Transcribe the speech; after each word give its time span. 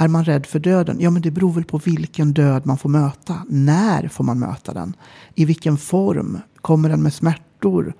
Är 0.00 0.08
man 0.08 0.24
rädd 0.24 0.46
för 0.46 0.58
döden? 0.58 0.96
Ja, 1.00 1.10
men 1.10 1.22
det 1.22 1.30
beror 1.30 1.52
väl 1.52 1.64
på 1.64 1.78
vilken 1.78 2.32
död 2.32 2.66
man 2.66 2.78
får 2.78 2.88
möta. 2.88 3.42
När 3.48 4.08
får 4.08 4.24
man 4.24 4.38
möta 4.38 4.74
den? 4.74 4.96
I 5.34 5.44
vilken 5.44 5.76
form? 5.76 6.38
Kommer 6.60 6.88
den 6.88 7.02
med 7.02 7.14
smärtor 7.14 7.94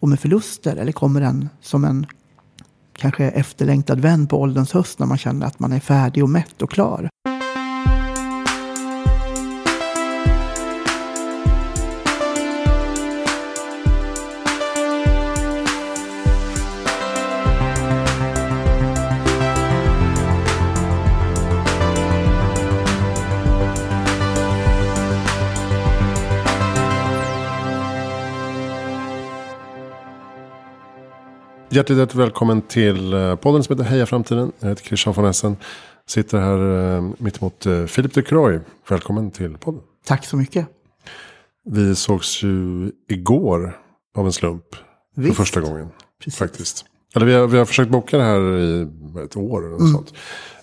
och 0.00 0.08
med 0.08 0.20
förluster? 0.20 0.76
Eller 0.76 0.92
kommer 0.92 1.20
den 1.20 1.48
som 1.60 1.84
en 1.84 2.06
kanske 2.96 3.24
efterlängtad 3.24 4.00
vän 4.00 4.26
på 4.26 4.40
ålderns 4.40 4.72
höst 4.72 4.98
när 4.98 5.06
man 5.06 5.18
känner 5.18 5.46
att 5.46 5.58
man 5.60 5.72
är 5.72 5.80
färdig 5.80 6.22
och 6.22 6.30
mätt 6.30 6.62
och 6.62 6.70
klar? 6.70 7.08
Hjärtligt, 31.70 32.14
välkommen 32.14 32.62
till 32.62 33.12
eh, 33.12 33.36
podden 33.36 33.62
som 33.62 33.76
heter 33.78 33.90
Heja 33.90 34.06
Framtiden. 34.06 34.52
Jag 34.58 34.68
heter 34.68 34.84
Christian 34.84 35.14
von 35.14 35.24
Essen. 35.24 35.56
Sitter 36.06 36.38
här 36.38 36.94
eh, 36.96 37.04
mitt 37.18 37.38
emot 37.42 37.66
eh, 37.66 37.84
Filip 37.84 38.14
de 38.14 38.22
Croy. 38.22 38.60
Välkommen 38.88 39.30
till 39.30 39.58
podden. 39.58 39.80
Tack 40.04 40.24
så 40.26 40.36
mycket. 40.36 40.66
Vi 41.64 41.94
sågs 41.94 42.42
ju 42.42 42.90
igår 43.08 43.78
av 44.16 44.26
en 44.26 44.32
slump. 44.32 44.64
För 45.14 45.22
Visst. 45.22 45.36
första 45.36 45.60
gången. 45.60 45.88
Precis. 46.18 46.38
Faktiskt. 46.38 46.84
Eller 47.14 47.26
vi 47.26 47.34
har, 47.34 47.46
vi 47.46 47.58
har 47.58 47.64
försökt 47.64 47.90
boka 47.90 48.18
det 48.18 48.24
här 48.24 48.56
i 48.58 48.88
ett 49.24 49.36
år 49.36 49.60
eller 49.60 49.70
något 49.70 49.80
Mm. 49.80 49.92
sånt. 49.92 50.14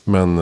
Men 0.03 0.35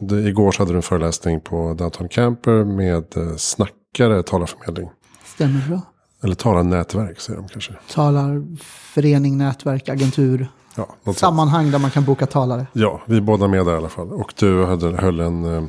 det, 0.00 0.28
igår 0.28 0.52
så 0.52 0.62
hade 0.62 0.72
du 0.72 0.76
en 0.76 0.82
föreläsning 0.82 1.40
på 1.40 1.74
Downtown 1.74 2.08
Camper 2.08 2.64
med 2.64 3.04
snackare 3.40 4.22
talarförmedling. 4.22 4.90
Stämmer 5.24 5.68
bra. 5.68 5.80
Eller 6.22 6.34
talarnätverk 6.34 7.20
säger 7.20 7.40
de 7.40 7.48
kanske. 7.48 7.72
Talar, 7.92 8.56
förening, 8.94 9.38
nätverk, 9.38 9.88
agentur. 9.88 10.48
Ja. 10.74 11.12
Sammanhang 11.12 11.70
där 11.70 11.78
man 11.78 11.90
kan 11.90 12.04
boka 12.04 12.26
talare. 12.26 12.66
Ja, 12.72 13.00
vi 13.06 13.16
är 13.16 13.20
båda 13.20 13.48
med 13.48 13.66
där 13.66 13.72
i 13.72 13.76
alla 13.76 13.88
fall. 13.88 14.12
Och 14.12 14.34
du 14.38 14.64
hade, 14.64 14.86
höll 14.96 15.20
en, 15.20 15.44
eh, 15.44 15.64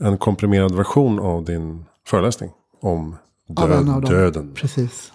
en 0.00 0.18
komprimerad 0.18 0.74
version 0.74 1.18
av 1.20 1.44
din 1.44 1.84
föreläsning 2.06 2.50
om 2.82 3.16
död, 3.48 3.86
dem. 3.86 4.00
döden. 4.00 4.52
Precis. 4.54 5.12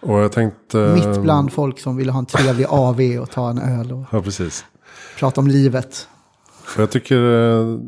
Och 0.00 0.18
jag 0.20 0.32
tänkte... 0.32 0.78
Mitt 0.78 1.22
bland 1.22 1.52
folk 1.52 1.78
som 1.80 1.96
ville 1.96 2.12
ha 2.12 2.18
en 2.18 2.26
trevlig 2.26 2.66
AV 2.68 3.00
och 3.22 3.30
ta 3.30 3.50
en 3.50 3.58
öl 3.58 3.92
och 3.92 4.04
Ja, 4.10 4.22
precis. 4.22 4.64
prata 5.18 5.40
om 5.40 5.48
livet. 5.48 6.08
Jag 6.76 6.90
tycker, 6.90 7.16
eh, 7.16 7.78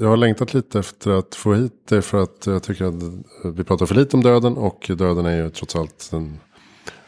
jag 0.00 0.08
har 0.08 0.16
längtat 0.16 0.54
lite 0.54 0.78
efter 0.78 1.10
att 1.10 1.34
få 1.34 1.54
hit 1.54 1.72
det 1.88 2.02
för 2.02 2.22
att 2.22 2.46
jag 2.46 2.62
tycker 2.62 2.84
att 2.84 2.94
vi 3.56 3.64
pratar 3.64 3.86
för 3.86 3.94
lite 3.94 4.16
om 4.16 4.22
döden 4.22 4.56
och 4.56 4.90
döden 4.98 5.26
är 5.26 5.36
ju 5.36 5.50
trots 5.50 5.76
allt 5.76 6.08
den 6.10 6.38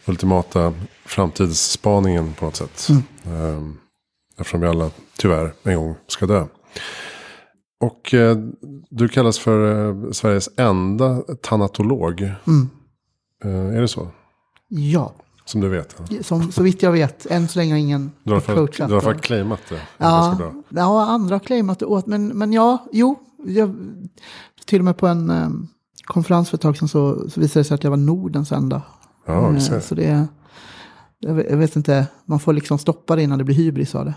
ultimata 0.07 0.75
framtidsspaningen 1.05 2.35
på 2.35 2.45
något 2.45 2.57
sätt. 2.57 2.89
Eh, 3.25 3.63
Eftersom 4.39 4.61
vi 4.61 4.67
alla 4.67 4.91
tyvärr 5.19 5.53
en 5.63 5.77
gång 5.77 5.95
ska 6.07 6.27
dö. 6.27 6.47
Och 7.81 8.15
eh, 8.15 8.37
du 8.91 9.09
kallas 9.09 9.39
för 9.39 9.89
eh, 9.89 10.11
Sveriges 10.11 10.49
enda 10.57 11.23
tanatolog. 11.43 12.21
Eh, 13.45 13.77
är 13.77 13.81
det 13.81 13.89
så? 13.89 14.09
Ja, 14.69 15.15
Som 15.49 15.61
du 15.61 15.69
vet? 15.69 15.97
som, 16.23 16.53
så 16.53 16.63
vitt 16.63 16.83
jag 16.83 16.93
vet, 16.93 17.27
än 17.27 17.49
så 17.49 17.59
länge 17.59 17.73
har 17.73 17.79
ingen 17.79 18.13
Du 18.23 18.33
har 18.33 18.41
fall, 18.41 18.69
du 18.89 18.95
har 18.95 19.15
det. 19.15 19.21
claimat 19.21 19.61
det. 19.69 19.81
Ja, 19.99 20.39
ja, 20.69 21.07
andra 21.07 21.35
har 21.35 21.41
claimat 21.41 21.79
det 21.79 21.87
åt, 21.87 22.07
men, 22.07 22.29
men 22.29 22.53
ja, 22.53 22.87
jo. 22.93 23.19
Jag, 23.47 23.75
till 24.67 24.79
och 24.79 24.85
med 24.85 24.97
på 24.97 25.07
en 25.07 25.31
eh, 25.31 25.49
konferens 26.05 26.51
för 26.51 26.57
ett 26.57 26.61
tag 26.63 26.77
sedan 26.77 26.89
så, 26.89 27.31
så 27.31 27.41
visade 27.41 27.61
det 27.61 27.65
sig 27.65 27.75
att 27.75 27.85
jag 27.85 27.91
var 27.91 27.97
Nordens 27.97 28.53
enda. 28.53 28.83
Ja, 29.27 29.61
ser. 29.61 29.81
så 29.81 29.95
det 29.95 30.27
jag 31.19 31.35
vet, 31.35 31.51
jag 31.51 31.57
vet 31.57 31.77
inte, 31.77 32.07
man 32.25 32.41
får 32.41 32.53
liksom 32.53 32.79
stoppa 32.79 33.17
det 33.17 33.23
innan 33.23 33.39
det 33.39 33.45
blir 33.45 33.55
hybris 33.55 33.95
av 33.95 34.05
det. 34.05 34.15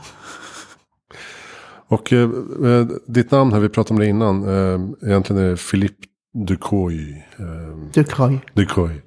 Och 1.87 2.13
eh, 2.13 2.29
eh, 2.65 2.87
ditt 3.07 3.31
namn 3.31 3.53
här, 3.53 3.59
vi 3.59 3.69
pratade 3.69 3.93
om 3.93 3.99
det 3.99 4.07
innan. 4.07 4.43
Eh, 4.43 5.09
egentligen 5.09 5.41
är 5.43 5.49
det 5.49 5.57
Philippe 5.71 6.07
Ducoy. 6.47 7.11
Eh, 7.39 7.45
Du 7.93 8.03
kan 8.03 8.31
ju. 8.31 8.39
Ducoy. 8.53 9.01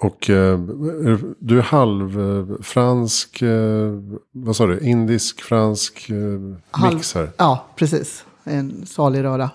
Och 0.00 0.30
eh, 0.30 0.58
du 1.38 1.58
är 1.58 1.62
halv 1.62 2.20
eh, 2.20 2.62
fransk, 2.62 3.42
eh, 3.42 3.92
vad 4.32 4.56
sa 4.56 4.66
du, 4.66 4.78
indisk, 4.80 5.40
fransk 5.40 6.10
eh, 6.10 6.16
Halv- 6.70 6.94
mix 6.94 7.14
här. 7.14 7.30
Ja, 7.36 7.66
precis. 7.76 8.24
En 8.44 8.86
salig 8.86 9.22
röra. 9.24 9.50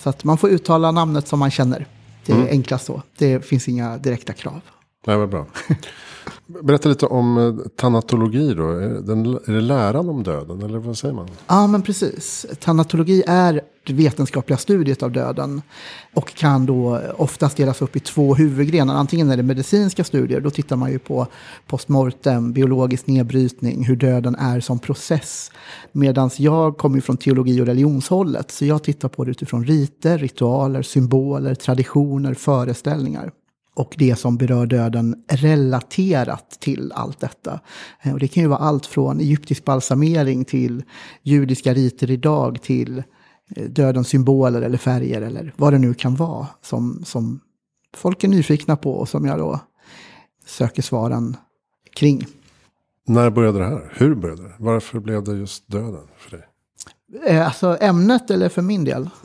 Så 0.00 0.08
att 0.08 0.24
man 0.24 0.38
får 0.38 0.50
uttala 0.50 0.90
namnet 0.90 1.28
som 1.28 1.38
man 1.38 1.50
känner. 1.50 1.86
Det 2.26 2.32
är 2.32 2.36
Mm. 2.36 2.48
enklast 2.50 2.86
så. 2.86 3.02
Det 3.18 3.44
finns 3.44 3.68
inga 3.68 3.98
direkta 3.98 4.32
krav. 4.32 4.60
Nej, 5.06 5.16
vad 5.16 5.28
bra. 5.28 5.46
Berätta 6.46 6.88
lite 6.88 7.06
om 7.06 7.38
eh, 7.38 7.66
tanatologi 7.76 8.54
då. 8.54 8.70
Är, 8.70 8.88
den, 8.88 9.26
är 9.26 9.52
det 9.52 9.60
läran 9.60 10.08
om 10.08 10.22
döden 10.22 10.62
eller 10.62 10.78
vad 10.78 10.98
säger 10.98 11.14
man? 11.14 11.28
Ja, 11.46 11.66
men 11.66 11.82
precis. 11.82 12.46
Tanatologi 12.60 13.22
är 13.26 13.60
det 13.86 13.92
vetenskapliga 13.92 14.56
studiet 14.56 15.02
av 15.02 15.12
döden 15.12 15.62
och 16.14 16.34
kan 16.34 16.66
då 16.66 17.00
oftast 17.16 17.56
delas 17.56 17.82
upp 17.82 17.96
i 17.96 18.00
två 18.00 18.34
huvudgrenar. 18.34 18.94
Antingen 18.94 19.30
är 19.30 19.36
det 19.36 19.42
medicinska 19.42 20.04
studier, 20.04 20.40
då 20.40 20.50
tittar 20.50 20.76
man 20.76 20.92
ju 20.92 20.98
på 20.98 21.26
postmortem, 21.66 22.52
biologisk 22.52 23.06
nedbrytning, 23.06 23.84
hur 23.84 23.96
döden 23.96 24.34
är 24.34 24.60
som 24.60 24.78
process. 24.78 25.50
Medan 25.92 26.30
jag 26.36 26.76
kommer 26.76 27.00
från 27.00 27.16
teologi 27.16 27.60
och 27.60 27.66
religionshållet, 27.66 28.50
så 28.50 28.64
jag 28.64 28.84
tittar 28.84 29.08
på 29.08 29.24
det 29.24 29.30
utifrån 29.30 29.64
riter, 29.64 30.18
ritualer, 30.18 30.82
symboler, 30.82 31.54
traditioner, 31.54 32.34
föreställningar 32.34 33.30
och 33.76 33.94
det 33.98 34.16
som 34.16 34.36
berör 34.36 34.66
döden 34.66 35.24
relaterat 35.28 36.50
till 36.60 36.92
allt 36.92 37.20
detta. 37.20 37.60
Eh, 38.02 38.12
och 38.12 38.18
det 38.18 38.28
kan 38.28 38.42
ju 38.42 38.48
vara 38.48 38.58
allt 38.58 38.86
från 38.86 39.20
egyptisk 39.20 39.64
balsamering 39.64 40.44
till 40.44 40.84
judiska 41.22 41.74
riter 41.74 42.10
idag 42.10 42.62
till 42.62 43.02
eh, 43.56 43.64
dödens 43.64 44.08
symboler 44.08 44.62
eller 44.62 44.78
färger 44.78 45.22
eller 45.22 45.54
vad 45.56 45.72
det 45.72 45.78
nu 45.78 45.94
kan 45.94 46.14
vara 46.14 46.46
som, 46.62 47.02
som 47.04 47.40
folk 47.96 48.24
är 48.24 48.28
nyfikna 48.28 48.76
på 48.76 48.92
och 48.92 49.08
som 49.08 49.24
jag 49.24 49.38
då 49.38 49.60
söker 50.46 50.82
svaren 50.82 51.36
kring. 51.96 52.26
När 53.06 53.30
började 53.30 53.58
det 53.58 53.64
här? 53.64 53.92
Hur 53.94 54.14
började 54.14 54.42
det? 54.42 54.52
Varför 54.58 55.00
blev 55.00 55.24
det 55.24 55.32
just 55.32 55.68
döden 55.68 56.08
för 56.16 56.36
dig? 56.36 56.46
Eh, 57.26 57.46
Alltså 57.46 57.78
ämnet 57.80 58.30
eller 58.30 58.48
för 58.48 58.62
min 58.62 58.84
del? 58.84 59.08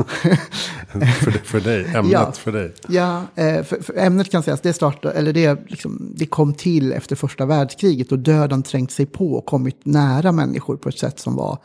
för, 0.92 1.32
för 1.32 1.60
dig, 1.60 1.86
ämnet 1.96 2.12
Ja. 2.12 2.32
för 2.32 2.52
dig. 2.52 2.74
Ja, 2.88 3.24
eh, 3.36 3.64
för, 3.64 3.84
för 3.84 3.98
ämnet 3.98 4.32
kan 4.32 4.44
sägas, 4.44 4.62
det, 4.62 4.74
startade, 4.74 5.14
eller 5.14 5.34
det, 5.34 5.60
liksom, 5.68 6.14
det 6.16 6.26
kom 6.26 6.54
till 6.54 6.94
efter 6.94 7.16
första 7.16 7.46
världskriget 7.46 8.12
och 8.12 8.20
döden 8.20 8.64
trängt 8.64 8.92
sig 8.92 9.06
på 9.06 9.34
och 9.34 9.46
kommit 9.46 9.86
nära 9.86 10.32
människor 10.32 10.78
på 10.78 10.90
ett 10.90 10.98
sätt 11.00 11.20
som 11.20 11.36
var 11.36 11.58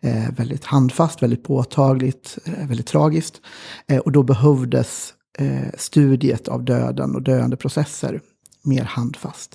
eh, 0.00 0.30
väldigt 0.36 0.64
handfast, 0.64 1.22
väldigt 1.22 1.44
påtagligt, 1.44 2.38
eh, 2.44 2.66
väldigt 2.68 2.86
tragiskt. 2.86 3.40
Eh, 3.88 3.98
och 3.98 4.12
då 4.12 4.22
behövdes 4.22 5.14
eh, 5.38 5.48
studiet 5.78 6.48
av 6.48 6.64
döden 6.64 7.14
och 7.14 7.22
döende 7.22 7.56
processer 7.56 8.20
mer 8.62 8.84
handfast. 8.84 9.54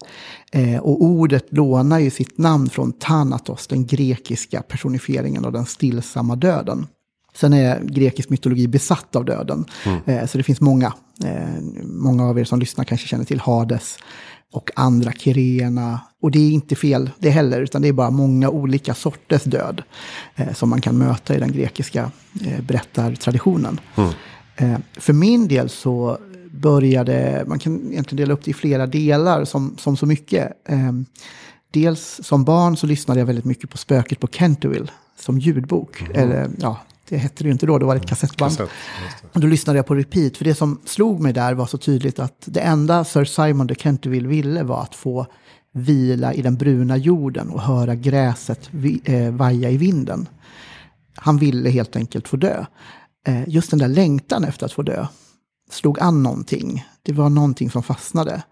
Eh, 0.51 0.79
och 0.79 1.03
ordet 1.03 1.45
lånar 1.49 1.99
ju 1.99 2.09
sitt 2.09 2.37
namn 2.37 2.69
från 2.69 2.91
Thanatos, 2.91 3.67
den 3.67 3.85
grekiska 3.85 4.61
personifieringen 4.61 5.45
av 5.45 5.51
den 5.51 5.65
stillsamma 5.65 6.35
döden. 6.35 6.87
Sen 7.35 7.53
är 7.53 7.83
grekisk 7.83 8.29
mytologi 8.29 8.67
besatt 8.67 9.15
av 9.15 9.25
döden. 9.25 9.65
Eh, 10.05 10.25
så 10.25 10.37
det 10.37 10.43
finns 10.43 10.61
många. 10.61 10.93
Eh, 11.23 11.61
många 11.83 12.25
av 12.25 12.39
er 12.39 12.43
som 12.43 12.59
lyssnar 12.59 12.85
kanske 12.85 13.07
känner 13.07 13.25
till 13.25 13.39
Hades 13.39 13.97
och 14.53 14.71
andra 14.75 15.11
Kirena. 15.11 15.99
Och 16.21 16.31
det 16.31 16.39
är 16.39 16.51
inte 16.51 16.75
fel 16.75 17.09
det 17.19 17.29
heller, 17.29 17.61
utan 17.61 17.81
det 17.81 17.87
är 17.87 17.93
bara 17.93 18.09
många 18.09 18.49
olika 18.49 18.93
sorters 18.93 19.43
död 19.43 19.83
eh, 20.35 20.53
som 20.53 20.69
man 20.69 20.81
kan 20.81 20.97
möta 20.97 21.35
i 21.35 21.39
den 21.39 21.51
grekiska 21.51 22.11
eh, 22.45 22.61
berättartraditionen. 22.61 23.79
Eh, 24.56 24.77
för 24.94 25.13
min 25.13 25.47
del 25.47 25.69
så 25.69 26.17
började, 26.63 27.44
man 27.48 27.60
kan 27.60 27.92
egentligen 27.92 28.18
dela 28.18 28.33
upp 28.33 28.44
det 28.44 28.51
i 28.51 28.54
flera 28.54 28.88
delar 28.88 29.45
som, 29.45 29.77
som 29.77 29.98
så 29.98 30.06
mycket. 30.06 30.51
Eh, 30.69 30.92
dels 31.71 32.19
som 32.24 32.44
barn 32.44 32.77
så 32.77 32.88
lyssnade 32.88 33.19
jag 33.19 33.27
väldigt 33.27 33.45
mycket 33.45 33.69
på 33.69 33.77
Spöket 33.77 34.19
på 34.19 34.27
Canterville 34.27 34.88
som 35.19 35.39
ljudbok. 35.39 36.04
Eller 36.13 36.50
ja, 36.60 36.80
det 37.10 37.18
hette 37.18 37.44
det 37.44 37.48
ju 37.48 37.51
inte 37.51 37.65
då, 37.65 37.77
då 37.77 37.86
var 37.86 37.95
det 37.95 38.01
ett 38.01 38.10
kassettband. 38.10 38.57
Kassett. 38.57 38.69
Och 39.33 39.39
då 39.39 39.48
lyssnade 39.48 39.80
jag 39.80 39.86
på 39.86 39.95
repeat, 39.95 40.38
för 40.38 40.45
det 40.45 40.56
som 40.56 40.80
slog 40.86 41.19
mig 41.19 41.33
där 41.33 41.54
var 41.54 41.65
så 41.65 41.77
tydligt 41.77 42.19
att 42.19 42.44
det 42.45 42.60
enda 42.60 43.04
Sir 43.04 43.25
Simon 43.25 43.68
de 43.68 43.75
Canterville 43.75 44.27
ville 44.27 44.63
var 44.63 44.81
att 44.81 44.95
få 44.95 45.27
vila 45.74 46.33
i 46.33 46.42
den 46.42 46.56
bruna 46.56 46.98
jorden 46.98 47.50
och 47.50 47.62
höra 47.62 47.95
gräset 47.95 48.69
vi, 48.71 49.01
eh, 49.06 49.31
vaja 49.31 49.69
i 49.69 49.77
vinden. 49.77 50.27
Han 51.16 51.38
ville 51.38 51.69
helt 51.69 51.95
enkelt 51.95 52.27
få 52.27 52.38
dö. 52.38 52.66
Eh, 53.27 53.50
just 53.50 53.69
den 53.69 53.80
där 53.80 53.88
längtan 53.88 54.44
efter 54.44 54.66
att 54.66 54.74
få 54.74 54.81
dö 54.81 55.06
slog 55.69 56.00
an 56.00 56.24
någonting. 56.24 56.86
Det 57.04 57.13
var 57.13 57.30
någonting 57.30 57.69
som 57.69 57.83
fastnade. 57.83 58.44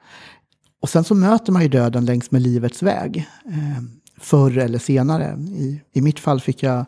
Och 0.82 0.90
sen 0.90 1.04
så 1.04 1.16
möter 1.16 1.52
man 1.52 1.62
ju 1.62 1.68
döden 1.68 2.06
längs 2.06 2.32
med 2.32 2.42
livets 2.42 2.84
väg. 2.84 3.28
Eh, 3.46 3.84
förr 4.18 4.58
eller 4.58 4.80
senare. 4.80 5.38
I, 5.40 5.82
I 5.94 6.02
mitt 6.02 6.20
fall 6.20 6.42
fick 6.42 6.64
jag 6.64 6.86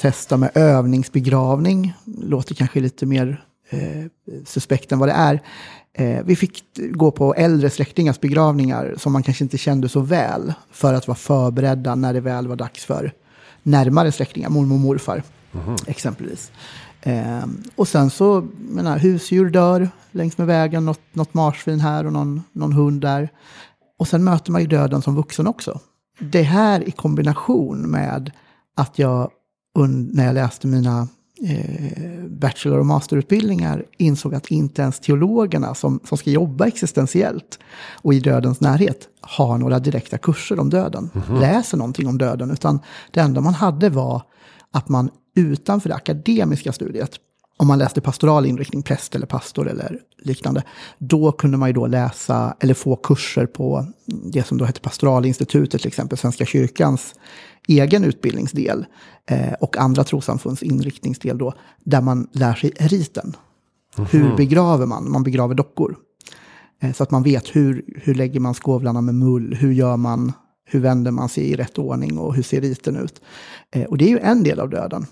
testa 0.00 0.36
med 0.36 0.50
övningsbegravning. 0.54 1.92
Låter 2.04 2.54
kanske 2.54 2.80
lite 2.80 3.06
mer 3.06 3.44
eh, 3.70 4.04
suspekt 4.44 4.92
än 4.92 4.98
vad 4.98 5.08
det 5.08 5.12
är. 5.12 5.42
Eh, 5.92 6.24
vi 6.24 6.36
fick 6.36 6.64
gå 6.90 7.10
på 7.10 7.34
äldre 7.34 7.70
släktingars 7.70 8.20
begravningar 8.20 8.94
som 8.98 9.12
man 9.12 9.22
kanske 9.22 9.44
inte 9.44 9.58
kände 9.58 9.88
så 9.88 10.00
väl. 10.00 10.52
För 10.70 10.94
att 10.94 11.08
vara 11.08 11.16
förberedda 11.16 11.94
när 11.94 12.12
det 12.12 12.20
väl 12.20 12.48
var 12.48 12.56
dags 12.56 12.84
för 12.84 13.12
närmare 13.62 14.12
släktingar, 14.12 14.48
mormor 14.48 14.74
och 14.74 14.80
morfar 14.80 15.22
mm. 15.54 15.76
exempelvis. 15.86 16.50
Eh, 17.06 17.46
och 17.76 17.88
sen 17.88 18.10
så, 18.10 18.46
menar, 18.58 18.98
husdjur 18.98 19.50
dör 19.50 19.88
längs 20.10 20.38
med 20.38 20.46
vägen, 20.46 20.84
något, 20.84 21.00
något 21.12 21.34
marsvin 21.34 21.80
här 21.80 22.06
och 22.06 22.12
någon, 22.12 22.42
någon 22.52 22.72
hund 22.72 23.00
där. 23.00 23.28
Och 23.98 24.08
sen 24.08 24.24
möter 24.24 24.52
man 24.52 24.60
ju 24.60 24.66
döden 24.66 25.02
som 25.02 25.16
vuxen 25.16 25.46
också. 25.46 25.80
Det 26.18 26.42
här 26.42 26.88
i 26.88 26.90
kombination 26.90 27.90
med 27.90 28.32
att 28.76 28.98
jag 28.98 29.30
när 30.12 30.24
jag 30.24 30.34
läste 30.34 30.66
mina 30.66 31.08
eh, 31.42 32.24
bachelor 32.28 32.78
och 32.78 32.86
masterutbildningar 32.86 33.84
insåg 33.98 34.34
att 34.34 34.50
inte 34.50 34.82
ens 34.82 35.00
teologerna 35.00 35.74
som, 35.74 36.00
som 36.04 36.18
ska 36.18 36.30
jobba 36.30 36.66
existentiellt 36.66 37.58
och 38.02 38.14
i 38.14 38.20
dödens 38.20 38.60
närhet 38.60 39.08
har 39.20 39.58
några 39.58 39.78
direkta 39.78 40.18
kurser 40.18 40.60
om 40.60 40.70
döden, 40.70 41.10
mm 41.14 41.26
-hmm. 41.26 41.40
läser 41.40 41.78
någonting 41.78 42.08
om 42.08 42.18
döden, 42.18 42.50
utan 42.50 42.80
det 43.10 43.20
enda 43.20 43.40
man 43.40 43.54
hade 43.54 43.90
var 43.90 44.22
att 44.70 44.88
man 44.88 45.10
utanför 45.36 45.88
det 45.88 45.94
akademiska 45.94 46.72
studiet, 46.72 47.10
om 47.56 47.66
man 47.66 47.78
läste 47.78 48.00
pastoral 48.00 48.46
inriktning, 48.46 48.82
präst 48.82 49.14
eller 49.14 49.26
pastor 49.26 49.68
eller 49.68 49.98
liknande, 50.18 50.62
då 50.98 51.32
kunde 51.32 51.56
man 51.56 51.68
ju 51.68 51.72
då 51.72 51.86
läsa 51.86 52.56
eller 52.60 52.74
få 52.74 52.96
kurser 52.96 53.46
på 53.46 53.86
det 54.06 54.46
som 54.46 54.58
då 54.58 54.64
hette 54.64 54.80
Pastoralinstitutet, 54.80 55.80
till 55.80 55.88
exempel 55.88 56.18
Svenska 56.18 56.44
kyrkans 56.44 57.14
egen 57.68 58.04
utbildningsdel 58.04 58.86
eh, 59.30 59.52
och 59.52 59.76
andra 59.76 60.04
trossamfunds 60.04 60.62
inriktningsdel 60.62 61.38
då, 61.38 61.54
där 61.84 62.00
man 62.00 62.28
lär 62.32 62.54
sig 62.54 62.70
riten. 62.76 63.36
Mm 63.98 64.08
-hmm. 64.08 64.12
Hur 64.12 64.36
begraver 64.36 64.86
man? 64.86 65.10
Man 65.10 65.22
begraver 65.22 65.54
dockor. 65.54 65.96
Eh, 66.82 66.92
så 66.92 67.02
att 67.02 67.10
man 67.10 67.22
vet 67.22 67.56
hur, 67.56 67.84
hur 68.02 68.14
lägger 68.14 68.40
man 68.40 68.54
skovlarna 68.54 69.00
med 69.00 69.14
mull, 69.14 69.54
hur 69.54 69.72
gör 69.72 69.96
man, 69.96 70.32
hur 70.64 70.80
vänder 70.80 71.10
man 71.10 71.28
sig 71.28 71.44
i 71.44 71.56
rätt 71.56 71.78
ordning 71.78 72.18
och 72.18 72.34
hur 72.34 72.42
ser 72.42 72.60
riten 72.60 72.96
ut? 72.96 73.20
Eh, 73.70 73.84
och 73.84 73.98
det 73.98 74.04
är 74.04 74.10
ju 74.10 74.18
en 74.18 74.42
del 74.42 74.60
av 74.60 74.70
döden. 74.70 75.06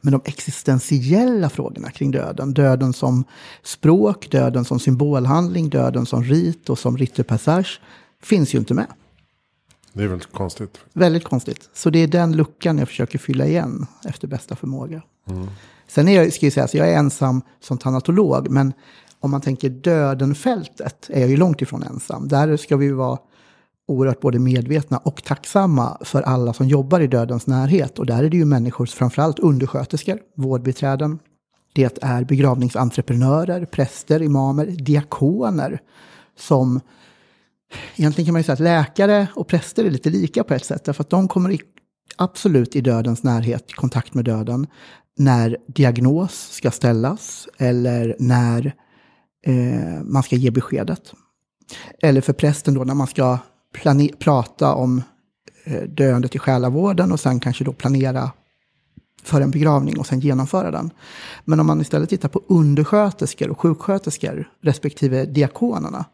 Men 0.00 0.12
de 0.12 0.20
existentiella 0.24 1.48
frågorna 1.48 1.90
kring 1.90 2.10
döden, 2.10 2.54
döden 2.54 2.92
som 2.92 3.24
språk, 3.62 4.30
döden 4.30 4.64
som 4.64 4.78
symbolhandling, 4.78 5.68
döden 5.68 6.06
som 6.06 6.24
rit 6.24 6.70
och 6.70 6.78
som 6.78 6.98
ritupassage, 6.98 7.80
finns 8.22 8.54
ju 8.54 8.58
inte 8.58 8.74
med. 8.74 8.86
Det 9.92 10.04
är 10.04 10.08
väldigt 10.08 10.32
konstigt. 10.32 10.78
Väldigt 10.92 11.24
konstigt. 11.24 11.70
Så 11.74 11.90
det 11.90 11.98
är 11.98 12.08
den 12.08 12.36
luckan 12.36 12.78
jag 12.78 12.88
försöker 12.88 13.18
fylla 13.18 13.46
igen 13.46 13.86
efter 14.04 14.28
bästa 14.28 14.56
förmåga. 14.56 15.02
Mm. 15.28 15.48
Sen 15.88 16.08
är 16.08 16.22
jag, 16.22 16.32
ska 16.32 16.46
jag 16.46 16.52
säga, 16.52 16.68
så 16.68 16.76
jag 16.76 16.88
är 16.88 16.96
ensam 16.96 17.42
som 17.60 17.78
tanatolog, 17.78 18.50
men 18.50 18.72
om 19.20 19.30
man 19.30 19.40
tänker 19.40 19.70
dödenfältet 19.70 21.10
är 21.12 21.20
jag 21.20 21.30
ju 21.30 21.36
långt 21.36 21.62
ifrån 21.62 21.82
ensam. 21.82 22.28
Där 22.28 22.56
ska 22.56 22.76
vi 22.76 22.90
vara 22.90 23.18
oerhört 23.88 24.20
både 24.20 24.38
medvetna 24.38 24.98
och 24.98 25.24
tacksamma 25.24 25.98
för 26.04 26.22
alla 26.22 26.52
som 26.52 26.68
jobbar 26.68 27.00
i 27.00 27.06
dödens 27.06 27.46
närhet. 27.46 27.98
Och 27.98 28.06
där 28.06 28.24
är 28.24 28.30
det 28.30 28.36
ju 28.36 28.44
människor, 28.44 28.86
framförallt 28.86 29.38
undersköterskor, 29.38 30.18
vårdbiträden. 30.36 31.18
Det 31.74 32.02
är 32.02 32.24
begravningsentreprenörer, 32.24 33.64
präster, 33.64 34.22
imamer, 34.22 34.66
diakoner 34.66 35.80
som 36.38 36.80
Egentligen 37.96 38.26
kan 38.26 38.32
man 38.32 38.40
ju 38.40 38.44
säga 38.44 38.54
att 38.54 38.60
läkare 38.60 39.28
och 39.34 39.48
präster 39.48 39.84
är 39.84 39.90
lite 39.90 40.10
lika 40.10 40.44
på 40.44 40.54
ett 40.54 40.64
sätt, 40.64 40.84
därför 40.84 41.02
att 41.02 41.10
de 41.10 41.28
kommer 41.28 41.50
i, 41.50 41.60
absolut 42.16 42.76
i 42.76 42.80
dödens 42.80 43.22
närhet, 43.22 43.70
i 43.70 43.72
kontakt 43.72 44.14
med 44.14 44.24
döden, 44.24 44.66
när 45.16 45.56
diagnos 45.66 46.48
ska 46.52 46.70
ställas 46.70 47.48
eller 47.58 48.16
när 48.18 48.74
eh, 49.46 50.02
man 50.04 50.22
ska 50.22 50.36
ge 50.36 50.50
beskedet. 50.50 51.12
Eller 52.02 52.20
för 52.20 52.32
prästen 52.32 52.74
då 52.74 52.84
när 52.84 52.94
man 52.94 53.06
ska 53.06 53.38
prata 54.18 54.74
om 54.74 55.02
eh, 55.64 55.82
döendet 55.82 56.34
i 56.34 56.38
själavården 56.38 57.12
och 57.12 57.20
sen 57.20 57.40
kanske 57.40 57.64
då 57.64 57.72
planera 57.72 58.30
för 59.22 59.40
en 59.40 59.50
begravning 59.50 59.98
och 59.98 60.06
sen 60.06 60.20
genomföra 60.20 60.70
den. 60.70 60.90
Men 61.44 61.60
om 61.60 61.66
man 61.66 61.80
istället 61.80 62.08
tittar 62.08 62.28
på 62.28 62.42
undersköterskor 62.48 63.50
och 63.50 63.60
sjuksköterskor 63.60 64.48
respektive 64.60 65.24
diakonerna 65.24 66.04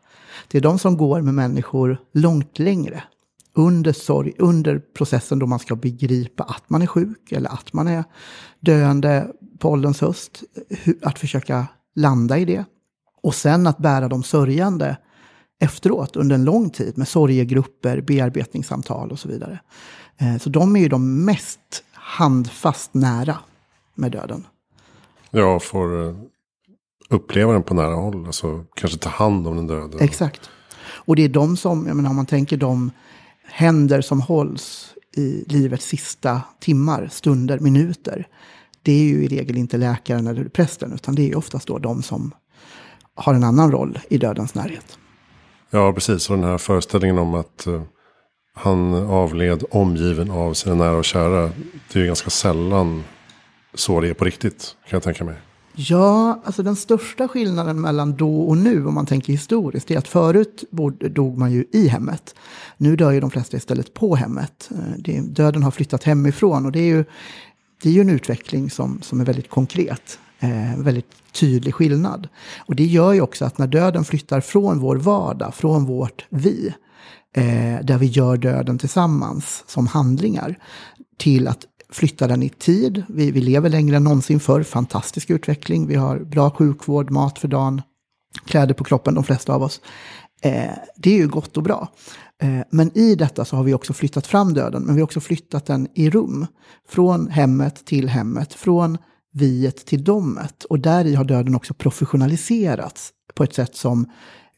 det 0.48 0.58
är 0.58 0.62
de 0.62 0.78
som 0.78 0.96
går 0.96 1.20
med 1.20 1.34
människor 1.34 1.98
långt 2.12 2.58
längre. 2.58 3.02
Under, 3.54 3.92
sorg, 3.92 4.32
under 4.38 4.78
processen 4.78 5.38
då 5.38 5.46
man 5.46 5.58
ska 5.58 5.76
begripa 5.76 6.44
att 6.44 6.70
man 6.70 6.82
är 6.82 6.86
sjuk 6.86 7.32
eller 7.32 7.50
att 7.50 7.72
man 7.72 7.88
är 7.88 8.04
döende 8.60 9.26
på 9.58 9.70
ålderns 9.70 10.00
höst. 10.00 10.42
Att 11.02 11.18
försöka 11.18 11.66
landa 11.94 12.38
i 12.38 12.44
det. 12.44 12.64
Och 13.22 13.34
sen 13.34 13.66
att 13.66 13.78
bära 13.78 14.08
de 14.08 14.22
sörjande 14.22 14.96
efteråt 15.60 16.16
under 16.16 16.34
en 16.34 16.44
lång 16.44 16.70
tid 16.70 16.98
med 16.98 17.08
sorgegrupper, 17.08 18.00
bearbetningssamtal 18.00 19.10
och 19.10 19.18
så 19.18 19.28
vidare. 19.28 19.60
Eh, 20.18 20.38
så 20.38 20.50
de 20.50 20.76
är 20.76 20.80
ju 20.80 20.88
de 20.88 21.24
mest 21.24 21.84
handfast 21.92 22.94
nära 22.94 23.38
med 23.94 24.12
döden. 24.12 24.46
Ja, 25.30 25.60
får 25.60 26.08
eh, 26.08 26.14
uppleva 27.08 27.52
den 27.52 27.62
på 27.62 27.74
nära 27.74 27.94
håll. 27.94 28.26
Alltså 28.26 28.64
kanske 28.74 28.98
ta 28.98 29.10
hand 29.10 29.46
om 29.46 29.56
den 29.56 29.66
döde. 29.66 30.04
Exakt. 30.04 30.50
Och 30.82 31.16
det 31.16 31.24
är 31.24 31.28
de 31.28 31.56
som, 31.56 31.86
jag 31.86 31.96
menar 31.96 32.10
om 32.10 32.16
man 32.16 32.26
tänker 32.26 32.56
de 32.56 32.90
händer 33.44 34.00
som 34.00 34.20
hålls 34.20 34.94
i 35.16 35.44
livets 35.46 35.86
sista 35.86 36.42
timmar, 36.60 37.08
stunder, 37.12 37.58
minuter. 37.58 38.28
Det 38.82 38.92
är 38.92 39.04
ju 39.04 39.24
i 39.24 39.28
regel 39.28 39.56
inte 39.56 39.76
läkaren 39.76 40.26
eller 40.26 40.44
prästen, 40.44 40.92
utan 40.92 41.14
det 41.14 41.30
är 41.30 41.36
oftast 41.36 41.66
då 41.66 41.78
de 41.78 42.02
som 42.02 42.32
har 43.14 43.34
en 43.34 43.44
annan 43.44 43.72
roll 43.72 43.98
i 44.08 44.18
dödens 44.18 44.54
närhet. 44.54 44.98
Ja, 45.70 45.92
precis. 45.92 46.30
Och 46.30 46.36
den 46.36 46.44
här 46.44 46.58
föreställningen 46.58 47.18
om 47.18 47.34
att 47.34 47.64
uh, 47.66 47.82
han 48.54 48.94
avled 48.94 49.64
omgiven 49.70 50.30
av 50.30 50.54
sina 50.54 50.74
nära 50.74 50.96
och 50.96 51.04
kära. 51.04 51.50
Det 51.92 51.98
är 51.98 52.00
ju 52.00 52.06
ganska 52.06 52.30
sällan 52.30 53.04
så 53.74 54.00
det 54.00 54.08
är 54.08 54.14
på 54.14 54.24
riktigt, 54.24 54.76
kan 54.88 54.96
jag 54.96 55.02
tänka 55.02 55.24
mig. 55.24 55.34
Ja, 55.74 56.42
alltså 56.44 56.62
den 56.62 56.76
största 56.76 57.28
skillnaden 57.28 57.80
mellan 57.80 58.16
då 58.16 58.40
och 58.40 58.56
nu, 58.56 58.86
om 58.86 58.94
man 58.94 59.06
tänker 59.06 59.32
historiskt, 59.32 59.90
är 59.90 59.98
att 59.98 60.08
förut 60.08 60.64
dog 61.10 61.38
man 61.38 61.52
ju 61.52 61.64
i 61.72 61.88
hemmet. 61.88 62.34
Nu 62.76 62.96
dör 62.96 63.10
ju 63.10 63.20
de 63.20 63.30
flesta 63.30 63.56
istället 63.56 63.94
på 63.94 64.16
hemmet. 64.16 64.70
Eh, 65.06 65.22
döden 65.22 65.62
har 65.62 65.70
flyttat 65.70 66.04
hemifrån 66.04 66.66
och 66.66 66.72
det 66.72 66.80
är 66.80 66.96
ju, 66.96 67.04
det 67.82 67.88
är 67.88 67.92
ju 67.92 68.00
en 68.00 68.10
utveckling 68.10 68.70
som, 68.70 69.02
som 69.02 69.20
är 69.20 69.24
väldigt 69.24 69.50
konkret. 69.50 70.18
Eh, 70.42 70.78
väldigt 70.78 71.32
tydlig 71.32 71.74
skillnad. 71.74 72.28
Och 72.58 72.76
det 72.76 72.84
gör 72.84 73.12
ju 73.12 73.20
också 73.20 73.44
att 73.44 73.58
när 73.58 73.66
döden 73.66 74.04
flyttar 74.04 74.40
från 74.40 74.78
vår 74.78 74.96
vardag, 74.96 75.54
från 75.54 75.84
vårt 75.84 76.26
vi, 76.30 76.74
eh, 77.36 77.84
där 77.84 77.98
vi 77.98 78.06
gör 78.06 78.36
döden 78.36 78.78
tillsammans 78.78 79.64
som 79.66 79.86
handlingar, 79.86 80.58
till 81.18 81.48
att 81.48 81.66
flytta 81.92 82.26
den 82.26 82.42
i 82.42 82.48
tid. 82.48 83.02
Vi, 83.08 83.30
vi 83.30 83.40
lever 83.40 83.68
längre 83.68 83.96
än 83.96 84.04
någonsin 84.04 84.40
förr, 84.40 84.62
fantastisk 84.62 85.30
utveckling. 85.30 85.86
Vi 85.86 85.94
har 85.94 86.18
bra 86.18 86.50
sjukvård, 86.50 87.10
mat 87.10 87.38
för 87.38 87.48
dagen, 87.48 87.82
kläder 88.44 88.74
på 88.74 88.84
kroppen, 88.84 89.14
de 89.14 89.24
flesta 89.24 89.54
av 89.54 89.62
oss. 89.62 89.80
Eh, 90.42 90.72
det 90.96 91.10
är 91.10 91.16
ju 91.16 91.28
gott 91.28 91.56
och 91.56 91.62
bra. 91.62 91.88
Eh, 92.42 92.60
men 92.70 92.98
i 92.98 93.14
detta 93.14 93.44
så 93.44 93.56
har 93.56 93.64
vi 93.64 93.74
också 93.74 93.92
flyttat 93.92 94.26
fram 94.26 94.54
döden, 94.54 94.82
men 94.82 94.94
vi 94.94 95.00
har 95.00 95.04
också 95.04 95.20
flyttat 95.20 95.66
den 95.66 95.88
i 95.94 96.10
rum. 96.10 96.46
Från 96.88 97.28
hemmet 97.28 97.84
till 97.84 98.08
hemmet, 98.08 98.54
från 98.54 98.98
viet 99.32 99.86
till 99.86 100.04
domet. 100.04 100.64
Och 100.64 100.80
där 100.80 101.06
i 101.06 101.14
har 101.14 101.24
döden 101.24 101.54
också 101.54 101.74
professionaliserats 101.74 103.12
på 103.34 103.44
ett 103.44 103.54
sätt 103.54 103.76
som 103.76 104.06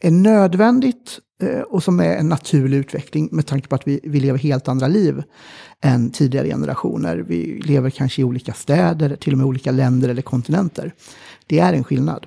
är 0.01 0.11
nödvändigt 0.11 1.19
eh, 1.43 1.61
och 1.61 1.83
som 1.83 2.01
är 2.01 2.17
en 2.17 2.29
naturlig 2.29 2.79
utveckling 2.79 3.29
med 3.33 3.47
tanke 3.47 3.69
på 3.69 3.75
att 3.75 3.89
vi, 3.89 4.01
vi 4.03 4.21
lever 4.21 4.39
helt 4.39 4.69
andra 4.69 4.89
liv 4.89 5.23
än 5.81 6.11
tidigare 6.11 6.47
generationer. 6.47 7.17
Vi 7.17 7.61
lever 7.65 7.91
kanske 7.91 8.23
i 8.23 8.25
olika 8.25 8.53
städer, 8.53 9.17
till 9.17 9.33
och 9.33 9.39
med 9.39 9.47
olika 9.47 9.71
länder 9.71 10.09
eller 10.09 10.23
kontinenter. 10.23 10.95
Det 11.47 11.59
är 11.59 11.73
en 11.73 11.85
skillnad. 11.85 12.27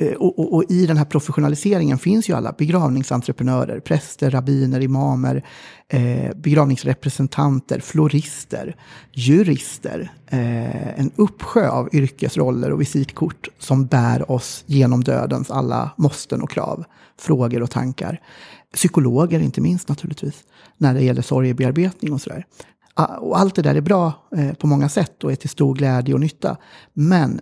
Eh, 0.00 0.12
och, 0.12 0.38
och, 0.38 0.54
och, 0.54 0.64
i 0.68 0.86
den 0.86 0.96
här 0.96 1.04
professionaliseringen 1.04 1.98
finns 1.98 2.28
ju 2.28 2.34
alla 2.34 2.52
begravningsentreprenörer, 2.52 3.80
präster, 3.80 4.30
rabbiner, 4.30 4.80
imamer, 4.80 5.44
eh, 5.88 6.36
begravningsrepresentanter, 6.36 7.80
florister, 7.80 8.76
jurister. 9.12 10.12
Eh, 10.26 11.00
en 11.00 11.10
uppsjö 11.16 11.68
av 11.68 11.88
yrkesroller 11.92 12.72
och 12.72 12.80
visitkort 12.80 13.48
som 13.58 13.86
bär 13.86 14.30
oss 14.30 14.64
genom 14.66 15.04
dödens 15.04 15.50
alla 15.50 15.90
måsten 15.96 16.42
och 16.42 16.50
krav, 16.50 16.84
frågor 17.20 17.62
och 17.62 17.70
tankar. 17.70 18.20
Psykologer 18.74 19.40
inte 19.40 19.60
minst 19.60 19.88
naturligtvis, 19.88 20.42
när 20.76 20.94
det 20.94 21.02
gäller 21.02 21.22
sorgebearbetning 21.22 22.12
och 22.12 22.20
sådär. 22.20 22.46
Ah, 22.94 23.16
och 23.16 23.38
allt 23.38 23.54
det 23.54 23.62
där 23.62 23.74
är 23.74 23.80
bra 23.80 24.12
eh, 24.36 24.52
på 24.52 24.66
många 24.66 24.88
sätt 24.88 25.24
och 25.24 25.32
är 25.32 25.36
till 25.36 25.48
stor 25.48 25.74
glädje 25.74 26.14
och 26.14 26.20
nytta. 26.20 26.56
Men 26.92 27.40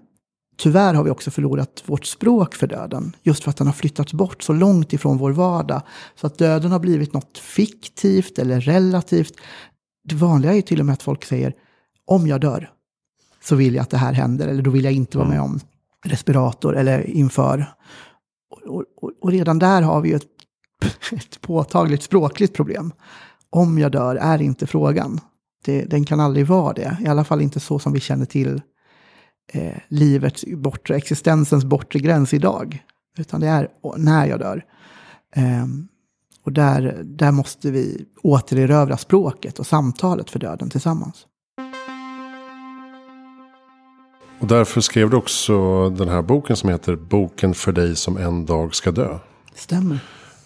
Tyvärr 0.56 0.94
har 0.94 1.04
vi 1.04 1.10
också 1.10 1.30
förlorat 1.30 1.82
vårt 1.86 2.06
språk 2.06 2.54
för 2.54 2.66
döden, 2.66 3.16
just 3.22 3.44
för 3.44 3.50
att 3.50 3.56
den 3.56 3.66
har 3.66 3.74
flyttats 3.74 4.12
bort 4.12 4.42
så 4.42 4.52
långt 4.52 4.92
ifrån 4.92 5.18
vår 5.18 5.30
vardag. 5.30 5.82
Så 6.14 6.26
att 6.26 6.38
döden 6.38 6.72
har 6.72 6.78
blivit 6.78 7.12
något 7.12 7.38
fiktivt 7.38 8.38
eller 8.38 8.60
relativt. 8.60 9.34
Det 10.08 10.14
vanliga 10.14 10.54
är 10.54 10.62
till 10.62 10.80
och 10.80 10.86
med 10.86 10.92
att 10.92 11.02
folk 11.02 11.24
säger 11.24 11.54
om 12.06 12.26
jag 12.26 12.40
dör, 12.40 12.70
så 13.44 13.56
vill 13.56 13.74
jag 13.74 13.82
att 13.82 13.90
det 13.90 13.96
här 13.96 14.12
händer. 14.12 14.48
Eller 14.48 14.62
då 14.62 14.70
vill 14.70 14.84
jag 14.84 14.92
inte 14.92 15.18
vara 15.18 15.28
med 15.28 15.40
om 15.40 15.60
respirator 16.04 16.76
eller 16.76 17.10
inför. 17.10 17.74
Och, 18.66 18.84
och, 18.96 19.12
och 19.20 19.30
redan 19.30 19.58
där 19.58 19.82
har 19.82 20.00
vi 20.00 20.08
ju 20.08 20.16
ett, 20.16 20.28
ett 21.12 21.40
påtagligt 21.40 22.02
språkligt 22.02 22.54
problem. 22.54 22.92
Om 23.50 23.78
jag 23.78 23.92
dör 23.92 24.16
är 24.16 24.42
inte 24.42 24.66
frågan. 24.66 25.20
Det, 25.64 25.84
den 25.84 26.04
kan 26.04 26.20
aldrig 26.20 26.46
vara 26.46 26.72
det. 26.72 26.96
I 27.04 27.06
alla 27.06 27.24
fall 27.24 27.40
inte 27.40 27.60
så 27.60 27.78
som 27.78 27.92
vi 27.92 28.00
känner 28.00 28.26
till 28.26 28.60
eh, 29.52 29.76
livets 29.88 30.44
bortre, 30.44 30.96
existensens 30.96 31.64
bortre 31.64 31.98
gräns 31.98 32.34
idag. 32.34 32.84
Utan 33.18 33.40
det 33.40 33.46
är 33.46 33.68
när 33.96 34.26
jag 34.26 34.38
dör. 34.38 34.64
Eh, 35.36 35.66
och 36.42 36.52
där, 36.52 37.00
där 37.04 37.32
måste 37.32 37.70
vi 37.70 38.04
återerövra 38.22 38.96
språket 38.96 39.58
och 39.58 39.66
samtalet 39.66 40.30
för 40.30 40.38
döden 40.38 40.70
tillsammans. 40.70 41.26
Och 44.40 44.46
därför 44.46 44.80
skrev 44.80 45.10
du 45.10 45.16
också 45.16 45.88
den 45.90 46.08
här 46.08 46.22
boken 46.22 46.56
som 46.56 46.70
heter 46.70 46.96
Boken 46.96 47.54
för 47.54 47.72
dig 47.72 47.96
som 47.96 48.16
en 48.16 48.46
dag 48.46 48.74
ska 48.74 48.90
dö. 48.90 49.18
Stämmer. 49.54 49.98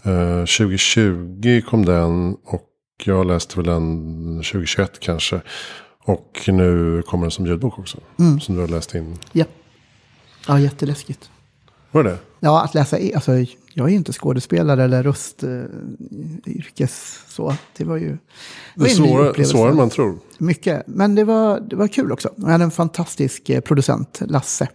Eh, 0.02 0.44
2020 0.44 1.62
kom 1.70 1.84
den 1.84 2.36
och 2.44 2.66
jag 3.04 3.26
läste 3.26 3.56
väl 3.56 3.66
den 3.66 4.36
2021 4.36 5.00
kanske. 5.00 5.40
Och 6.04 6.40
nu 6.46 7.02
kommer 7.02 7.24
den 7.24 7.30
som 7.30 7.46
ljudbok 7.46 7.78
också. 7.78 7.98
Mm. 8.18 8.40
Som 8.40 8.54
du 8.54 8.60
har 8.60 8.68
läst 8.68 8.94
in. 8.94 9.18
Ja. 9.32 9.44
Ja, 10.46 10.60
jätteläskigt. 10.60 11.30
Var 11.90 12.04
det 12.04 12.18
Ja, 12.40 12.64
att 12.64 12.74
läsa, 12.74 12.96
alltså 13.14 13.32
jag 13.74 13.86
är 13.86 13.90
ju 13.90 13.96
inte 13.96 14.12
skådespelare 14.12 14.84
eller 14.84 15.02
röstyrkes 15.02 16.80
eh, 16.80 17.30
så. 17.30 17.54
Det 17.76 17.84
var 17.84 17.96
ju... 17.96 18.18
Det, 18.74 18.84
är 18.84 18.88
svårare, 18.88 19.44
svårare 19.44 19.70
än 19.70 19.76
man 19.76 19.90
tror. 19.90 20.18
Mycket, 20.38 20.82
men 20.86 21.14
det 21.14 21.24
var, 21.24 21.60
det 21.60 21.76
var 21.76 21.88
kul 21.88 22.12
också. 22.12 22.30
Jag 22.36 22.46
hade 22.46 22.64
en 22.64 22.70
fantastisk 22.70 23.50
eh, 23.50 23.60
producent, 23.60 24.22
Lasse, 24.26 24.68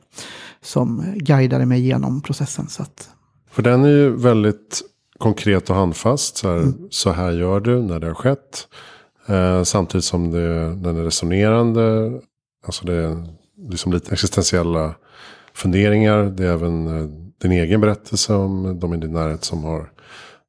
som 0.61 1.03
guidade 1.15 1.65
mig 1.65 1.81
genom 1.81 2.21
processen. 2.21 2.67
Så 2.67 2.83
att... 2.83 3.09
För 3.51 3.61
den 3.63 3.83
är 3.83 3.89
ju 3.89 4.09
väldigt 4.09 4.81
konkret 5.17 5.69
och 5.69 5.75
handfast. 5.75 6.37
Så 6.37 6.49
här, 6.49 6.57
mm. 6.57 6.87
så 6.89 7.11
här 7.11 7.31
gör 7.31 7.59
du 7.59 7.81
när 7.81 7.99
det 7.99 8.07
har 8.07 8.13
skett. 8.13 8.67
Eh, 9.27 9.63
samtidigt 9.63 10.05
som 10.05 10.31
det, 10.31 10.75
den 10.75 10.97
är 10.97 11.03
resonerande. 11.03 12.11
Alltså 12.65 12.85
det 12.85 12.93
är 12.93 13.27
liksom 13.69 13.93
lite 13.93 14.11
existentiella 14.11 14.95
funderingar. 15.53 16.23
Det 16.23 16.43
är 16.43 16.51
även 16.51 16.87
eh, 16.87 17.09
din 17.41 17.51
egen 17.51 17.81
berättelse 17.81 18.33
om 18.33 18.79
de 18.79 18.93
i 18.93 18.97
din 18.97 19.13
närhet 19.13 19.43
som 19.43 19.63
har, 19.63 19.91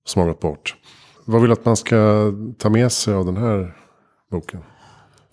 som 0.06 0.20
har 0.20 0.28
gått 0.28 0.40
bort. 0.40 0.76
Vad 1.24 1.40
vill 1.40 1.48
du 1.48 1.52
att 1.52 1.64
man 1.64 1.76
ska 1.76 2.32
ta 2.58 2.70
med 2.70 2.92
sig 2.92 3.14
av 3.14 3.26
den 3.26 3.36
här 3.36 3.76
boken? 4.30 4.60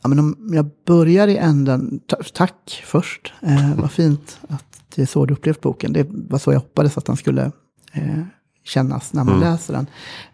Ja, 0.01 0.09
men 0.09 0.19
om 0.19 0.49
jag 0.53 0.69
börjar 0.85 1.27
i 1.27 1.37
änden, 1.37 1.99
tack 2.33 2.83
först. 2.85 3.33
Eh, 3.41 3.75
vad 3.75 3.91
fint 4.01 4.39
att 4.47 4.81
det 4.95 5.01
är 5.01 5.05
så 5.05 5.25
du 5.25 5.33
upplevt 5.33 5.61
boken. 5.61 5.93
Det 5.93 6.07
var 6.09 6.39
så 6.39 6.51
jag 6.51 6.59
hoppades 6.59 6.97
att 6.97 7.05
den 7.05 7.17
skulle 7.17 7.51
eh, 7.93 8.23
kännas 8.63 9.13
när 9.13 9.23
man 9.23 9.35
mm. 9.35 9.51
läser 9.51 9.73
den. 9.73 9.87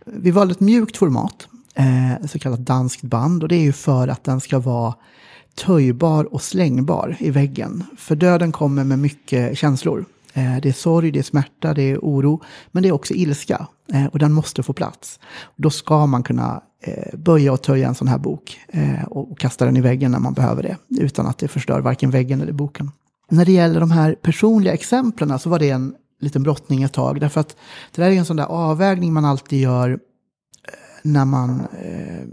Vi 0.06 0.32
valde 0.32 0.51
ett 0.51 0.60
mjukt 0.60 0.98
format, 0.98 1.48
eh, 1.76 2.28
så 2.28 2.40
kallat 2.40 2.60
danskt 2.60 3.02
band. 3.02 3.44
Och 3.44 3.50
det 3.50 3.56
är 3.56 3.64
ju 3.64 3.74
för 3.74 4.08
att 4.08 4.24
den 4.24 4.42
ska 4.42 4.60
vara 4.60 4.96
töjbar 5.56 6.34
och 6.34 6.42
slängbar 6.42 7.16
i 7.20 7.30
väggen. 7.30 7.84
För 7.98 8.16
döden 8.16 8.52
kommer 8.52 8.84
med 8.84 9.00
mycket 9.00 9.58
känslor. 9.58 10.06
Eh, 10.34 10.58
det 10.62 10.70
är 10.70 10.74
sorg, 10.74 11.12
det 11.12 11.20
är 11.20 11.24
smärta, 11.24 11.74
det 11.74 11.82
är 11.82 11.98
oro, 11.98 12.42
men 12.72 12.84
det 12.84 12.90
är 12.90 12.94
också 12.94 13.14
ilska. 13.14 13.68
Eh, 13.94 14.06
och 14.06 14.20
den 14.20 14.34
måste 14.34 14.64
få 14.64 14.74
plats. 14.74 15.20
Då 15.56 15.70
ska 15.70 16.06
man 16.06 16.24
kunna 16.24 16.62
eh, 16.84 17.18
böja 17.18 17.54
och 17.54 17.62
töja 17.62 17.88
en 17.88 17.96
sån 17.96 18.08
här 18.08 18.18
bok 18.18 18.60
eh, 18.68 19.04
och 19.04 19.40
kasta 19.40 19.66
den 19.66 19.78
i 19.78 19.82
väggen 19.82 20.12
när 20.12 20.20
man 20.20 20.34
behöver 20.34 20.64
det. 20.64 20.78
Utan 21.00 21.28
att 21.28 21.38
det 21.38 21.48
förstör 21.48 21.80
varken 21.80 22.12
väggen 22.12 22.42
eller 22.42 22.54
boken. 22.54 22.92
När 23.30 23.46
det 23.46 23.52
gäller 23.52 23.80
de 23.80 23.92
här 23.92 24.16
personliga 24.22 24.74
exemplen 24.74 25.40
så 25.40 25.50
var 25.50 25.60
det 25.60 25.70
en 25.70 25.96
liten 26.20 26.44
brottning 26.44 26.84
ett 26.84 26.94
tag. 26.94 27.20
Därför 27.20 27.42
att 27.42 27.56
det 27.96 28.02
där 28.02 28.12
är 28.12 28.16
en 28.16 28.26
sån 28.26 28.38
där 28.38 28.46
avvägning 28.46 29.14
man 29.14 29.26
alltid 29.26 29.62
gör 29.62 30.00
när 31.01 31.25
man 31.25 31.60
eh, 31.60 32.27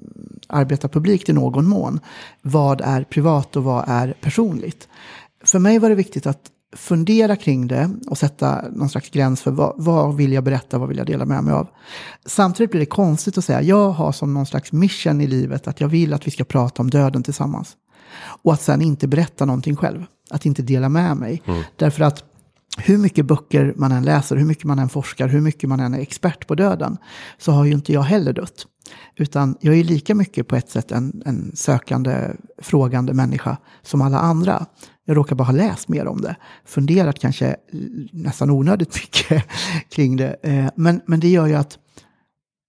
arbetar 0.49 0.89
publikt 0.89 1.29
i 1.29 1.33
någon 1.33 1.69
mån. 1.69 2.01
Vad 2.43 2.81
är 2.81 3.05
privat 3.05 3.57
och 3.57 3.65
vad 3.65 3.85
är 3.87 4.15
personligt? 4.21 4.89
För 5.45 5.59
mig 5.59 5.79
var 5.79 5.89
det 5.89 5.95
viktigt 5.95 6.27
att 6.27 6.51
fundera 6.77 7.37
kring 7.37 7.67
det 7.67 7.91
och 8.07 8.19
sätta 8.19 8.65
någon 8.73 8.89
slags 8.89 9.11
gräns 9.11 9.43
för 9.43 9.51
vad, 9.51 9.75
vad, 9.77 10.17
vill 10.17 10.33
jag 10.33 10.45
berätta, 10.45 10.79
vad 10.79 10.89
vill 10.89 10.99
jag 10.99 11.07
dela 11.07 11.25
med 11.25 11.45
mig 11.45 11.55
av. 11.55 11.69
Samtidigt 12.27 12.71
blir 12.71 12.81
det 12.81 12.87
konstigt 12.87 13.39
att 13.39 13.45
säga, 13.45 13.63
jag 13.63 13.91
har 13.91 14.13
som 14.13 14.35
någon 14.35 14.47
slags 14.47 14.73
mission 14.73 15.21
i 15.21 15.27
livet 15.27 15.69
att 15.69 15.81
jag 15.81 15.89
vill 15.89 16.15
att 16.15 16.27
vi 16.27 16.31
ska 16.31 16.45
prata 16.45 16.83
om 16.83 16.91
döden 16.91 17.23
tillsammans. 17.23 17.77
Och 18.43 18.53
att 18.53 18.63
sen 18.63 18.83
inte 18.83 19.09
berätta 19.09 19.45
någonting 19.45 19.77
själv, 19.77 20.05
att 20.31 20.47
inte 20.47 20.63
dela 20.63 20.89
med 20.89 21.17
mig. 21.17 21.43
Mm. 21.47 21.63
Därför 21.77 22.05
att 22.05 22.25
hur 22.77 22.99
mycket 22.99 23.27
böcker 23.27 23.75
man 23.77 23.93
än 23.93 24.05
läser, 24.05 24.37
hur 24.37 24.45
mycket 24.45 24.65
man 24.65 24.79
än 24.79 24.89
forskar, 24.89 25.29
hur 25.29 25.41
mycket 25.41 25.69
man 25.69 25.81
än 25.81 25.95
är 25.95 25.99
expert 25.99 26.47
på 26.47 26.55
döden, 26.55 26.97
så 27.39 27.53
har 27.53 27.65
ju 27.65 27.73
inte 27.73 27.93
jag 27.93 28.03
heller 28.03 28.33
dött. 28.33 28.67
Utan 29.17 29.57
jag 29.61 29.79
är 29.79 29.85
lika 29.85 30.15
mycket 30.15 30.49
på 30.49 30.57
ett 30.57 30.71
sätt 30.71 30.93
en, 30.93 31.23
en 31.27 31.57
sökande, 31.57 32.31
frågande 32.63 33.15
människa 33.15 33.57
som 33.83 34.03
alla 34.03 34.19
andra. 34.19 34.67
Jag 35.05 35.17
råkar 35.17 35.37
bara 35.37 35.45
ha 35.45 35.53
läst 35.53 35.89
mer 35.89 36.07
om 36.07 36.21
det. 36.21 36.37
Funderat 36.65 37.19
kanske 37.19 37.57
nästan 38.13 38.51
onödigt 38.51 38.95
mycket 38.95 39.45
kring 39.91 40.17
det. 40.17 40.37
Eh, 40.43 40.69
men, 40.77 41.01
men 41.07 41.21
det 41.21 41.29
gör 41.29 41.47
ju 41.47 41.55
att 41.55 41.79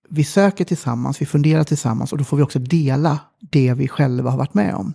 vi 0.09 0.23
söker 0.23 0.65
tillsammans, 0.65 1.21
vi 1.21 1.25
funderar 1.25 1.63
tillsammans 1.63 2.11
och 2.11 2.17
då 2.17 2.23
får 2.23 2.37
vi 2.37 2.43
också 2.43 2.59
dela 2.59 3.19
det 3.51 3.73
vi 3.73 3.87
själva 3.87 4.29
har 4.29 4.37
varit 4.37 4.53
med 4.53 4.75
om. 4.75 4.93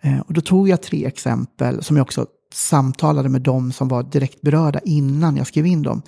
Eh, 0.00 0.18
och 0.18 0.32
då 0.32 0.40
tog 0.40 0.68
jag 0.68 0.82
tre 0.82 1.06
exempel 1.06 1.82
som 1.82 1.96
jag 1.96 2.04
också 2.04 2.26
samtalade 2.54 3.28
med 3.28 3.42
dem 3.42 3.72
som 3.72 3.88
var 3.88 4.02
direkt 4.02 4.40
berörda 4.40 4.80
innan 4.84 5.36
jag 5.36 5.46
skrev 5.46 5.66
in 5.66 5.82
dem. 5.82 6.02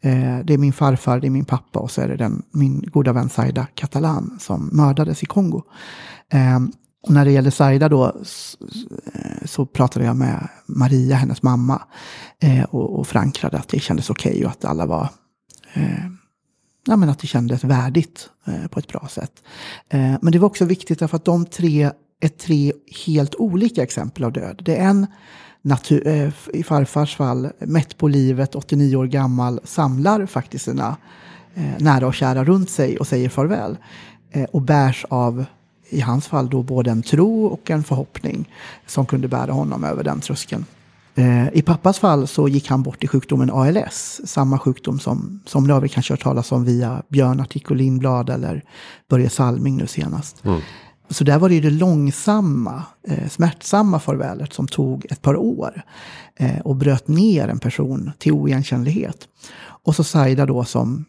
Eh, 0.00 0.38
det 0.44 0.54
är 0.54 0.58
min 0.58 0.72
farfar, 0.72 1.20
det 1.20 1.26
är 1.26 1.30
min 1.30 1.44
pappa 1.44 1.78
och 1.78 1.90
så 1.90 2.00
är 2.00 2.08
det 2.08 2.16
den, 2.16 2.42
min 2.50 2.84
goda 2.92 3.12
vän 3.12 3.28
Saida 3.28 3.66
Catalan 3.74 4.38
som 4.40 4.70
mördades 4.72 5.22
i 5.22 5.26
Kongo. 5.26 5.62
Eh, 6.32 6.58
och 7.02 7.10
när 7.10 7.24
det 7.24 7.30
gäller 7.30 7.50
Saida 7.50 7.88
då 7.88 8.16
så 9.44 9.66
pratade 9.66 10.04
jag 10.04 10.16
med 10.16 10.48
Maria, 10.66 11.16
hennes 11.16 11.42
mamma, 11.42 11.82
eh, 12.42 12.64
och, 12.64 12.98
och 12.98 13.06
förankrade 13.06 13.58
att 13.58 13.68
det 13.68 13.80
kändes 13.80 14.10
okej 14.10 14.32
okay 14.32 14.44
och 14.44 14.50
att 14.50 14.64
alla 14.64 14.86
var 14.86 15.08
eh, 15.74 16.06
ja, 16.86 16.96
men 16.96 17.08
att 17.08 17.18
det 17.18 17.26
kändes 17.26 17.64
värdigt 17.64 18.30
eh, 18.46 18.66
på 18.66 18.78
ett 18.78 18.88
bra 18.88 19.08
sätt. 19.10 19.42
Eh, 19.88 20.16
men 20.22 20.32
det 20.32 20.38
var 20.38 20.46
också 20.46 20.64
viktigt 20.64 20.98
därför 20.98 21.16
att 21.16 21.24
de 21.24 21.46
tre 21.46 21.90
är 22.20 22.28
tre 22.28 22.72
helt 23.06 23.34
olika 23.34 23.82
exempel 23.82 24.24
av 24.24 24.32
död. 24.32 24.62
Det 24.64 24.76
är 24.76 24.88
en 24.88 25.06
natur, 25.68 26.06
eh, 26.06 26.30
i 26.52 26.62
farfars 26.62 27.16
fall, 27.16 27.48
mätt 27.58 27.98
på 27.98 28.08
livet, 28.08 28.54
89 28.54 28.96
år 28.96 29.06
gammal, 29.06 29.60
samlar 29.64 30.26
faktiskt 30.26 30.64
sina 30.64 30.96
eh, 31.54 31.64
nära 31.78 32.06
och 32.06 32.14
kära 32.14 32.44
runt 32.44 32.70
sig 32.70 32.98
och 32.98 33.06
säger 33.06 33.28
farväl. 33.28 33.76
Eh, 34.30 34.44
och 34.44 34.62
bärs 34.62 35.04
av, 35.08 35.44
i 35.88 36.00
hans 36.00 36.26
fall, 36.26 36.50
då 36.50 36.62
både 36.62 36.90
en 36.90 37.02
tro 37.02 37.46
och 37.46 37.70
en 37.70 37.84
förhoppning 37.84 38.50
som 38.86 39.06
kunde 39.06 39.28
bära 39.28 39.52
honom 39.52 39.84
över 39.84 40.04
den 40.04 40.20
tröskeln. 40.20 40.64
Eh, 41.18 41.48
I 41.52 41.62
pappas 41.62 41.98
fall 41.98 42.26
så 42.26 42.48
gick 42.48 42.68
han 42.68 42.82
bort 42.82 43.04
i 43.04 43.08
sjukdomen 43.08 43.50
ALS, 43.50 44.20
samma 44.24 44.58
sjukdom 44.58 44.98
som 44.98 45.40
somliga 45.46 45.74
har 45.74 45.84
er 45.84 45.88
kanske 45.88 46.12
har 46.12 46.18
talas 46.18 46.52
om 46.52 46.64
via 46.64 47.02
Björn 47.08 47.40
Artikel 47.40 47.76
Lindblad 47.76 48.30
eller 48.30 48.62
Börje 49.08 49.30
Salming 49.30 49.76
nu 49.76 49.86
senast. 49.86 50.44
Mm. 50.44 50.60
Så 51.10 51.24
där 51.24 51.38
var 51.38 51.48
det 51.48 51.54
ju 51.54 51.60
det 51.60 51.70
långsamma, 51.70 52.82
eh, 53.08 53.28
smärtsamma 53.28 54.00
farvälet 54.00 54.52
som 54.52 54.68
tog 54.68 55.06
ett 55.10 55.22
par 55.22 55.36
år 55.36 55.82
eh, 56.36 56.60
och 56.60 56.76
bröt 56.76 57.08
ner 57.08 57.48
en 57.48 57.58
person 57.58 58.10
till 58.18 58.32
oigenkännlighet. 58.32 59.28
Och 59.84 59.96
så 59.96 60.04
Saida 60.04 60.46
då 60.46 60.64
som 60.64 61.04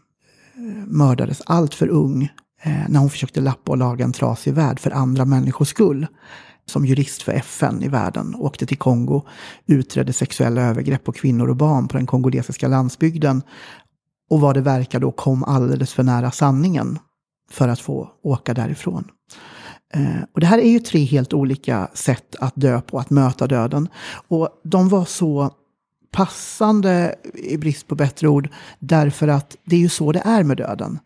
eh, 0.55 0.85
mördades 0.87 1.41
allt 1.45 1.73
för 1.73 1.87
ung 1.87 2.23
eh, 2.63 2.89
när 2.89 2.99
hon 2.99 3.09
försökte 3.09 3.41
lappa 3.41 3.71
och 3.71 3.77
laga 3.77 4.05
en 4.05 4.13
trasig 4.13 4.53
värld 4.53 4.79
för 4.79 4.91
andra 4.91 5.25
människors 5.25 5.67
skull. 5.67 6.07
Som 6.65 6.85
jurist 6.85 7.21
för 7.21 7.31
FN 7.31 7.83
i 7.83 7.87
världen 7.87 8.35
åkte 8.35 8.65
till 8.65 8.77
Kongo, 8.77 9.21
utredde 9.65 10.13
sexuella 10.13 10.61
övergrepp 10.61 11.03
på 11.03 11.11
kvinnor 11.11 11.49
och 11.49 11.55
barn 11.55 11.87
på 11.87 11.97
den 11.97 12.05
kongolesiska 12.05 12.67
landsbygden 12.67 13.41
och 14.29 14.41
vad 14.41 14.55
det 14.55 14.61
verkar 14.61 14.99
då 14.99 15.11
kom 15.11 15.43
alldeles 15.43 15.93
för 15.93 16.03
nära 16.03 16.31
sanningen 16.31 16.99
för 17.51 17.67
att 17.67 17.79
få 17.79 18.11
åka 18.23 18.53
därifrån. 18.53 19.07
Eh, 19.93 20.23
och 20.33 20.39
det 20.39 20.45
här 20.45 20.57
är 20.57 20.69
ju 20.69 20.79
tre 20.79 21.03
helt 21.03 21.33
olika 21.33 21.89
sätt 21.93 22.35
att 22.39 22.53
dö 22.55 22.81
på, 22.81 22.99
att 22.99 23.09
möta 23.09 23.47
döden. 23.47 23.87
Och 24.27 24.49
de 24.63 24.89
var 24.89 25.05
så 25.05 25.53
passande, 26.11 27.15
i 27.33 27.57
brist 27.57 27.87
på 27.87 27.95
bättre 27.95 28.27
ord, 28.27 28.49
därför 28.79 29.27
att 29.27 29.55
det 29.65 29.75
är 29.75 29.79
ju 29.79 29.89
så 29.89 30.11
det 30.11 30.21
är 30.25 30.43
med 30.43 30.57
döden. 30.57 30.99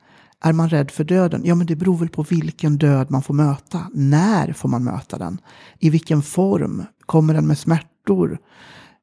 Är 0.46 0.54
man 0.54 0.70
rädd 0.70 0.92
för 0.92 1.04
döden? 1.04 1.42
Ja, 1.46 1.56
men 1.56 1.68
det 1.68 1.76
beror 1.76 1.98
väl 1.98 2.10
på 2.10 2.24
vilken 2.24 2.78
död 2.78 3.12
man 3.12 3.24
får 3.24 3.34
möta. 3.34 3.88
När 3.94 4.54
får 4.54 4.70
man 4.70 4.84
möta 4.84 5.18
den? 5.18 5.42
I 5.80 5.90
vilken 5.90 6.22
form? 6.22 6.84
Kommer 7.06 7.34
den 7.34 7.48
med 7.48 7.58
smärtor 7.58 8.38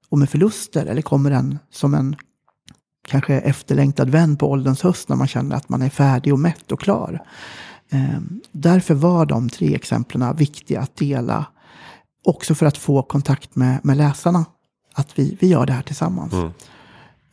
och 0.08 0.18
med 0.18 0.30
förluster? 0.30 0.86
Eller 0.86 1.02
kommer 1.02 1.30
den 1.30 1.58
som 1.70 1.94
en 1.94 2.16
kanske 3.08 3.34
efterlängtad 3.34 4.10
vän 4.10 4.36
på 4.36 4.50
ålderns 4.50 4.82
höst 4.82 5.08
när 5.08 5.16
man 5.16 5.26
känner 5.26 5.56
att 5.56 5.68
man 5.68 5.82
är 5.82 5.90
färdig 5.90 6.32
och 6.32 6.38
mätt 6.38 6.72
och 6.72 6.80
klar? 6.80 7.22
Ehm, 7.90 8.40
därför 8.52 8.94
var 8.94 9.26
de 9.26 9.48
tre 9.48 9.74
exemplen 9.74 10.36
viktiga 10.36 10.80
att 10.80 10.96
dela 10.96 11.46
också 12.24 12.54
för 12.54 12.66
att 12.66 12.78
få 12.78 13.02
kontakt 13.02 13.56
med, 13.56 13.80
med 13.84 13.96
läsarna. 13.96 14.44
Att 14.94 15.18
vi, 15.18 15.36
vi 15.40 15.46
gör 15.46 15.66
det 15.66 15.72
här 15.72 15.82
tillsammans. 15.82 16.32
Mm. 16.32 16.50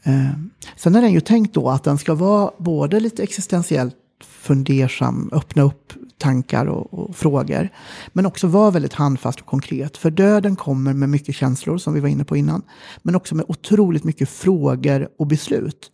Eh, 0.04 0.36
sen 0.76 0.96
är 0.96 1.02
den 1.02 1.14
ju 1.14 1.22
tänkt 1.22 1.54
då 1.54 1.70
att 1.70 1.84
den 1.84 1.98
ska 1.98 2.16
vara 2.16 2.52
både 2.58 3.00
lite 3.00 3.24
existentiellt 3.24 3.96
fundersam, 4.24 5.30
öppna 5.34 5.62
upp 5.62 5.94
tankar 6.18 6.66
och, 6.66 6.94
och, 6.94 7.16
frågor. 7.16 7.70
Men 8.14 8.26
också 8.26 8.48
vara 8.48 8.72
väldigt 8.72 8.94
handfast 8.94 9.40
och 9.40 9.46
konkret. 9.46 9.98
För 9.98 10.12
döden 10.12 10.56
kommer 10.56 10.94
med 10.94 11.10
mycket 11.10 11.36
känslor, 11.36 11.78
som 11.78 11.94
vi 11.94 12.00
var 12.00 12.10
inne 12.10 12.26
på 12.26 12.38
innan. 12.38 12.62
Men 13.02 13.16
också 13.16 13.36
med 13.36 13.46
otroligt 13.48 14.04
mycket 14.04 14.30
frågor 14.30 15.10
och 15.18 15.28
beslut. 15.28 15.92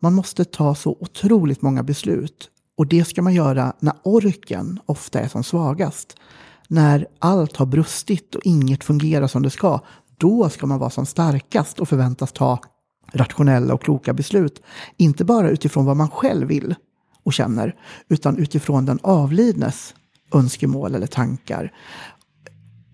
Man 0.00 0.14
måste 0.14 0.44
ta 0.44 0.74
så 0.74 0.96
otroligt 1.00 1.62
många 1.62 1.82
beslut. 1.82 2.50
Och 2.76 2.86
det 2.86 3.04
ska 3.04 3.22
man 3.22 3.34
göra 3.34 3.72
när 3.80 3.94
orken 4.02 4.80
ofta 4.86 5.20
är 5.20 5.28
som 5.28 5.44
svagast. 5.44 6.16
När 6.68 7.06
allt 7.18 7.56
har 7.56 7.66
brustit 7.66 8.34
och 8.34 8.40
inget 8.44 8.84
fungerar 8.84 9.26
som 9.26 9.42
det 9.42 9.50
ska. 9.50 9.80
Då 10.18 10.48
ska 10.48 10.66
man 10.66 10.78
vara 10.78 10.90
som 10.90 11.06
starkast 11.06 11.78
och 11.78 11.88
förväntas 11.88 12.32
ta 12.32 12.58
rationella 13.12 13.74
och 13.74 13.82
kloka 13.82 14.12
beslut. 14.12 14.62
Inte 14.96 15.24
bara 15.24 15.50
utifrån 15.50 15.84
vad 15.84 15.96
man 15.96 16.10
själv 16.10 16.48
vill 16.48 16.74
och 17.22 17.32
känner, 17.32 17.74
utan 18.08 18.38
utifrån 18.38 18.86
den 18.86 18.98
avlidnes 19.02 19.94
önskemål 20.34 20.94
eller 20.94 21.06
tankar. 21.06 21.72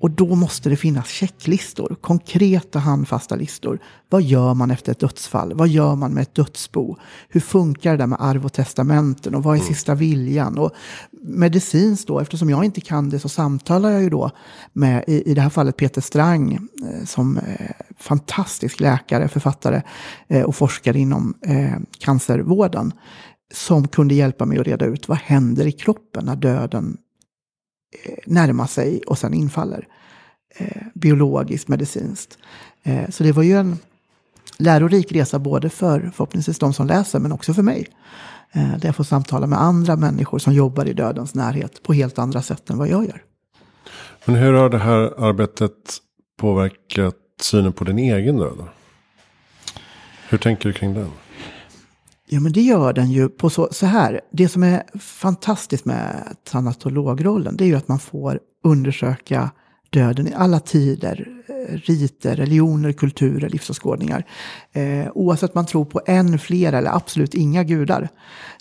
Och 0.01 0.11
då 0.11 0.35
måste 0.35 0.69
det 0.69 0.77
finnas 0.77 1.09
checklistor, 1.09 1.97
konkreta 2.01 2.79
handfasta 2.79 3.37
listor. 3.37 3.79
Vad 4.09 4.23
gör 4.23 4.55
man 4.55 4.71
efter 4.71 4.93
ett 4.93 5.01
dödsfall? 5.01 5.55
Vad 5.55 5.69
gör 5.69 5.95
man 5.97 6.13
med 6.13 6.23
ett 6.23 6.35
dödsbo? 6.35 6.97
Hur 7.29 7.41
funkar 7.41 7.91
det 7.91 7.97
där 7.97 8.07
med 8.07 8.19
arv 8.21 8.45
och 8.45 8.53
testamenten? 8.53 9.35
Och 9.35 9.43
vad 9.43 9.55
är 9.55 9.61
mm. 9.61 9.75
sista 9.75 9.95
viljan? 9.95 10.59
Och 10.59 10.71
medicinskt 11.23 12.09
då, 12.09 12.21
eftersom 12.21 12.51
jag 12.51 12.65
inte 12.65 12.81
kan 12.81 13.11
det 13.11 13.19
så 13.19 13.29
samtalar 13.29 13.91
jag 13.91 14.03
ju 14.03 14.11
då 14.11 14.31
med, 14.73 15.05
i, 15.07 15.31
i 15.31 15.35
det 15.35 15.41
här 15.41 15.51
fallet 15.51 15.77
Peter 15.77 16.01
Strang, 16.01 16.53
eh, 16.53 17.05
som 17.05 17.37
eh, 17.37 17.71
fantastisk 17.99 18.81
läkare, 18.81 19.29
författare 19.29 19.83
eh, 20.29 20.43
och 20.43 20.57
forskare 20.57 20.99
inom 20.99 21.35
cancervården. 21.99 22.93
Som 23.55 23.89
kunde 23.89 24.15
hjälpa 24.15 24.45
mig 24.45 24.59
att 24.59 24.67
reda 24.67 24.87
ut 24.87 25.09
vad 25.09 25.19
händer 25.19 25.67
i 25.67 25.73
kroppen 25.73 26.25
när 26.25 26.37
döden 26.37 26.97
Eh, 27.93 28.15
närma 28.27 28.67
sig 28.67 29.03
och 29.07 29.19
sen 29.19 29.35
infaller. 29.35 29.89
Eh, 30.57 30.83
biologiskt, 30.95 31.69
medicinskt. 31.69 32.39
Eh, 32.83 33.11
så 33.11 33.25
det 33.25 33.33
var 33.33 33.43
ju 33.43 33.57
en 33.57 33.79
lärorik 34.57 35.13
resa 35.13 35.39
både 35.39 35.71
för 35.71 36.11
förhoppningsvis 36.15 36.59
de 36.59 36.73
som 36.73 36.87
läser 36.87 37.19
men 37.19 37.33
också 37.33 37.55
för 37.55 37.63
mig. 37.63 37.89
Eh, 38.53 38.79
där 38.79 38.89
jag 38.89 38.97
får 38.97 39.05
samtala 39.05 39.47
med 39.47 39.61
andra 39.61 39.97
människor 39.97 40.39
som 40.39 40.53
jobbar 40.53 40.85
i 40.85 40.93
dödens 40.93 41.35
närhet 41.35 41.83
på 41.83 41.93
helt 41.93 42.19
andra 42.19 42.43
sätt 42.43 42.71
än 42.71 42.79
vad 42.79 42.89
jag 42.89 43.05
gör. 43.05 43.23
Men 44.25 44.35
hur 44.35 44.53
har 44.53 44.69
det 44.69 44.79
här 44.79 45.25
arbetet 45.29 45.99
påverkat 46.39 47.17
synen 47.41 47.73
på 47.73 47.85
din 47.85 47.99
egen 47.99 48.37
död? 48.37 48.65
Hur 50.29 50.39
tänker 50.39 50.69
du 50.69 50.73
kring 50.73 50.95
den? 50.95 51.11
Ja, 52.33 52.41
men 52.41 52.53
det 52.53 52.61
gör 52.61 52.93
den 52.93 53.11
ju 53.11 53.29
på 53.29 53.51
så, 53.51 53.69
så 53.73 53.87
här. 53.87 54.21
Det 54.33 54.49
som 54.49 54.63
är 54.63 54.83
fantastiskt 54.99 55.85
med 55.85 56.37
tanatologrollen, 56.45 57.57
det 57.57 57.65
är 57.65 57.69
ju 57.69 57.75
att 57.75 57.89
man 57.89 57.99
får 57.99 58.41
undersöka 58.65 59.51
döden 59.91 60.29
i 60.29 60.35
alla 60.35 60.61
tider, 60.61 61.29
eh, 61.49 61.75
riter, 61.75 62.37
religioner, 62.37 62.93
kulturer, 62.93 63.49
livsåskådningar. 63.49 64.27
Eh, 64.73 65.09
oavsett 65.15 65.55
man 65.55 65.67
tror 65.67 65.85
på 65.85 66.01
en, 66.07 66.39
flera 66.39 66.79
eller 66.79 66.97
absolut 66.97 67.35
inga 67.35 67.65
gudar, 67.65 68.09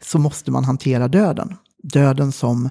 så 0.02 0.20
måste 0.20 0.52
man 0.52 0.64
hantera 0.64 1.08
döden. 1.08 1.56
Döden 1.84 2.32
som 2.32 2.70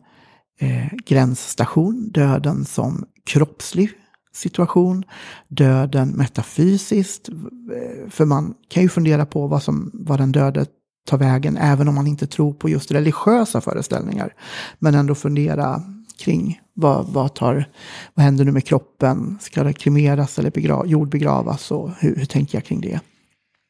eh, 0.61 0.93
gränsstation, 1.07 2.09
döden 2.09 2.65
som 2.65 3.07
kroppslig 3.27 3.91
situation, 4.33 5.05
döden 5.49 6.09
metafysiskt. 6.09 7.29
Eh, 7.29 8.11
för 8.11 8.25
man 8.25 8.55
kan 8.69 8.83
ju 8.83 8.89
fundera 8.89 9.27
på 9.27 9.47
vad, 9.47 9.63
som, 9.63 9.91
vad 9.95 10.21
den 10.21 10.33
döde 10.33 10.67
ta 11.07 11.17
vägen, 11.17 11.57
även 11.57 11.89
om 11.89 11.95
man 11.95 12.07
inte 12.07 12.27
tror 12.27 12.53
på 12.53 12.69
just 12.69 12.91
religiösa 12.91 13.61
föreställningar. 13.61 14.35
Men 14.79 14.95
ändå 14.95 15.15
fundera 15.15 15.83
kring 16.19 16.61
vad, 16.75 17.07
vad, 17.07 17.35
tar, 17.35 17.71
vad 18.15 18.25
händer 18.25 18.45
nu 18.45 18.53
med 18.53 18.65
kroppen? 18.65 19.39
Ska 19.41 19.63
det 19.63 19.73
kremeras 19.73 20.39
eller 20.39 20.51
begra, 20.51 20.87
jordbegravas? 20.87 21.71
Och 21.71 21.91
hur, 21.99 22.17
hur 22.17 22.25
tänker 22.25 22.59
jag 22.59 22.65
kring 22.65 22.81
det? 22.81 23.01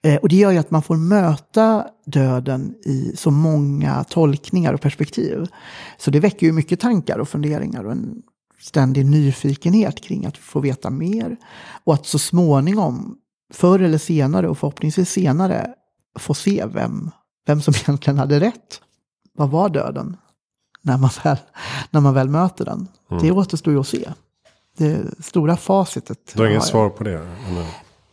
Eh, 0.04 0.16
och 0.16 0.28
det 0.28 0.36
gör 0.36 0.50
ju 0.50 0.58
att 0.58 0.70
man 0.70 0.82
får 0.82 0.96
möta 0.96 1.86
döden 2.06 2.74
i 2.84 3.12
så 3.16 3.30
många 3.30 4.04
tolkningar 4.04 4.74
och 4.74 4.80
perspektiv. 4.80 5.46
Så 5.98 6.10
det 6.10 6.20
väcker 6.20 6.46
ju 6.46 6.52
mycket 6.52 6.80
tankar 6.80 7.18
och 7.18 7.28
funderingar 7.28 7.84
och 7.84 7.92
en 7.92 8.22
ständig 8.60 9.06
nyfikenhet 9.06 10.00
kring 10.00 10.26
att 10.26 10.38
få 10.38 10.60
veta 10.60 10.90
mer. 10.90 11.36
Och 11.84 11.94
att 11.94 12.06
så 12.06 12.18
småningom, 12.18 13.16
förr 13.54 13.78
eller 13.78 13.98
senare 13.98 14.48
och 14.48 14.58
förhoppningsvis 14.58 15.10
senare, 15.10 15.74
få 16.18 16.34
se 16.34 16.64
vem 16.66 17.10
vem 17.48 17.62
som 17.62 17.74
egentligen 17.82 18.18
hade 18.18 18.40
rätt. 18.40 18.80
Vad 19.32 19.50
var 19.50 19.68
döden? 19.68 20.16
När 20.82 20.98
man 20.98 21.10
väl, 21.24 21.36
när 21.90 22.00
man 22.00 22.14
väl 22.14 22.28
möter 22.28 22.64
den. 22.64 22.88
Mm. 23.10 23.22
Det 23.22 23.32
återstår 23.32 23.72
ju 23.72 23.80
att 23.80 23.88
se. 23.88 24.08
Det 24.76 25.24
stora 25.24 25.56
facitet. 25.56 26.32
Du 26.34 26.42
har 26.42 26.48
inget 26.48 26.64
svar 26.64 26.90
på 26.90 27.04
det? 27.04 27.28
Eller? 27.48 27.66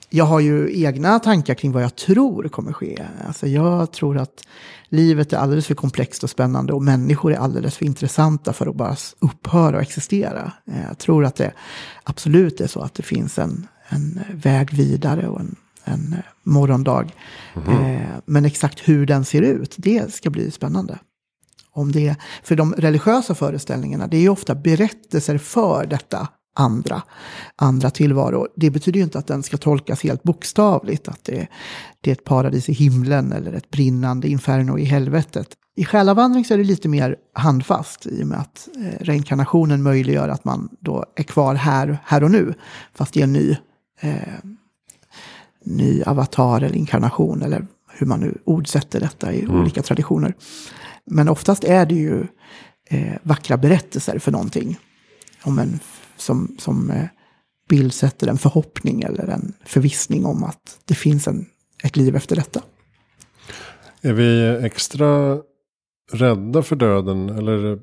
Jag 0.09 0.25
har 0.25 0.39
ju 0.39 0.83
egna 0.83 1.19
tankar 1.19 1.53
kring 1.53 1.71
vad 1.71 1.83
jag 1.83 1.95
tror 1.95 2.47
kommer 2.47 2.73
ske. 2.73 3.05
Alltså 3.27 3.47
jag 3.47 3.91
tror 3.91 4.17
att 4.17 4.47
livet 4.89 5.33
är 5.33 5.37
alldeles 5.37 5.67
för 5.67 5.75
komplext 5.75 6.23
och 6.23 6.29
spännande 6.29 6.73
och 6.73 6.83
människor 6.83 7.33
är 7.33 7.37
alldeles 7.37 7.77
för 7.77 7.85
intressanta 7.85 8.53
för 8.53 8.67
att 8.67 8.75
bara 8.75 8.95
upphöra 9.19 9.75
och 9.75 9.81
existera. 9.81 10.51
Jag 10.87 10.97
tror 10.97 11.25
att 11.25 11.35
det 11.35 11.51
absolut 12.03 12.61
är 12.61 12.67
så 12.67 12.81
att 12.81 12.93
det 12.93 13.03
finns 13.03 13.39
en, 13.39 13.67
en 13.89 14.21
väg 14.33 14.73
vidare 14.73 15.27
och 15.27 15.39
en 15.39 15.55
en 15.85 16.13
eh, 16.13 16.19
morgondag. 16.43 17.05
Mm. 17.67 17.95
Eh, 17.95 18.07
men 18.25 18.45
exakt 18.45 18.79
hur 18.79 19.05
den 19.05 19.25
ser 19.25 19.41
ut, 19.41 19.75
det 19.77 20.13
ska 20.13 20.29
bli 20.29 20.51
spännande. 20.51 20.99
Om 21.71 21.91
det, 21.91 22.15
för 22.43 22.55
de 22.55 22.73
religiösa 22.73 23.35
föreställningarna, 23.35 24.07
det 24.07 24.17
är 24.17 24.21
ju 24.21 24.29
ofta 24.29 24.55
berättelser 24.55 25.37
för 25.37 25.85
detta 25.85 26.27
andra, 26.55 27.01
andra 27.55 27.89
tillvaro. 27.89 28.47
Det 28.55 28.69
betyder 28.69 28.97
ju 28.97 29.03
inte 29.03 29.19
att 29.19 29.27
den 29.27 29.43
ska 29.43 29.57
tolkas 29.57 30.03
helt 30.03 30.23
bokstavligt, 30.23 31.07
att 31.07 31.23
det, 31.23 31.47
det 32.01 32.09
är 32.09 32.13
ett 32.13 32.23
paradis 32.23 32.69
i 32.69 32.73
himlen 32.73 33.31
eller 33.31 33.53
ett 33.53 33.69
brinnande 33.69 34.27
inferno 34.27 34.79
i 34.79 34.83
helvetet. 34.83 35.47
I 35.75 35.85
själavandring 35.85 36.45
så 36.45 36.53
är 36.53 36.57
det 36.57 36.63
lite 36.63 36.87
mer 36.87 37.15
handfast 37.33 38.05
i 38.05 38.23
och 38.23 38.27
med 38.27 38.39
att 38.39 38.69
eh, 38.75 39.03
reinkarnationen 39.05 39.83
möjliggör 39.83 40.29
att 40.29 40.45
man 40.45 40.69
då 40.79 41.05
är 41.15 41.23
kvar 41.23 41.55
här, 41.55 41.97
här 42.05 42.23
och 42.23 42.31
nu, 42.31 42.53
fast 42.93 43.17
i 43.17 43.21
en 43.21 43.33
ny 43.33 43.57
eh, 43.99 44.17
ny 45.65 46.03
avatar 46.03 46.61
eller 46.61 46.75
inkarnation 46.75 47.41
eller 47.41 47.67
hur 47.91 48.07
man 48.07 48.19
nu 48.19 48.37
ordsätter 48.43 48.99
detta 48.99 49.33
i 49.33 49.41
mm. 49.41 49.61
olika 49.61 49.81
traditioner. 49.81 50.33
Men 51.05 51.29
oftast 51.29 51.63
är 51.63 51.85
det 51.85 51.95
ju 51.95 52.27
eh, 52.89 53.13
vackra 53.23 53.57
berättelser 53.57 54.19
för 54.19 54.31
någonting. 54.31 54.77
Om 55.43 55.59
en, 55.59 55.79
som 56.17 56.55
som 56.59 56.91
eh, 56.91 57.05
bildsätter 57.69 58.27
en 58.27 58.37
förhoppning 58.37 59.01
eller 59.01 59.27
en 59.27 59.53
förvissning 59.65 60.25
om 60.25 60.43
att 60.43 60.79
det 60.85 60.95
finns 60.95 61.27
en, 61.27 61.45
ett 61.83 61.97
liv 61.97 62.15
efter 62.15 62.35
detta. 62.35 62.61
Är 64.01 64.13
vi 64.13 64.59
extra 64.65 65.39
rädda 66.11 66.63
för 66.63 66.75
döden 66.75 67.29
eller 67.29 67.79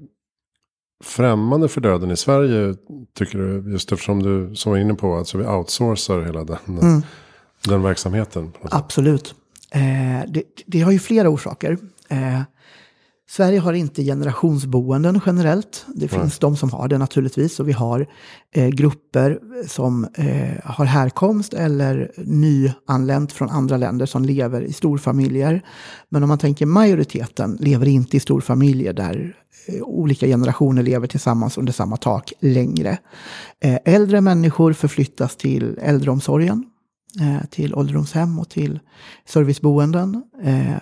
främmande 1.04 1.68
för 1.68 1.80
döden 1.80 2.10
i 2.10 2.16
Sverige? 2.16 2.74
Tycker 3.14 3.38
du, 3.38 3.72
just 3.72 3.92
eftersom 3.92 4.22
du 4.22 4.54
som 4.54 4.72
var 4.72 4.78
inne 4.78 4.94
på, 4.94 5.16
alltså 5.16 5.38
vi 5.38 5.46
outsourcar 5.46 6.22
hela 6.22 6.44
den. 6.44 6.58
Mm. 6.68 7.02
Den 7.68 7.82
verksamheten? 7.82 8.52
Absolut. 8.62 9.34
Eh, 9.70 9.80
det, 10.28 10.42
det, 10.66 10.80
har 10.80 10.92
ju 10.92 10.98
flera 10.98 11.28
orsaker. 11.28 11.78
Eh, 12.08 12.40
Sverige 13.28 13.58
har 13.58 13.72
inte 13.72 14.04
generationsboenden 14.04 15.20
generellt. 15.26 15.86
Det 15.94 16.08
finns 16.08 16.22
mm. 16.22 16.30
de 16.40 16.56
som 16.56 16.70
har 16.70 16.88
det 16.88 16.98
naturligtvis. 16.98 17.60
Och 17.60 17.68
vi 17.68 17.72
har 17.72 18.06
eh, 18.54 18.68
grupper 18.68 19.38
som 19.68 20.04
eh, 20.14 20.64
har 20.64 20.84
härkomst 20.84 21.54
eller 21.54 22.12
nyanlänt 22.16 23.32
från 23.32 23.50
andra 23.50 23.76
länder 23.76 24.06
som 24.06 24.24
lever 24.24 24.62
i 24.62 24.72
storfamiljer. 24.72 25.62
Men 26.08 26.22
om 26.22 26.28
man 26.28 26.38
tänker 26.38 26.66
majoriteten 26.66 27.56
lever 27.60 27.88
inte 27.88 28.16
i 28.16 28.20
storfamiljer 28.20 28.92
där 28.92 29.36
eh, 29.66 29.82
olika 29.82 30.26
generationer 30.26 30.82
lever 30.82 31.06
tillsammans 31.06 31.58
under 31.58 31.72
samma 31.72 31.96
tak 31.96 32.32
längre. 32.40 32.98
Eh, 33.60 33.78
äldre 33.84 34.20
människor 34.20 34.72
förflyttas 34.72 35.36
till 35.36 35.78
äldreomsorgen 35.82 36.64
Eh, 37.20 37.46
till 37.50 37.74
ålderdomshem 37.74 38.38
och 38.38 38.48
till 38.48 38.80
serviceboenden. 39.24 40.22
Eh, 40.42 40.76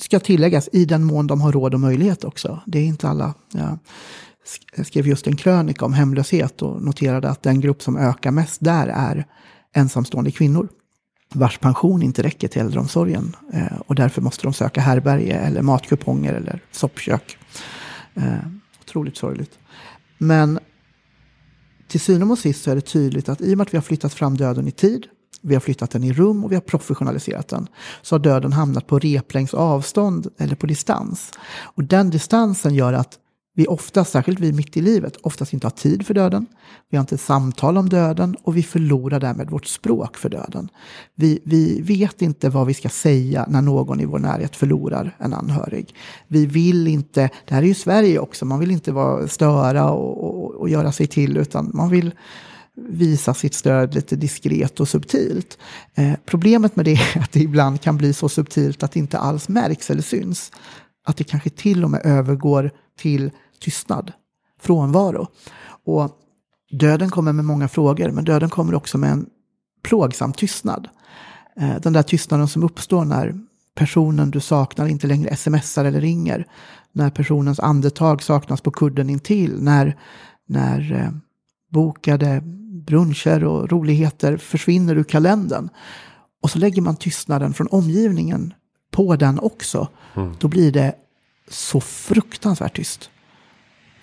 ska 0.00 0.20
tilläggas 0.20 0.68
i 0.72 0.84
den 0.84 1.04
mån 1.04 1.26
de 1.26 1.40
har 1.40 1.52
råd 1.52 1.74
och 1.74 1.80
möjlighet 1.80 2.24
också. 2.24 2.60
Det 2.66 2.78
är 2.78 2.84
inte 2.84 3.08
alla. 3.08 3.34
Jag 4.76 4.86
skrev 4.86 5.06
just 5.06 5.26
en 5.26 5.36
krönika 5.36 5.84
om 5.84 5.92
hemlöshet 5.92 6.62
och 6.62 6.82
noterade 6.82 7.30
att 7.30 7.42
den 7.42 7.60
grupp 7.60 7.82
som 7.82 7.96
ökar 7.96 8.30
mest 8.30 8.64
där 8.64 8.88
är 8.88 9.26
ensamstående 9.72 10.30
kvinnor 10.30 10.68
vars 11.34 11.58
pension 11.58 12.02
inte 12.02 12.22
räcker 12.22 12.48
till 12.48 12.60
äldreomsorgen. 12.60 13.36
Eh, 13.52 13.80
och 13.86 13.94
därför 13.94 14.22
måste 14.22 14.42
de 14.42 14.52
söka 14.52 14.80
härberge 14.80 15.34
eller 15.34 15.62
matkuponger 15.62 16.32
eller 16.32 16.62
soppkök. 16.72 17.38
Eh, 18.14 18.34
otroligt 18.80 19.16
sorgligt. 19.16 19.58
Men 20.18 20.58
till 21.88 22.00
syvende 22.00 22.32
och 22.32 22.38
sist 22.38 22.64
så 22.64 22.70
är 22.70 22.74
det 22.74 22.80
tydligt 22.80 23.28
att 23.28 23.40
i 23.40 23.54
och 23.54 23.58
med 23.58 23.66
att 23.66 23.74
vi 23.74 23.78
har 23.78 23.82
flyttat 23.82 24.14
fram 24.14 24.36
döden 24.36 24.68
i 24.68 24.70
tid, 24.70 25.06
vi 25.42 25.54
har 25.54 25.60
flyttat 25.60 25.90
den 25.90 26.04
i 26.04 26.12
rum 26.12 26.44
och 26.44 26.50
vi 26.50 26.56
har 26.56 26.62
professionaliserat 26.62 27.48
den, 27.48 27.68
så 28.02 28.14
har 28.14 28.20
döden 28.20 28.52
hamnat 28.52 28.86
på 28.86 28.98
replängds 28.98 29.54
avstånd 29.54 30.28
eller 30.38 30.56
på 30.56 30.66
distans. 30.66 31.30
Och 31.62 31.84
den 31.84 32.10
distansen 32.10 32.74
gör 32.74 32.92
att 32.92 33.18
vi 33.56 33.66
ofta, 33.66 34.04
särskilt 34.04 34.40
vi 34.40 34.52
mitt 34.52 34.76
i 34.76 34.80
livet, 34.80 35.16
oftast 35.22 35.52
inte 35.52 35.66
har 35.66 35.70
tid 35.70 36.06
för 36.06 36.14
döden. 36.14 36.46
Vi 36.90 36.96
har 36.96 37.02
inte 37.02 37.18
samtal 37.18 37.78
om 37.78 37.88
döden 37.88 38.36
och 38.42 38.56
vi 38.56 38.62
förlorar 38.62 39.20
därmed 39.20 39.50
vårt 39.50 39.66
språk 39.66 40.16
för 40.16 40.28
döden. 40.28 40.68
Vi, 41.14 41.40
vi 41.44 41.80
vet 41.80 42.22
inte 42.22 42.48
vad 42.48 42.66
vi 42.66 42.74
ska 42.74 42.88
säga 42.88 43.46
när 43.48 43.62
någon 43.62 44.00
i 44.00 44.04
vår 44.04 44.18
närhet 44.18 44.56
förlorar 44.56 45.16
en 45.18 45.34
anhörig. 45.34 45.94
Vi 46.28 46.46
vill 46.46 46.88
inte, 46.88 47.30
det 47.48 47.54
här 47.54 47.62
är 47.62 47.66
ju 47.66 47.74
Sverige 47.74 48.18
också, 48.18 48.44
man 48.44 48.60
vill 48.60 48.70
inte 48.70 48.92
vara, 48.92 49.28
störa 49.28 49.90
och, 49.90 50.44
och, 50.44 50.54
och 50.54 50.68
göra 50.68 50.92
sig 50.92 51.06
till 51.06 51.36
utan 51.36 51.70
man 51.74 51.90
vill 51.90 52.14
visa 52.76 53.34
sitt 53.34 53.54
stöd 53.54 53.94
lite 53.94 54.16
diskret 54.16 54.80
och 54.80 54.88
subtilt. 54.88 55.58
Eh, 55.94 56.12
problemet 56.26 56.76
med 56.76 56.84
det 56.84 56.92
är 56.92 57.18
att 57.18 57.32
det 57.32 57.40
ibland 57.40 57.80
kan 57.80 57.96
bli 57.96 58.12
så 58.12 58.28
subtilt 58.28 58.82
att 58.82 58.92
det 58.92 58.98
inte 58.98 59.18
alls 59.18 59.48
märks 59.48 59.90
eller 59.90 60.02
syns. 60.02 60.52
Att 61.06 61.16
det 61.16 61.24
kanske 61.24 61.50
till 61.50 61.84
och 61.84 61.90
med 61.90 62.00
övergår 62.04 62.70
till 62.98 63.30
tystnad, 63.60 64.12
frånvaro. 64.60 65.28
Och 65.84 66.10
döden 66.70 67.10
kommer 67.10 67.32
med 67.32 67.44
många 67.44 67.68
frågor, 67.68 68.10
men 68.10 68.24
döden 68.24 68.50
kommer 68.50 68.74
också 68.74 68.98
med 68.98 69.10
en 69.10 69.26
plågsam 69.82 70.32
tystnad. 70.32 70.88
Eh, 71.56 71.76
den 71.82 71.92
där 71.92 72.02
tystnaden 72.02 72.48
som 72.48 72.64
uppstår 72.64 73.04
när 73.04 73.34
personen 73.74 74.30
du 74.30 74.40
saknar 74.40 74.86
inte 74.86 75.06
längre 75.06 75.36
smsar 75.36 75.84
eller 75.84 76.00
ringer. 76.00 76.46
När 76.92 77.10
personens 77.10 77.60
andetag 77.60 78.22
saknas 78.22 78.60
på 78.60 78.70
kudden 78.70 79.10
intill. 79.10 79.62
När, 79.62 79.98
när 80.46 80.92
eh, 80.92 81.10
bokade 81.72 82.42
bruncher 82.86 83.44
och 83.44 83.70
roligheter 83.70 84.36
försvinner 84.36 84.96
ur 84.96 85.04
kalendern. 85.04 85.68
Och 86.42 86.50
så 86.50 86.58
lägger 86.58 86.82
man 86.82 86.96
tystnaden 86.96 87.54
från 87.54 87.66
omgivningen 87.70 88.54
på 88.90 89.16
den 89.16 89.38
också. 89.38 89.88
Mm. 90.14 90.34
Då 90.38 90.48
blir 90.48 90.72
det 90.72 90.94
så 91.48 91.80
fruktansvärt 91.80 92.76
tyst. 92.76 93.10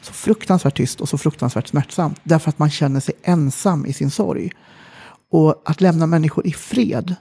Så 0.02 0.14
fruktansvärt 0.14 0.78
tyst 0.78 1.02
och 1.02 1.10
så 1.10 1.18
fruktansvärt 1.18 1.68
smärtsamt. 1.68 2.20
Därför 2.24 2.50
att 2.50 2.60
man 2.60 2.70
känner 2.70 3.00
sig 3.00 3.14
ensam 3.24 3.86
i 3.86 3.94
sin 3.94 4.12
sorg. 4.12 4.52
Och 5.32 5.62
att 5.66 5.82
lämna 5.82 6.08
människor 6.08 6.48
i 6.48 6.52
fred 6.52 7.16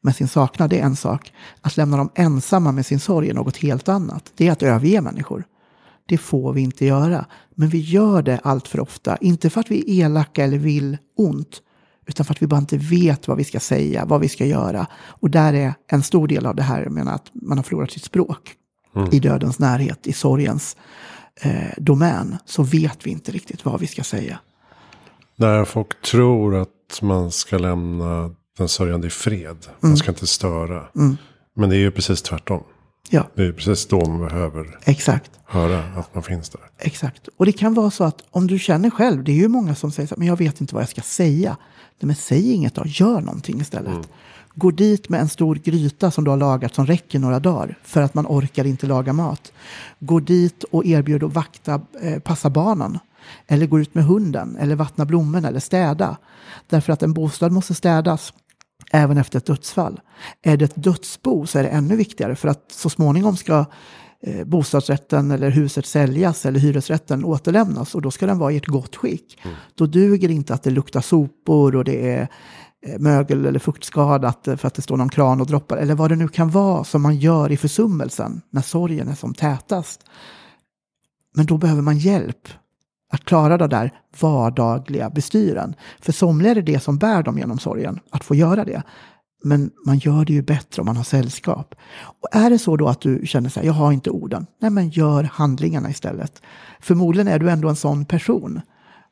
med 0.00 0.16
sin 0.16 0.28
saknad 0.28 0.72
är 0.72 0.82
en 0.82 0.96
sak. 0.96 1.32
Att 1.60 1.76
lämna 1.76 1.96
dem 1.96 2.10
ensamma 2.14 2.72
med 2.72 2.86
sin 2.86 3.00
sorg 3.00 3.30
är 3.30 3.34
något 3.34 3.56
helt 3.56 3.88
annat. 3.88 4.32
Det 4.36 4.48
är 4.48 4.52
att 4.52 4.62
överge 4.62 5.00
människor. 5.00 5.44
Det 6.08 6.18
får 6.18 6.52
vi 6.52 6.60
inte 6.60 6.86
göra. 6.86 7.26
Men 7.54 7.68
vi 7.68 7.78
gör 7.78 8.22
det 8.22 8.40
allt 8.42 8.68
för 8.68 8.80
ofta. 8.80 9.16
Inte 9.16 9.50
för 9.50 9.60
att 9.60 9.70
vi 9.70 10.00
är 10.00 10.04
elaka 10.04 10.44
eller 10.44 10.58
vill 10.58 10.98
ont. 11.16 11.62
Utan 12.06 12.26
för 12.26 12.34
att 12.34 12.42
vi 12.42 12.46
bara 12.46 12.60
inte 12.60 12.76
vet 12.76 13.28
vad 13.28 13.36
vi 13.36 13.44
ska 13.44 13.60
säga, 13.60 14.04
vad 14.04 14.20
vi 14.20 14.28
ska 14.28 14.46
göra. 14.46 14.86
Och 14.94 15.30
där 15.30 15.52
är 15.52 15.74
en 15.86 16.02
stor 16.02 16.28
del 16.28 16.46
av 16.46 16.54
det 16.54 16.62
här, 16.62 16.88
menar 16.88 17.14
att 17.14 17.30
man 17.32 17.58
har 17.58 17.62
förlorat 17.62 17.90
sitt 17.90 18.04
språk. 18.04 18.54
Mm. 18.96 19.08
I 19.12 19.20
dödens 19.20 19.58
närhet, 19.58 20.06
i 20.06 20.12
sorgens 20.12 20.76
eh, 21.40 21.52
domän. 21.76 22.36
Så 22.44 22.62
vet 22.62 23.06
vi 23.06 23.10
inte 23.10 23.32
riktigt 23.32 23.64
vad 23.64 23.80
vi 23.80 23.86
ska 23.86 24.02
säga. 24.02 24.38
När 25.36 25.64
folk 25.64 26.02
tror 26.02 26.56
att 26.56 27.02
man 27.02 27.30
ska 27.30 27.58
lämna 27.58 28.34
den 28.58 28.68
sörjande 28.68 29.06
i 29.06 29.10
fred. 29.10 29.66
Man 29.80 29.88
mm. 29.88 29.96
ska 29.96 30.10
inte 30.10 30.26
störa. 30.26 30.88
Mm. 30.96 31.16
Men 31.56 31.70
det 31.70 31.76
är 31.76 31.80
ju 31.80 31.90
precis 31.90 32.22
tvärtom. 32.22 32.62
Ja. 33.10 33.28
Det 33.34 33.42
är 33.42 33.52
precis 33.52 33.86
då 33.86 34.06
man 34.06 34.20
behöver 34.28 34.78
Exakt. 34.84 35.30
höra 35.44 35.78
att 35.96 36.14
man 36.14 36.22
finns 36.22 36.48
där. 36.48 36.60
Exakt. 36.78 37.28
Och 37.36 37.46
det 37.46 37.52
kan 37.52 37.74
vara 37.74 37.90
så 37.90 38.04
att 38.04 38.24
om 38.30 38.46
du 38.46 38.58
känner 38.58 38.90
själv, 38.90 39.24
det 39.24 39.32
är 39.32 39.36
ju 39.36 39.48
många 39.48 39.74
som 39.74 39.92
säger 39.92 40.06
så 40.06 40.14
här, 40.14 40.18
men 40.18 40.28
jag 40.28 40.36
vet 40.36 40.60
inte 40.60 40.74
vad 40.74 40.82
jag 40.82 40.90
ska 40.90 41.00
säga. 41.00 41.56
Nej, 42.00 42.06
men 42.06 42.16
säg 42.16 42.52
inget 42.52 42.74
då, 42.74 42.82
gör 42.86 43.20
någonting 43.20 43.60
istället. 43.60 43.92
Mm. 43.92 44.04
Gå 44.54 44.70
dit 44.70 45.08
med 45.08 45.20
en 45.20 45.28
stor 45.28 45.54
gryta 45.54 46.10
som 46.10 46.24
du 46.24 46.30
har 46.30 46.38
lagat 46.38 46.74
som 46.74 46.86
räcker 46.86 47.18
några 47.18 47.40
dagar 47.40 47.78
för 47.82 48.02
att 48.02 48.14
man 48.14 48.26
orkar 48.26 48.64
inte 48.64 48.86
laga 48.86 49.12
mat. 49.12 49.52
Gå 50.00 50.20
dit 50.20 50.64
och 50.64 50.86
erbjud 50.86 51.24
att 51.24 51.32
vakta, 51.34 51.80
eh, 52.02 52.18
passa 52.18 52.50
barnen. 52.50 52.98
Eller 53.46 53.66
gå 53.66 53.80
ut 53.80 53.94
med 53.94 54.04
hunden, 54.04 54.56
eller 54.56 54.76
vattna 54.76 55.04
blommorna, 55.04 55.48
eller 55.48 55.60
städa. 55.60 56.16
Därför 56.68 56.92
att 56.92 57.02
en 57.02 57.12
bostad 57.12 57.52
måste 57.52 57.74
städas 57.74 58.32
även 58.92 59.18
efter 59.18 59.38
ett 59.38 59.46
dödsfall. 59.46 60.00
Är 60.42 60.56
det 60.56 60.64
ett 60.64 60.82
dödsbo 60.82 61.46
så 61.46 61.58
är 61.58 61.62
det 61.62 61.68
ännu 61.68 61.96
viktigare 61.96 62.36
för 62.36 62.48
att 62.48 62.72
så 62.72 62.90
småningom 62.90 63.36
ska 63.36 63.64
eh, 64.20 64.44
bostadsrätten 64.44 65.30
eller 65.30 65.50
huset 65.50 65.86
säljas 65.86 66.46
eller 66.46 66.60
hyresrätten 66.60 67.24
återlämnas 67.24 67.94
och 67.94 68.02
då 68.02 68.10
ska 68.10 68.26
den 68.26 68.38
vara 68.38 68.52
i 68.52 68.56
ett 68.56 68.66
gott 68.66 68.96
skick. 68.96 69.40
Mm. 69.42 69.56
Då 69.74 69.86
duger 69.86 70.28
det 70.28 70.34
inte 70.34 70.54
att 70.54 70.62
det 70.62 70.70
luktar 70.70 71.00
sopor 71.00 71.76
och 71.76 71.84
det 71.84 72.10
är 72.10 72.28
eh, 72.86 72.98
mögel 72.98 73.46
eller 73.46 73.58
fuktskadat 73.58 74.48
för 74.56 74.66
att 74.66 74.74
det 74.74 74.82
står 74.82 74.96
någon 74.96 75.08
kran 75.08 75.40
och 75.40 75.46
droppar 75.46 75.76
eller 75.76 75.94
vad 75.94 76.10
det 76.10 76.16
nu 76.16 76.28
kan 76.28 76.50
vara 76.50 76.84
som 76.84 77.02
man 77.02 77.16
gör 77.16 77.52
i 77.52 77.56
försummelsen 77.56 78.40
när 78.50 78.62
sorgen 78.62 79.08
är 79.08 79.14
som 79.14 79.34
tätast. 79.34 80.00
Men 81.36 81.46
då 81.46 81.58
behöver 81.58 81.82
man 81.82 81.98
hjälp 81.98 82.48
att 83.14 83.24
klara 83.24 83.58
de 83.58 83.68
där 83.68 83.92
vardagliga 84.20 85.10
bestyren. 85.10 85.74
För 86.00 86.12
somliga 86.12 86.50
är 86.50 86.54
det 86.54 86.62
det 86.62 86.80
som 86.80 86.98
bär 86.98 87.22
dem 87.22 87.38
genom 87.38 87.58
sorgen, 87.58 88.00
att 88.10 88.24
få 88.24 88.34
göra 88.34 88.64
det. 88.64 88.82
Men 89.44 89.70
man 89.86 89.98
gör 89.98 90.24
det 90.24 90.32
ju 90.32 90.42
bättre 90.42 90.80
om 90.82 90.86
man 90.86 90.96
har 90.96 91.04
sällskap. 91.04 91.74
Och 92.20 92.28
är 92.32 92.50
det 92.50 92.58
så 92.58 92.76
då 92.76 92.88
att 92.88 93.00
du 93.00 93.26
känner 93.26 93.48
så 93.50 93.60
här, 93.60 93.66
jag 93.66 93.72
har 93.72 93.92
inte 93.92 94.10
orden. 94.10 94.46
Nej, 94.60 94.70
men 94.70 94.88
gör 94.88 95.22
handlingarna 95.22 95.90
istället. 95.90 96.42
Förmodligen 96.80 97.28
är 97.28 97.38
du 97.38 97.50
ändå 97.50 97.68
en 97.68 97.76
sån 97.76 98.04
person. 98.04 98.60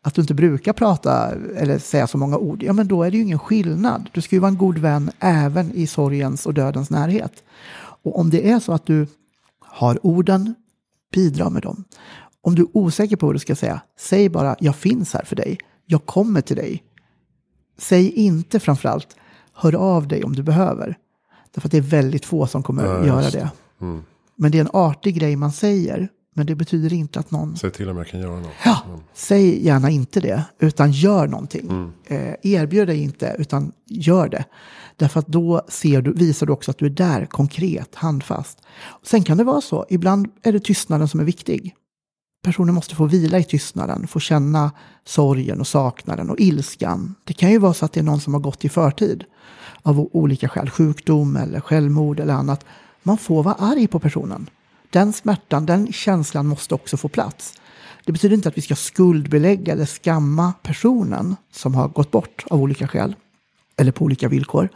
Att 0.02 0.14
du 0.14 0.20
inte 0.20 0.34
brukar 0.34 0.72
prata 0.72 1.30
eller 1.56 1.78
säga 1.78 2.06
så 2.06 2.18
många 2.18 2.38
ord. 2.38 2.62
Ja, 2.62 2.72
men 2.72 2.88
då 2.88 3.02
är 3.02 3.10
det 3.10 3.16
ju 3.16 3.22
ingen 3.22 3.38
skillnad. 3.38 4.08
Du 4.12 4.20
ska 4.20 4.36
ju 4.36 4.40
vara 4.40 4.48
en 4.48 4.56
god 4.56 4.78
vän 4.78 5.10
även 5.20 5.72
i 5.72 5.86
sorgens 5.86 6.46
och 6.46 6.54
dödens 6.54 6.90
närhet. 6.90 7.42
Och 8.02 8.18
om 8.18 8.30
det 8.30 8.50
är 8.50 8.60
så 8.60 8.72
att 8.72 8.86
du 8.86 9.06
har 9.60 10.06
orden, 10.06 10.54
bidra 11.12 11.50
med 11.50 11.62
dem. 11.62 11.84
Om 12.42 12.54
du 12.54 12.62
är 12.62 12.76
osäker 12.76 13.16
på 13.16 13.26
vad 13.26 13.34
du 13.34 13.38
ska 13.38 13.56
säga, 13.56 13.80
säg 13.98 14.28
bara 14.28 14.56
jag 14.60 14.76
finns 14.76 15.14
här 15.14 15.24
för 15.24 15.36
dig. 15.36 15.58
Jag 15.86 16.06
kommer 16.06 16.40
till 16.40 16.56
dig. 16.56 16.82
Säg 17.78 18.10
inte 18.10 18.60
framförallt 18.60 19.16
hör 19.54 19.74
av 19.74 20.08
dig 20.08 20.24
om 20.24 20.36
du 20.36 20.42
behöver. 20.42 20.96
Därför 21.54 21.68
att 21.68 21.72
det 21.72 21.78
är 21.78 21.82
väldigt 21.82 22.24
få 22.24 22.46
som 22.46 22.62
kommer 22.62 22.84
ja, 22.84 23.06
göra 23.06 23.30
det. 23.30 23.50
Mm. 23.80 24.02
Men 24.36 24.52
det 24.52 24.58
är 24.58 24.60
en 24.60 24.70
artig 24.72 25.14
grej 25.14 25.36
man 25.36 25.52
säger. 25.52 26.08
Men 26.34 26.46
det 26.46 26.54
betyder 26.54 26.92
inte 26.92 27.20
att 27.20 27.30
någon... 27.30 27.56
Säg 27.56 27.70
till 27.70 27.88
om 27.88 27.96
jag 27.96 28.06
kan 28.06 28.20
göra 28.20 28.40
något. 28.40 28.50
Ja, 28.64 28.82
mm. 28.88 29.00
säg 29.14 29.64
gärna 29.64 29.90
inte 29.90 30.20
det. 30.20 30.44
Utan 30.58 30.92
gör 30.92 31.26
någonting. 31.26 31.70
Mm. 31.70 31.92
Eh, 32.06 32.34
erbjud 32.42 32.88
dig 32.88 33.02
inte, 33.02 33.36
utan 33.38 33.72
gör 33.86 34.28
det. 34.28 34.44
Därför 34.96 35.20
att 35.20 35.26
då 35.26 35.62
ser 35.68 36.02
du, 36.02 36.12
visar 36.12 36.46
du 36.46 36.52
också 36.52 36.70
att 36.70 36.78
du 36.78 36.86
är 36.86 36.90
där, 36.90 37.26
konkret, 37.26 37.94
handfast. 37.94 38.62
Sen 39.02 39.24
kan 39.24 39.36
det 39.36 39.44
vara 39.44 39.60
så, 39.60 39.86
ibland 39.88 40.28
är 40.42 40.52
det 40.52 40.60
tystnaden 40.60 41.08
som 41.08 41.20
är 41.20 41.24
viktig. 41.24 41.74
Personen 42.42 42.74
måste 42.74 42.94
få 42.94 43.06
vila 43.06 43.38
i 43.38 43.44
tystnaden, 43.44 44.06
få 44.06 44.20
känna 44.20 44.70
sorgen 45.04 45.60
och 45.60 45.66
saknaden 45.66 46.30
och 46.30 46.40
ilskan. 46.40 47.14
Det 47.24 47.34
kan 47.34 47.50
ju 47.50 47.58
vara 47.58 47.74
så 47.74 47.84
att 47.84 47.92
det 47.92 48.00
är 48.00 48.04
någon 48.04 48.20
som 48.20 48.34
har 48.34 48.40
gått 48.40 48.64
i 48.64 48.68
förtid 48.68 49.24
av 49.82 50.08
olika 50.12 50.48
skäl, 50.48 50.70
sjukdom 50.70 51.36
eller 51.36 51.60
självmord 51.60 52.20
eller 52.20 52.34
annat. 52.34 52.64
Man 53.02 53.18
får 53.18 53.42
vara 53.42 53.54
arg 53.54 53.86
på 53.86 53.98
personen. 53.98 54.50
Den 54.90 55.12
smärtan, 55.12 55.66
den 55.66 55.92
känslan 55.92 56.46
måste 56.46 56.74
också 56.74 56.96
få 56.96 57.08
plats. 57.08 57.54
Det 58.04 58.12
betyder 58.12 58.34
inte 58.34 58.48
att 58.48 58.58
vi 58.58 58.62
ska 58.62 58.74
skuldbelägga 58.74 59.72
eller 59.72 59.86
skamma 59.86 60.52
personen 60.62 61.36
som 61.52 61.74
har 61.74 61.88
gått 61.88 62.10
bort 62.10 62.44
av 62.50 62.62
olika 62.62 62.88
skäl 62.88 63.14
eller 63.76 63.92
på 63.92 64.04
olika 64.04 64.28
villkor. 64.28 64.68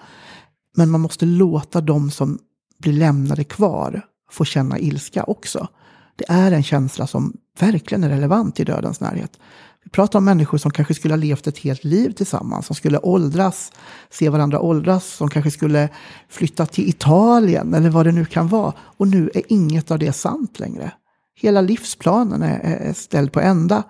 Men 0.77 0.91
man 0.91 1.01
måste 1.01 1.27
låta 1.27 1.81
de 1.81 2.11
som 2.11 2.39
blir 2.79 2.93
lämnade 2.93 3.45
kvar 3.45 4.03
få 4.31 4.45
känna 4.45 4.79
ilska 4.79 5.25
också. 5.25 5.69
Det 6.17 6.25
är 6.29 6.53
en 6.53 6.63
känsla 6.63 7.07
som 7.07 7.37
verkligen 7.59 8.05
är 8.05 8.09
relevant 8.09 8.61
i 8.61 8.65
dödens 8.65 9.01
närhet. 9.01 9.39
Vi 9.85 9.91
pratar 9.91 10.19
om 10.19 10.25
människor 10.25 10.59
som 10.59 10.71
kanske 10.71 10.95
skulle 10.95 11.15
ha 11.15 11.19
levt 11.19 11.47
ett 11.47 11.59
helt 11.59 11.85
liv 11.85 12.11
tillsammans, 12.11 12.67
som 12.67 12.77
skulle 12.77 12.99
åldras, 12.99 13.73
se 14.11 14.29
varandra 14.29 14.61
åldras, 14.61 15.07
som 15.07 15.29
kanske 15.29 15.51
skulle 15.51 15.89
flytta 16.29 16.67
till 16.67 16.89
Italien 16.89 17.75
eller 17.75 17.91
vad 17.91 18.07
det 18.07 18.13
nu 18.13 18.25
kan 18.25 18.49
vara. 18.49 18.73
Och 18.79 19.09
nu 19.09 19.31
är 19.35 19.43
inget 19.49 19.91
av 19.91 19.99
det 19.99 20.13
sant 20.13 20.59
längre. 20.59 20.93
Hela 21.35 21.61
livsplanen 21.61 22.43
är, 22.43 22.61
är 22.61 22.93
ställd 22.93 23.33
på 23.33 23.41
ända. 23.41 23.83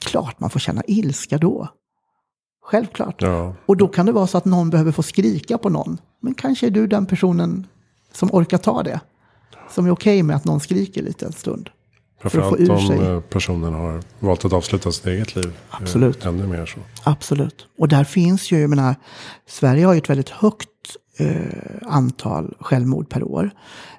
Klart 0.00 0.40
man 0.40 0.50
får 0.50 0.60
känna 0.60 0.82
ilska 0.86 1.38
då. 1.38 1.68
Självklart. 2.62 3.22
Ja. 3.22 3.54
Och 3.66 3.76
då 3.76 3.88
kan 3.88 4.06
det 4.06 4.12
vara 4.12 4.26
så 4.26 4.38
att 4.38 4.44
någon 4.44 4.70
behöver 4.70 4.92
få 4.92 5.02
skrika 5.02 5.58
på 5.58 5.68
någon. 5.68 5.98
Men 6.20 6.34
kanske 6.34 6.66
är 6.66 6.70
du 6.70 6.86
den 6.86 7.06
personen 7.06 7.66
som 8.12 8.28
orkar 8.32 8.58
ta 8.58 8.82
det 8.82 9.00
som 9.70 9.86
är 9.86 9.90
okej 9.90 10.18
okay 10.18 10.22
med 10.22 10.36
att 10.36 10.44
någon 10.44 10.60
skriker 10.60 11.02
lite 11.02 11.26
en 11.26 11.32
stund. 11.32 11.70
Framförallt 12.30 12.70
om 12.70 12.86
sig. 12.86 12.98
Eh, 12.98 13.20
personen 13.20 13.72
har 13.72 14.02
valt 14.20 14.44
att 14.44 14.52
avsluta 14.52 14.92
sitt 14.92 15.06
eget 15.06 15.36
liv. 15.36 15.46
Eh, 15.46 15.80
Absolut. 15.80 16.24
Ännu 16.24 16.46
mer 16.46 16.66
så. 16.66 16.78
Absolut. 17.04 17.66
Och 17.78 17.88
där 17.88 18.04
finns 18.04 18.52
ju, 18.52 18.60
jag 18.60 18.70
menar, 18.70 18.94
Sverige 19.48 19.86
har 19.86 19.94
ju 19.94 19.98
ett 19.98 20.10
väldigt 20.10 20.28
högt 20.28 20.68
eh, 21.16 21.28
antal 21.86 22.56
självmord 22.60 23.08
per 23.08 23.22
år. 23.22 23.50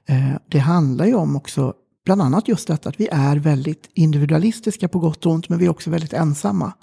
Eh, 0.06 0.36
det 0.48 0.60
handlar 0.60 1.06
ju 1.06 1.16
om 1.16 1.36
också 1.36 1.74
bland 2.06 2.22
annat 2.22 2.48
just 2.48 2.68
detta 2.68 2.90
att 2.90 3.00
vi 3.00 3.08
är 3.12 3.36
väldigt 3.36 3.90
individualistiska 3.94 4.88
på 4.88 5.00
gott 5.00 5.26
och 5.26 5.32
ont, 5.32 5.50
men 5.50 5.60
vi 5.60 5.66
är 5.66 5.70
också 5.70 5.90
väldigt 5.90 6.14
ensamma. 6.14 6.74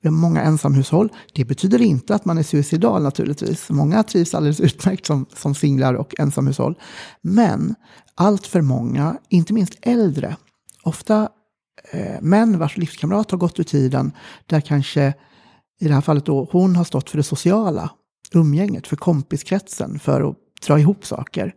Vi 0.00 0.08
har 0.08 0.16
många 0.16 0.42
ensamhushåll. 0.42 1.08
Det 1.32 1.44
betyder 1.44 1.82
inte 1.82 2.14
att 2.14 2.24
man 2.24 2.38
är 2.38 2.42
suicidal 2.42 3.02
naturligtvis. 3.02 3.70
Många 3.70 4.02
trivs 4.02 4.34
alldeles 4.34 4.60
utmärkt 4.74 5.06
som, 5.06 5.26
som 5.36 5.54
singlar 5.54 5.94
och 5.94 6.14
ensamhushåll. 6.18 6.78
Men 7.22 7.74
allt 8.14 8.46
för 8.46 8.60
många, 8.60 9.16
inte 9.28 9.52
minst 9.52 9.78
äldre, 9.82 10.36
ofta 10.88 11.28
eh, 11.90 12.20
män 12.20 12.58
vars 12.58 12.76
livskamrat 12.76 13.30
har 13.30 13.38
gått 13.38 13.60
ur 13.60 13.64
tiden, 13.64 14.12
där 14.46 14.60
kanske 14.60 15.14
i 15.80 15.88
det 15.88 15.94
här 15.94 16.00
fallet 16.00 16.26
då 16.26 16.48
hon 16.52 16.76
har 16.76 16.84
stått 16.84 17.10
för 17.10 17.16
det 17.16 17.22
sociala 17.22 17.90
umgänget, 18.32 18.86
för 18.86 18.96
kompiskretsen, 18.96 19.98
för 19.98 20.30
att 20.30 20.36
dra 20.66 20.78
ihop 20.78 21.06
saker. 21.06 21.54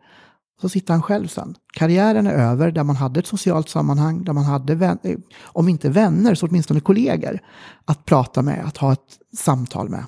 Så 0.61 0.69
sitter 0.69 0.93
han 0.93 1.03
själv 1.03 1.27
sen. 1.27 1.55
Karriären 1.73 2.27
är 2.27 2.33
över, 2.33 2.71
där 2.71 2.83
man 2.83 2.95
hade 2.95 3.19
ett 3.19 3.27
socialt 3.27 3.69
sammanhang, 3.69 4.23
där 4.23 4.33
man 4.33 4.43
hade, 4.43 4.75
vän, 4.75 4.99
eh, 5.03 5.17
om 5.43 5.69
inte 5.69 5.89
vänner, 5.89 6.35
så 6.35 6.47
åtminstone 6.47 6.79
kollegor 6.79 7.39
att 7.85 8.05
prata 8.05 8.41
med, 8.41 8.65
att 8.65 8.77
ha 8.77 8.93
ett 8.93 9.17
samtal 9.37 9.89
med. 9.89 10.05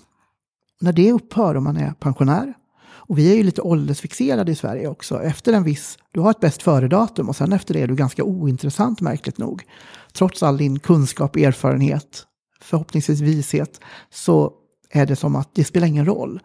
När 0.82 0.94
det 0.94 1.12
upphör 1.12 1.56
och 1.56 1.64
man 1.64 1.78
är 1.78 1.94
pensionär, 1.94 2.54
och 2.96 3.18
vi 3.18 3.32
är 3.32 3.36
ju 3.36 3.44
lite 3.44 3.62
åldersfixerade 3.62 4.52
i 4.52 4.56
Sverige 4.56 4.88
också. 4.88 5.24
Efter 5.24 5.54
en 5.54 5.64
viss, 5.64 5.98
du 6.12 6.20
har 6.20 6.32
ett 6.32 6.40
bäst 6.40 6.62
före-datum 6.62 7.30
och 7.30 7.36
sen 7.36 7.54
efter 7.54 7.74
det 7.74 7.82
är 7.82 7.88
du 7.88 7.96
ganska 7.96 8.24
ointressant 8.24 9.02
märkligt 9.02 9.38
nog. 9.38 9.64
Trots 10.14 10.44
all 10.44 10.58
din 10.58 10.80
kunskap, 10.80 11.36
erfarenhet, 11.36 12.26
förhoppningsvis 12.62 13.20
vishet, 13.20 13.80
så 14.10 14.54
är 14.90 15.06
det 15.06 15.16
som 15.16 15.36
att 15.36 15.50
det 15.54 15.64
spelar 15.64 15.88
ingen 15.88 16.06
roll. 16.06 16.40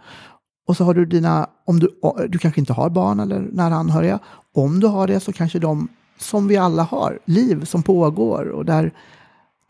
Och 0.66 0.76
så 0.76 0.84
har 0.84 0.94
du 0.94 1.06
dina, 1.06 1.50
om 1.64 1.80
du, 1.80 1.90
du 2.28 2.38
kanske 2.38 2.60
inte 2.60 2.72
har 2.72 2.90
barn 2.90 3.20
eller 3.20 3.38
nära 3.38 3.74
anhöriga. 3.74 4.18
Om 4.54 4.80
du 4.80 4.86
har 4.86 5.06
det 5.06 5.20
så 5.20 5.32
kanske 5.32 5.58
de, 5.58 5.88
som 6.18 6.48
vi 6.48 6.56
alla 6.56 6.82
har, 6.82 7.18
liv 7.24 7.64
som 7.64 7.82
pågår 7.82 8.48
och 8.48 8.64
där 8.64 8.92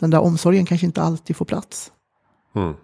den 0.00 0.10
där 0.10 0.20
omsorgen 0.20 0.66
kanske 0.66 0.86
inte 0.86 1.02
alltid 1.02 1.36
får 1.36 1.44
plats. 1.44 1.92
Mm. 2.54 2.74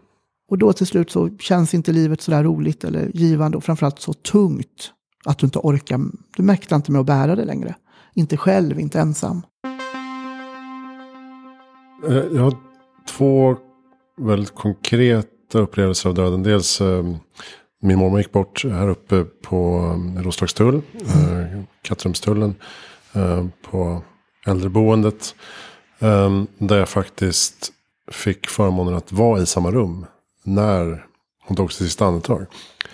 Och 0.51 0.59
då 0.59 0.73
till 0.73 0.87
slut 0.87 1.11
så 1.11 1.31
känns 1.39 1.75
inte 1.75 1.93
livet 1.93 2.21
så 2.21 2.31
där 2.31 2.45
roligt 2.45 2.85
eller 2.85 3.11
givande 3.15 3.57
och 3.57 3.65
framförallt 3.65 4.01
så 4.01 4.13
tungt 4.13 4.93
att 5.25 5.39
du 5.39 5.47
inte 5.47 5.59
orkar, 5.59 6.01
du 6.37 6.43
mäktar 6.43 6.77
inte 6.77 6.93
med 6.93 7.01
att 7.01 7.07
bära 7.07 7.37
det 7.37 7.45
längre. 7.45 7.75
Inte 8.15 8.37
själv, 8.37 8.81
inte 8.81 9.01
ensam. 9.01 9.43
Eh, 12.09 12.15
jag 12.15 12.43
har 12.43 12.55
två 13.09 13.57
väldigt 14.17 14.55
konkreta 14.55 15.59
upplevelser 15.59 16.09
av 16.09 16.15
döden. 16.15 16.43
Dels 16.43 16.81
ehm, 16.81 17.17
min 17.83 17.99
mormor 17.99 18.19
gick 18.19 18.33
bort 18.33 18.65
här 18.65 18.89
uppe 18.89 19.25
på 19.25 19.79
ehm, 19.95 20.23
Roslagstull, 20.23 20.83
mm. 21.15 21.65
Kattrumstullen, 21.83 22.55
eh, 23.13 23.47
på 23.71 24.03
äldreboendet. 24.47 25.35
Ehm, 25.99 26.47
där 26.59 26.79
jag 26.79 26.89
faktiskt 26.89 27.73
fick 28.11 28.47
förmånen 28.47 28.95
att 28.95 29.13
vara 29.13 29.43
i 29.43 29.47
samma 29.47 29.71
rum 29.71 30.07
när 30.45 31.07
hon 31.47 31.57
tog 31.57 31.73
sitt 31.73 31.87
sista 31.87 32.07
andetag. 32.07 32.47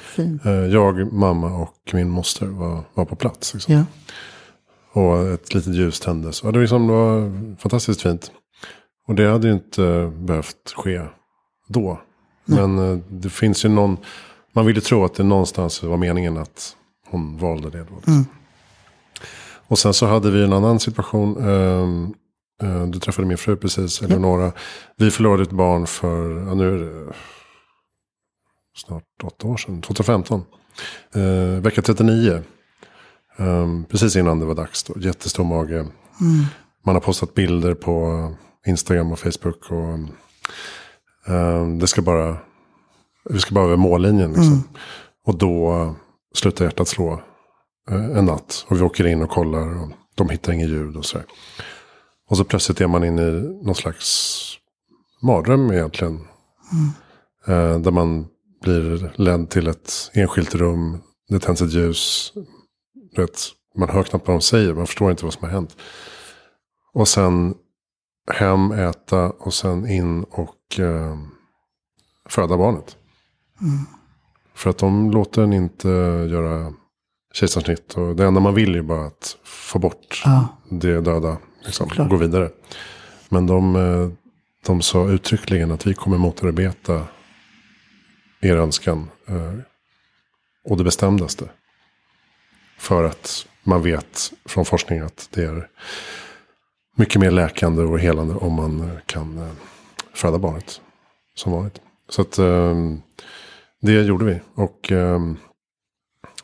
Fin. 0.03 0.41
Eh, 0.45 0.53
jag, 0.53 1.13
mamma 1.13 1.57
och 1.57 1.91
min 1.93 2.11
moster 2.11 2.47
var, 2.47 2.85
var 2.95 3.05
på 3.05 3.17
plats. 3.17 3.55
Liksom. 3.55 3.75
Ja. 3.75 3.85
Och 4.93 5.29
ett 5.29 5.55
litet 5.55 5.75
ljus 5.75 6.01
tändes. 6.01 6.43
Och 6.43 6.53
det, 6.53 6.59
liksom, 6.59 6.87
det 6.87 6.93
var 6.93 7.33
fantastiskt 7.57 8.03
fint. 8.03 8.31
Och 9.09 9.15
det 9.15 9.31
hade 9.31 9.49
ju 9.49 9.55
inte 9.55 10.13
behövt 10.15 10.75
ske 10.77 11.03
då. 11.69 12.01
Nej. 12.45 12.61
Men 12.61 12.79
eh, 12.79 12.99
det 13.09 13.31
finns 13.31 13.65
ju 13.65 13.69
någon, 13.69 13.97
man 14.53 14.67
vill 14.67 14.77
ju 14.77 14.81
tro 14.81 15.05
att 15.05 15.15
det 15.15 15.23
någonstans 15.23 15.83
var 15.83 15.97
meningen 15.97 16.37
att 16.37 16.77
hon 17.07 17.39
valde 17.39 17.71
det 17.71 17.79
då. 17.79 17.95
Liksom. 17.97 18.13
Mm. 18.13 18.27
Och 19.67 19.79
sen 19.79 19.95
så 19.95 20.07
hade 20.07 20.31
vi 20.31 20.45
en 20.45 20.53
annan 20.53 20.81
situation. 20.81 21.37
Um, 21.37 22.15
uh, 22.63 22.87
du 22.87 22.99
träffade 22.99 23.29
min 23.29 23.39
fru 23.39 23.57
precis, 23.57 24.03
Eleonora. 24.03 24.45
Ja. 24.45 24.53
Vi 24.97 25.11
förlorade 25.11 25.43
ett 25.43 25.51
barn 25.51 25.87
för, 25.87 26.47
ja, 26.47 26.55
nu 26.55 26.75
är 26.75 26.79
det 26.79 27.13
snart 28.77 29.05
åtta 29.23 29.47
år 29.47 29.57
sedan, 29.57 29.83
2015. 29.83 30.45
Uh, 31.17 31.23
eh, 31.23 31.61
vecka 31.61 31.83
39. 31.83 32.43
Um, 33.37 33.47
ehm, 33.47 33.85
precis 33.85 34.17
innan 34.17 34.41
det 34.41 34.47
var 34.47 34.55
dags 34.55 34.83
då. 34.83 35.01
Jättestor 35.01 35.45
mage. 35.45 35.79
Mm. 35.79 36.45
Man 36.87 36.95
har 36.95 37.01
postat 37.01 37.35
bilder 37.35 37.75
på 37.75 38.35
Instagram 38.67 39.13
och 39.13 39.19
Facebook. 39.19 39.71
Och, 39.71 39.99
um, 41.27 41.79
det 41.79 41.87
ska 41.87 42.03
bara, 42.03 42.37
vi 43.31 43.39
ska 43.39 43.55
bara 43.55 43.65
över 43.65 43.77
mållinjen. 43.77 44.33
Liksom. 44.33 44.53
Mm. 44.53 44.69
Och 45.27 45.39
då 45.39 45.95
slutar 46.35 46.65
hjärtat 46.65 46.89
slå 46.89 47.13
uh, 47.91 48.19
en 48.19 48.25
natt. 48.25 48.67
Och 48.69 48.77
vi 48.77 48.83
åker 48.83 49.07
in 49.07 49.23
och 49.23 49.31
kollar. 49.31 49.83
Och 49.83 49.91
de 50.15 50.29
hittar 50.29 50.53
inget 50.53 50.69
ljud 50.69 50.97
och 50.97 51.05
sådär. 51.05 51.27
Och 52.29 52.37
så 52.37 52.45
plötsligt 52.45 52.81
är 52.81 52.87
man 52.87 53.05
inne 53.05 53.23
i 53.23 53.63
någon 53.63 53.75
slags 53.75 54.41
mardröm 55.23 55.73
egentligen. 55.73 56.27
Mm. 56.73 56.91
Uh, 57.49 57.81
där 57.81 57.91
man 57.91 58.27
blir 58.61 59.13
ledd 59.15 59.51
till 59.51 59.67
ett 59.67 60.11
enskilt 60.15 60.55
rum. 60.55 60.99
Det 61.29 61.39
tänds 61.39 61.63
ett 61.63 61.73
ljus. 61.73 62.33
Vet, 63.17 63.41
man 63.77 63.89
hör 63.89 64.03
knappt 64.03 64.29
vad 64.29 64.37
de 64.37 64.41
säger. 64.41 64.75
Man 64.75 64.87
förstår 64.87 65.11
inte 65.11 65.25
vad 65.25 65.35
som 65.35 65.45
har 65.45 65.51
hänt. 65.51 65.77
Och 66.93 67.09
sen 67.09 67.55
hem, 68.33 68.73
äta 68.73 69.31
och 69.31 69.55
sen 69.55 69.89
in 69.89 70.25
och 70.25 70.81
eh, 70.81 71.19
föda 72.29 72.57
barnet. 72.57 72.97
Mm. 73.61 73.79
För 74.55 74.71
att 74.71 74.79
de 74.79 75.11
låter 75.11 75.43
en 75.43 75.53
inte 75.53 75.89
göra 76.31 76.73
kejsarsnitt. 77.33 77.95
Och 77.95 78.17
det 78.17 78.27
enda 78.27 78.41
man 78.41 78.55
vill 78.55 78.75
är 78.75 78.83
bara 78.83 79.07
att 79.07 79.37
få 79.45 79.79
bort 79.79 80.23
ja. 80.25 80.49
det 80.69 81.01
döda. 81.01 81.37
Liksom, 81.65 81.91
och 81.99 82.09
gå 82.09 82.17
vidare. 82.17 82.51
Men 83.29 83.47
de, 83.47 83.77
eh, 83.77 84.09
de 84.67 84.83
sa 84.83 85.09
uttryckligen 85.09 85.71
att 85.71 85.87
vi 85.87 85.95
kommer 85.95 86.19
motarbeta 86.19 87.05
er 88.41 88.57
önskan. 88.57 89.11
Eh, 89.27 89.55
och 90.65 90.77
det 90.77 90.85
bestämdaste. 90.85 91.49
För 92.79 93.05
att 93.05 93.47
man 93.63 93.83
vet 93.83 94.33
från 94.45 94.65
forskning 94.65 95.01
att 95.01 95.29
det 95.31 95.45
är 95.45 95.69
mycket 96.97 97.21
mer 97.21 97.31
läkande 97.31 97.83
och 97.83 98.01
helande 98.01 98.35
om 98.35 98.53
man 98.53 98.81
eh, 98.81 98.97
kan 99.07 99.39
eh, 99.39 99.53
föda 100.15 100.39
barnet. 100.39 100.81
Som 101.35 101.53
vanligt. 101.53 101.81
Så 102.09 102.23
att 102.23 102.33
det 103.81 103.93
gjorde 103.93 104.25
vi. 104.25 104.41
Och 104.55 104.93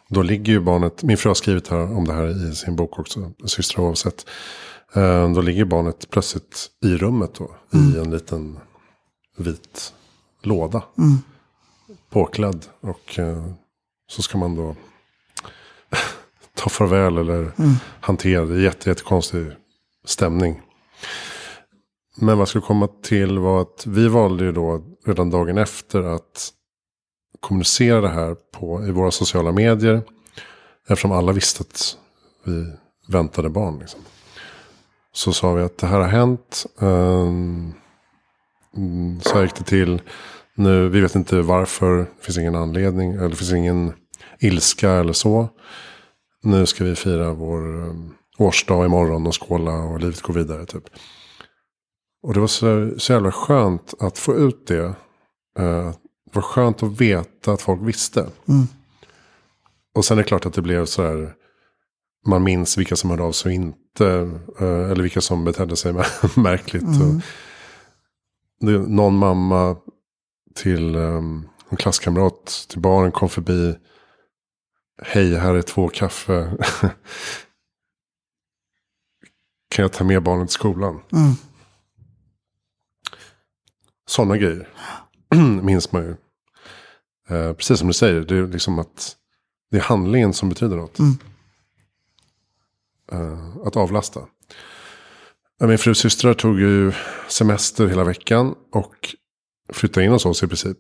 då 0.08 0.22
ligger 0.22 0.52
ju 0.52 0.60
barnet, 0.60 1.02
min 1.02 1.16
fru 1.16 1.30
har 1.30 1.34
skrivit 1.34 1.68
här 1.68 1.96
om 1.96 2.04
det 2.04 2.12
här 2.12 2.50
i 2.50 2.54
sin 2.54 2.76
bok 2.76 2.98
också, 2.98 3.32
Systrar 3.46 3.84
oavsett. 3.84 4.26
Då 5.34 5.40
ligger 5.40 5.64
barnet 5.64 6.10
plötsligt 6.10 6.70
i 6.84 6.96
rummet 6.96 7.34
då, 7.34 7.50
mm. 7.72 7.96
i 7.96 7.98
en 7.98 8.10
liten 8.10 8.58
vit 9.36 9.94
låda. 10.42 10.82
Mm 10.98 11.18
påklädd. 12.10 12.66
Och 12.80 13.18
eh, 13.18 13.44
så 14.08 14.22
ska 14.22 14.38
man 14.38 14.56
då 14.56 14.76
ta 16.54 16.70
farväl 16.70 17.18
eller 17.18 17.38
mm. 17.38 17.74
hantera 18.00 18.44
det. 18.44 18.60
Jätte, 18.60 18.88
jättekonstig 18.88 19.46
stämning. 20.04 20.62
Men 22.16 22.28
vad 22.28 22.40
jag 22.40 22.48
skulle 22.48 22.62
komma 22.62 22.88
till 23.02 23.38
var 23.38 23.62
att 23.62 23.86
vi 23.86 24.08
valde 24.08 24.44
ju 24.44 24.52
då 24.52 24.82
redan 25.04 25.30
dagen 25.30 25.58
efter 25.58 26.02
att 26.02 26.52
kommunicera 27.40 28.00
det 28.00 28.08
här 28.08 28.34
på, 28.34 28.86
i 28.86 28.90
våra 28.90 29.10
sociala 29.10 29.52
medier. 29.52 30.02
Eftersom 30.88 31.12
alla 31.12 31.32
visste 31.32 31.60
att 31.60 31.96
vi 32.44 32.72
väntade 33.08 33.48
barn. 33.48 33.78
Liksom. 33.78 34.00
Så 35.12 35.32
sa 35.32 35.52
vi 35.52 35.62
att 35.62 35.78
det 35.78 35.86
här 35.86 36.00
har 36.00 36.08
hänt. 36.08 36.66
Um, 36.78 37.74
så 39.22 39.34
här 39.34 39.42
gick 39.42 39.54
det 39.54 39.64
till. 39.64 40.02
Nu, 40.58 40.88
vi 40.88 41.00
vet 41.00 41.14
inte 41.14 41.40
varför, 41.40 41.96
det 41.98 42.24
finns 42.24 42.38
ingen 42.38 42.54
anledning, 42.54 43.12
eller 43.12 43.28
det 43.28 43.36
finns 43.36 43.52
ingen 43.52 43.92
ilska 44.40 44.90
eller 44.90 45.12
så. 45.12 45.48
Nu 46.42 46.66
ska 46.66 46.84
vi 46.84 46.94
fira 46.94 47.32
vår 47.32 47.58
um, 47.58 48.14
årsdag 48.38 48.86
imorgon 48.86 49.26
och 49.26 49.42
skåla 49.42 49.72
och 49.72 50.00
livet 50.00 50.20
går 50.20 50.34
vidare. 50.34 50.66
Typ. 50.66 50.84
Och 52.22 52.34
det 52.34 52.40
var 52.40 52.46
så, 52.46 52.90
så 52.98 53.12
jävla 53.12 53.32
skönt 53.32 53.94
att 53.98 54.18
få 54.18 54.34
ut 54.34 54.66
det. 54.66 54.84
Uh, 55.58 55.92
det 56.24 56.32
var 56.32 56.42
skönt 56.42 56.82
att 56.82 57.00
veta 57.00 57.52
att 57.52 57.62
folk 57.62 57.80
visste. 57.82 58.20
Mm. 58.20 58.66
Och 59.94 60.04
sen 60.04 60.18
är 60.18 60.22
det 60.22 60.28
klart 60.28 60.46
att 60.46 60.54
det 60.54 60.62
blev 60.62 60.84
så 60.84 61.02
här. 61.02 61.34
Man 62.26 62.42
minns 62.42 62.78
vilka 62.78 62.96
som 62.96 63.10
hörde 63.10 63.22
av 63.22 63.32
sig 63.32 63.48
och 63.48 63.54
inte. 63.54 64.04
Uh, 64.60 64.90
eller 64.90 65.02
vilka 65.02 65.20
som 65.20 65.44
betedde 65.44 65.76
sig 65.76 65.92
märkligt. 66.36 66.82
Mm. 66.82 67.16
Och, 67.16 67.22
någon 68.90 69.16
mamma 69.16 69.76
till 70.56 70.96
um, 70.96 71.48
en 71.68 71.76
klasskamrat 71.76 72.66
till 72.68 72.80
baren 72.80 73.12
kom 73.12 73.28
förbi. 73.28 73.76
Hej, 75.02 75.34
här 75.34 75.54
är 75.54 75.62
två 75.62 75.88
kaffe. 75.88 76.56
kan 79.68 79.82
jag 79.82 79.92
ta 79.92 80.04
med 80.04 80.22
barnet 80.22 80.48
till 80.48 80.54
skolan? 80.54 81.00
Mm. 81.12 81.32
Sådana 84.06 84.36
grejer 84.36 84.68
minns 85.62 85.92
man 85.92 86.02
ju. 86.02 86.16
Eh, 87.28 87.52
precis 87.52 87.78
som 87.78 87.88
du 87.88 87.94
säger, 87.94 88.20
det 88.20 88.36
är 88.36 88.46
liksom 88.46 88.78
att 88.78 89.16
det 89.70 89.76
är 89.76 89.80
handlingen 89.80 90.32
som 90.32 90.48
betyder 90.48 90.76
något. 90.76 90.98
Mm. 90.98 91.18
eh, 93.12 93.56
att 93.66 93.76
avlasta. 93.76 94.20
Min 95.60 95.78
frus 95.78 95.98
systrar 95.98 96.34
tog 96.34 96.60
ju 96.60 96.92
semester 97.28 97.86
hela 97.86 98.04
veckan 98.04 98.54
och 98.72 99.16
flyttade 99.68 100.06
in 100.06 100.12
hos 100.12 100.26
oss 100.26 100.42
i 100.42 100.46
princip. 100.46 100.78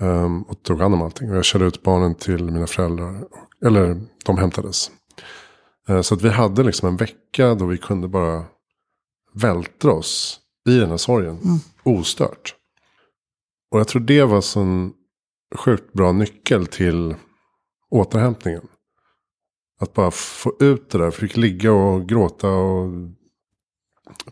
Um, 0.00 0.42
och 0.42 0.62
tog 0.62 0.80
hand 0.80 0.94
om 0.94 1.02
allting. 1.02 1.30
Och 1.30 1.36
jag 1.36 1.44
körde 1.44 1.64
ut 1.64 1.82
barnen 1.82 2.14
till 2.14 2.44
mina 2.44 2.66
föräldrar. 2.66 3.24
Eller 3.64 4.00
de 4.24 4.38
hämtades. 4.38 4.90
Uh, 5.90 6.00
så 6.00 6.14
att 6.14 6.22
vi 6.22 6.28
hade 6.28 6.62
liksom 6.62 6.88
en 6.88 6.96
vecka 6.96 7.54
då 7.54 7.66
vi 7.66 7.78
kunde 7.78 8.08
bara 8.08 8.44
vältra 9.34 9.92
oss 9.92 10.40
i 10.68 10.78
den 10.78 10.90
här 10.90 10.96
sorgen. 10.96 11.38
Mm. 11.44 11.58
Ostört. 11.82 12.54
Och 13.70 13.80
jag 13.80 13.88
tror 13.88 14.02
det 14.02 14.24
var 14.24 14.58
en 14.58 14.92
sjukt 15.54 15.92
bra 15.92 16.12
nyckel 16.12 16.66
till 16.66 17.14
återhämtningen. 17.90 18.68
Att 19.80 19.94
bara 19.94 20.10
få 20.10 20.52
ut 20.60 20.90
det 20.90 20.98
där. 20.98 21.10
Fick 21.10 21.36
ligga 21.36 21.72
och 21.72 22.08
gråta 22.08 22.48
och 22.48 22.90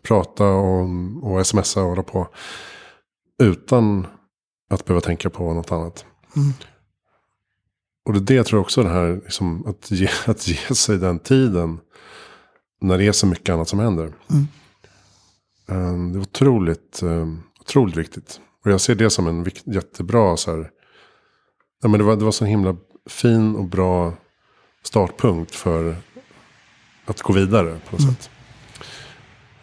prata 0.03 0.47
och, 0.47 0.89
och 1.23 1.47
smsa 1.47 1.83
och 1.83 1.89
hålla 1.89 2.03
på. 2.03 2.29
Utan 3.43 4.07
att 4.71 4.85
behöva 4.85 5.01
tänka 5.01 5.31
på 5.31 5.55
något 5.55 5.73
annat. 5.73 6.05
Mm. 6.37 6.53
Och 8.05 8.13
det 8.13 8.19
är 8.19 8.37
det 8.37 8.45
tror 8.45 8.59
jag 8.59 8.65
också 8.65 8.83
det 8.83 8.89
här, 8.89 9.21
liksom, 9.25 9.67
att, 9.67 9.91
ge, 9.91 10.09
att 10.27 10.49
ge 10.49 10.75
sig 10.75 10.99
den 10.99 11.19
tiden. 11.19 11.81
När 12.81 12.99
det 12.99 13.07
är 13.07 13.13
så 13.13 13.27
mycket 13.27 13.49
annat 13.49 13.69
som 13.69 13.79
händer. 13.79 14.13
Mm. 14.31 14.47
Um, 15.67 16.13
det 16.13 16.19
är 16.19 16.21
otroligt, 16.21 17.03
um, 17.03 17.43
otroligt 17.61 17.97
viktigt. 17.97 18.41
Och 18.65 18.71
jag 18.71 18.81
ser 18.81 18.95
det 18.95 19.11
som 19.11 19.27
en 19.27 19.43
vikt, 19.43 19.63
jättebra 19.67 20.37
så 20.37 20.57
här. 20.57 20.71
Ja, 21.83 21.89
men 21.89 22.01
det, 22.01 22.05
var, 22.05 22.17
det 22.17 22.25
var 22.25 22.33
så 22.33 22.45
himla 22.45 22.77
fin 23.07 23.57
och 23.57 23.65
bra 23.65 24.13
startpunkt 24.83 25.55
för 25.55 25.97
att 27.05 27.23
gå 27.23 27.33
vidare 27.33 27.81
på 27.91 27.97
något 27.97 28.03
mm. 28.03 28.15
sätt. 28.15 28.31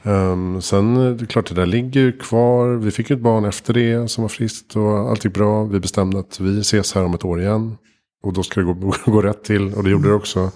Um, 0.06 0.62
sen 0.62 0.96
det 0.96 1.24
är 1.24 1.26
klart 1.26 1.50
det 1.50 1.56
där 1.56 1.66
ligger 1.66 2.20
kvar. 2.20 2.76
Vi 2.76 2.92
fick 2.92 3.12
ett 3.12 3.20
barn 3.20 3.46
efter 3.46 3.74
det 3.74 4.08
som 4.12 4.22
var 4.22 4.30
friskt 4.30 4.76
och 4.76 5.10
allt 5.10 5.26
gick 5.26 5.34
bra. 5.34 5.64
Vi 5.64 5.80
bestämde 5.80 6.20
att 6.20 6.40
vi 6.40 6.60
ses 6.60 6.94
här 6.94 7.04
om 7.04 7.14
ett 7.14 7.26
år 7.26 7.42
igen. 7.42 7.78
Och 8.24 8.34
då 8.34 8.44
ska 8.44 8.60
det 8.60 8.66
gå, 8.66 8.94
gå 9.12 9.22
rätt 9.22 9.44
till. 9.44 9.74
Och 9.74 9.84
det 9.84 9.90
gjorde 9.90 10.08
det 10.08 10.14
också. 10.14 10.52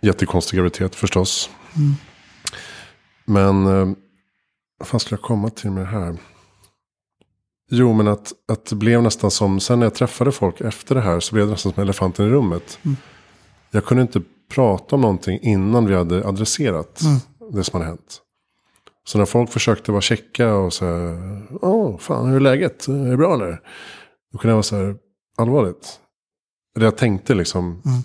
Jättekonstig 0.00 0.56
graviditet 0.56 0.94
förstås. 0.94 1.50
Mm. 1.76 1.92
Men 3.24 3.66
um, 3.66 3.96
vad 4.78 4.88
fan 4.88 5.00
skulle 5.00 5.18
jag 5.18 5.24
komma 5.24 5.50
till 5.50 5.70
med 5.70 5.82
det 5.82 5.90
här? 5.90 6.16
Jo, 7.70 7.92
men 7.92 8.08
att, 8.08 8.32
att 8.48 8.66
det 8.66 8.76
blev 8.76 9.02
nästan 9.02 9.30
som, 9.30 9.60
sen 9.60 9.78
när 9.78 9.86
jag 9.86 9.94
träffade 9.94 10.32
folk 10.32 10.60
efter 10.60 10.94
det 10.94 11.00
här 11.00 11.20
så 11.20 11.34
blev 11.34 11.46
det 11.46 11.52
nästan 11.52 11.72
som 11.72 11.82
elefanten 11.82 12.26
i 12.26 12.28
rummet. 12.28 12.78
Mm. 12.82 12.96
Jag 13.70 13.84
kunde 13.84 14.02
inte 14.02 14.22
prata 14.48 14.96
om 14.96 15.00
någonting 15.00 15.38
innan 15.42 15.86
vi 15.86 15.94
hade 15.94 16.26
adresserat 16.26 17.00
mm. 17.00 17.18
det 17.52 17.64
som 17.64 17.80
hade 17.80 17.90
hänt. 17.90 18.22
Så 19.08 19.18
när 19.18 19.24
folk 19.24 19.50
försökte 19.50 19.92
vara 19.92 20.00
checka 20.00 20.54
och 20.54 20.72
säga, 20.72 21.18
åh, 21.60 21.98
fan 21.98 22.28
hur 22.28 22.36
är 22.36 22.40
läget? 22.40 22.88
Är 22.88 23.10
det 23.10 23.16
bra 23.16 23.34
eller? 23.34 23.60
Då 24.32 24.38
kunde 24.38 24.50
jag 24.50 24.56
vara 24.56 24.62
så 24.62 24.76
här, 24.76 24.96
allvarligt. 25.36 26.00
Det 26.74 26.84
jag 26.84 26.96
tänkte 26.96 27.34
liksom, 27.34 27.64
mm. 27.64 28.00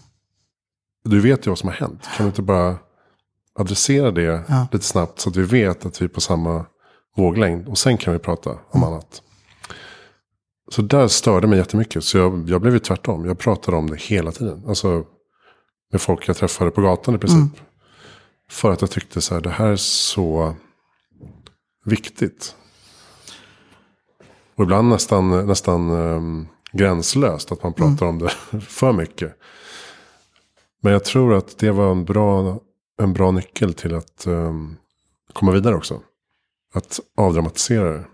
du 1.03 1.19
vet 1.19 1.47
ju 1.47 1.51
vad 1.51 1.57
som 1.57 1.69
har 1.69 1.75
hänt. 1.75 2.03
Kan 2.17 2.25
du 2.25 2.27
inte 2.27 2.41
bara 2.41 2.77
adressera 3.59 4.11
det 4.11 4.43
ja. 4.47 4.67
lite 4.71 4.85
snabbt 4.85 5.19
så 5.19 5.29
att 5.29 5.35
vi 5.35 5.43
vet 5.43 5.85
att 5.85 6.01
vi 6.01 6.05
är 6.05 6.09
på 6.09 6.21
samma 6.21 6.65
våglängd. 7.17 7.67
Och 7.67 7.77
sen 7.77 7.97
kan 7.97 8.13
vi 8.13 8.19
prata 8.19 8.49
om 8.49 8.57
mm. 8.81 8.89
annat. 8.89 9.21
Så 10.71 10.81
där 10.81 11.07
störde 11.07 11.47
mig 11.47 11.57
jättemycket. 11.57 12.03
Så 12.03 12.17
jag, 12.17 12.49
jag 12.49 12.61
blev 12.61 12.73
ju 12.73 12.79
tvärtom. 12.79 13.25
Jag 13.25 13.39
pratade 13.39 13.77
om 13.77 13.89
det 13.89 14.01
hela 14.01 14.31
tiden. 14.31 14.63
Alltså 14.67 15.03
med 15.91 16.01
folk 16.01 16.27
jag 16.27 16.37
träffade 16.37 16.71
på 16.71 16.81
gatan 16.81 17.15
i 17.15 17.17
princip. 17.17 17.37
Mm. 17.37 17.51
För 18.49 18.71
att 18.71 18.81
jag 18.81 18.91
tyckte 18.91 19.21
så 19.21 19.33
här, 19.33 19.41
det 19.41 19.49
här 19.49 19.67
är 19.67 19.75
så 19.75 20.55
viktigt. 21.83 22.55
Och 24.55 24.63
ibland 24.63 24.89
nästan, 24.89 25.47
nästan 25.47 25.89
um, 25.91 26.47
gränslöst 26.71 27.51
att 27.51 27.63
man 27.63 27.73
pratar 27.73 28.05
mm. 28.05 28.09
om 28.09 28.19
det 28.19 28.59
för 28.61 28.93
mycket. 28.93 29.37
Men 30.81 30.93
jag 30.93 31.03
tror 31.03 31.33
att 31.33 31.57
det 31.57 31.71
var 31.71 31.91
en 31.91 32.05
bra, 32.05 32.59
en 33.01 33.13
bra 33.13 33.31
nyckel 33.31 33.73
till 33.73 33.95
att 33.95 34.27
um, 34.27 34.77
komma 35.33 35.51
vidare 35.51 35.75
också. 35.75 36.01
Att 36.73 36.99
avdramatisera 37.17 37.91
det. 37.91 38.05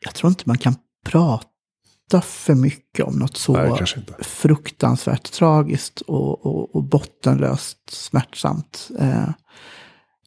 Jag 0.00 0.14
tror 0.14 0.28
inte 0.28 0.42
man 0.46 0.58
kan 0.58 0.74
prata 1.04 2.20
för 2.22 2.54
mycket 2.54 3.04
om 3.04 3.14
något 3.14 3.36
så 3.36 3.52
Nej, 3.52 3.86
fruktansvärt 4.20 5.32
tragiskt 5.32 6.00
och, 6.00 6.46
och, 6.46 6.76
och 6.76 6.84
bottenlöst 6.84 7.78
smärtsamt. 7.90 8.90
Eh, 8.98 9.28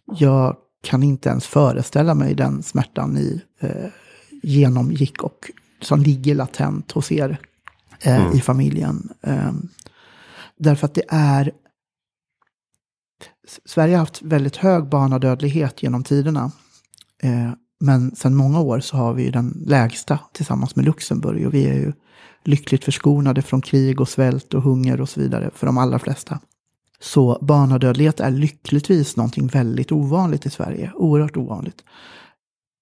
jag 0.06 0.58
kan 0.86 1.04
inte 1.04 1.30
ens 1.30 1.48
föreställa 1.48 2.14
mig 2.14 2.36
den 2.36 2.64
smärtan 2.64 3.10
ni 3.10 3.42
eh, 3.60 3.90
genomgick 4.44 5.24
och 5.24 5.52
som 5.82 6.02
ligger 6.02 6.36
latent 6.36 6.92
hos 6.92 7.12
er 7.12 7.40
eh, 8.02 8.22
mm. 8.26 8.38
i 8.38 8.42
familjen. 8.42 9.10
Eh, 9.22 9.54
därför 10.58 10.86
att 10.86 10.94
det 10.94 11.04
är... 11.10 11.52
Sverige 13.66 13.96
har 13.96 14.00
haft 14.00 14.22
väldigt 14.22 14.56
hög 14.56 14.90
barnadödlighet 14.90 15.84
genom 15.84 16.04
tiderna. 16.04 16.52
Eh, 17.24 17.52
men 17.80 18.16
sedan 18.16 18.36
många 18.36 18.60
år 18.60 18.80
så 18.80 18.98
har 18.98 19.14
vi 19.14 19.32
den 19.32 19.64
lägsta 19.66 20.20
tillsammans 20.34 20.76
med 20.76 20.86
Luxemburg. 20.86 21.48
Och 21.48 21.54
vi 21.54 21.66
är 21.66 21.74
ju 21.74 21.94
lyckligt 22.44 22.86
förskonade 22.86 23.42
från 23.42 23.62
krig 23.62 24.02
och 24.02 24.10
svält 24.10 24.54
och 24.54 24.64
hunger 24.64 25.02
och 25.02 25.10
så 25.10 25.20
vidare 25.20 25.52
för 25.54 25.66
de 25.66 25.78
allra 25.78 26.00
flesta. 26.00 26.40
Så 27.06 27.38
barnadödlighet 27.42 28.20
är 28.20 28.32
lyckligtvis 28.32 29.16
någonting 29.16 29.48
väldigt 29.48 29.92
ovanligt 29.92 30.46
i 30.46 30.50
Sverige. 30.50 30.92
Oerhört 30.96 31.38
ovanligt. 31.38 31.84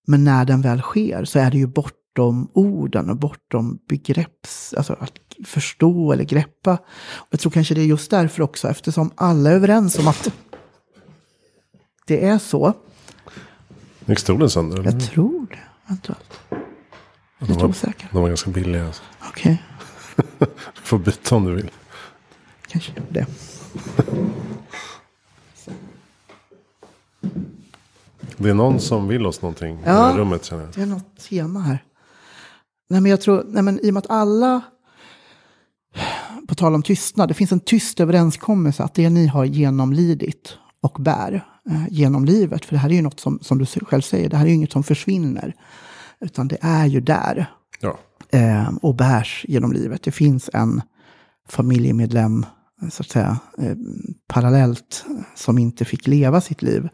Men 0.07 0.23
när 0.23 0.45
den 0.45 0.61
väl 0.61 0.81
sker 0.81 1.25
så 1.25 1.39
är 1.39 1.51
det 1.51 1.57
ju 1.57 1.67
bortom 1.67 2.51
orden 2.53 3.09
och 3.09 3.17
bortom 3.17 3.79
begrepps... 3.89 4.73
Alltså 4.77 4.93
att 4.93 5.11
förstå 5.45 6.11
eller 6.13 6.23
greppa. 6.23 6.73
Och 7.13 7.27
jag 7.29 7.39
tror 7.39 7.51
kanske 7.51 7.75
det 7.75 7.81
är 7.81 7.85
just 7.85 8.11
därför 8.11 8.43
också, 8.43 8.67
eftersom 8.67 9.11
alla 9.15 9.49
är 9.49 9.55
överens 9.55 9.99
om 9.99 10.07
att 10.07 10.31
det 12.07 12.25
är 12.25 12.37
så. 12.37 12.73
Gick 14.05 14.19
stolen 14.19 14.49
sönder? 14.49 14.79
Eller? 14.79 14.91
Jag 14.91 15.01
tror 15.01 15.47
det, 15.49 15.59
eventuellt. 15.85 16.39
Lite 17.39 17.53
de 17.53 17.59
var, 17.59 17.69
osäker. 17.69 18.09
De 18.11 18.21
var 18.21 18.27
ganska 18.27 18.51
billiga. 18.51 18.85
Alltså. 18.85 19.03
Okej. 19.29 19.63
Okay. 20.17 20.47
du 20.75 20.81
får 20.81 20.97
byta 20.97 21.35
om 21.35 21.45
du 21.45 21.55
vill. 21.55 21.71
Kanske 22.67 22.91
det. 23.09 23.27
Det 28.37 28.49
är 28.49 28.53
någon 28.53 28.79
som 28.79 29.07
vill 29.07 29.25
oss 29.25 29.41
någonting 29.41 29.75
ja, 29.75 29.81
i 29.81 29.85
det 29.85 29.91
här 29.91 30.17
rummet 30.17 30.45
känner 30.45 30.63
jag. 30.63 30.73
det 30.75 30.81
är 30.81 30.85
något 30.85 31.19
tema 31.29 31.59
här. 31.59 31.83
Nej 32.89 33.01
men 33.01 33.09
jag 33.09 33.21
tror, 33.21 33.43
nej 33.47 33.63
men 33.63 33.79
i 33.79 33.89
och 33.89 33.93
med 33.93 34.01
att 34.03 34.09
alla, 34.09 34.61
på 36.47 36.55
tal 36.55 36.75
om 36.75 36.83
tystnad, 36.83 37.27
det 37.27 37.33
finns 37.33 37.51
en 37.51 37.59
tyst 37.59 37.99
överenskommelse 37.99 38.83
att 38.83 38.93
det 38.93 39.09
ni 39.09 39.27
har 39.27 39.45
genomlidit 39.45 40.57
och 40.81 40.97
bär 40.99 41.45
eh, 41.69 41.85
genom 41.89 42.25
livet, 42.25 42.65
för 42.65 42.75
det 42.75 42.79
här 42.79 42.89
är 42.89 42.93
ju 42.93 43.01
något 43.01 43.19
som, 43.19 43.39
som 43.41 43.57
du 43.57 43.65
själv 43.65 44.01
säger, 44.01 44.29
det 44.29 44.37
här 44.37 44.45
är 44.45 44.49
ju 44.49 44.55
inget 44.55 44.71
som 44.71 44.83
försvinner, 44.83 45.55
utan 46.19 46.47
det 46.47 46.57
är 46.61 46.85
ju 46.85 47.01
där. 47.01 47.45
Ja. 47.79 47.97
Eh, 48.29 48.69
och 48.81 48.95
bärs 48.95 49.45
genom 49.47 49.73
livet. 49.73 50.03
Det 50.03 50.11
finns 50.11 50.49
en 50.53 50.81
familjemedlem 51.49 52.45
så 52.91 53.03
att 53.03 53.09
säga, 53.09 53.39
eh, 53.57 53.75
parallellt 54.27 55.05
som 55.35 55.57
inte 55.57 55.85
fick 55.85 56.07
leva 56.07 56.41
sitt 56.41 56.61
liv. 56.61 56.89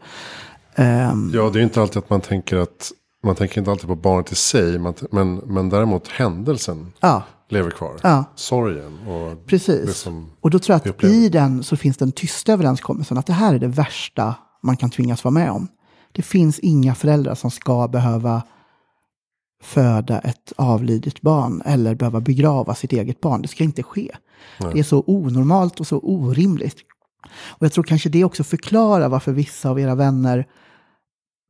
Um, 0.76 1.30
ja, 1.34 1.50
det 1.52 1.58
är 1.58 1.62
inte 1.62 1.80
alltid 1.80 1.98
att 1.98 2.10
man 2.10 2.20
tänker 2.20 2.56
att 2.56 2.92
man 3.24 3.34
tänker 3.34 3.58
inte 3.58 3.70
alltid 3.70 3.88
på 3.88 3.96
barnet 3.96 4.32
i 4.32 4.34
sig, 4.34 4.78
men, 5.10 5.36
men 5.36 5.68
däremot 5.68 6.08
händelsen 6.08 6.92
ja, 7.00 7.22
lever 7.48 7.70
kvar. 7.70 7.96
Ja. 8.02 8.24
Sorgen 8.34 8.98
och 9.08 9.46
Precis. 9.46 10.06
Och 10.40 10.50
då 10.50 10.58
tror 10.58 10.80
jag 10.84 10.94
att 10.94 11.04
i 11.04 11.28
den 11.28 11.62
så 11.62 11.76
finns 11.76 11.96
den 11.96 12.12
tysta 12.12 12.52
överenskommelsen 12.52 13.18
att 13.18 13.26
det 13.26 13.32
här 13.32 13.54
är 13.54 13.58
det 13.58 13.66
värsta 13.66 14.34
man 14.62 14.76
kan 14.76 14.90
tvingas 14.90 15.24
vara 15.24 15.32
med 15.32 15.50
om. 15.50 15.68
Det 16.12 16.22
finns 16.22 16.58
inga 16.58 16.94
föräldrar 16.94 17.34
som 17.34 17.50
ska 17.50 17.88
behöva 17.88 18.42
föda 19.62 20.18
ett 20.18 20.52
avlidet 20.56 21.20
barn 21.20 21.62
eller 21.64 21.94
behöva 21.94 22.20
begrava 22.20 22.74
sitt 22.74 22.92
eget 22.92 23.20
barn. 23.20 23.42
Det 23.42 23.48
ska 23.48 23.64
inte 23.64 23.82
ske. 23.82 24.10
Nej. 24.60 24.70
Det 24.74 24.78
är 24.78 24.84
så 24.84 25.04
onormalt 25.06 25.80
och 25.80 25.86
så 25.86 25.98
orimligt. 25.98 26.76
Och 27.32 27.64
jag 27.64 27.72
tror 27.72 27.84
kanske 27.84 28.08
det 28.08 28.24
också 28.24 28.44
förklarar 28.44 29.08
varför 29.08 29.32
vissa 29.32 29.70
av 29.70 29.80
era 29.80 29.94
vänner 29.94 30.46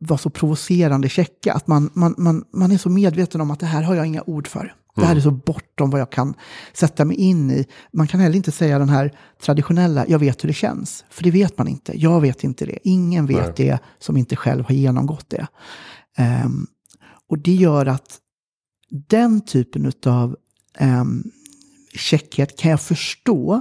var 0.00 0.16
så 0.16 0.30
provocerande 0.30 1.08
checka. 1.08 1.52
Att 1.52 1.66
man, 1.66 1.90
man, 1.94 2.14
man, 2.18 2.44
man 2.52 2.72
är 2.72 2.78
så 2.78 2.90
medveten 2.90 3.40
om 3.40 3.50
att 3.50 3.60
det 3.60 3.66
här 3.66 3.82
har 3.82 3.94
jag 3.94 4.06
inga 4.06 4.22
ord 4.26 4.48
för. 4.48 4.74
Det 4.96 5.06
här 5.06 5.16
är 5.16 5.20
så 5.20 5.30
bortom 5.30 5.90
vad 5.90 6.00
jag 6.00 6.10
kan 6.10 6.34
sätta 6.72 7.04
mig 7.04 7.16
in 7.16 7.50
i. 7.50 7.66
Man 7.92 8.06
kan 8.06 8.20
heller 8.20 8.36
inte 8.36 8.52
säga 8.52 8.78
den 8.78 8.88
här 8.88 9.14
traditionella, 9.42 10.04
jag 10.08 10.18
vet 10.18 10.44
hur 10.44 10.48
det 10.48 10.54
känns. 10.54 11.04
För 11.10 11.22
det 11.22 11.30
vet 11.30 11.58
man 11.58 11.68
inte. 11.68 11.92
Jag 12.00 12.20
vet 12.20 12.44
inte 12.44 12.66
det. 12.66 12.78
Ingen 12.82 13.26
vet 13.26 13.38
Nej. 13.38 13.52
det 13.56 13.78
som 13.98 14.16
inte 14.16 14.36
själv 14.36 14.64
har 14.64 14.74
genomgått 14.74 15.30
det. 15.30 15.46
Um, 16.44 16.66
och 17.30 17.38
det 17.38 17.54
gör 17.54 17.86
att 17.86 18.18
den 19.08 19.40
typen 19.40 19.92
av 20.06 20.36
um, 20.80 21.30
käckhet 21.94 22.58
kan 22.58 22.70
jag 22.70 22.80
förstå. 22.80 23.60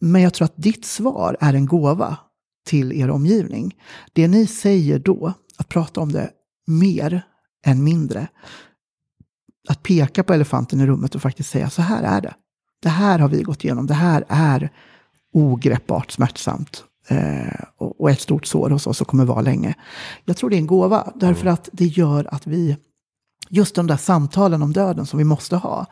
Men 0.00 0.22
jag 0.22 0.34
tror 0.34 0.44
att 0.44 0.62
ditt 0.62 0.84
svar 0.84 1.36
är 1.40 1.54
en 1.54 1.66
gåva 1.66 2.16
till 2.66 2.92
er 2.92 3.10
omgivning. 3.10 3.76
Det 4.12 4.28
ni 4.28 4.46
säger 4.46 4.98
då, 4.98 5.32
att 5.56 5.68
prata 5.68 6.00
om 6.00 6.12
det 6.12 6.30
mer 6.66 7.22
än 7.66 7.84
mindre. 7.84 8.28
Att 9.68 9.82
peka 9.82 10.22
på 10.22 10.34
elefanten 10.34 10.80
i 10.80 10.86
rummet 10.86 11.14
och 11.14 11.22
faktiskt 11.22 11.50
säga 11.50 11.70
så 11.70 11.82
här 11.82 12.02
är 12.02 12.20
det. 12.20 12.34
Det 12.82 12.88
här 12.88 13.18
har 13.18 13.28
vi 13.28 13.42
gått 13.42 13.64
igenom. 13.64 13.86
Det 13.86 13.94
här 13.94 14.24
är 14.28 14.72
ogreppbart 15.32 16.10
smärtsamt. 16.10 16.84
Eh, 17.08 17.64
och 17.76 18.10
ett 18.10 18.20
stort 18.20 18.46
sår 18.46 18.70
hos 18.70 18.86
oss 18.86 19.00
och 19.00 19.06
kommer 19.06 19.24
vara 19.24 19.40
länge. 19.40 19.74
Jag 20.24 20.36
tror 20.36 20.50
det 20.50 20.56
är 20.56 20.58
en 20.58 20.66
gåva, 20.66 21.12
därför 21.14 21.46
att 21.46 21.68
det 21.72 21.84
gör 21.84 22.34
att 22.34 22.46
vi, 22.46 22.76
just 23.48 23.74
de 23.74 23.86
där 23.86 23.96
samtalen 23.96 24.62
om 24.62 24.72
döden 24.72 25.06
som 25.06 25.18
vi 25.18 25.24
måste 25.24 25.56
ha, 25.56 25.86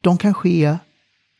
de 0.00 0.18
kan 0.18 0.34
ske 0.34 0.76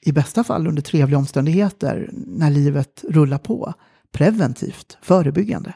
i 0.07 0.13
bästa 0.13 0.45
fall 0.45 0.67
under 0.67 0.83
trevliga 0.83 1.19
omständigheter 1.19 2.11
när 2.13 2.51
livet 2.51 3.05
rullar 3.09 3.39
på. 3.39 3.75
Preventivt, 4.13 4.99
förebyggande. 5.03 5.73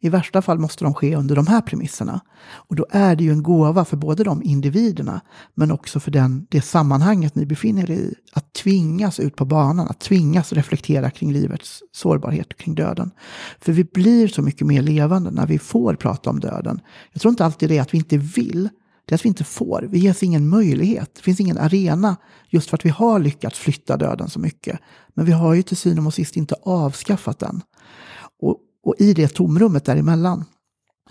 I 0.00 0.08
värsta 0.08 0.42
fall 0.42 0.58
måste 0.58 0.84
de 0.84 0.94
ske 0.94 1.16
under 1.16 1.36
de 1.36 1.46
här 1.46 1.60
premisserna. 1.60 2.20
Och 2.50 2.76
då 2.76 2.86
är 2.90 3.16
det 3.16 3.24
ju 3.24 3.32
en 3.32 3.42
gåva 3.42 3.84
för 3.84 3.96
både 3.96 4.24
de 4.24 4.42
individerna 4.42 5.20
men 5.54 5.70
också 5.70 6.00
för 6.00 6.10
den, 6.10 6.46
det 6.50 6.60
sammanhanget 6.60 7.34
ni 7.34 7.46
befinner 7.46 7.90
er 7.90 7.94
i. 7.94 8.14
Att 8.32 8.52
tvingas 8.52 9.20
ut 9.20 9.36
på 9.36 9.44
banan, 9.44 9.88
att 9.88 10.00
tvingas 10.00 10.52
reflektera 10.52 11.10
kring 11.10 11.32
livets 11.32 11.82
sårbarhet, 11.92 12.56
kring 12.56 12.74
döden. 12.74 13.10
För 13.60 13.72
vi 13.72 13.84
blir 13.84 14.28
så 14.28 14.42
mycket 14.42 14.66
mer 14.66 14.82
levande 14.82 15.30
när 15.30 15.46
vi 15.46 15.58
får 15.58 15.94
prata 15.94 16.30
om 16.30 16.40
döden. 16.40 16.80
Jag 17.12 17.22
tror 17.22 17.30
inte 17.30 17.44
alltid 17.44 17.68
det 17.68 17.78
är 17.78 17.82
att 17.82 17.94
vi 17.94 17.98
inte 17.98 18.18
vill, 18.18 18.68
det 19.04 19.12
är 19.12 19.14
att 19.14 19.24
vi 19.24 19.28
inte 19.28 19.44
får. 19.44 19.86
Vi 19.90 19.98
ges 19.98 20.22
ingen 20.22 20.48
möjlighet. 20.48 21.14
Det 21.14 21.22
finns 21.22 21.40
ingen 21.40 21.58
arena 21.58 22.16
just 22.48 22.70
för 22.70 22.76
att 22.76 22.84
vi 22.84 22.90
har 22.90 23.18
lyckats 23.18 23.58
flytta 23.58 23.96
döden 23.96 24.28
så 24.28 24.40
mycket. 24.40 24.78
Men 25.14 25.26
vi 25.26 25.32
har 25.32 25.54
ju 25.54 25.62
till 25.62 25.76
syvende 25.76 26.06
och 26.06 26.14
sist 26.14 26.36
inte 26.36 26.54
avskaffat 26.62 27.38
den. 27.38 27.62
Och, 28.84 28.94
i 28.98 29.14
det 29.14 29.28
tomrummet 29.28 29.84
däremellan 29.84 30.44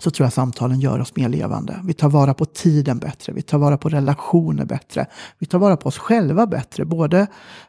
så 0.00 0.10
tror 0.10 0.26
jag 0.26 0.32
samtalen 0.32 0.80
gör 0.80 1.00
oss 1.00 1.16
mer 1.16 1.28
levande. 1.28 1.80
Vi 1.84 1.94
tar 1.94 2.08
vara 2.08 2.34
på 2.34 2.44
tiden 2.44 2.98
bättre, 2.98 3.32
vi 3.32 3.42
tar 3.42 3.58
vara 3.58 3.78
på 3.78 3.88
relationer 3.88 4.64
bättre, 4.64 5.06
vi 5.38 5.46
tar 5.46 5.58
vara 5.58 5.76
på 5.76 5.88
oss 5.88 5.98
själva 5.98 6.46
bättre, 6.46 6.84
både 6.84 7.26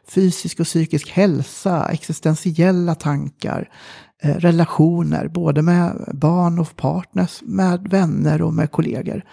fysisk 0.08 0.60
och 0.60 0.66
psykisk 0.66 1.10
hälsa, 1.10 1.88
existentiella 1.92 2.94
tankar, 2.94 3.68
eh, 4.22 4.34
relationer, 4.34 5.28
både 5.28 5.62
med 5.62 6.10
barn 6.14 6.58
och 6.58 6.76
partners, 6.76 7.42
med 7.42 7.88
vänner 7.88 8.42
och 8.42 8.54
med 8.54 8.70
kollegor. 8.70 9.24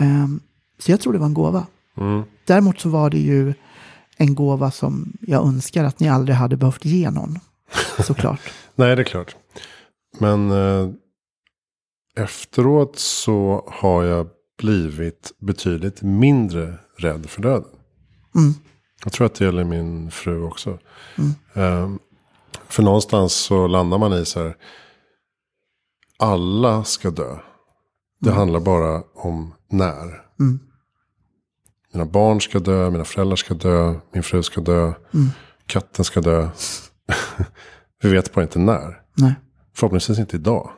Um, 0.00 0.40
så 0.78 0.90
jag 0.90 1.00
tror 1.00 1.12
det 1.12 1.18
var 1.18 1.26
en 1.26 1.34
gåva. 1.34 1.66
Mm. 1.96 2.22
Däremot 2.46 2.80
så 2.80 2.88
var 2.88 3.10
det 3.10 3.18
ju 3.18 3.54
en 4.16 4.34
gåva 4.34 4.70
som 4.70 5.12
jag 5.20 5.46
önskar 5.46 5.84
att 5.84 6.00
ni 6.00 6.08
aldrig 6.08 6.36
hade 6.36 6.56
behövt 6.56 6.84
ge 6.84 7.10
någon. 7.10 7.38
Såklart. 8.06 8.40
Nej, 8.74 8.96
det 8.96 9.02
är 9.02 9.04
klart. 9.04 9.36
Men 10.18 10.50
eh, 10.50 10.90
efteråt 12.16 12.98
så 12.98 13.68
har 13.72 14.04
jag 14.04 14.28
blivit 14.58 15.32
betydligt 15.38 16.02
mindre 16.02 16.78
rädd 16.96 17.30
för 17.30 17.42
döden. 17.42 17.70
Mm. 18.34 18.54
Jag 19.04 19.12
tror 19.12 19.26
att 19.26 19.34
det 19.34 19.44
gäller 19.44 19.64
min 19.64 20.10
fru 20.10 20.42
också. 20.42 20.78
Mm. 21.18 21.30
Eh, 21.54 21.98
för 22.68 22.82
någonstans 22.82 23.34
så 23.34 23.66
landar 23.66 23.98
man 23.98 24.12
i 24.12 24.24
så 24.24 24.42
här. 24.42 24.56
Alla 26.18 26.84
ska 26.84 27.10
dö. 27.10 27.38
Det 28.20 28.30
mm. 28.30 28.38
handlar 28.38 28.60
bara 28.60 29.02
om 29.14 29.54
när. 29.70 30.24
Mm. 30.40 30.58
Mina 31.92 32.04
barn 32.04 32.40
ska 32.40 32.58
dö, 32.58 32.90
mina 32.90 33.04
föräldrar 33.04 33.36
ska 33.36 33.54
dö, 33.54 33.94
min 34.12 34.22
fru 34.22 34.42
ska 34.42 34.60
dö, 34.60 34.82
mm. 34.84 35.28
katten 35.66 36.04
ska 36.04 36.20
dö. 36.20 36.48
Vi 38.02 38.12
vet 38.12 38.34
bara 38.34 38.42
inte 38.42 38.58
när. 38.58 39.02
Nej. 39.14 39.34
Förhoppningsvis 39.78 40.18
inte 40.18 40.36
idag. 40.36 40.70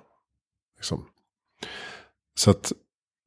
Liksom. 0.76 1.06
Så 2.34 2.50
att 2.50 2.72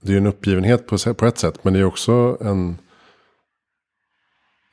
det 0.02 0.14
är 0.14 0.18
en 0.18 0.28
uppgivenhet 0.28 0.88
på, 0.88 1.14
på 1.14 1.26
ett 1.26 1.38
sätt. 1.38 1.64
Men 1.64 1.74
det 1.74 1.80
är 1.80 1.84
också 1.84 2.38
en, 2.42 2.78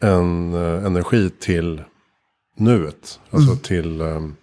en 0.01 0.55
uh, 0.55 0.87
energi 0.87 1.31
till 1.31 1.83
nuet. 2.57 3.21
Alltså 3.31 3.51
mm. 3.51 3.63
till 3.63 4.01
um, 4.01 4.37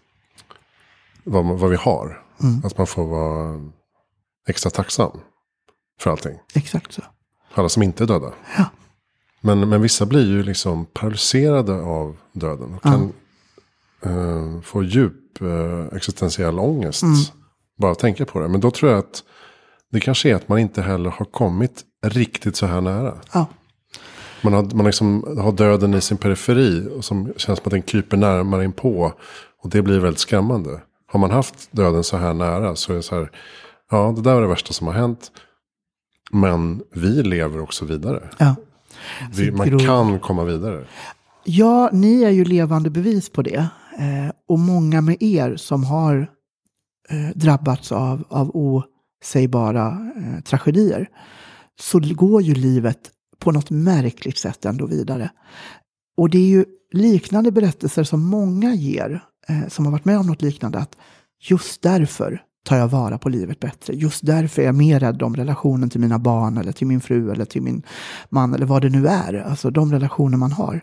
vad, 1.23 1.45
vad 1.45 1.69
vi 1.69 1.75
har. 1.75 2.23
Mm. 2.41 2.61
Att 2.65 2.77
man 2.77 2.87
får 2.87 3.07
vara 3.07 3.71
extra 4.47 4.69
tacksam 4.69 5.19
för 5.99 6.11
allting. 6.11 6.39
Exakt 6.53 6.93
så. 6.93 7.01
Alla 7.53 7.69
som 7.69 7.83
inte 7.83 8.03
är 8.03 8.07
döda. 8.07 8.33
Ja. 8.57 8.65
Men, 9.41 9.69
men 9.69 9.81
vissa 9.81 10.05
blir 10.05 10.25
ju 10.25 10.43
liksom 10.43 10.85
paralyserade 10.85 11.73
av 11.73 12.17
döden. 12.31 12.73
Och 12.75 12.83
kan 12.83 13.01
ja. 13.07 13.13
Uh, 14.05 14.61
få 14.61 14.83
djup 14.83 15.41
uh, 15.41 15.85
existentiell 15.95 16.59
ångest. 16.59 17.03
Mm. 17.03 17.15
Bara 17.77 17.91
att 17.91 17.99
tänka 17.99 18.25
på 18.25 18.39
det. 18.39 18.47
Men 18.47 18.61
då 18.61 18.71
tror 18.71 18.91
jag 18.91 18.99
att 18.99 19.23
det 19.91 19.99
kanske 19.99 20.29
är 20.29 20.35
att 20.35 20.49
man 20.49 20.59
inte 20.59 20.81
heller 20.81 21.09
har 21.09 21.25
kommit 21.25 21.83
riktigt 22.05 22.55
så 22.55 22.65
här 22.65 22.81
nära. 22.81 23.13
Ja. 23.33 23.45
Man, 24.41 24.53
har, 24.53 24.63
man 24.63 24.85
liksom 24.85 25.37
har 25.41 25.51
döden 25.51 25.93
i 25.93 26.01
sin 26.01 26.17
periferi. 26.17 26.87
Och 26.97 27.05
som 27.05 27.25
känns 27.25 27.59
som 27.59 27.65
att 27.65 27.71
den 27.71 27.81
kryper 27.81 28.17
närmare 28.17 28.63
in 28.63 28.71
på. 28.71 29.13
Och 29.63 29.69
det 29.69 29.81
blir 29.81 29.99
väldigt 29.99 30.19
skrämmande. 30.19 30.81
Har 31.07 31.19
man 31.19 31.31
haft 31.31 31.71
döden 31.71 32.03
så 32.03 32.17
här 32.17 32.33
nära 32.33 32.75
så 32.75 32.91
är 32.91 32.95
det 32.95 33.03
så 33.03 33.15
här. 33.15 33.31
Ja, 33.91 34.13
det 34.15 34.21
där 34.21 34.33
var 34.33 34.41
det 34.41 34.47
värsta 34.47 34.73
som 34.73 34.87
har 34.87 34.93
hänt. 34.93 35.31
Men 36.31 36.81
vi 36.93 37.23
lever 37.23 37.61
också 37.61 37.85
vidare. 37.85 38.29
Ja. 38.37 38.55
Vi, 39.33 39.51
man 39.51 39.79
kan 39.79 40.19
komma 40.19 40.43
vidare. 40.43 40.85
Ja, 41.43 41.89
ni 41.93 42.23
är 42.23 42.29
ju 42.29 42.45
levande 42.45 42.89
bevis 42.89 43.29
på 43.29 43.41
det. 43.41 43.67
Eh, 43.97 44.31
och 44.47 44.59
många 44.59 45.01
med 45.01 45.17
er 45.19 45.55
som 45.55 45.83
har 45.83 46.31
eh, 47.09 47.29
drabbats 47.35 47.91
av, 47.91 48.23
av 48.29 48.51
osägbara 48.55 50.11
eh, 50.17 50.43
tragedier. 50.43 51.09
Så 51.79 51.99
går 51.99 52.41
ju 52.41 52.53
livet 52.53 53.11
på 53.39 53.51
något 53.51 53.69
märkligt 53.69 54.37
sätt 54.37 54.65
ändå 54.65 54.85
vidare. 54.85 55.29
Och 56.17 56.29
det 56.29 56.37
är 56.37 56.47
ju 56.47 56.65
liknande 56.91 57.51
berättelser 57.51 58.03
som 58.03 58.25
många 58.25 58.73
ger, 58.73 59.23
eh, 59.47 59.67
som 59.67 59.85
har 59.85 59.91
varit 59.91 60.05
med 60.05 60.19
om 60.19 60.27
något 60.27 60.41
liknande, 60.41 60.79
att 60.79 60.97
just 61.39 61.81
därför 61.81 62.43
tar 62.67 62.77
jag 62.77 62.87
vara 62.87 63.17
på 63.17 63.29
livet 63.29 63.59
bättre. 63.59 63.93
Just 63.93 64.25
därför 64.25 64.61
är 64.61 64.65
jag 64.65 64.75
mer 64.75 64.99
rädd 64.99 65.21
om 65.21 65.35
relationen 65.35 65.89
till 65.89 65.99
mina 65.99 66.19
barn 66.19 66.57
eller 66.57 66.71
till 66.71 66.87
min 66.87 67.01
fru 67.01 67.31
eller 67.31 67.45
till 67.45 67.61
min 67.61 67.83
man 68.29 68.53
eller 68.53 68.65
vad 68.65 68.81
det 68.81 68.89
nu 68.89 69.07
är. 69.07 69.33
Alltså 69.33 69.69
de 69.69 69.91
relationer 69.91 70.37
man 70.37 70.51
har. 70.51 70.81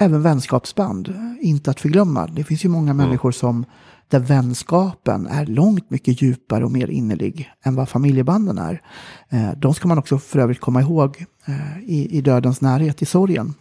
Även 0.00 0.22
vänskapsband, 0.22 1.14
inte 1.40 1.70
att 1.70 1.80
förglömma. 1.80 2.26
Det 2.26 2.44
finns 2.44 2.64
ju 2.64 2.68
många 2.68 2.90
mm. 2.90 3.06
människor 3.06 3.32
som 3.32 3.64
där 4.08 4.18
vänskapen 4.18 5.26
är 5.26 5.46
långt 5.46 5.90
mycket 5.90 6.22
djupare 6.22 6.64
och 6.64 6.72
mer 6.72 6.88
innerlig 6.90 7.50
än 7.64 7.74
vad 7.74 7.88
familjebanden 7.88 8.58
är. 8.58 8.82
Eh, 9.28 9.50
de 9.56 9.74
ska 9.74 9.88
man 9.88 9.98
också 9.98 10.18
för 10.18 10.38
övrigt 10.38 10.60
komma 10.60 10.80
ihåg 10.80 11.24
eh, 11.46 11.78
i, 11.86 12.16
i 12.18 12.20
dödens 12.20 12.60
närhet, 12.60 13.02
i 13.02 13.06
sorgen. 13.06 13.54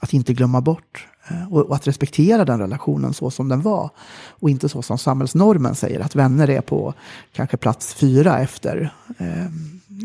Att 0.00 0.12
inte 0.12 0.34
glömma 0.34 0.60
bort 0.60 1.08
och, 1.50 1.74
att 1.74 1.86
respektera 1.86 2.44
den 2.44 2.58
relationen 2.58 3.14
så 3.14 3.30
som 3.30 3.48
den 3.48 3.60
var. 3.60 3.90
Och 4.28 4.50
inte 4.50 4.68
så 4.68 4.82
som 4.82 4.98
samhällsnormen 4.98 5.74
säger, 5.74 6.00
att 6.00 6.14
vänner 6.14 6.50
är 6.50 6.60
på 6.60 6.94
kanske 7.32 7.56
plats 7.56 7.94
fyra 7.94 8.38
efter 8.38 8.94
eh, 9.18 9.46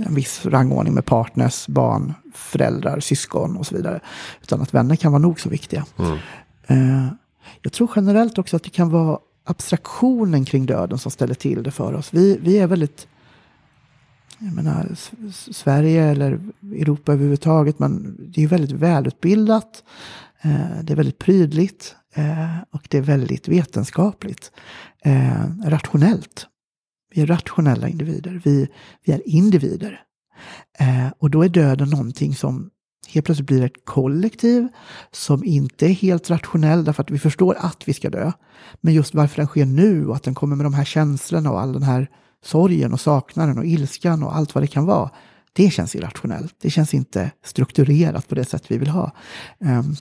en 0.06 0.16
viss 0.16 0.46
rangordning 0.46 0.94
med 0.94 1.06
partners, 1.06 1.68
barn, 1.68 2.14
föräldrar, 2.34 3.00
syskon 3.00 3.58
och 3.58 3.68
så 3.68 3.76
vidare. 3.76 4.00
Utan 4.42 4.62
att 4.62 4.74
vänner 4.74 4.96
kan 4.96 5.12
vara 5.12 5.22
nog 5.22 5.40
så 5.40 5.50
viktiga. 5.50 5.86
Mm. 5.98 6.18
Eh, 6.68 7.08
jag 7.62 7.74
tror 7.74 7.90
generellt 7.96 8.38
också 8.38 8.56
att 8.56 8.64
det 8.64 8.70
kan 8.70 8.90
vara 8.90 9.20
abstraktionen 9.44 10.46
kring 10.46 10.66
döden 10.66 10.98
som 10.98 11.12
ställer 11.12 11.34
till 11.34 11.64
det 11.64 11.72
för 11.72 11.94
oss. 11.94 12.14
Vi, 12.14 12.38
vi 12.42 12.58
är 12.60 12.68
väldigt 12.68 13.08
jag 14.40 14.54
menar, 14.54 14.96
Sverige 15.32 16.04
eller 16.04 16.40
Europa 16.62 17.14
överhuvudtaget, 17.14 17.80
men 17.80 18.16
det 18.20 18.44
är 18.44 18.48
väldigt 18.48 18.72
välutbildat. 18.72 19.84
Eh, 20.48 20.84
det 20.84 20.94
är 20.94 20.98
väldigt 20.98 21.20
prydligt 21.20 21.96
eh, 22.14 22.58
och 22.72 22.88
det 22.90 22.98
är 22.98 23.02
väldigt 23.02 23.48
vetenskapligt. 23.48 24.52
Eh, 25.04 25.46
rationellt. 25.66 26.48
Vi 27.16 27.22
är 27.22 27.26
rationella 27.26 27.90
individer. 27.90 28.42
Vi, 28.46 28.68
vi 29.06 29.14
är 29.14 29.22
individer. 29.26 30.04
Och 31.20 31.30
då 31.30 31.44
är 31.44 31.50
döden 31.50 31.90
någonting 31.90 32.36
som 32.36 32.70
helt 33.08 33.26
plötsligt 33.26 33.48
blir 33.48 33.64
ett 33.66 33.86
kollektiv 33.86 34.68
som 35.12 35.44
inte 35.44 35.86
är 35.86 35.94
helt 35.94 36.30
rationell 36.30 36.84
därför 36.84 37.04
att 37.04 37.12
vi 37.12 37.20
förstår 37.20 37.56
att 37.60 37.88
vi 37.88 37.94
ska 37.94 38.10
dö. 38.10 38.32
Men 38.82 38.94
just 38.94 39.14
varför 39.14 39.38
den 39.38 39.48
sker 39.48 39.66
nu 39.66 40.08
och 40.08 40.16
att 40.16 40.24
den 40.24 40.36
kommer 40.36 40.56
med 40.56 40.66
de 40.66 40.74
här 40.74 40.86
känslorna 40.86 41.52
och 41.52 41.62
all 41.62 41.74
den 41.74 41.84
här 41.84 42.08
sorgen 42.44 42.94
och 42.94 43.02
saknaden 43.02 43.58
och 43.58 43.66
ilskan 43.66 44.24
och 44.24 44.36
allt 44.36 44.56
vad 44.56 44.64
det 44.64 44.68
kan 44.68 44.86
vara. 44.86 45.10
Det 45.54 45.70
känns 45.70 45.96
irrationellt. 45.96 46.56
Det 46.62 46.70
känns 46.70 46.94
inte 46.94 47.32
strukturerat 47.46 48.28
på 48.28 48.36
det 48.36 48.46
sätt 48.46 48.64
vi 48.68 48.78
vill 48.78 48.90
ha. 48.90 49.12
Ehm, 49.60 49.96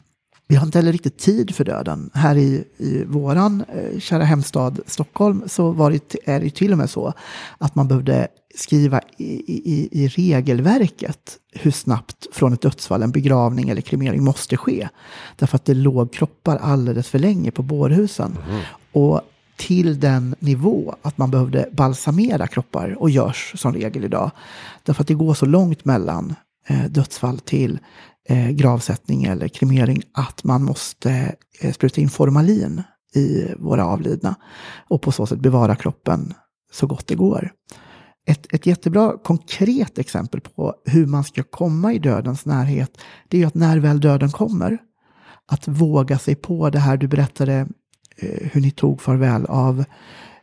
vi 0.49 0.57
har 0.57 0.67
inte 0.67 0.79
heller 0.79 0.93
riktigt 0.93 1.19
tid 1.19 1.55
för 1.55 1.65
döden. 1.65 2.11
Här 2.15 2.37
i, 2.37 2.65
i 2.77 3.05
våran 3.05 3.65
eh, 3.69 3.99
kära 3.99 4.25
hemstad 4.25 4.81
Stockholm 4.87 5.43
så 5.47 5.71
var 5.71 5.91
det, 5.91 6.17
är 6.25 6.41
det 6.41 6.51
till 6.51 6.73
och 6.73 6.79
med 6.79 6.91
så 6.91 7.13
att 7.59 7.75
man 7.75 7.89
behövde 7.89 8.29
skriva 8.55 9.01
i, 9.17 9.25
i, 9.25 9.89
i 9.93 10.09
regelverket 10.09 11.39
hur 11.53 11.71
snabbt 11.71 12.27
från 12.33 12.53
ett 12.53 12.61
dödsfall 12.61 13.03
en 13.03 13.11
begravning 13.11 13.69
eller 13.69 13.81
kremering 13.81 14.25
måste 14.25 14.57
ske. 14.57 14.89
Därför 15.37 15.57
att 15.57 15.65
det 15.65 15.75
låg 15.75 16.13
kroppar 16.13 16.57
alldeles 16.57 17.09
för 17.09 17.19
länge 17.19 17.51
på 17.51 17.63
bårhusen. 17.63 18.39
Mm. 18.49 18.63
Och 18.93 19.21
till 19.57 20.01
den 20.01 20.35
nivå 20.39 20.97
att 21.03 21.19
man 21.19 21.31
behövde 21.31 21.69
balsamera 21.73 22.47
kroppar 22.47 22.97
och 22.99 23.11
görs 23.11 23.53
som 23.57 23.73
regel 23.73 24.05
idag. 24.05 24.31
Därför 24.83 25.03
att 25.03 25.09
det 25.09 25.15
går 25.15 25.35
så 25.35 25.47
långt 25.47 25.85
mellan 25.85 26.35
eh, 26.67 26.85
dödsfall 26.85 27.39
till 27.39 27.79
eh, 28.29 28.51
gravsättning 28.51 29.25
eller 29.25 29.49
kremering 29.49 30.03
att 30.13 30.45
man 30.45 30.65
måste 30.65 31.37
eh, 31.61 31.73
spruta 31.73 32.01
in 32.01 32.09
formalin 32.09 32.83
i 33.15 33.55
våra 33.59 33.87
avlidna 33.87 34.35
och 34.89 35.03
på 35.03 35.13
så 35.13 35.27
sätt 35.27 35.41
bevara 35.41 35.77
kroppen 35.77 36.35
så 36.73 36.87
gott 36.87 37.07
det 37.07 37.15
går. 37.15 37.53
Ett, 38.27 38.53
ett 38.55 38.67
jättebra 38.67 39.19
konkret 39.25 39.99
exempel 39.99 40.41
på 40.41 40.75
hur 40.85 41.07
man 41.07 41.25
ska 41.25 41.43
komma 41.43 41.93
i 41.93 41.99
dödens 41.99 42.47
närhet, 42.47 42.99
det 43.29 43.43
är 43.43 43.47
att 43.47 43.55
när 43.55 43.79
väl 43.79 44.01
döden 44.01 44.31
kommer, 44.31 44.79
att 45.49 45.69
våga 45.69 46.19
sig 46.19 46.35
på 46.35 46.71
det 46.71 46.79
här 46.79 46.97
du 46.97 47.09
berättade 47.09 47.69
eh, 48.17 48.49
hur 48.53 48.61
ni 48.61 48.71
tog 48.71 49.03
farväl 49.03 49.47
av 49.47 49.85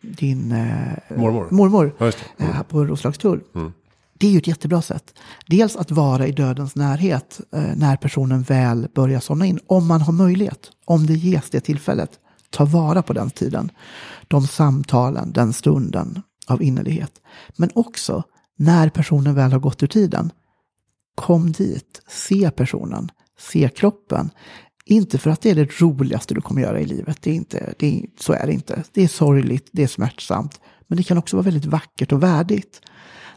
din 0.01 0.51
eh, 0.51 1.17
mormor, 1.17 1.47
mormor 1.51 1.95
ja, 1.97 2.11
mm. 2.37 2.51
eh, 2.51 2.63
på 2.63 2.85
Roslagstull. 2.85 3.41
Mm. 3.55 3.73
Det 4.13 4.27
är 4.27 4.31
ju 4.31 4.37
ett 4.37 4.47
jättebra 4.47 4.81
sätt. 4.81 5.13
Dels 5.47 5.75
att 5.75 5.91
vara 5.91 6.27
i 6.27 6.31
dödens 6.31 6.75
närhet 6.75 7.41
eh, 7.53 7.75
när 7.75 7.97
personen 7.97 8.41
väl 8.41 8.87
börjar 8.95 9.19
somna 9.19 9.45
in. 9.45 9.59
Om 9.67 9.87
man 9.87 10.01
har 10.01 10.13
möjlighet, 10.13 10.71
om 10.85 11.05
det 11.05 11.13
ges 11.13 11.49
det 11.49 11.59
tillfället. 11.59 12.11
Ta 12.49 12.65
vara 12.65 13.01
på 13.01 13.13
den 13.13 13.29
tiden. 13.29 13.71
De 14.27 14.47
samtalen, 14.47 15.31
den 15.31 15.53
stunden 15.53 16.21
av 16.47 16.63
innerlighet. 16.63 17.11
Men 17.55 17.69
också 17.75 18.23
när 18.57 18.89
personen 18.89 19.35
väl 19.35 19.51
har 19.51 19.59
gått 19.59 19.83
ur 19.83 19.87
tiden. 19.87 20.31
Kom 21.15 21.51
dit, 21.51 22.01
se 22.07 22.51
personen, 22.51 23.11
se 23.39 23.69
kroppen. 23.69 24.29
Inte 24.85 25.17
för 25.17 25.29
att 25.29 25.41
det 25.41 25.49
är 25.49 25.55
det 25.55 25.81
roligaste 25.81 26.33
du 26.33 26.41
kommer 26.41 26.61
göra 26.61 26.79
i 26.79 26.85
livet. 26.85 27.17
Det 27.21 27.31
är 27.31 27.35
inte, 27.35 27.73
det 27.79 27.87
är, 27.87 28.05
så 28.19 28.33
är 28.33 28.47
det 28.47 28.53
inte. 28.53 28.83
Det 28.91 29.03
är 29.03 29.07
sorgligt, 29.07 29.69
det 29.71 29.83
är 29.83 29.87
smärtsamt. 29.87 30.59
Men 30.87 30.97
det 30.97 31.03
kan 31.03 31.17
också 31.17 31.35
vara 31.35 31.43
väldigt 31.43 31.65
vackert 31.65 32.11
och 32.11 32.23
värdigt. 32.23 32.81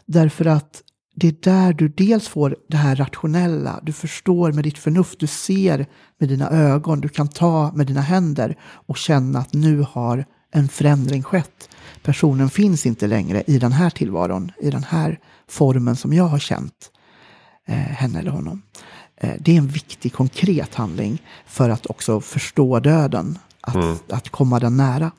Därför 0.07 0.45
att 0.45 0.83
det 1.15 1.27
är 1.27 1.35
där 1.41 1.73
du 1.73 1.87
dels 1.87 2.27
får 2.27 2.55
det 2.69 2.77
här 2.77 2.95
rationella, 2.95 3.79
du 3.83 3.93
förstår 3.93 4.51
med 4.51 4.63
ditt 4.63 4.77
förnuft, 4.77 5.19
du 5.19 5.27
ser 5.27 5.85
med 6.19 6.29
dina 6.29 6.49
ögon, 6.49 7.01
du 7.01 7.09
kan 7.09 7.27
ta 7.27 7.71
med 7.75 7.87
dina 7.87 8.01
händer 8.01 8.57
och 8.61 8.97
känna 8.97 9.39
att 9.39 9.53
nu 9.53 9.85
har 9.89 10.25
en 10.51 10.67
förändring 10.67 11.23
skett. 11.23 11.69
Personen 12.03 12.49
finns 12.49 12.85
inte 12.85 13.07
längre 13.07 13.43
i 13.47 13.59
den 13.59 13.71
här 13.71 13.89
tillvaron, 13.89 14.51
i 14.61 14.69
den 14.69 14.83
här 14.83 15.19
formen 15.47 15.95
som 15.95 16.13
jag 16.13 16.23
har 16.23 16.39
känt 16.39 16.91
eh, 17.67 17.75
henne 17.75 18.19
eller 18.19 18.31
honom. 18.31 18.61
Eh, 19.17 19.33
det 19.39 19.51
är 19.51 19.57
en 19.57 19.67
viktig 19.67 20.13
konkret 20.13 20.75
handling 20.75 21.21
för 21.45 21.69
att 21.69 21.85
också 21.85 22.21
förstå 22.21 22.79
döden, 22.79 23.39
att, 23.61 23.75
mm. 23.75 23.95
att 24.09 24.29
komma 24.29 24.59
den 24.59 24.77
nära. 24.77 25.11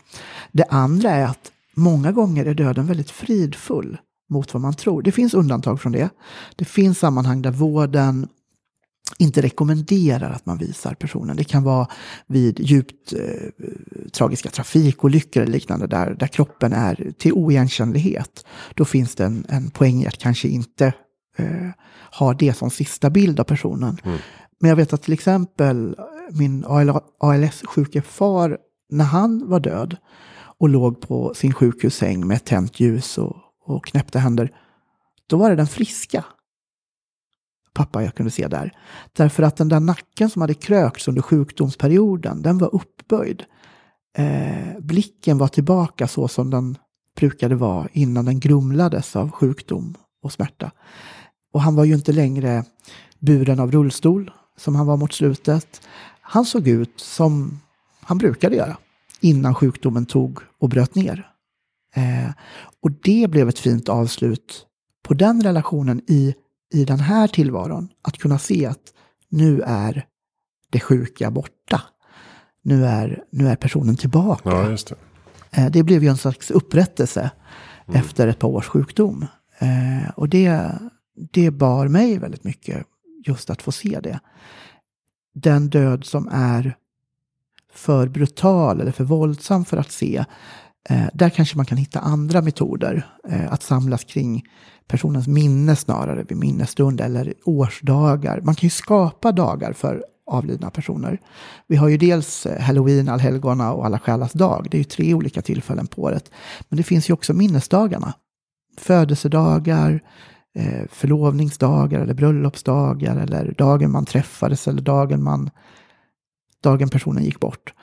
Det 0.52 0.64
andra 0.64 1.10
är 1.10 1.24
att 1.24 1.52
många 1.74 2.12
gånger 2.12 2.46
är 2.46 2.54
döden 2.54 2.86
väldigt 2.86 3.10
fridfull 3.10 3.98
mot 4.30 4.54
vad 4.54 4.60
man 4.60 4.74
tror. 4.74 5.02
Det 5.02 5.12
finns 5.12 5.34
undantag 5.34 5.80
från 5.80 5.92
det. 5.92 6.08
Det 6.56 6.64
finns 6.64 6.98
sammanhang 6.98 7.42
där 7.42 7.50
vården 7.50 8.28
inte 9.18 9.42
rekommenderar 9.42 10.30
att 10.30 10.46
man 10.46 10.58
visar 10.58 10.94
personen. 10.94 11.36
Det 11.36 11.44
kan 11.44 11.62
vara 11.62 11.88
vid 12.26 12.60
djupt 12.60 13.12
eh, 13.12 13.66
tragiska 14.12 14.50
trafikolyckor 14.50 15.42
eller 15.42 15.52
liknande 15.52 15.86
där, 15.86 16.14
där 16.14 16.26
kroppen 16.26 16.72
är 16.72 17.12
till 17.18 17.32
oigenkännlighet. 17.32 18.46
Då 18.74 18.84
finns 18.84 19.14
det 19.14 19.24
en, 19.24 19.46
en 19.48 19.70
poäng 19.70 20.02
i 20.02 20.06
att 20.06 20.18
kanske 20.18 20.48
inte 20.48 20.92
eh, 21.36 21.68
ha 22.18 22.34
det 22.34 22.54
som 22.54 22.70
sista 22.70 23.10
bild 23.10 23.40
av 23.40 23.44
personen. 23.44 24.00
Mm. 24.04 24.18
Men 24.60 24.68
jag 24.68 24.76
vet 24.76 24.92
att 24.92 25.02
till 25.02 25.12
exempel 25.12 25.96
min 26.30 26.64
ALS-sjuke 27.18 28.02
far, 28.02 28.58
när 28.90 29.04
han 29.04 29.48
var 29.48 29.60
död 29.60 29.96
och 30.58 30.68
låg 30.68 31.00
på 31.00 31.34
sin 31.34 31.54
sjukhussäng 31.54 32.26
med 32.26 32.44
tänt 32.44 32.80
ljus 32.80 33.18
och, 33.18 33.36
och 33.70 33.86
knäppte 33.86 34.18
händer, 34.18 34.52
då 35.26 35.36
var 35.36 35.50
det 35.50 35.56
den 35.56 35.66
friska 35.66 36.24
pappa 37.78 38.02
jag 38.02 38.14
kunde 38.14 38.30
se 38.30 38.48
där. 38.48 38.72
Därför 39.12 39.42
att 39.42 39.56
den 39.56 39.68
där 39.68 39.80
nacken 39.80 40.30
som 40.30 40.42
hade 40.42 40.54
krökts 40.54 41.08
under 41.08 41.22
sjukdomsperioden, 41.22 42.42
den 42.42 42.58
var 42.58 42.74
uppböjd. 42.74 43.44
Eh, 44.16 44.78
blicken 44.78 45.38
var 45.38 45.48
tillbaka 45.48 46.08
så 46.08 46.28
som 46.28 46.50
den 46.50 46.76
brukade 47.16 47.54
vara 47.54 47.88
innan 47.92 48.24
den 48.24 48.40
grumlades 48.40 49.16
av 49.16 49.30
sjukdom 49.30 49.94
och 50.22 50.32
smärta. 50.32 50.70
Och 51.52 51.62
han 51.62 51.74
var 51.74 51.84
ju 51.84 51.94
inte 51.94 52.12
längre 52.12 52.64
buren 53.18 53.60
av 53.60 53.72
rullstol 53.72 54.30
som 54.56 54.74
han 54.74 54.86
var 54.86 54.96
mot 54.96 55.12
slutet. 55.12 55.80
Han 56.20 56.44
såg 56.44 56.68
ut 56.68 57.00
som 57.00 57.60
han 58.00 58.18
brukade 58.18 58.56
göra 58.56 58.76
innan 59.20 59.54
sjukdomen 59.54 60.06
tog 60.06 60.38
och 60.58 60.68
bröt 60.68 60.94
ner. 60.94 61.30
Eh, 61.94 62.30
och 62.82 62.90
det 63.02 63.30
blev 63.30 63.48
ett 63.48 63.58
fint 63.58 63.88
avslut 63.88 64.66
på 65.02 65.14
den 65.14 65.42
relationen 65.42 66.00
i, 66.06 66.34
i 66.74 66.84
den 66.84 67.00
här 67.00 67.28
tillvaron. 67.28 67.88
Att 68.02 68.18
kunna 68.18 68.38
se 68.38 68.66
att 68.66 68.92
nu 69.28 69.62
är 69.66 70.06
det 70.70 70.80
sjuka 70.80 71.30
borta. 71.30 71.82
Nu 72.62 72.86
är, 72.86 73.24
nu 73.30 73.48
är 73.48 73.56
personen 73.56 73.96
tillbaka. 73.96 74.50
Ja, 74.50 74.68
det. 74.68 74.94
Eh, 75.50 75.70
det 75.70 75.82
blev 75.82 76.02
ju 76.02 76.08
en 76.08 76.16
slags 76.16 76.50
upprättelse 76.50 77.30
mm. 77.86 78.00
efter 78.00 78.28
ett 78.28 78.38
par 78.38 78.48
års 78.48 78.66
sjukdom. 78.66 79.26
Eh, 79.58 80.10
och 80.16 80.28
det, 80.28 80.72
det 81.32 81.50
bar 81.50 81.88
mig 81.88 82.18
väldigt 82.18 82.44
mycket 82.44 82.86
just 83.26 83.50
att 83.50 83.62
få 83.62 83.72
se 83.72 84.00
det. 84.02 84.20
Den 85.34 85.68
död 85.68 86.04
som 86.04 86.28
är 86.32 86.76
för 87.72 88.08
brutal 88.08 88.80
eller 88.80 88.92
för 88.92 89.04
våldsam 89.04 89.64
för 89.64 89.76
att 89.76 89.92
se 89.92 90.24
Eh, 90.88 91.06
där 91.12 91.30
kanske 91.30 91.56
man 91.56 91.66
kan 91.66 91.78
hitta 91.78 92.00
andra 92.00 92.42
metoder 92.42 93.06
eh, 93.28 93.52
att 93.52 93.62
samlas 93.62 94.04
kring 94.04 94.44
personens 94.86 95.28
minne 95.28 95.76
snarare 95.76 96.24
vid 96.28 96.38
minnesstund 96.38 97.00
eller 97.00 97.34
årsdagar. 97.44 98.40
Man 98.40 98.54
kan 98.54 98.66
ju 98.66 98.70
skapa 98.70 99.32
dagar 99.32 99.72
för 99.72 100.04
avlidna 100.26 100.70
personer. 100.70 101.20
Vi 101.66 101.76
har 101.76 101.88
ju 101.88 101.96
dels 101.96 102.46
eh, 102.46 102.60
halloween, 102.60 103.08
allhelgona 103.08 103.72
och 103.72 103.86
alla 103.86 103.98
själas 103.98 104.32
dag. 104.32 104.66
Det 104.70 104.76
är 104.76 104.78
ju 104.78 104.84
tre 104.84 105.14
olika 105.14 105.42
tillfällen 105.42 105.86
på 105.86 106.02
året. 106.02 106.30
Men 106.68 106.76
det 106.76 106.82
finns 106.82 107.10
ju 107.10 107.14
också 107.14 107.34
minnesdagarna. 107.34 108.14
Födelsedagar, 108.78 110.02
eh, 110.54 110.82
förlovningsdagar 110.90 112.00
eller 112.00 112.14
bröllopsdagar 112.14 113.16
eller 113.16 113.54
dagen 113.58 113.90
man 113.90 114.04
träffades 114.04 114.68
eller 114.68 114.82
dagen 114.82 115.22
man 115.22 115.50
dagen 116.62 116.88
personen 116.88 117.24
gick 117.24 117.40
bort 117.40 117.74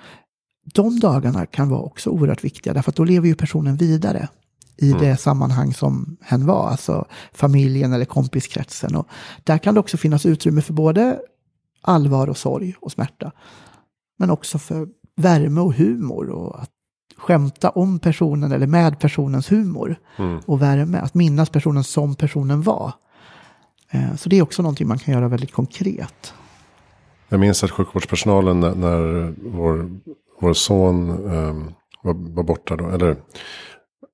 de 0.74 0.99
dagarna 0.99 1.45
kan 1.45 1.70
vara 1.70 1.82
också 1.82 2.09
oerhört 2.09 2.43
viktiga, 2.43 2.74
därför 2.74 2.91
att 2.91 2.95
då 2.95 3.03
lever 3.03 3.28
ju 3.28 3.36
personen 3.36 3.76
vidare 3.76 4.28
i 4.78 4.89
mm. 4.89 5.01
det 5.01 5.18
sammanhang 5.18 5.74
som 5.74 6.18
hen 6.22 6.45
var, 6.45 6.70
alltså 6.70 7.05
familjen 7.34 7.93
eller 7.93 8.05
kompiskretsen. 8.05 8.95
Och 8.95 9.07
där 9.43 9.57
kan 9.57 9.74
det 9.74 9.80
också 9.80 9.97
finnas 9.97 10.26
utrymme 10.26 10.61
för 10.61 10.74
både 10.74 11.20
allvar 11.82 12.28
och 12.28 12.38
sorg 12.38 12.76
och 12.80 12.91
smärta. 12.91 13.32
Men 14.18 14.30
också 14.30 14.59
för 14.59 14.88
värme 15.16 15.61
och 15.61 15.74
humor 15.74 16.30
och 16.30 16.61
att 16.61 16.70
skämta 17.18 17.70
om 17.70 17.99
personen 17.99 18.51
eller 18.51 18.68
med 18.68 18.99
personens 18.99 19.51
humor 19.51 19.99
mm. 20.18 20.39
och 20.45 20.61
värme. 20.61 20.97
Att 20.97 21.13
minnas 21.13 21.49
personen 21.49 21.84
som 21.84 22.16
personen 22.16 22.61
var. 22.61 22.93
Eh, 23.91 24.16
så 24.16 24.30
det 24.30 24.38
är 24.38 24.41
också 24.41 24.61
någonting 24.61 24.88
man 24.88 24.99
kan 24.99 25.13
göra 25.13 25.28
väldigt 25.28 25.51
konkret. 25.51 26.34
Jag 27.30 27.39
minns 27.39 27.63
att 27.63 27.72
sjukvårdspersonalen 27.72 28.59
när, 28.59 28.76
när 28.76 29.34
vår 29.45 29.89
vår 30.40 30.54
son 30.54 31.10
um, 31.10 31.74
var, 32.04 32.36
var, 32.36 32.44
borta 32.44 32.76
då, 32.76 32.90
eller 32.90 33.16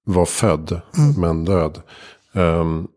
var 0.06 0.26
född 0.26 0.82
mm. 0.98 1.22
men 1.22 1.46
död. 1.46 1.82
Um, 2.34 2.88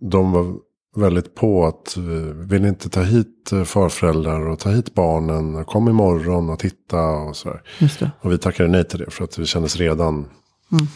de 0.00 0.32
var 0.32 0.54
väldigt 0.96 1.34
på 1.34 1.66
att 1.66 1.94
uh, 1.98 2.34
vill 2.34 2.64
inte 2.64 2.88
ta 2.88 3.02
hit 3.02 3.50
uh, 3.52 3.64
farföräldrar 3.64 4.48
och 4.48 4.58
ta 4.58 4.70
hit 4.70 4.94
barnen. 4.94 5.64
Kom 5.64 5.88
imorgon 5.88 6.50
och 6.50 6.58
titta 6.58 7.02
och 7.02 7.36
sådär. 7.36 7.62
Och 8.20 8.32
vi 8.32 8.38
tackade 8.38 8.68
nej 8.68 8.84
till 8.84 8.98
det 8.98 9.10
för 9.10 9.24
att 9.24 9.36
det 9.36 9.46
kändes 9.46 9.76
redan 9.76 10.14
mm. 10.72 10.86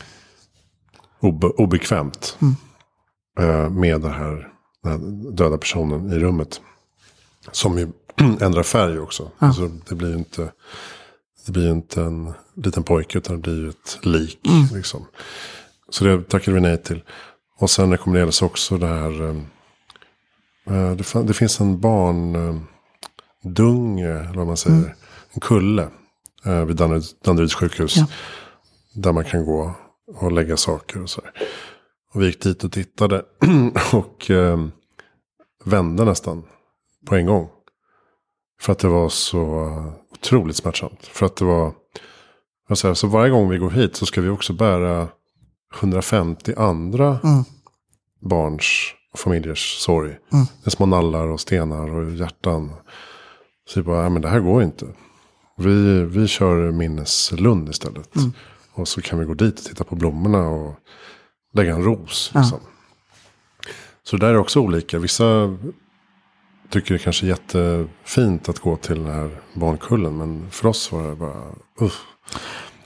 obe, 1.21 1.47
obekvämt. 1.47 2.39
Mm. 2.41 2.55
Uh, 3.41 3.71
med 3.71 4.01
det 4.01 4.09
här, 4.09 4.49
den 4.83 4.93
här 4.93 5.33
döda 5.33 5.59
personen 5.59 6.13
i 6.13 6.19
rummet. 6.19 6.61
Som 7.53 7.79
ju 7.79 7.89
ändrar 8.41 8.63
färg 8.63 8.99
också. 8.99 9.31
Ja. 9.39 9.47
Alltså, 9.47 9.71
det 9.89 9.95
blir 9.95 10.17
inte 10.17 10.53
det 11.47 11.53
blir 11.53 11.65
ju 11.65 11.71
inte 11.71 12.03
en 12.03 12.33
liten 12.55 12.83
pojke 12.83 13.19
utan 13.19 13.37
det 13.37 13.43
blir 13.43 13.57
ju 13.57 13.69
ett 13.69 13.99
lik. 14.03 14.47
Mm. 14.47 14.67
Liksom. 14.77 15.07
Så 15.89 16.05
det 16.05 16.23
tackade 16.23 16.55
vi 16.55 16.61
nej 16.61 16.83
till. 16.83 17.03
Och 17.59 17.71
sen 17.71 17.91
rekommenderades 17.91 18.43
också 18.43 18.79
det 18.79 18.87
här. 18.87 19.23
Äh, 20.67 20.93
det, 20.93 21.23
det, 21.27 21.35
finns 21.35 21.61
en 21.61 21.81
barndunge, 21.81 22.69
äh, 24.11 24.29
eller 24.29 24.39
vad 24.39 24.47
man 24.47 24.57
säger. 24.57 24.77
Mm. 24.77 24.91
en 25.33 25.41
kulle 25.41 25.89
eh, 26.45 26.65
vid 26.65 26.77
Danderyd, 26.77 27.05
Danderyds 27.25 27.55
sjukhus. 27.55 27.97
Ja. 27.97 28.07
Där 28.95 29.13
man 29.13 29.25
kan 29.25 29.45
gå 29.45 29.75
och 30.07 30.33
lägga 30.33 30.57
saker 30.57 31.03
och 31.03 31.11
så 31.11 31.21
här. 31.25 31.33
Och 32.15 32.23
vi 32.23 32.27
gick 32.27 32.43
dit 32.43 32.65
och 32.65 32.73
tittade. 32.73 33.25
och 33.93 34.31
eh, 34.31 34.67
vände 35.65 36.05
nästan 36.05 36.45
på 37.07 37.15
en 37.15 37.27
gång. 37.27 37.49
För 38.61 38.73
att 38.73 38.79
det 38.79 38.89
var 38.89 39.09
så 39.09 39.67
eh, 39.67 39.93
otroligt 40.23 40.57
smärtsamt. 40.57 41.07
För 41.07 41.27
att 41.27 41.37
det 41.37 41.45
var... 41.45 41.73
Jag 42.69 42.79
säger, 42.79 42.95
så 42.95 43.07
varje 43.07 43.31
gång 43.31 43.49
vi 43.51 43.59
går 43.59 43.71
hit 43.71 43.97
så 43.97 44.07
ska 44.07 44.21
vi 44.21 44.29
också 44.29 44.53
bära 44.53 45.09
150 45.81 46.55
andra 46.57 47.19
Mm. 47.25 47.45
barns 48.21 48.95
och 49.13 49.19
familjers 49.19 49.79
sorg. 49.79 50.09
Mm. 50.33 50.47
Med 50.65 50.73
små 50.73 50.87
nallar 50.87 51.27
och 51.27 51.41
stenar 51.41 51.95
och 51.95 52.11
hjärtan. 52.11 52.73
Så 53.69 53.81
vi 53.81 53.85
bara, 53.85 54.01
nej 54.01 54.11
men 54.11 54.23
det 54.23 54.29
här 54.29 54.41
går 54.41 54.63
inte. 54.63 54.87
Vi, 55.57 56.05
vi 56.05 56.29
kör 56.29 56.71
minneslund 56.71 57.69
istället. 57.69 58.17
Mm. 58.17 58.33
Och 58.73 58.89
så 58.89 59.03
kan 59.03 59.19
vi 59.19 59.25
gå 59.25 59.35
dit 59.35 59.59
och 59.59 59.65
titta 59.65 59.85
på 59.85 59.97
blommorna 59.97 60.49
och 60.49 60.75
lägga 61.55 61.75
en 61.75 61.85
ros. 61.85 62.31
Ja. 62.35 62.41
Liksom. 62.41 62.61
Så 64.03 64.17
det 64.17 64.27
där 64.27 64.33
är 64.35 64.39
också 64.39 64.61
olika. 64.61 64.99
Vissa 64.99 65.59
tycker 66.73 66.95
det 66.95 66.99
kanske 66.99 67.27
är 67.27 67.29
jättefint 67.29 68.49
att 68.49 68.59
gå 68.59 68.77
till 68.77 68.97
den 68.97 69.15
här 69.15 69.31
barnkullen. 69.55 70.17
Men 70.17 70.51
för 70.51 70.69
oss 70.69 70.93
var 70.93 71.09
det 71.09 71.17
bara, 71.17 71.39
uh. 71.83 71.93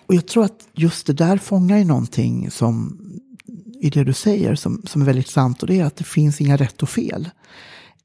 Och 0.06 0.14
jag 0.14 0.26
tror 0.26 0.44
att 0.44 0.68
just 0.72 1.06
det 1.06 1.12
där 1.12 1.38
fångar 1.38 1.78
ju 1.78 1.84
någonting 1.84 2.50
som 2.50 2.98
i 3.80 3.90
det 3.90 4.04
du 4.04 4.12
säger 4.12 4.54
som, 4.54 4.82
som 4.84 5.02
är 5.02 5.06
väldigt 5.06 5.28
sant. 5.28 5.62
Och 5.62 5.68
det 5.68 5.80
är 5.80 5.84
att 5.84 5.96
det 5.96 6.04
finns 6.04 6.40
inga 6.40 6.56
rätt 6.56 6.82
och 6.82 6.88
fel 6.88 7.28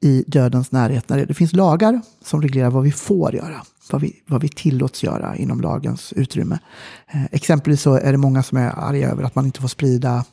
i 0.02 0.24
dödens 0.28 0.72
närhet. 0.72 1.10
När 1.10 1.18
det, 1.18 1.26
det 1.26 1.34
finns 1.34 1.54
lagar 1.54 2.02
som 2.24 2.42
reglerar 2.42 2.70
vad 2.70 2.84
vi 2.84 2.92
får 2.92 3.36
göra. 3.36 3.62
Vad 3.92 4.02
vi, 4.02 4.22
vad 4.26 4.42
vi 4.42 4.50
tillåts 4.50 5.04
göra 5.04 5.36
inom 5.36 5.62
lagens 5.62 6.14
utrymme. 6.14 6.60
Eh, 7.08 7.26
exempelvis 7.32 7.82
så 7.82 7.94
är 7.94 8.12
det 8.12 8.18
många 8.18 8.44
som 8.44 8.58
är 8.58 8.70
arga 8.70 9.10
över 9.10 9.24
att 9.24 9.36
man 9.36 9.46
inte 9.46 9.62
får 9.62 9.68
sprida 9.68 10.26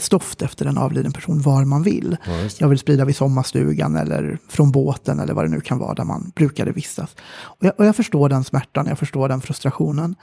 stoft 0.00 0.42
efter 0.42 0.66
en 0.66 0.78
avliden 0.78 1.12
person 1.12 1.40
var 1.40 1.64
man 1.64 1.82
vill. 1.82 2.16
Ja. 2.24 2.48
Jag 2.58 2.68
vill 2.68 2.78
sprida 2.78 3.04
vid 3.04 3.16
sommarstugan 3.16 3.96
eller 3.96 4.38
från 4.48 4.72
båten 4.72 5.20
eller 5.20 5.34
vad 5.34 5.44
det 5.44 5.48
nu 5.48 5.60
kan 5.60 5.78
vara 5.78 5.94
där 5.94 6.04
man 6.04 6.32
brukade 6.34 6.72
vistas. 6.72 7.16
Och 7.40 7.64
jag, 7.64 7.72
och 7.78 7.84
jag 7.84 7.96
förstår 7.96 8.28
den 8.28 8.44
smärtan, 8.44 8.86
jag 8.86 8.98
förstår 8.98 9.28
den 9.28 9.40
frustrationen. 9.40 10.14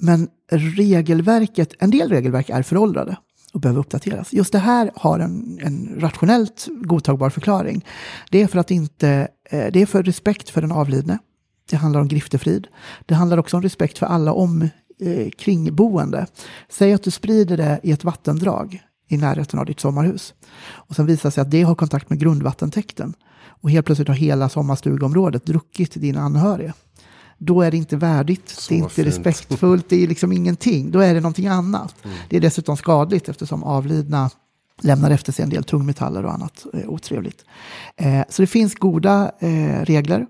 Men 0.00 0.28
regelverket, 0.50 1.74
en 1.78 1.90
del 1.90 2.08
regelverk 2.08 2.50
är 2.50 2.62
föråldrade 2.62 3.16
och 3.52 3.60
behöver 3.60 3.80
uppdateras. 3.80 4.32
Just 4.32 4.52
det 4.52 4.58
här 4.58 4.90
har 4.94 5.18
en, 5.18 5.58
en 5.62 5.96
rationellt 6.00 6.68
godtagbar 6.82 7.30
förklaring. 7.30 7.86
Det 8.30 8.42
är 8.42 8.46
för 8.46 8.58
att 8.58 8.70
inte, 8.70 9.28
eh, 9.50 9.66
det 9.72 9.82
är 9.82 9.86
för 9.86 10.02
respekt 10.02 10.50
för 10.50 10.60
den 10.60 10.72
avlidne. 10.72 11.18
Det 11.70 11.76
handlar 11.76 12.00
om 12.00 12.08
griftefrid. 12.08 12.66
Det 13.06 13.14
handlar 13.14 13.38
också 13.38 13.56
om 13.56 13.62
respekt 13.62 13.98
för 13.98 14.06
alla 14.06 14.32
om 14.32 14.68
eh, 15.00 15.30
kringboende. 15.30 16.26
Säg 16.68 16.92
att 16.92 17.02
du 17.02 17.10
sprider 17.10 17.56
det 17.56 17.80
i 17.82 17.92
ett 17.92 18.04
vattendrag 18.04 18.82
i 19.08 19.16
närheten 19.16 19.58
av 19.58 19.66
ditt 19.66 19.80
sommarhus. 19.80 20.34
Och 20.70 20.96
sen 20.96 21.06
visar 21.06 21.30
sig 21.30 21.42
att 21.42 21.50
det 21.50 21.62
har 21.62 21.74
kontakt 21.74 22.10
med 22.10 22.18
grundvattentäkten. 22.18 23.14
Och 23.62 23.70
helt 23.70 23.86
plötsligt 23.86 24.08
har 24.08 24.14
hela 24.14 24.48
sommarstugområdet 24.48 25.46
druckit 25.46 25.94
din 25.94 26.16
anhöriga. 26.16 26.74
Då 27.38 27.62
är 27.62 27.70
det 27.70 27.76
inte 27.76 27.96
värdigt, 27.96 28.66
det 28.68 28.74
är 28.74 28.78
inte 28.78 28.94
fint. 28.94 29.06
respektfullt, 29.08 29.88
det 29.88 30.02
är 30.04 30.08
liksom 30.08 30.32
ingenting. 30.32 30.90
Då 30.90 31.00
är 31.00 31.14
det 31.14 31.20
någonting 31.20 31.46
annat. 31.46 31.94
Det 32.28 32.36
är 32.36 32.40
dessutom 32.40 32.76
skadligt 32.76 33.28
eftersom 33.28 33.64
avlidna 33.64 34.30
lämnar 34.82 35.10
efter 35.10 35.32
sig 35.32 35.42
en 35.42 35.50
del 35.50 35.64
tungmetaller 35.64 36.24
och 36.24 36.32
annat 36.32 36.66
eh, 36.74 36.88
otrevligt. 36.88 37.44
Eh, 37.96 38.22
så 38.28 38.42
det 38.42 38.46
finns 38.46 38.74
goda 38.74 39.32
eh, 39.38 39.84
regler 39.84 40.26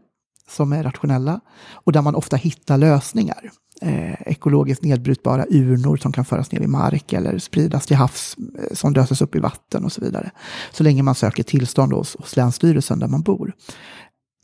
som 0.48 0.72
är 0.72 0.82
rationella 0.82 1.40
och 1.72 1.92
där 1.92 2.02
man 2.02 2.14
ofta 2.14 2.36
hittar 2.36 2.78
lösningar. 2.78 3.50
Eh, 3.82 4.22
ekologiskt 4.26 4.82
nedbrytbara 4.82 5.46
urnor 5.50 5.96
som 5.96 6.12
kan 6.12 6.24
föras 6.24 6.52
ner 6.52 6.60
i 6.60 6.66
mark 6.66 7.12
eller 7.12 7.38
spridas 7.38 7.86
till 7.86 7.96
havs 7.96 8.36
eh, 8.58 8.74
som 8.74 8.92
löses 8.92 9.22
upp 9.22 9.34
i 9.34 9.38
vatten 9.38 9.84
och 9.84 9.92
så 9.92 10.00
vidare. 10.00 10.30
Så 10.72 10.82
länge 10.82 11.02
man 11.02 11.14
söker 11.14 11.42
tillstånd 11.42 11.92
hos, 11.92 12.16
hos 12.16 12.36
Länsstyrelsen 12.36 12.98
där 12.98 13.08
man 13.08 13.22
bor. 13.22 13.52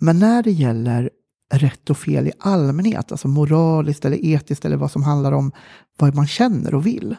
Men 0.00 0.18
när 0.18 0.42
det 0.42 0.50
gäller 0.50 1.10
rätt 1.54 1.90
och 1.90 1.98
fel 1.98 2.26
i 2.26 2.32
allmänhet, 2.38 3.12
alltså 3.12 3.28
moraliskt 3.28 4.04
eller 4.04 4.24
etiskt 4.24 4.64
eller 4.64 4.76
vad 4.76 4.90
som 4.90 5.02
handlar 5.02 5.32
om 5.32 5.52
vad 5.98 6.14
man 6.14 6.26
känner 6.26 6.74
och 6.74 6.86
vill, 6.86 7.16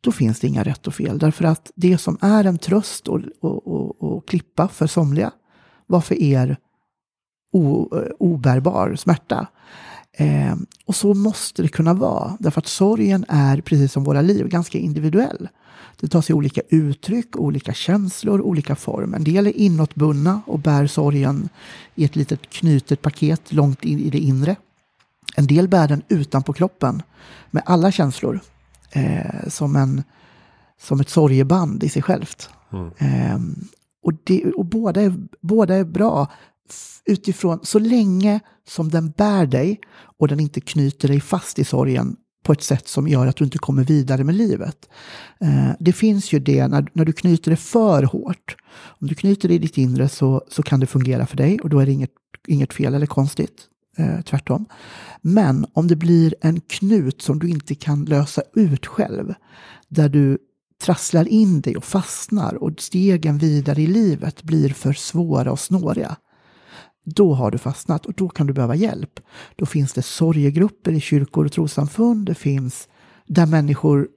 då 0.00 0.12
finns 0.12 0.40
det 0.40 0.46
inga 0.46 0.64
rätt 0.64 0.86
och 0.86 0.94
fel. 0.94 1.18
Därför 1.18 1.44
att 1.44 1.70
det 1.74 1.98
som 1.98 2.18
är 2.20 2.44
en 2.44 2.58
tröst 2.58 3.08
och, 3.08 3.20
och, 3.40 3.66
och, 3.66 4.02
och 4.02 4.28
klippa 4.28 4.68
för 4.68 4.86
somliga 4.86 5.30
var 5.86 6.00
för 6.00 6.22
er 6.22 6.56
o, 7.52 7.88
eh, 7.96 8.12
obärbar 8.18 8.94
smärta. 8.96 9.46
Eh, 10.20 10.56
och 10.86 10.96
så 10.96 11.14
måste 11.14 11.62
det 11.62 11.68
kunna 11.68 11.94
vara, 11.94 12.36
därför 12.40 12.60
att 12.60 12.66
sorgen 12.66 13.24
är, 13.28 13.60
precis 13.60 13.92
som 13.92 14.04
våra 14.04 14.22
liv, 14.22 14.48
ganska 14.48 14.78
individuell. 14.78 15.48
Det 16.00 16.08
tar 16.08 16.22
sig 16.22 16.34
olika 16.34 16.60
uttryck, 16.68 17.36
olika 17.36 17.72
känslor, 17.72 18.40
olika 18.40 18.76
form. 18.76 19.14
En 19.14 19.24
del 19.24 19.46
är 19.46 19.56
inåtbundna 19.56 20.42
och 20.46 20.58
bär 20.58 20.86
sorgen 20.86 21.48
i 21.94 22.04
ett 22.04 22.16
litet 22.16 22.50
knutet 22.50 23.02
paket 23.02 23.52
långt 23.52 23.84
in 23.84 23.98
i 23.98 24.10
det 24.10 24.18
inre. 24.18 24.56
En 25.36 25.46
del 25.46 25.68
bär 25.68 25.88
den 25.88 26.02
utanpå 26.08 26.52
kroppen 26.52 27.02
med 27.50 27.62
alla 27.66 27.92
känslor. 27.92 28.40
Eh, 28.90 29.48
som, 29.48 29.76
en, 29.76 30.02
som 30.80 31.00
ett 31.00 31.08
sorgeband 31.08 31.84
i 31.84 31.88
sig 31.88 32.02
självt. 32.02 32.50
Eh, 32.98 33.38
och 34.02 34.12
det, 34.24 34.44
och 34.44 34.64
båda, 34.66 35.02
är, 35.02 35.14
båda 35.40 35.74
är 35.74 35.84
bra 35.84 36.32
utifrån, 37.08 37.58
så 37.62 37.78
länge 37.78 38.40
som 38.68 38.88
den 38.88 39.10
bär 39.10 39.46
dig 39.46 39.80
och 40.18 40.28
den 40.28 40.40
inte 40.40 40.60
knyter 40.60 41.08
dig 41.08 41.20
fast 41.20 41.58
i 41.58 41.64
sorgen 41.64 42.16
på 42.44 42.52
ett 42.52 42.62
sätt 42.62 42.88
som 42.88 43.08
gör 43.08 43.26
att 43.26 43.36
du 43.36 43.44
inte 43.44 43.58
kommer 43.58 43.84
vidare 43.84 44.24
med 44.24 44.34
livet. 44.34 44.88
Eh, 45.40 45.70
det 45.80 45.92
finns 45.92 46.32
ju 46.32 46.38
det 46.38 46.68
när, 46.68 46.88
när 46.92 47.04
du 47.04 47.12
knyter 47.12 47.50
det 47.50 47.56
för 47.56 48.02
hårt. 48.02 48.56
Om 49.00 49.06
du 49.06 49.14
knyter 49.14 49.48
det 49.48 49.54
i 49.54 49.58
ditt 49.58 49.78
inre 49.78 50.08
så, 50.08 50.42
så 50.48 50.62
kan 50.62 50.80
det 50.80 50.86
fungera 50.86 51.26
för 51.26 51.36
dig 51.36 51.60
och 51.60 51.68
då 51.68 51.80
är 51.80 51.86
det 51.86 51.92
inget, 51.92 52.10
inget 52.46 52.72
fel 52.72 52.94
eller 52.94 53.06
konstigt. 53.06 53.68
Eh, 53.98 54.20
tvärtom. 54.20 54.64
Men 55.20 55.66
om 55.72 55.88
det 55.88 55.96
blir 55.96 56.34
en 56.40 56.60
knut 56.60 57.22
som 57.22 57.38
du 57.38 57.48
inte 57.48 57.74
kan 57.74 58.04
lösa 58.04 58.42
ut 58.54 58.86
själv, 58.86 59.34
där 59.88 60.08
du 60.08 60.38
trasslar 60.82 61.28
in 61.28 61.60
dig 61.60 61.76
och 61.76 61.84
fastnar 61.84 62.54
och 62.54 62.72
stegen 62.78 63.38
vidare 63.38 63.82
i 63.82 63.86
livet 63.86 64.42
blir 64.42 64.68
för 64.68 64.92
svåra 64.92 65.52
och 65.52 65.60
snåriga, 65.60 66.16
då 67.14 67.34
har 67.34 67.50
du 67.50 67.58
fastnat 67.58 68.06
och 68.06 68.12
då 68.16 68.28
kan 68.28 68.46
du 68.46 68.52
behöva 68.52 68.74
hjälp. 68.74 69.20
Då 69.56 69.66
finns 69.66 69.92
det 69.92 70.02
sorgegrupper 70.02 70.92
i 70.92 71.00
kyrkor 71.00 71.44
och 71.44 71.52
trossamfund. 71.52 72.26
Det 72.26 72.34
finns 72.34 72.88
där 73.26 73.46
människor 73.46 74.08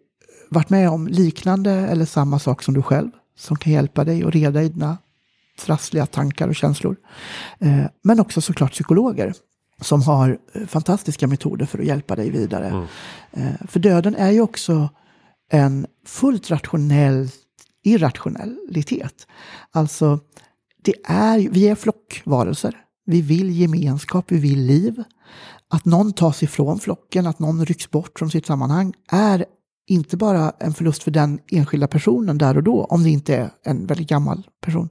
varit 0.50 0.70
med 0.70 0.90
om 0.90 1.08
liknande 1.08 1.72
eller 1.72 2.06
samma 2.06 2.40
sak 2.40 2.64
som 2.64 2.74
du 2.74 2.82
själv 2.82 3.10
som 3.38 3.58
kan 3.58 3.74
hjälpa 3.74 4.04
dig 4.04 4.24
att 4.24 4.34
reda 4.34 4.64
i 4.64 4.70
dina 4.70 4.98
trassliga 5.66 6.06
tankar 6.06 6.48
och 6.48 6.56
känslor. 6.56 6.96
Eh, 7.60 7.84
Men 8.04 8.20
också 8.20 8.42
såklart 8.42 8.72
psykologer 8.72 9.34
som 9.82 10.02
har 10.02 10.38
eh, 10.54 10.66
fantastiska 10.68 11.28
metoder 11.28 11.66
för 11.66 11.80
att 11.80 11.86
hjälpa 11.86 12.16
dig 12.16 12.30
vidare. 12.30 12.88
Eh, 13.32 13.68
För 13.68 13.80
döden 13.80 14.16
är 14.16 14.32
ju 14.32 14.42
också 14.42 14.90
en 15.52 15.86
fullt 16.06 16.52
rationell 16.52 17.30
irrationalitet. 17.84 19.28
Alltså, 19.72 20.20
det 20.82 20.94
är, 21.04 21.40
vi 21.40 21.68
är 21.68 21.76
flockvarelser. 21.76 22.78
Vi 23.06 23.22
vill 23.22 23.60
gemenskap, 23.60 24.26
vi 24.28 24.38
vill 24.38 24.66
liv. 24.66 25.04
Att 25.70 25.86
någon 25.86 26.14
tas 26.14 26.44
ifrån 26.44 26.80
flocken, 26.80 27.28
att 27.28 27.40
någon 27.40 27.66
rycks 27.66 27.92
bort 27.92 28.20
från 28.20 28.32
sitt 28.32 28.46
sammanhang 28.46 28.94
är 29.12 29.46
inte 29.88 30.18
bara 30.18 30.54
en 30.60 30.74
förlust 30.74 31.04
för 31.04 31.12
den 31.12 31.40
enskilda 31.52 31.88
personen 31.88 32.38
där 32.38 32.58
och 32.58 32.64
då, 32.64 32.84
om 32.84 33.04
det 33.04 33.10
inte 33.10 33.36
är 33.36 33.50
en 33.64 33.86
väldigt 33.86 34.10
gammal 34.10 34.48
person, 34.62 34.90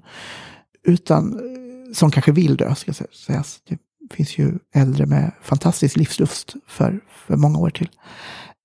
utan 0.87 1.33
eh, 1.33 1.93
som 1.93 2.11
kanske 2.11 2.33
vill 2.33 2.57
dö, 2.57 2.75
ska 2.75 2.93
sägas. 2.93 3.61
Det 3.69 3.79
finns 4.15 4.39
ju 4.39 4.59
äldre 4.75 5.07
med 5.07 5.33
fantastisk 5.43 5.97
livslust 5.97 6.55
för, 6.67 7.01
för 7.09 7.37
många 7.37 7.59
år 7.59 7.71
till. 7.71 7.91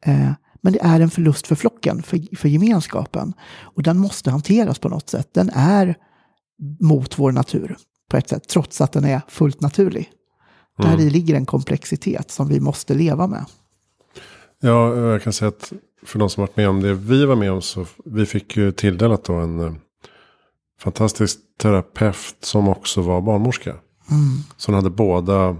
Eh, 0.06 0.32
men 0.62 0.74
det 0.74 0.80
är 0.82 1.00
en 1.00 1.10
förlust 1.10 1.48
för 1.48 1.56
flocken, 1.56 2.04
för, 2.04 2.36
för 2.38 2.50
gemenskapen. 2.50 3.34
Och 3.62 3.84
den 3.84 3.98
måste 3.98 4.32
hanteras 4.32 4.80
på 4.80 4.90
något 4.90 5.10
sätt. 5.10 5.30
Den 5.34 5.50
är 5.54 5.96
mot 6.80 7.20
vår 7.20 7.32
natur 7.32 7.78
på 8.10 8.18
ett 8.18 8.30
sätt, 8.30 8.48
trots 8.48 8.82
att 8.82 8.92
den 8.92 9.06
är 9.06 9.22
fullt 9.28 9.62
naturlig. 9.62 10.12
Där 10.78 11.00
i 11.02 11.10
ligger 11.10 11.36
en 11.36 11.46
komplexitet 11.46 12.32
som 12.32 12.48
vi 12.48 12.60
måste 12.60 12.94
leva 12.94 13.28
med. 13.28 13.46
Ja, 14.62 14.96
jag 14.96 15.24
kan 15.24 15.34
säga 15.34 15.50
att 15.50 15.74
för 16.06 16.20
de 16.20 16.30
som 16.30 16.42
varit 16.42 16.58
med 16.58 16.70
om 16.70 16.82
det 16.82 16.94
vi 16.94 17.26
var 17.26 17.36
med 17.36 17.52
om 17.52 17.62
så 17.62 17.86
vi 18.06 18.26
fick 18.26 18.58
ju 18.58 18.72
tilldelat 18.72 19.24
då 19.24 19.34
en 19.34 19.60
eh, 19.60 19.74
fantastisk 20.80 21.40
terapeut 21.62 22.36
som 22.42 22.68
också 22.68 23.02
var 23.02 23.22
barnmorska. 23.22 23.76
Så 24.58 24.72
hon 24.72 24.76
hade 24.76 24.90
båda 24.90 25.56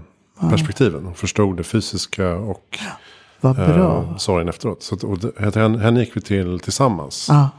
perspektiven. 0.50 1.04
Hon 1.04 1.14
förstod 1.14 1.56
det 1.56 1.64
fysiska 1.64 2.34
och 2.34 2.78
Vad 3.40 3.56
bra. 3.56 4.02
eh, 4.02 4.16
sorgen 4.16 4.48
efteråt. 4.48 4.82
Så 4.82 4.96
och 5.08 5.18
henne, 5.54 5.78
henne 5.78 6.00
gick 6.00 6.16
vi 6.16 6.20
till 6.20 6.60
tillsammans. 6.60 7.26
Ja, 7.28 7.50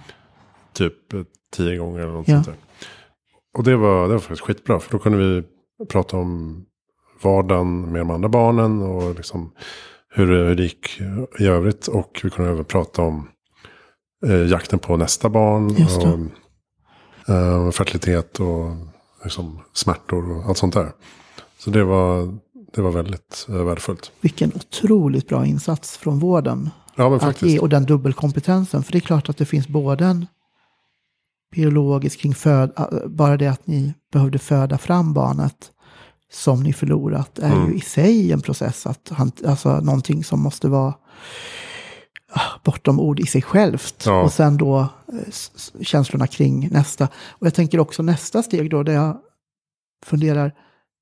Typ 0.73 1.13
eh, 1.13 1.21
tio 1.55 1.77
gånger 1.77 1.99
eller 1.99 2.13
något 2.13 2.27
Ja. 2.27 2.35
sånt 2.43 2.45
där. 2.45 2.55
Och 3.57 3.63
det 3.63 3.75
var, 3.75 4.07
det 4.07 4.13
var 4.13 4.19
faktiskt 4.19 4.41
skitbra. 4.41 4.79
För 4.79 4.91
då 4.91 4.99
kunde 4.99 5.17
vi 5.17 5.43
prata 5.87 6.17
om 6.17 6.61
vardagen 7.21 7.91
med 7.91 8.01
de 8.01 8.09
andra 8.09 8.29
barnen 8.29 8.81
och 8.81 9.15
liksom 9.15 9.51
hur, 10.09 10.27
hur 10.27 10.55
det 10.55 10.63
gick 10.63 11.01
i 11.39 11.45
övrigt. 11.47 11.87
Och 11.87 12.19
vi 12.23 12.29
kunde 12.29 12.51
även 12.51 12.65
prata 12.65 13.01
om 13.01 13.27
eh, 14.25 14.45
jakten 14.45 14.79
på 14.79 14.97
nästa 14.97 15.29
barn. 15.29 15.65
Och, 15.65 17.33
eh, 17.33 17.71
fertilitet 17.71 18.39
och 18.39 18.65
liksom, 19.23 19.59
smärtor 19.73 20.37
och 20.37 20.45
allt 20.45 20.57
sånt 20.57 20.73
där. 20.73 20.91
Så 21.59 21.69
det 21.69 21.83
var, 21.83 22.37
det 22.73 22.81
var 22.81 22.91
väldigt 22.91 23.45
eh, 23.49 23.55
värdefullt. 23.55 24.11
Vilken 24.21 24.51
otroligt 24.55 25.27
bra 25.27 25.45
insats 25.45 25.97
från 25.97 26.19
vården. 26.19 26.69
Ja, 26.95 27.09
men 27.09 27.15
Att 27.15 27.23
ge, 27.23 27.27
faktiskt. 27.27 27.61
och 27.61 27.69
den 27.69 27.85
dubbelkompetensen. 27.85 28.83
För 28.83 28.91
det 28.91 28.97
är 28.97 28.99
klart 28.99 29.29
att 29.29 29.37
det 29.37 29.45
finns 29.45 29.67
både 29.67 30.05
en 30.05 30.27
biologisk 31.55 32.19
kring 32.19 32.35
föd, 32.35 32.71
äh, 32.77 32.85
bara 33.07 33.37
det 33.37 33.47
att 33.47 33.67
ni 33.67 33.93
behövde 34.13 34.39
föda 34.39 34.77
fram 34.77 35.13
barnet 35.13 35.71
som 36.31 36.63
ni 36.63 36.73
förlorat 36.73 37.39
är 37.39 37.51
Mm. 37.55 37.67
ju 37.71 37.77
i 37.77 37.81
sig 37.81 38.31
en 38.31 38.41
process. 38.41 38.87
Att, 38.87 39.09
han- 39.09 39.31
alltså 39.45 39.79
någonting 39.79 40.23
som 40.23 40.41
måste 40.41 40.67
vara 40.69 40.93
ah, 42.31 42.59
bortom 42.65 42.99
ord 42.99 43.19
i 43.19 43.25
sig 43.25 43.41
självt. 43.41 44.03
Ja. 44.05 44.21
Och 44.21 44.33
sen 44.33 44.57
då 44.57 44.87
känslorna 45.81 46.27
kring 46.27 46.69
nästa. 46.71 47.07
Och 47.29 47.47
jag 47.47 47.53
tänker 47.53 47.79
också 47.79 48.03
nästa 48.03 48.43
steg 48.43 48.69
då, 48.69 48.83
där 48.83 48.93
jag 48.93 49.17
funderar 50.05 50.53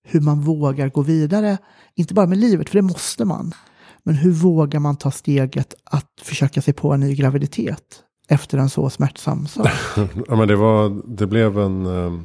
hur 0.08 0.22
man 0.22 0.42
vågar 0.42 0.90
gå 0.90 1.02
vidare. 1.02 1.58
Inte 1.96 2.14
bara 2.14 2.26
med 2.28 2.38
livet, 2.38 2.70
för 2.70 2.76
det 2.78 2.82
måste 2.82 3.26
man. 3.26 3.54
Men 4.04 4.16
hur 4.16 4.32
vågar 4.32 4.80
man 4.80 4.96
ta 4.98 5.12
steget 5.12 5.74
att 5.84 6.12
försöka 6.22 6.62
sig 6.62 6.74
på 6.74 6.94
en 6.94 7.00
ny 7.00 7.16
graviditet 7.16 7.82
efter 8.28 8.58
en 8.58 8.70
så 8.70 8.90
smärtsam 8.90 9.48
sak? 9.48 9.68
Ja, 10.28 10.36
men 10.36 10.48
det, 10.48 10.56
var, 10.56 11.02
det 11.06 11.28
blev 11.28 11.60
en... 11.60 11.86
eh, 11.86 12.20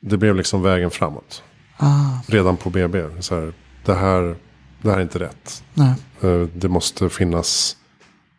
Det 0.00 0.16
blev 0.16 0.36
liksom 0.36 0.62
vägen 0.62 0.90
framåt. 0.90 1.42
Ah, 1.76 2.08
Redan 2.26 2.56
på 2.56 2.70
BB. 2.70 3.22
Så 3.22 3.34
här, 3.34 3.52
det, 3.84 3.94
här, 3.94 4.36
det 4.82 4.90
här 4.90 4.98
är 4.98 5.02
inte 5.02 5.18
rätt. 5.18 5.64
nej. 5.74 5.94
Eh, 6.20 6.40
Det 6.54 6.68
måste 6.68 7.08
finnas 7.08 7.76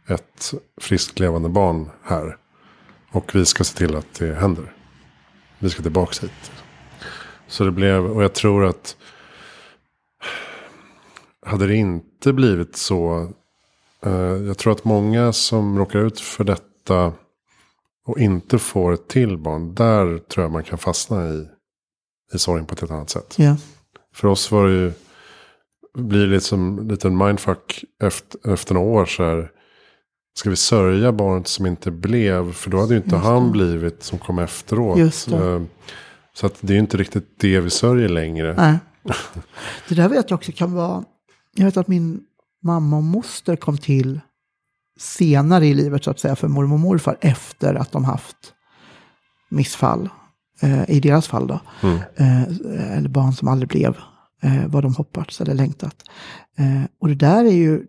ett 0.07 0.53
friskt 0.81 1.19
levande 1.19 1.49
barn 1.49 1.89
här. 2.03 2.37
Och 3.11 3.35
vi 3.35 3.45
ska 3.45 3.63
se 3.63 3.77
till 3.77 3.95
att 3.95 4.13
det 4.19 4.33
händer. 4.35 4.73
Vi 5.59 5.69
ska 5.69 5.81
tillbaka 5.83 6.13
hit. 6.21 6.51
Så 7.47 7.63
det 7.63 7.71
blev, 7.71 8.05
och 8.05 8.23
jag 8.23 8.33
tror 8.33 8.65
att 8.65 8.95
hade 11.45 11.67
det 11.67 11.75
inte 11.75 12.33
blivit 12.33 12.75
så. 12.77 13.31
Eh, 14.05 14.11
jag 14.47 14.57
tror 14.57 14.73
att 14.73 14.85
många 14.85 15.33
som 15.33 15.77
råkar 15.77 15.99
ut 15.99 16.19
för 16.19 16.43
detta 16.43 17.13
och 18.05 18.19
inte 18.19 18.59
får 18.59 18.93
ett 18.93 19.07
till 19.07 19.37
barn. 19.37 19.73
Där 19.75 20.17
tror 20.17 20.43
jag 20.43 20.51
man 20.51 20.63
kan 20.63 20.77
fastna 20.77 21.29
i, 21.29 21.47
i 22.33 22.39
sorgen 22.39 22.65
på 22.65 22.73
ett 22.73 22.79
helt 22.79 22.91
annat 22.91 23.09
sätt. 23.09 23.35
Ja, 23.37 23.57
För 24.15 24.27
oss 24.27 24.51
var 24.51 24.67
det 24.67 24.73
ju, 24.73 24.91
blir 25.97 26.27
det 26.27 26.41
som 26.41 26.79
en 26.79 26.87
liten 26.87 27.17
mindfuck 27.17 27.83
efter, 28.03 28.51
efter 28.53 28.73
några 28.73 28.87
år 28.87 29.05
så 29.05 29.23
här. 29.23 29.51
Ska 30.35 30.49
vi 30.49 30.55
sörja 30.55 31.11
barnet 31.11 31.47
som 31.47 31.65
inte 31.65 31.91
blev? 31.91 32.53
För 32.53 32.69
då 32.69 32.79
hade 32.79 32.93
ju 32.93 32.97
inte 33.03 33.15
han 33.15 33.51
blivit 33.51 34.03
som 34.03 34.19
kom 34.19 34.39
efteråt. 34.39 34.97
Eh, 35.31 35.61
Så 36.33 36.45
att 36.45 36.57
det 36.61 36.73
är 36.73 36.75
ju 36.75 36.79
inte 36.79 36.97
riktigt 36.97 37.39
det 37.39 37.59
vi 37.59 37.69
sörjer 37.69 38.09
längre. 38.09 38.53
nej. 38.57 38.77
Det 39.89 39.95
där 39.95 40.09
vet 40.09 40.29
jag 40.29 40.37
också 40.37 40.51
kan 40.51 40.73
vara... 40.73 41.03
Jag 41.55 41.65
vet 41.65 41.77
att 41.77 41.87
min 41.87 42.23
mamma 42.63 42.97
och 42.97 43.03
moster 43.03 43.55
kom 43.55 43.77
till 43.77 44.19
senare 44.99 45.67
i 45.67 45.73
livet 45.73 46.03
så 46.03 46.11
att 46.11 46.19
säga 46.19 46.35
för 46.35 46.47
mormor 46.47 46.73
och 46.73 46.79
morfar 46.79 47.17
efter 47.21 47.75
att 47.75 47.91
de 47.91 48.05
haft 48.05 48.53
missfall. 49.49 50.09
Eh, 50.61 50.89
I 50.89 50.99
deras 50.99 51.27
fall 51.27 51.47
då. 51.47 51.59
Mm. 51.81 51.97
eh, 52.15 52.97
eller 52.97 53.09
barn 53.09 53.33
som 53.33 53.47
aldrig 53.47 53.69
blev 53.69 53.97
eh, 54.41 54.67
vad 54.67 54.83
de 54.83 54.95
hoppats 54.95 55.41
eller 55.41 55.53
längtat. 55.53 56.03
Eh, 56.57 56.83
och 56.99 57.07
det 57.07 57.15
där 57.15 57.45
är 57.45 57.51
ju, 57.51 57.85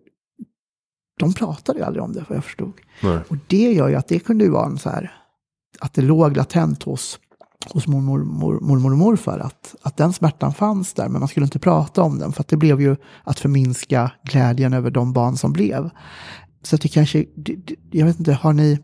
de 1.19 1.35
pratade 1.35 1.79
ju 1.79 1.85
aldrig 1.85 2.03
om 2.05 2.13
det 2.13 2.25
vad 2.29 2.37
jag 2.37 2.45
förstod. 2.45 2.73
Nej. 3.03 3.19
Och 3.29 3.37
det 3.47 3.73
gör 3.73 3.89
ju 3.89 3.95
att 3.95 4.09
det 4.09 4.19
kunde 4.19 4.45
ju 4.45 4.51
vara 4.51 4.67
en 4.67 4.79
så 4.79 4.91
här, 4.91 5.13
att 5.81 5.95
det 5.95 6.03
låg 6.03 6.37
latent 6.37 6.83
hos, 6.83 7.19
hos 7.73 7.87
mormor, 7.87 8.19
mor, 8.25 8.61
mormor 8.61 8.93
och 8.93 8.99
morfar, 8.99 9.39
att, 9.39 9.75
att 9.83 9.97
den 9.97 10.13
smärtan 10.13 10.55
fanns 10.55 10.93
där, 10.95 11.09
men 11.09 11.19
man 11.21 11.29
skulle 11.29 11.45
inte 11.47 11.59
prata 11.59 12.03
om 12.03 12.19
den, 12.19 12.33
för 12.33 12.41
att 12.41 12.49
det 12.49 12.57
blev 12.57 12.81
ju 12.81 12.97
att 13.25 13.39
förminska 13.41 14.11
glädjen 14.25 14.73
över 14.73 14.91
de 14.91 15.13
barn 15.13 15.37
som 15.37 15.53
blev. 15.53 15.91
Så 16.63 16.75
att 16.77 16.83
det 16.83 16.89
kanske, 16.89 17.25
jag 17.91 18.07
vet 18.07 18.19
inte, 18.19 18.33
har 18.33 18.53
ni, 18.53 18.79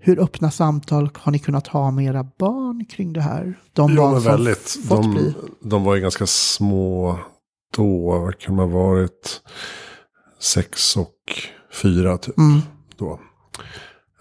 hur 0.00 0.20
öppna 0.20 0.50
samtal 0.50 1.10
har 1.14 1.32
ni 1.32 1.38
kunnat 1.38 1.66
ha 1.66 1.90
med 1.90 2.04
era 2.04 2.24
barn 2.38 2.84
kring 2.84 3.12
det 3.12 3.20
här? 3.20 3.54
De 3.72 3.90
Jo, 3.90 3.96
barn 3.96 4.20
som 4.20 4.32
väldigt. 4.32 4.68
fått 4.88 5.02
De, 5.02 5.10
bli? 5.10 5.34
de 5.62 5.84
var 5.84 5.94
ju 5.94 6.00
ganska 6.00 6.26
små 6.26 7.18
då. 7.76 8.18
Vad 8.18 8.38
kan 8.38 8.56
de 8.56 8.70
ha 8.72 8.78
varit? 8.78 9.40
Sex 10.40 10.96
och 10.96 11.14
fyra 11.82 12.18
typ. 12.18 12.38
Mm. 12.38 12.60
Då. 12.98 13.20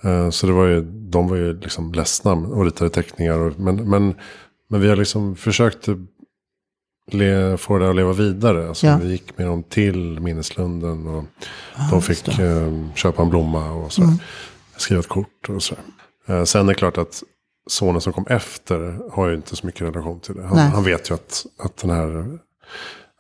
Eh, 0.06 0.30
Så 0.30 0.48
det 0.48 0.54
var 0.54 0.66
ju, 0.66 0.82
de 0.82 1.28
var 1.28 1.36
ju 1.36 1.60
liksom 1.60 1.92
ledsna 1.94 2.32
och 2.32 2.66
ritade 2.66 2.90
teckningar. 2.90 3.40
och- 3.40 3.60
Men, 3.60 3.90
men, 3.90 4.16
men 4.70 4.82
vi 4.82 4.90
har 4.90 4.96
liksom 4.96 5.36
försökt 5.36 5.88
le, 7.12 7.58
få 7.58 7.78
det 7.78 7.90
att 7.90 7.96
leva 7.96 8.14
vidare. 8.14 8.68
Alltså 8.68 8.86
Ja. 8.88 8.98
Vi 9.02 9.12
gick 9.12 9.38
med 9.38 9.48
dem 9.48 9.64
till 9.64 10.20
minneslunden. 10.20 11.08
Och 11.08 11.24
Ah, 11.76 11.90
de 11.92 12.02
fick 12.02 12.40
eh, 12.40 12.74
köpa 12.96 13.22
en 13.22 13.30
blomma 13.30 13.72
och 13.72 13.92
så. 13.94 14.02
Mm. 14.04 14.16
Skriva 14.78 15.00
ett 15.00 15.08
kort 15.08 15.50
och 15.50 15.64
så. 15.64 15.76
Eh, 16.28 16.44
sen 16.44 16.66
är 16.66 16.68
det 16.74 16.76
klart 16.76 16.98
att 16.98 17.24
sonen 17.70 18.02
som 18.02 18.14
kom 18.14 18.26
efter 18.30 19.00
har 19.12 19.28
ju 19.30 19.36
inte 19.36 19.56
så 19.56 19.66
mycket 19.66 19.82
relation 19.82 20.20
till 20.20 20.36
det. 20.36 20.44
Han, 20.44 20.58
han 20.58 20.84
vet 20.84 21.10
ju 21.10 21.14
att, 21.16 21.46
att 21.60 21.78
den, 21.78 21.90
här, 21.90 22.08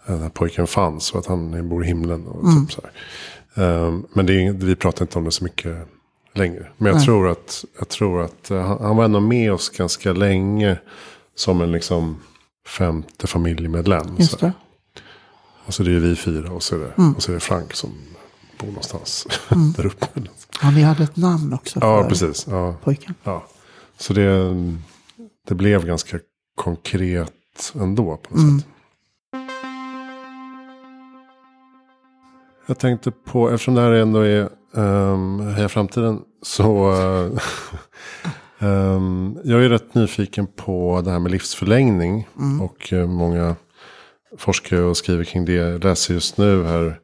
den 0.08 0.22
här 0.22 0.30
pojken 0.30 0.68
fanns 0.68 1.12
och 1.12 1.20
att 1.20 1.26
han 1.26 1.70
bor 1.70 1.84
i 1.84 1.88
himlen. 1.88 2.28
Och 2.28 2.44
Mm. 2.50 2.66
typ 2.68 2.76
så 2.76 2.82
här. 2.84 2.92
Eh, 3.86 3.94
men 4.14 4.26
det 4.26 4.52
vi 4.52 4.76
pratar 4.76 5.06
inte 5.06 5.18
om 5.18 5.24
det 5.24 5.32
så 5.32 5.44
mycket 5.44 5.88
längre. 6.36 6.68
Men 6.78 6.88
jag 6.88 6.96
Nej. 6.96 7.06
tror 7.06 7.28
att, 7.30 7.66
jag 7.80 7.90
tror 7.90 8.22
att 8.22 8.52
eh, 8.52 8.62
han, 8.62 8.78
han 8.82 8.96
var 8.98 9.06
ändå 9.06 9.20
med 9.20 9.54
oss 9.54 9.70
ganska 9.70 10.14
länge. 10.14 10.78
Som 11.38 11.62
en 11.62 11.72
liksom 11.72 12.20
femte 12.68 13.28
familjemedlem. 13.28 14.16
Just 14.20 14.32
så. 14.32 14.38
det. 14.46 14.52
Och 15.66 15.74
så 15.74 15.84
det 15.84 15.92
är 15.96 16.00
vi 16.00 16.16
fyra 16.16 16.52
och 16.52 16.64
så 16.64 16.76
är 16.76 16.80
det, 16.80 16.92
Mm. 16.98 17.14
och 17.14 17.24
så 17.24 17.32
är 17.32 17.34
det 17.34 17.40
Frank 17.40 17.74
som 17.74 17.90
bor 18.60 18.68
någonstans 18.68 19.28
där 19.78 19.86
uppe. 19.86 20.08
Ja, 20.62 20.72
ni 20.72 20.82
hade 20.82 21.04
ett 21.04 21.16
namn 21.18 21.54
också 21.54 21.80
Ja, 21.82 22.02
för 22.04 22.10
precis. 22.10 22.48
Ja, 22.50 22.76
pojken. 22.84 23.14
ja. 23.24 23.48
Så 23.98 24.14
det, 24.14 24.56
det 25.48 25.56
blev 25.56 25.86
ganska 25.86 26.20
konkret 26.56 27.74
ändå 27.76 28.18
på 28.18 28.34
något 28.36 28.44
Mm. 28.44 28.60
sätt. 28.60 28.68
Jag 32.66 32.80
tänkte 32.80 33.11
på, 33.11 33.49
eftersom 33.49 33.76
det 33.76 33.82
här 33.82 33.91
ändå 33.91 34.20
är 34.20 34.49
um, 34.72 35.39
Heja 35.47 35.70
Framtiden, 35.70 36.22
så 36.41 36.91
uh, 36.91 37.39
um, 38.59 39.39
jag 39.43 39.66
är 39.66 39.70
rätt 39.70 39.95
nyfiken 39.95 40.47
på 40.55 41.01
det 41.05 41.11
här 41.11 41.20
med 41.20 41.32
livsförlängning. 41.32 42.28
Mm. 42.39 42.61
Och 42.61 42.93
eh, 42.93 43.07
många 43.07 43.55
forskar 44.38 44.78
och 44.78 44.97
skriver 44.97 45.24
kring 45.24 45.45
det. 45.45 45.53
Jag 45.53 45.84
läser 45.84 46.13
just 46.13 46.38
nu 46.38 46.63
här 46.63 46.99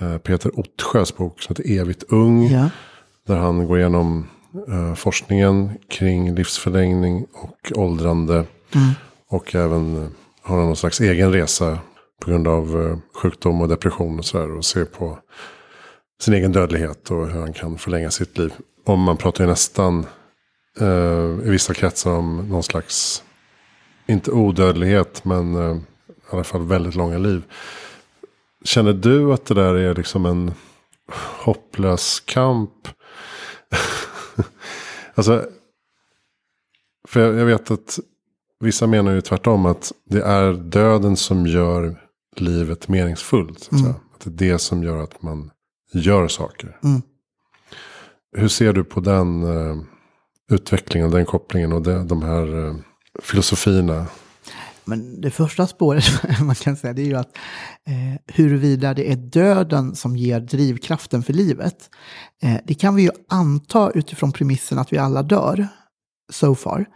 eh, 0.00 0.18
Peter 0.18 0.58
Ottsjös 0.58 1.16
bok 1.16 1.42
som 1.42 1.56
heter 1.56 1.80
Evigt 1.80 2.02
ung. 2.08 2.46
Ja. 2.46 2.70
Där 3.26 3.36
han 3.36 3.66
går 3.66 3.78
igenom 3.78 4.26
forskningen 4.96 5.70
kring 5.88 6.34
livsförlängning 6.34 7.26
och 7.32 7.72
åldrande. 7.74 8.34
Mm. 8.34 8.90
Och 9.28 9.54
även 9.54 10.08
har 10.42 10.56
någon 10.56 10.76
slags 10.76 11.00
egen 11.00 11.32
resa 11.32 11.78
på 12.20 12.30
grund 12.30 12.48
av 12.48 12.82
eh, 12.82 12.98
sjukdom 13.14 13.60
och 13.60 13.68
depression 13.68 14.18
och 14.18 14.24
sådär. 14.24 14.56
Och 14.56 14.64
ser 14.64 14.84
på 14.84 15.18
sin 16.20 16.34
egen 16.34 16.52
dödlighet 16.52 17.10
och 17.10 17.28
hur 17.28 17.40
han 17.40 17.52
kan 17.52 17.78
förlänga 17.78 18.10
sitt 18.10 18.38
liv. 18.38 18.52
Och 18.86 18.98
man 18.98 19.16
pratar 19.16 19.44
ju 19.44 19.50
nästan 19.50 20.06
eh, 20.80 21.46
i 21.46 21.50
vissa 21.50 21.74
kretsar 21.74 22.10
om 22.10 22.48
någon 22.48 22.62
slags, 22.62 23.22
inte 24.06 24.30
odödlighet, 24.30 25.24
men 25.24 25.54
eh, 25.54 25.76
i 26.06 26.30
alla 26.30 26.44
fall 26.44 26.66
väldigt 26.66 26.94
långa 26.94 27.18
liv. 27.18 27.42
Känner 28.64 28.92
du 28.92 29.32
att 29.32 29.46
det 29.46 29.54
där 29.54 29.74
är 29.74 29.94
liksom 29.94 30.26
en 30.26 30.54
hopplös 31.44 32.20
kamp? 32.20 32.88
alltså, 35.14 35.44
för 37.08 37.20
jag, 37.20 37.34
jag 37.34 37.46
vet 37.46 37.70
att 37.70 37.98
vissa 38.60 38.86
menar 38.86 39.12
ju 39.12 39.20
tvärtom 39.20 39.66
att 39.66 39.92
det 40.04 40.22
är 40.22 40.52
döden 40.52 41.16
som 41.16 41.46
gör 41.46 42.03
livet 42.40 42.88
meningsfullt. 42.88 43.64
Säga. 43.64 43.94
att 44.14 44.20
det 44.24 44.46
är 44.46 44.52
det 44.52 44.58
som 44.58 44.82
gör 44.82 45.02
att 45.02 45.22
man 45.22 45.50
gör 45.92 46.28
saker. 46.28 46.78
Mm. 46.84 47.02
Hur 48.36 48.48
ser 48.48 48.72
du 48.72 48.84
på 48.84 49.00
den 49.00 49.42
eh, 49.42 49.76
utvecklingen, 50.52 51.10
den 51.10 51.26
kopplingen 51.26 51.72
och 51.72 51.82
de, 51.82 52.08
de 52.08 52.22
här 52.22 52.66
eh, 52.66 52.76
filosofierna? 53.22 54.06
Men 54.84 55.20
det 55.20 55.30
första 55.30 55.66
spåret 55.66 56.04
man 56.40 56.54
kan 56.54 56.76
säga 56.76 56.92
det 56.92 57.02
är 57.02 57.06
ju 57.06 57.16
att 57.16 57.36
eh, 57.86 58.34
huruvida 58.34 58.94
det 58.94 59.12
är 59.12 59.16
döden 59.16 59.94
som 59.94 60.16
ger 60.16 60.40
drivkraften 60.40 61.22
för 61.22 61.32
livet. 61.32 61.90
Eh, 62.42 62.56
det 62.64 62.74
kan 62.74 62.94
vi 62.94 63.02
ju 63.02 63.10
anta 63.28 63.90
utifrån 63.90 64.32
premissen 64.32 64.78
att 64.78 64.92
vi 64.92 64.98
alla 64.98 65.22
dör, 65.22 65.68
so 66.32 66.54
far. 66.54 66.86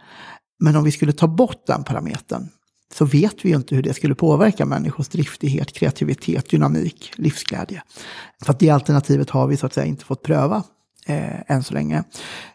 Men 0.59 0.75
om 0.75 0.83
vi 0.83 0.91
skulle 0.91 1.13
ta 1.13 1.27
bort 1.27 1.67
den 1.67 1.83
parametern, 1.83 2.49
så 2.93 3.05
vet 3.05 3.45
vi 3.45 3.49
ju 3.49 3.55
inte 3.55 3.75
hur 3.75 3.83
det 3.83 3.93
skulle 3.93 4.15
påverka 4.15 4.65
människors 4.65 5.07
driftighet, 5.07 5.73
kreativitet, 5.73 6.49
dynamik, 6.49 7.11
livsglädje. 7.15 7.83
För 8.43 8.53
att 8.53 8.59
det 8.59 8.69
alternativet 8.69 9.29
har 9.29 9.47
vi 9.47 9.57
så 9.57 9.65
att 9.65 9.73
säga 9.73 9.85
inte 9.85 10.05
fått 10.05 10.23
pröva 10.23 10.63
eh, 11.05 11.51
än 11.51 11.63
så 11.63 11.73
länge. 11.73 12.03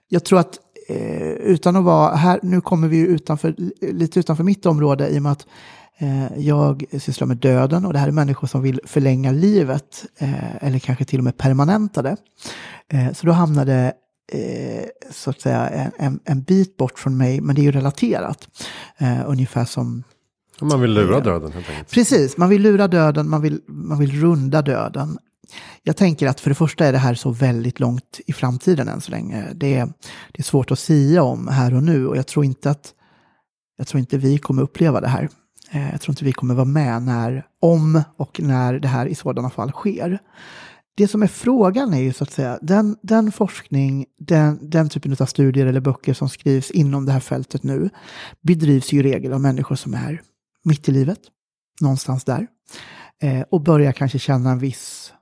Jag 0.09 0.25
tror 0.25 0.39
att 0.39 0.59
eh, 0.89 1.33
utan 1.33 1.77
att 1.77 1.85
vara 1.85 2.15
här, 2.15 2.41
nu 2.43 2.61
kommer 2.61 2.89
vi 2.89 2.97
ju 2.97 3.07
utanför, 3.07 3.55
lite 3.81 4.21
utanför 4.21 4.45
mitt 4.45 4.67
område 4.67 5.09
i 5.09 5.19
och 5.19 5.23
med 5.23 5.33
att 5.33 5.47
eh, 5.99 6.39
jag 6.39 6.85
sysslar 7.01 7.27
med 7.27 7.37
döden 7.37 7.85
och 7.85 7.93
det 7.93 7.99
här 7.99 8.09
är 8.09 8.13
människor 8.13 8.49
som 8.49 8.63
vill 8.63 8.81
förlänga 8.85 9.33
livet 9.33 10.05
eh, 10.19 10.65
eller 10.65 10.79
kanske 10.79 11.05
till 11.05 11.19
och 11.19 11.25
med 11.25 11.37
permanenta 11.37 12.03
det. 12.03 12.17
Eh, 12.89 13.13
så 13.13 13.27
då 13.27 13.33
hamnade 13.33 13.93
eh, 14.33 14.85
så 15.11 15.31
att 15.31 15.41
säga 15.41 15.69
en, 15.69 15.91
en, 15.99 16.21
en, 16.25 16.43
bit 16.43 16.77
bort 16.77 16.99
från 16.99 17.17
mig, 17.17 17.41
men 17.41 17.55
det 17.55 17.61
är 17.61 17.65
ju 17.65 17.73
relaterat. 17.73 18.49
Eh, 18.99 19.21
ungefär 19.27 19.65
som 19.65 20.03
man 20.61 20.81
vill 20.81 20.95
lura 20.95 21.21
döden 21.21 21.53
helt 21.53 21.71
enkelt. 21.71 21.91
Precis, 21.91 22.37
man 22.37 22.49
vill 22.49 22.63
lura 22.63 22.89
döden, 22.89 23.31
man 23.31 23.43
vill, 23.43 23.61
man 23.67 23.99
vill 23.99 24.21
runda 24.21 24.63
döden. 24.63 25.19
Jag 25.83 25.97
tänker 25.97 26.27
att 26.27 26.41
för 26.41 26.51
det 26.51 26.55
första 26.55 26.87
är 26.87 26.93
det 26.93 26.99
här 26.99 27.15
så 27.15 27.31
väldigt 27.31 27.81
långt 27.81 28.21
i 28.27 28.33
framtiden 28.33 28.89
än 28.89 29.01
så 29.01 29.11
länge. 29.11 29.47
Det 29.55 29.75
är, 29.75 29.87
det 30.33 30.41
är 30.41 30.43
svårt 30.43 30.71
att 30.71 30.79
sia 30.79 31.23
om 31.23 31.49
här 31.49 31.75
och 31.75 31.83
nu 31.83 32.07
och 32.07 32.17
jag 32.17 32.27
tror 32.27 32.45
inte 32.45 32.71
att 32.71 32.95
jag 33.77 33.87
tror 33.87 34.01
inte 34.01 34.19
vi 34.19 34.39
kommer 34.39 34.63
uppleva 34.63 35.01
det 35.01 35.09
här. 35.09 35.29
Eh, 35.71 35.91
jag 35.91 36.01
tror 36.01 36.13
inte 36.13 36.25
vi 36.25 36.33
kommer 36.33 36.55
vara 36.55 36.65
med 36.65 37.03
när, 37.03 37.47
om 37.61 38.03
och 38.17 38.41
när 38.41 38.79
det 38.79 38.89
här 38.89 39.07
i 39.07 39.15
sådana 39.15 39.51
fall 39.51 39.71
sker. 39.71 40.19
Det 40.97 41.09
som 41.09 41.23
är 41.23 41.27
frågan 41.27 41.95
är 41.95 42.01
ju 42.01 42.13
så 42.13 42.25
att 42.25 42.31
säga, 42.31 42.59
den, 42.63 42.97
den 43.03 43.33
forskning, 43.33 44.07
den, 44.19 44.59
den 44.71 44.89
typen 44.89 45.17
av 45.19 45.27
studier 45.27 45.67
eller 45.67 45.81
böcker 45.81 46.15
som 46.15 46.29
skrivs 46.29 46.71
inom 46.71 47.07
det 47.07 47.13
här 47.13 47.21
fältet 47.21 47.63
nu 47.63 47.91
bedrivs 48.43 48.93
ju 48.93 48.99
i 48.99 49.03
regel 49.03 49.33
av 49.33 49.41
människor 49.41 49.77
som 49.77 49.95
är 49.95 50.23
mitt 50.65 50.89
i 50.89 50.93
livet, 50.93 51.21
någonstans 51.81 52.25
där. 52.25 52.47
Eh, 53.23 53.41
och 53.51 53.61
börjar 53.61 53.93
kanske 53.93 54.19
känna 54.19 54.51
en 54.51 54.59
viss 54.59 55.13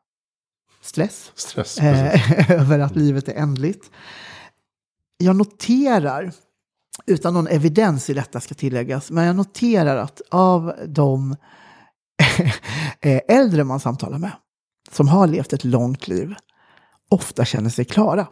stress, 0.82 1.32
stress 1.34 1.78
eh, 1.78 2.50
över 2.60 2.78
att 2.78 2.96
livet 2.96 3.28
är 3.28 3.34
ändligt. 3.34 3.90
Jag 5.16 5.36
noterar, 5.36 6.32
utan 7.06 7.34
någon 7.34 7.46
evidens 7.46 8.10
i 8.10 8.14
detta 8.14 8.40
ska 8.40 8.54
tilläggas, 8.54 9.10
men 9.10 9.24
jag 9.24 9.36
noterar 9.36 9.96
att 9.96 10.22
av 10.30 10.72
de 10.86 11.36
eh, 13.00 13.20
äldre 13.28 13.64
man 13.64 13.80
samtalar 13.80 14.18
med, 14.18 14.32
som 14.90 15.08
har 15.08 15.26
levt 15.26 15.52
ett 15.52 15.64
långt 15.64 16.08
liv, 16.08 16.34
ofta 17.08 17.44
känner 17.44 17.70
sig 17.70 17.84
klara, 17.84 18.26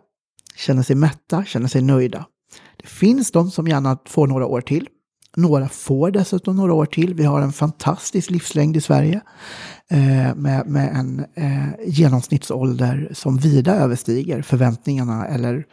känner 0.55 0.83
sig 0.83 0.97
mätta, 0.97 1.45
känner 1.45 1.69
sig 1.69 1.83
nöjda. 1.83 2.27
Det 2.77 2.87
finns 2.87 3.33
de 3.33 3.51
som 3.51 3.69
gärna 3.69 3.99
får 4.07 4.27
några 4.27 4.47
år 4.47 4.61
till, 4.61 4.89
några 5.37 5.69
får 5.69 6.11
dessutom 6.11 6.57
några 6.57 6.73
år 6.73 6.87
till. 6.87 7.15
Vi 7.15 7.25
har 7.25 7.41
en 7.41 7.53
fantastisk 7.53 8.31
livslängd 8.31 8.77
i 8.77 8.81
Sverige 8.81 9.21
eh, 9.91 10.35
med, 10.35 10.67
med 10.67 10.97
en 10.97 11.25
eh, 11.35 11.69
genomsnittsålder 11.87 13.11
som 13.13 13.37
vida 13.37 13.75
överstiger 13.75 14.43
förväntningarna 14.43 15.27
eller 15.27 15.65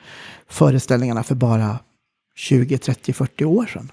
föreställningarna 0.49 1.23
för 1.23 1.35
bara 1.35 1.79
20, 2.35 2.77
30, 2.77 3.13
40 3.13 3.45
år 3.45 3.65
sedan. 3.65 3.91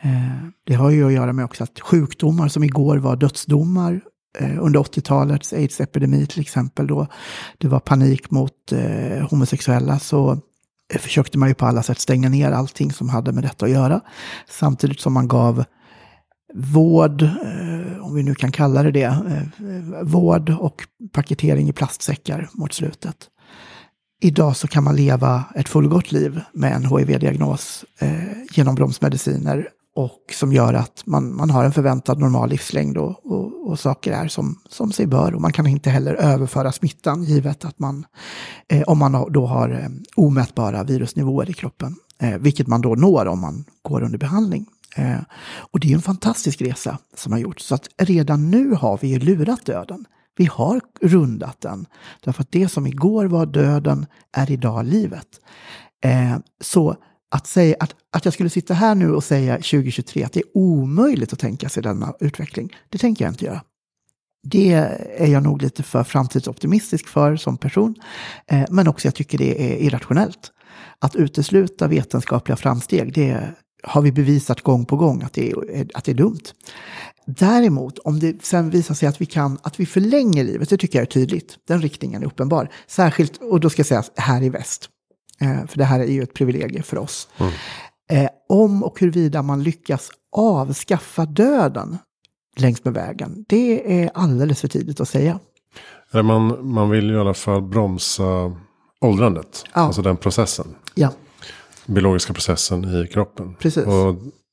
Eh, 0.00 0.48
det 0.64 0.74
har 0.74 0.90
ju 0.90 1.06
att 1.06 1.12
göra 1.12 1.32
med 1.32 1.44
också 1.44 1.64
att 1.64 1.80
sjukdomar 1.80 2.48
som 2.48 2.64
igår 2.64 2.96
var 2.96 3.16
dödsdomar 3.16 4.00
eh, 4.38 4.64
under 4.64 4.80
80-talets 4.80 5.52
aids-epidemi 5.52 6.26
till 6.26 6.40
exempel 6.40 6.86
då 6.86 7.06
det 7.58 7.68
var 7.68 7.80
panik 7.80 8.30
mot 8.30 8.72
eh, 8.72 9.28
homosexuella 9.30 9.98
så 9.98 10.38
Eh, 10.94 10.98
försökte 10.98 11.38
man 11.38 11.48
ju 11.48 11.54
på 11.54 11.66
alla 11.66 11.82
sätt 11.82 11.98
stänga 11.98 12.28
ner 12.28 12.52
allting 12.52 12.92
som 12.92 13.08
hade 13.08 13.32
med 13.32 13.44
detta 13.44 13.66
att 13.66 13.72
göra. 13.72 14.00
Samtidigt 14.48 15.00
som 15.00 15.12
man 15.12 15.28
gav 15.28 15.64
vård, 16.54 17.22
eh, 17.22 18.04
om 18.04 18.14
vi 18.14 18.22
nu 18.22 18.34
kan 18.34 18.52
kalla 18.52 18.82
det 18.82 18.90
det, 18.90 19.04
eh, 19.04 20.02
vård 20.02 20.50
och 20.50 20.86
paketering 21.12 21.68
i 21.68 21.72
plastsäckar 21.72 22.48
mot 22.52 22.72
slutet. 22.72 23.16
Idag 24.20 24.56
så 24.56 24.68
kan 24.68 24.84
man 24.84 24.96
leva 24.96 25.44
ett 25.54 25.68
fullgott 25.68 26.12
liv 26.12 26.40
med 26.52 26.72
en 26.72 26.84
HIV-diagnos 26.84 27.84
genom 28.52 28.74
bromsmediciner 28.74 29.68
och 29.98 30.32
som 30.32 30.52
gör 30.52 30.74
att 30.74 31.02
man, 31.06 31.36
man 31.36 31.50
har 31.50 31.64
en 31.64 31.72
förväntad 31.72 32.18
normal 32.18 32.48
livslängd 32.48 32.98
och, 32.98 33.26
och, 33.26 33.68
och, 33.68 33.78
saker 33.78 34.12
är 34.12 34.28
som, 34.28 34.58
som 34.68 34.92
sig 34.92 35.06
bör. 35.06 35.34
Och 35.34 35.40
man 35.40 35.52
kan 35.52 35.66
inte 35.66 35.90
heller 35.90 36.14
överföra 36.14 36.72
smittan 36.72 37.24
givet 37.24 37.64
att 37.64 37.78
man, 37.78 38.06
eh, 38.68 38.82
om 38.82 38.98
man 38.98 39.32
då 39.32 39.46
har 39.46 39.70
eh, 39.70 39.88
omätbara 40.16 40.84
virusnivåer 40.84 41.50
i 41.50 41.52
kroppen, 41.52 41.96
eh, 42.22 42.38
vilket 42.38 42.66
man 42.66 42.80
då 42.80 42.94
når 42.94 43.26
om 43.26 43.40
man 43.40 43.64
går 43.82 44.02
under 44.02 44.18
behandling. 44.18 44.66
Eh, 44.96 45.20
och 45.70 45.80
det 45.80 45.90
är 45.90 45.94
en 45.94 46.02
fantastisk 46.02 46.62
resa 46.62 46.98
som 47.16 47.32
har 47.32 47.38
gjorts. 47.38 47.64
Så 47.64 47.74
att 47.74 47.88
redan 47.98 48.50
nu 48.50 48.70
har 48.70 48.98
vi 49.02 49.08
ju 49.08 49.18
lurat 49.18 49.66
döden. 49.66 50.04
Vi 50.36 50.44
har 50.44 50.80
rundat 51.00 51.60
den. 51.60 51.86
Därför 52.24 52.42
att 52.42 52.52
det 52.52 52.68
som 52.68 52.86
igår 52.86 53.26
var 53.26 53.46
döden 53.46 54.06
är 54.32 54.50
idag 54.50 54.86
livet. 54.86 55.28
Eh, 56.04 56.38
så 56.60 56.96
att, 57.30 57.46
säga, 57.46 57.76
att, 57.80 57.94
att 58.12 58.24
jag 58.24 58.34
skulle 58.34 58.50
sitta 58.50 58.74
här 58.74 58.94
nu 58.94 59.14
och 59.14 59.24
säga 59.24 59.54
2023 59.54 60.24
att 60.24 60.32
det 60.32 60.40
är 60.40 60.46
omöjligt 60.54 61.32
att 61.32 61.38
tänka 61.38 61.68
sig 61.68 61.82
denna 61.82 62.14
utveckling, 62.20 62.76
det 62.88 62.98
tänker 62.98 63.24
jag 63.24 63.32
inte 63.32 63.44
göra. 63.44 63.62
Det 64.42 64.72
är 65.16 65.26
jag 65.26 65.42
nog 65.42 65.62
lite 65.62 65.82
för 65.82 66.04
framtidsoptimistisk 66.04 67.08
för 67.08 67.36
som 67.36 67.56
person. 67.56 67.94
Eh, 68.46 68.64
men 68.70 68.88
också 68.88 69.06
jag 69.06 69.14
tycker 69.14 69.38
det 69.38 69.72
är 69.72 69.76
irrationellt. 69.76 70.52
Att 70.98 71.16
utesluta 71.16 71.88
vetenskapliga 71.88 72.56
framsteg, 72.56 73.12
det 73.14 73.54
har 73.82 74.02
vi 74.02 74.12
bevisat 74.12 74.60
gång 74.60 74.84
på 74.84 74.96
gång 74.96 75.22
att 75.22 75.32
det 75.32 75.50
är, 75.50 75.86
att 75.94 76.04
det 76.04 76.12
är 76.12 76.14
dumt. 76.14 76.42
Däremot, 77.26 77.98
om 77.98 78.20
det 78.20 78.44
sen 78.44 78.70
visar 78.70 78.94
sig 78.94 79.08
att 79.08 79.20
vi 79.20 79.26
kan, 79.26 79.58
att 79.62 79.80
vi 79.80 79.86
förlänger 79.86 80.44
livet, 80.44 80.68
det 80.68 80.76
tycker 80.76 80.98
jag 80.98 81.06
är 81.06 81.10
tydligt. 81.10 81.58
Den 81.68 81.82
riktningen 81.82 82.22
är 82.22 82.26
uppenbar. 82.26 82.70
Särskilt, 82.86 83.36
och 83.36 83.60
då 83.60 83.70
ska 83.70 83.80
jag 83.80 83.86
säga 83.86 84.02
här 84.16 84.42
i 84.42 84.48
väst. 84.48 84.88
Eh, 85.40 85.66
för 85.66 85.78
det 85.78 85.84
här 85.84 86.00
är 86.00 86.06
ju 86.06 86.22
ett 86.22 86.34
privilegium 86.34 86.82
för 86.82 86.98
oss. 86.98 87.28
Mm. 87.38 87.52
Eh, 88.10 88.30
om 88.48 88.82
och 88.82 89.00
huruvida 89.00 89.42
man 89.42 89.62
lyckas 89.62 90.10
avskaffa 90.36 91.26
döden 91.26 91.98
längs 92.56 92.84
med 92.84 92.94
vägen, 92.94 93.44
det 93.48 94.02
är 94.02 94.10
alldeles 94.14 94.60
för 94.60 94.68
tidigt 94.68 95.00
att 95.00 95.08
säga. 95.08 95.38
Man, 96.12 96.68
man 96.72 96.90
vill 96.90 97.04
ju 97.04 97.16
i 97.16 97.18
alla 97.18 97.34
fall 97.34 97.62
bromsa 97.62 98.56
åldrandet, 99.00 99.64
ja. 99.74 99.80
alltså 99.80 100.02
den 100.02 100.16
processen. 100.16 100.66
Ja. 100.94 101.12
Biologiska 101.86 102.32
processen 102.32 102.84
i 102.84 103.06
kroppen. 103.06 103.54
Precis. 103.54 103.86
Och, 103.86 104.08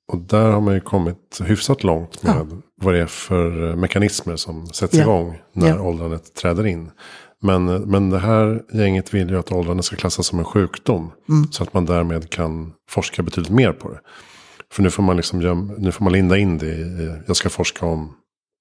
och 0.08 0.18
där 0.18 0.52
har 0.52 0.62
man 0.62 0.74
ju 0.74 0.80
kommit 0.80 1.42
hyfsat 1.44 1.84
långt 1.84 2.24
med 2.24 2.36
ja. 2.36 2.58
vad 2.82 2.94
det 2.94 3.02
är 3.02 3.08
för 3.08 3.76
mekanismer 3.76 4.36
som 4.36 4.68
sätts 4.68 4.94
ja. 4.94 5.02
igång 5.02 5.42
när 5.54 5.68
ja. 5.68 5.82
åldrandet 5.82 6.36
träder 6.36 6.66
in. 6.66 6.92
Men, 7.46 7.66
men 7.66 8.10
det 8.10 8.20
här 8.20 8.64
gänget 8.74 9.14
vill 9.14 9.30
ju 9.30 9.40
att 9.40 9.52
åldrandet 9.52 9.86
ska 9.86 9.96
klassas 9.96 10.28
som 10.28 10.40
en 10.40 10.46
sjukdom. 10.46 11.12
Mm. 11.30 11.52
Så 11.52 11.64
att 11.64 11.74
man 11.74 11.86
därmed 11.86 12.30
kan 12.30 12.74
forska 12.90 13.24
betydligt 13.24 13.52
mer 13.52 13.74
på 13.74 13.90
det. 13.90 14.00
För 14.72 14.84
nu 14.84 14.90
får 14.90 15.04
man, 15.04 15.18
liksom, 15.18 15.76
nu 15.78 15.92
får 15.92 16.04
man 16.04 16.14
linda 16.14 16.38
in 16.38 16.58
det 16.58 16.66
i, 16.66 17.14
jag 17.28 17.36
ska 17.36 17.50
forska 17.50 17.86
om 17.86 18.14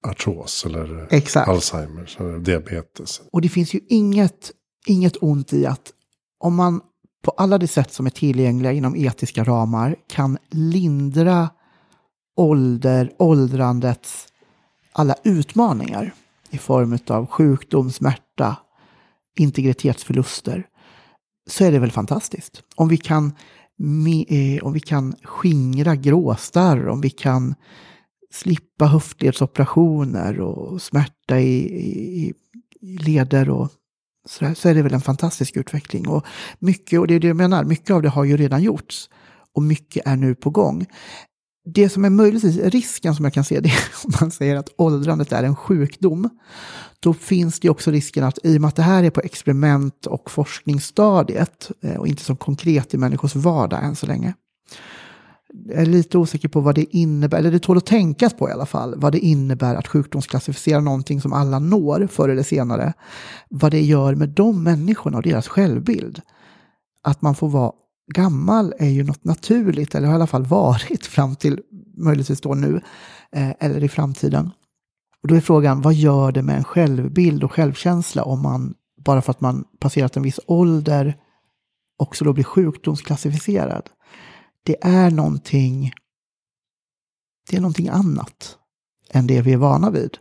artros 0.07 0.65
eller 0.67 1.07
Exakt. 1.11 1.49
Alzheimers 1.49 2.21
eller 2.21 2.39
diabetes. 2.39 3.23
Och 3.33 3.41
det 3.41 3.49
finns 3.49 3.75
ju 3.75 3.81
inget, 3.89 4.51
inget 4.87 5.17
ont 5.21 5.53
i 5.53 5.67
att 5.67 5.93
om 6.41 6.55
man 6.55 6.81
på 7.25 7.31
alla 7.31 7.59
de 7.59 7.67
sätt 7.67 7.93
som 7.93 8.07
är 8.07 8.11
tillgängliga 8.11 8.73
inom 8.73 8.97
etiska 8.97 9.45
ramar 9.45 9.97
kan 10.07 10.39
lindra 10.51 11.49
ålder, 12.37 13.13
åldrandets 13.19 14.27
alla 14.93 15.15
utmaningar 15.25 16.13
i 16.51 16.59
form 16.59 16.99
av 17.09 17.27
sjukdom, 17.27 17.91
smärta, 17.91 18.57
integritetsförluster 19.39 20.67
så 21.51 21.65
är 21.65 21.73
det 21.73 21.79
väl 21.79 21.91
fantastiskt. 21.91 22.63
Om 22.75 22.89
vi 22.89 22.97
kan, 22.97 23.27
eh, 24.29 24.65
om 24.65 24.73
vi 24.73 24.81
kan 24.81 25.15
skingra 25.23 25.97
gråstarr, 25.97 26.89
om 26.89 27.01
vi 27.01 27.11
kan 27.11 27.55
slippa 28.31 28.87
höftledsoperationer 28.87 30.41
och 30.41 30.83
smärta 30.83 31.41
i, 31.41 31.59
i, 32.27 32.33
i 32.81 32.99
leder 32.99 33.51
och 33.51 33.69
så, 34.29 34.55
så 34.55 34.69
är 34.69 34.75
det 34.75 34.83
väl 34.83 34.95
en 34.95 35.01
fantastisk 35.01 35.57
utveckling. 35.57 36.09
Och 36.09 36.27
mycket, 36.59 37.01
och 37.01 37.07
det 37.07 37.15
är 37.15 37.21
det 37.21 37.27
jag 37.27 37.37
menar, 37.37 37.65
mycket 37.65 37.91
av 37.91 38.03
det 38.03 38.09
har 38.09 38.25
ju 38.25 38.37
redan 38.37 38.63
gjorts 38.63 39.11
och 39.55 39.63
mycket 39.63 40.07
är 40.07 40.17
nu 40.17 40.35
på 40.35 40.51
gång 40.51 40.87
det 41.65 41.89
som 41.89 42.05
är 42.05 42.11
möjligtvis 42.11 42.57
risken 42.57 43.15
som 43.15 43.25
jag 43.25 43.35
kan 43.35 43.45
se, 43.45 43.61
det 43.61 43.69
är 43.69 43.83
om 44.05 44.13
man 44.21 44.31
säger 44.31 44.57
att 44.57 44.69
åldrandet 44.77 45.33
är 45.33 45.43
en 45.43 45.57
sjukdom. 45.57 46.31
Då 47.01 47.15
finns 47.15 47.61
det 47.61 47.71
också 47.71 47.91
risken 47.91 48.25
att 48.25 48.39
i 48.43 48.57
och 48.57 48.61
med 48.61 48.69
att 48.69 48.77
det 48.77 48.83
här 48.83 49.05
är 49.05 49.11
på 49.11 49.21
experiment 49.21 50.07
och 50.07 50.31
forskningsstadiet 50.31 51.71
eh, 51.83 51.97
och 51.97 52.09
inte 52.09 52.23
så 52.25 52.37
konkret 52.37 52.95
i 52.95 52.99
människors 52.99 53.35
vardag 53.35 53.85
än 53.85 53.97
så 53.97 54.07
länge. 54.07 54.35
Jag 55.67 55.83
är 55.83 55.87
lite 55.87 56.19
osäker 56.19 56.49
på 56.49 56.61
vad 56.61 56.75
det 56.75 56.97
innebär, 56.97 57.39
eller 57.39 57.51
det 57.51 57.59
tål 57.59 57.77
att 57.77 57.87
tänkas 57.87 58.35
på 58.35 58.49
i 58.49 58.53
alla 58.53 58.67
fall, 58.67 58.95
vad 58.97 59.13
det 59.13 59.19
innebär 59.19 59.75
att 59.75 59.89
sjukdomsklassificera 59.89 60.81
någonting 60.81 61.21
som 61.21 61.33
alla 61.33 61.59
når 61.59 62.07
förr 62.07 62.29
eller 62.29 62.43
senare. 62.43 62.93
Vad 63.49 63.71
det 63.71 63.81
gör 63.81 64.15
med 64.15 64.29
de 64.29 64.63
människorna 64.63 65.17
och 65.17 65.23
deras 65.23 65.49
självbild. 65.49 66.21
Att 67.03 67.23
man 67.23 67.35
får 67.35 67.49
vara 67.49 67.73
gammal 68.07 68.75
är 68.79 68.89
ju 68.89 69.05
något 69.05 69.25
naturligt, 69.25 69.95
eller 69.95 70.07
har 70.07 70.15
i 70.15 70.17
alla 70.17 70.27
fall 70.27 70.47
varit 70.47 71.07
fram 71.07 71.37
till 71.37 71.61
möjligtvis 71.97 72.41
då 72.41 72.55
nu, 72.55 72.81
eh, 73.33 73.51
eller 73.61 73.85
i 73.85 73.89
framtiden. 73.89 74.51
Och 75.23 75.29
då 75.29 75.35
är 75.35 75.41
frågan, 75.41 75.81
vad 75.81 75.95
gör 75.95 76.33
det 76.33 76.43
med 76.43 76.57
en 76.57 76.65
självbild 76.65 77.45
och 77.45 77.53
självkänsla 77.53 78.25
om 78.25 78.43
man, 78.43 78.75
bara 79.05 79.23
för 79.23 79.31
att 79.31 79.41
man 79.41 79.65
passerat 79.79 80.17
en 80.17 80.23
viss 80.23 80.41
ålder, 80.47 81.17
också 81.99 82.25
då 82.25 82.33
blir 82.33 82.45
sjukdomsklassificerad? 82.45 83.91
Det 84.63 84.77
är 84.81 85.11
någonting, 85.11 85.93
det 87.51 87.57
är 87.57 87.61
någonting 87.61 87.89
annat 87.89 88.59
än 89.11 89.27
det 89.27 89.43
vi 89.43 89.53
är 89.53 89.57
vana 89.57 89.91
vid. 89.91 90.19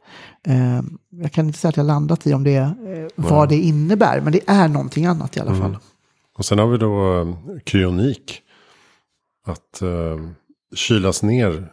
Eh, 0.48 0.82
jag 1.10 1.32
kan 1.32 1.48
inte 1.48 1.60
säga 1.60 1.70
att 1.70 1.78
jag 1.78 1.86
landat 1.86 2.28
i 2.28 2.34
om 2.34 2.44
det, 2.44 2.56
eh, 2.56 3.08
vad 3.16 3.50
det 3.50 3.58
innebär, 3.58 4.22
men 4.22 4.34
det 4.34 4.42
är 4.48 4.68
någonting 4.68 5.06
annat 5.06 5.38
i 5.38 5.40
alla 5.40 5.56
fall. 5.56 5.70
Mm. 5.70 5.82
Och 6.34 6.46
sen 6.46 6.60
har 6.60 6.68
vi 6.68 6.78
då 6.78 7.22
eh, 7.22 7.60
kryonik. 7.64 8.40
Att 9.46 9.82
uh, 9.82 10.30
kylas 10.76 11.24
ner 11.24 11.72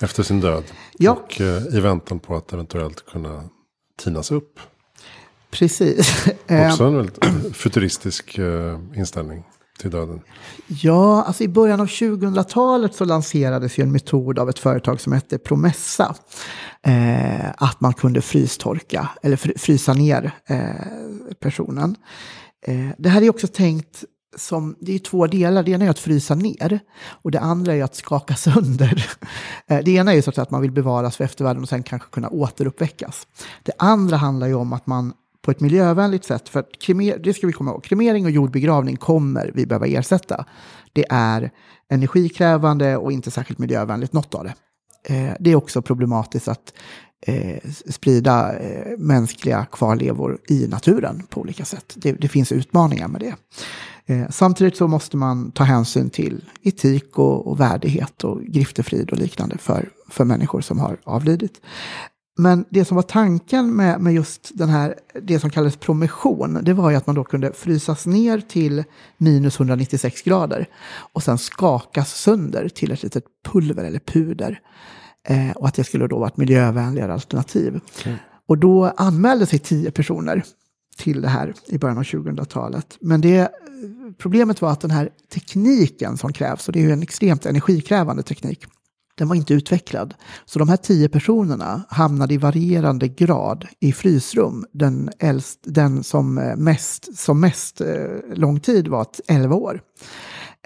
efter 0.00 0.22
sin 0.22 0.40
död. 0.40 0.64
Ja. 0.98 1.12
Och 1.12 1.40
uh, 1.40 1.76
i 1.76 1.80
väntan 1.80 2.18
på 2.20 2.36
att 2.36 2.52
eventuellt 2.52 3.06
kunna 3.06 3.44
tinas 4.02 4.32
upp. 4.32 4.60
Precis. 5.50 6.26
Också 6.70 6.84
en 6.84 6.96
väldigt 6.96 7.24
futuristisk 7.56 8.38
uh, 8.38 8.78
inställning 8.96 9.44
till 9.78 9.90
döden. 9.90 10.20
Ja, 10.66 11.22
alltså 11.22 11.44
i 11.44 11.48
början 11.48 11.80
av 11.80 11.86
2000-talet 11.86 12.94
så 12.94 13.04
lanserades 13.04 13.78
ju 13.78 13.82
en 13.82 13.92
metod 13.92 14.38
av 14.38 14.48
ett 14.48 14.58
företag 14.58 15.00
som 15.00 15.12
hette 15.12 15.38
Promessa. 15.38 16.14
Eh, 16.82 17.50
att 17.56 17.80
man 17.80 17.94
kunde 17.94 18.20
frystorka, 18.20 19.08
eller 19.22 19.58
frysa 19.58 19.92
ner 19.92 20.32
eh, 20.46 21.34
personen. 21.40 21.96
Eh, 22.66 22.88
det 22.98 23.08
här 23.08 23.22
är 23.22 23.30
också 23.30 23.46
tänkt 23.46 24.04
som, 24.36 24.76
det 24.80 24.94
är 24.94 24.98
två 24.98 25.26
delar. 25.26 25.62
Det 25.62 25.70
ena 25.70 25.84
är 25.84 25.90
att 25.90 25.98
frysa 25.98 26.34
ner 26.34 26.80
och 27.22 27.30
det 27.30 27.40
andra 27.40 27.74
är 27.74 27.82
att 27.82 27.94
skaka 27.94 28.34
sönder. 28.34 29.06
Eh, 29.66 29.80
det 29.84 29.90
ena 29.90 30.14
är 30.14 30.20
så 30.20 30.40
att 30.42 30.50
man 30.50 30.60
vill 30.60 30.72
bevaras 30.72 31.16
för 31.16 31.24
eftervärlden 31.24 31.62
och 31.62 31.68
sen 31.68 31.82
kanske 31.82 32.08
kunna 32.10 32.28
återuppväckas. 32.28 33.26
Det 33.62 33.72
andra 33.78 34.16
handlar 34.16 34.46
ju 34.46 34.54
om 34.54 34.72
att 34.72 34.86
man 34.86 35.12
på 35.42 35.50
ett 35.50 35.60
miljövänligt 35.60 36.24
sätt, 36.24 36.48
för 36.48 36.64
kremer, 36.80 37.18
det 37.18 37.34
ska 37.34 37.46
vi 37.46 37.52
komma 37.52 37.70
ihåg, 37.70 37.84
kremering 37.84 38.24
och 38.24 38.30
jordbegravning 38.30 38.96
kommer 38.96 39.50
vi 39.54 39.66
behöva 39.66 39.86
ersätta. 39.86 40.44
Det 40.92 41.04
är 41.10 41.50
energikrävande 41.90 42.96
och 42.96 43.12
inte 43.12 43.30
särskilt 43.30 43.58
miljövänligt, 43.58 44.12
något 44.12 44.34
av 44.34 44.44
det. 44.44 44.54
Eh, 45.14 45.34
det 45.40 45.50
är 45.50 45.56
också 45.56 45.82
problematiskt 45.82 46.48
att 46.48 46.72
eh, 47.26 47.70
sprida 47.90 48.58
eh, 48.58 48.98
mänskliga 48.98 49.66
kvarlevor 49.72 50.38
i 50.48 50.66
naturen 50.66 51.22
på 51.28 51.40
olika 51.40 51.64
sätt. 51.64 51.94
Det, 51.96 52.12
det 52.12 52.28
finns 52.28 52.52
utmaningar 52.52 53.08
med 53.08 53.20
det. 53.20 53.34
Eh, 54.06 54.30
samtidigt 54.30 54.76
så 54.76 54.88
måste 54.88 55.16
man 55.16 55.50
ta 55.50 55.64
hänsyn 55.64 56.10
till 56.10 56.44
etik 56.62 57.18
och, 57.18 57.46
och 57.46 57.60
värdighet 57.60 58.24
och 58.24 58.42
griftefrid 58.42 59.10
och 59.10 59.18
liknande 59.18 59.58
för, 59.58 59.88
för 60.08 60.24
människor 60.24 60.60
som 60.60 60.78
har 60.78 60.96
avlidit. 61.04 61.60
Men 62.36 62.64
det 62.70 62.84
som 62.84 62.94
var 62.94 63.02
tanken 63.02 63.76
med, 63.76 64.00
med 64.00 64.14
just 64.14 64.50
den 64.54 64.68
här, 64.68 64.94
det 65.22 65.40
som 65.40 65.50
kallades 65.50 65.76
promission, 65.76 66.58
det 66.62 66.72
var 66.72 66.90
ju 66.90 66.96
att 66.96 67.06
man 67.06 67.16
då 67.16 67.24
kunde 67.24 67.52
frysas 67.52 68.06
ner 68.06 68.40
till 68.40 68.84
minus 69.16 69.56
196 69.56 70.22
grader 70.22 70.68
och 71.12 71.22
sen 71.22 71.38
skakas 71.38 72.14
sönder 72.14 72.68
till 72.68 72.92
ett 72.92 73.02
litet 73.02 73.24
pulver 73.52 73.84
eller 73.84 73.98
puder. 73.98 74.60
Eh, 75.24 75.50
och 75.50 75.68
att 75.68 75.74
det 75.74 75.84
skulle 75.84 76.06
då 76.06 76.18
vara 76.18 76.28
ett 76.28 76.36
miljövänligare 76.36 77.12
alternativ. 77.12 77.80
Okay. 78.00 78.14
Och 78.48 78.58
då 78.58 78.84
anmälde 78.96 79.46
sig 79.46 79.58
tio 79.58 79.90
personer 79.90 80.44
till 80.96 81.22
det 81.22 81.28
här 81.28 81.54
i 81.66 81.78
början 81.78 81.98
av 81.98 82.04
2000-talet. 82.04 82.96
Men 83.00 83.20
det, 83.20 83.50
problemet 84.18 84.62
var 84.62 84.70
att 84.70 84.80
den 84.80 84.90
här 84.90 85.08
tekniken 85.32 86.16
som 86.16 86.32
krävs, 86.32 86.66
och 86.66 86.72
det 86.72 86.78
är 86.78 86.82
ju 86.82 86.92
en 86.92 87.02
extremt 87.02 87.46
energikrävande 87.46 88.22
teknik, 88.22 88.66
den 89.16 89.28
var 89.28 89.36
inte 89.36 89.54
utvecklad. 89.54 90.14
Så 90.44 90.58
de 90.58 90.68
här 90.68 90.76
tio 90.76 91.08
personerna 91.08 91.82
hamnade 91.88 92.34
i 92.34 92.36
varierande 92.36 93.08
grad 93.08 93.66
i 93.80 93.92
frysrum. 93.92 94.64
Den, 94.72 95.10
äldst, 95.18 95.58
den 95.62 96.04
som 96.04 96.34
mest, 96.56 97.18
som 97.18 97.40
mest 97.40 97.80
eh, 97.80 97.86
lång 98.34 98.60
tid 98.60 98.88
var 98.88 99.06
11 99.28 99.56
år. 99.56 99.80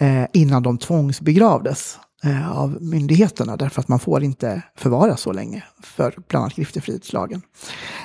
Eh, 0.00 0.24
innan 0.32 0.62
de 0.62 0.78
tvångsbegravdes 0.78 1.98
eh, 1.98 2.07
Eh, 2.24 2.58
av 2.58 2.78
myndigheterna 2.82 3.56
därför 3.56 3.80
att 3.80 3.88
man 3.88 3.98
får 3.98 4.22
inte 4.22 4.62
förvara 4.76 5.16
så 5.16 5.32
länge 5.32 5.64
för 5.82 6.14
bland 6.28 6.42
annat 6.42 6.56
griftefridslagen. 6.56 7.42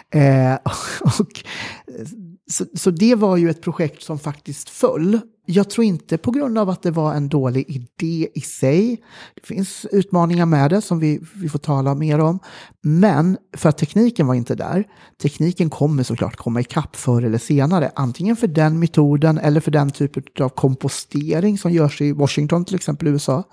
Eh, 0.09 0.53
och, 1.20 1.43
eh, 1.88 2.07
så, 2.52 2.66
så 2.76 2.91
det 2.91 3.16
var 3.16 3.38
ju 3.38 3.50
ett 3.50 3.62
projekt 3.62 4.04
som 4.04 4.20
faktiskt 4.20 4.70
föll 4.70 5.20
jag 5.46 5.70
tror 5.70 5.86
inte 5.86 6.18
på 6.18 6.32
grund 6.32 6.58
av 6.58 6.70
att 6.70 6.82
det 6.82 6.91
var 6.91 7.14
en 7.14 7.30
dålig 7.30 7.66
idé 7.70 8.30
i 8.34 8.41
sig. 8.41 9.04
Det 9.36 9.48
finns 9.48 9.86
utmaningar 9.91 10.46
med 10.46 10.70
det 10.70 10.82
som 10.82 11.00
vi, 11.00 11.22
vi 11.36 11.50
får 11.50 11.60
tala 11.60 11.96
mer 11.96 12.20
om. 12.20 12.39
Men 12.82 13.38
för 13.58 13.70
att 13.70 13.78
tekniken 13.78 14.28
var 14.28 14.36
inte 14.36 14.56
där. 14.56 14.84
Tekniken 15.22 15.70
kommer 15.70 16.04
såklart 16.04 16.36
komma 16.36 16.62
ikapp 16.62 16.96
förr 16.96 17.22
eller 17.22 17.38
senare. 17.38 17.91
Antingen 17.96 18.36
för 18.36 18.48
den 18.48 18.80
metoden 18.80 19.38
eller 19.38 19.62
för 19.62 19.72
den 19.72 19.91
typen 19.91 20.24
av 20.39 20.50
kompostering 20.50 21.58
som 21.58 21.72
görs 21.72 22.02
i 22.02 22.12
Washington, 22.12 22.66
till 22.66 22.76
exempel 22.76 23.08
USA. 23.08 23.44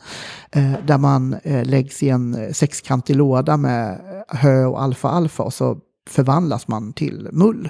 Eh, 0.53 0.72
där 0.86 0.99
man 0.99 1.34
eh, 1.43 1.64
läggs 1.64 2.03
i 2.03 2.09
en 2.09 2.34
eh, 2.34 2.53
sexkantig 2.53 3.16
låda 3.16 3.57
med 3.57 4.01
hö 4.28 4.64
och 4.64 4.82
alfa-alfa 4.82 5.43
och 5.43 5.55
så 5.55 5.78
förvandlas 6.11 6.68
man 6.68 6.93
till 6.93 7.28
mull 7.32 7.68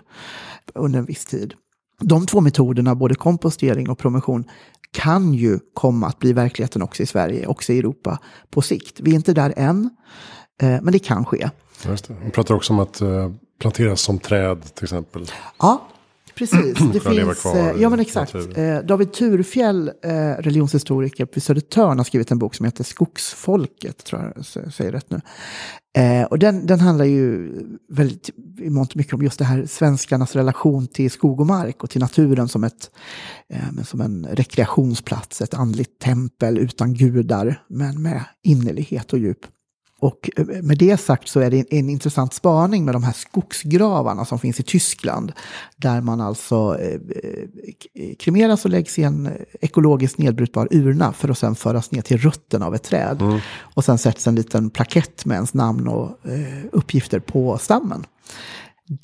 under 0.75 0.99
en 0.99 1.05
viss 1.05 1.25
tid 1.25 1.55
de 2.01 2.27
två 2.27 2.41
metoderna, 2.41 2.95
både 2.95 3.15
kompostering 3.15 3.91
och 3.91 3.99
promotion, 3.99 4.45
kan 4.93 5.35
ju 5.35 5.59
komma 5.75 6.07
att 6.07 6.19
bli 6.19 6.33
verkligheten 6.33 6.83
också 6.83 7.03
i 7.03 7.07
Sverige, 7.07 7.47
också 7.47 7.73
i 7.73 7.79
Europa 7.79 8.19
på 8.51 8.63
sikt. 8.63 9.01
Vi 9.01 9.11
är 9.11 9.15
inte 9.15 9.33
där 9.33 9.55
än, 9.57 9.91
eh, 10.63 10.69
men 10.69 10.93
det 10.93 10.99
kan 10.99 11.25
ske. 11.25 11.51
Just 11.87 12.09
det. 12.09 12.15
Man 12.15 12.31
pratar 12.31 12.55
också 12.55 12.73
om 12.73 12.79
att 12.79 13.01
eh, 13.01 13.31
planteras 13.61 14.01
som 14.01 14.19
träd 14.19 14.75
till 14.75 14.85
exempel. 14.85 15.27
Ja, 15.59 15.89
Precis, 16.41 16.79
det 16.93 17.01
finns, 17.01 17.45
ja 17.81 17.89
men 17.89 18.01
exakt. 18.01 18.35
Eh, 18.35 18.79
David 18.79 19.13
Turfjell, 19.13 19.89
eh, 20.03 20.13
religionshistoriker 20.39 21.27
på 21.27 21.41
Södertörn, 21.41 21.99
har 21.99 22.05
skrivit 22.05 22.31
en 22.31 22.39
bok 22.39 22.55
som 22.55 22.67
heter 22.67 22.85
Skogsfolket, 22.85 24.05
tror 24.05 24.33
jag 24.37 24.73
säger 24.73 24.93
rätt 24.93 25.11
nu. 25.11 25.21
Eh, 25.99 26.25
och 26.25 26.39
den, 26.39 26.67
den 26.67 26.81
handlar 26.81 27.05
ju 27.05 27.53
väldigt 27.89 28.31
i 28.59 28.71
mångt 28.71 28.95
mycket 28.95 29.15
om 29.15 29.23
just 29.23 29.39
det 29.39 29.45
här 29.45 29.67
svenskarnas 29.67 30.37
relation 30.37 30.87
till 30.87 31.11
skog 31.11 31.41
och 31.41 31.47
mark 31.47 31.85
och 31.85 31.91
till 31.91 32.01
naturen 32.01 32.49
som, 32.49 32.65
ett, 32.65 32.91
som 33.85 34.01
en 34.01 34.27
rekreationsplats, 34.31 35.41
ett 35.41 35.55
andligt 35.55 35.99
tempel 35.99 36.59
utan 36.59 36.95
gudar, 36.95 37.63
men 37.69 38.03
med 38.03 38.25
innerlighet 38.43 39.13
och 39.13 39.19
djup. 39.19 39.47
Och 40.01 40.31
eh, 40.37 40.47
med 40.47 40.79
det 40.79 40.97
sagt 40.97 41.29
så 41.29 41.41
är 41.41 41.51
det 41.51 41.75
en 41.75 41.91
intressant 41.91 42.35
spaning 42.35 42.85
med 42.85 42.95
de 42.95 43.03
här 43.03 43.13
skogsgravarna 43.13 44.25
som 44.25 44.39
finns 44.39 44.61
i 44.61 44.63
Tyskland. 44.63 45.33
Där 45.77 46.01
man 46.01 46.21
alltså 46.21 46.79
eh, 46.81 47.01
eh, 47.95 48.15
kremeras 48.19 48.65
och 48.65 48.71
läggs 48.71 48.99
i 48.99 49.03
en 49.03 49.29
ekologiskt 49.61 50.19
nedbrytbar 50.19 50.69
urna 50.71 51.13
för 51.13 51.29
att 51.29 51.39
sen 51.39 51.55
föras 51.55 51.91
ner 51.91 52.03
till 52.03 52.19
rötterna 52.19 52.67
av 52.67 52.75
ett 52.75 52.83
träd. 52.83 53.23
Mm. 53.23 53.39
Och 53.61 53.85
sen 53.85 53.99
sätts 53.99 54.27
en 54.27 54.35
liten 54.35 54.71
plakett 54.71 55.25
med 55.25 55.35
ens 55.35 55.55
namn 55.55 55.89
och 55.89 56.19
uppgifter 56.73 57.21
på 57.21 57.59
stammen. 57.59 58.07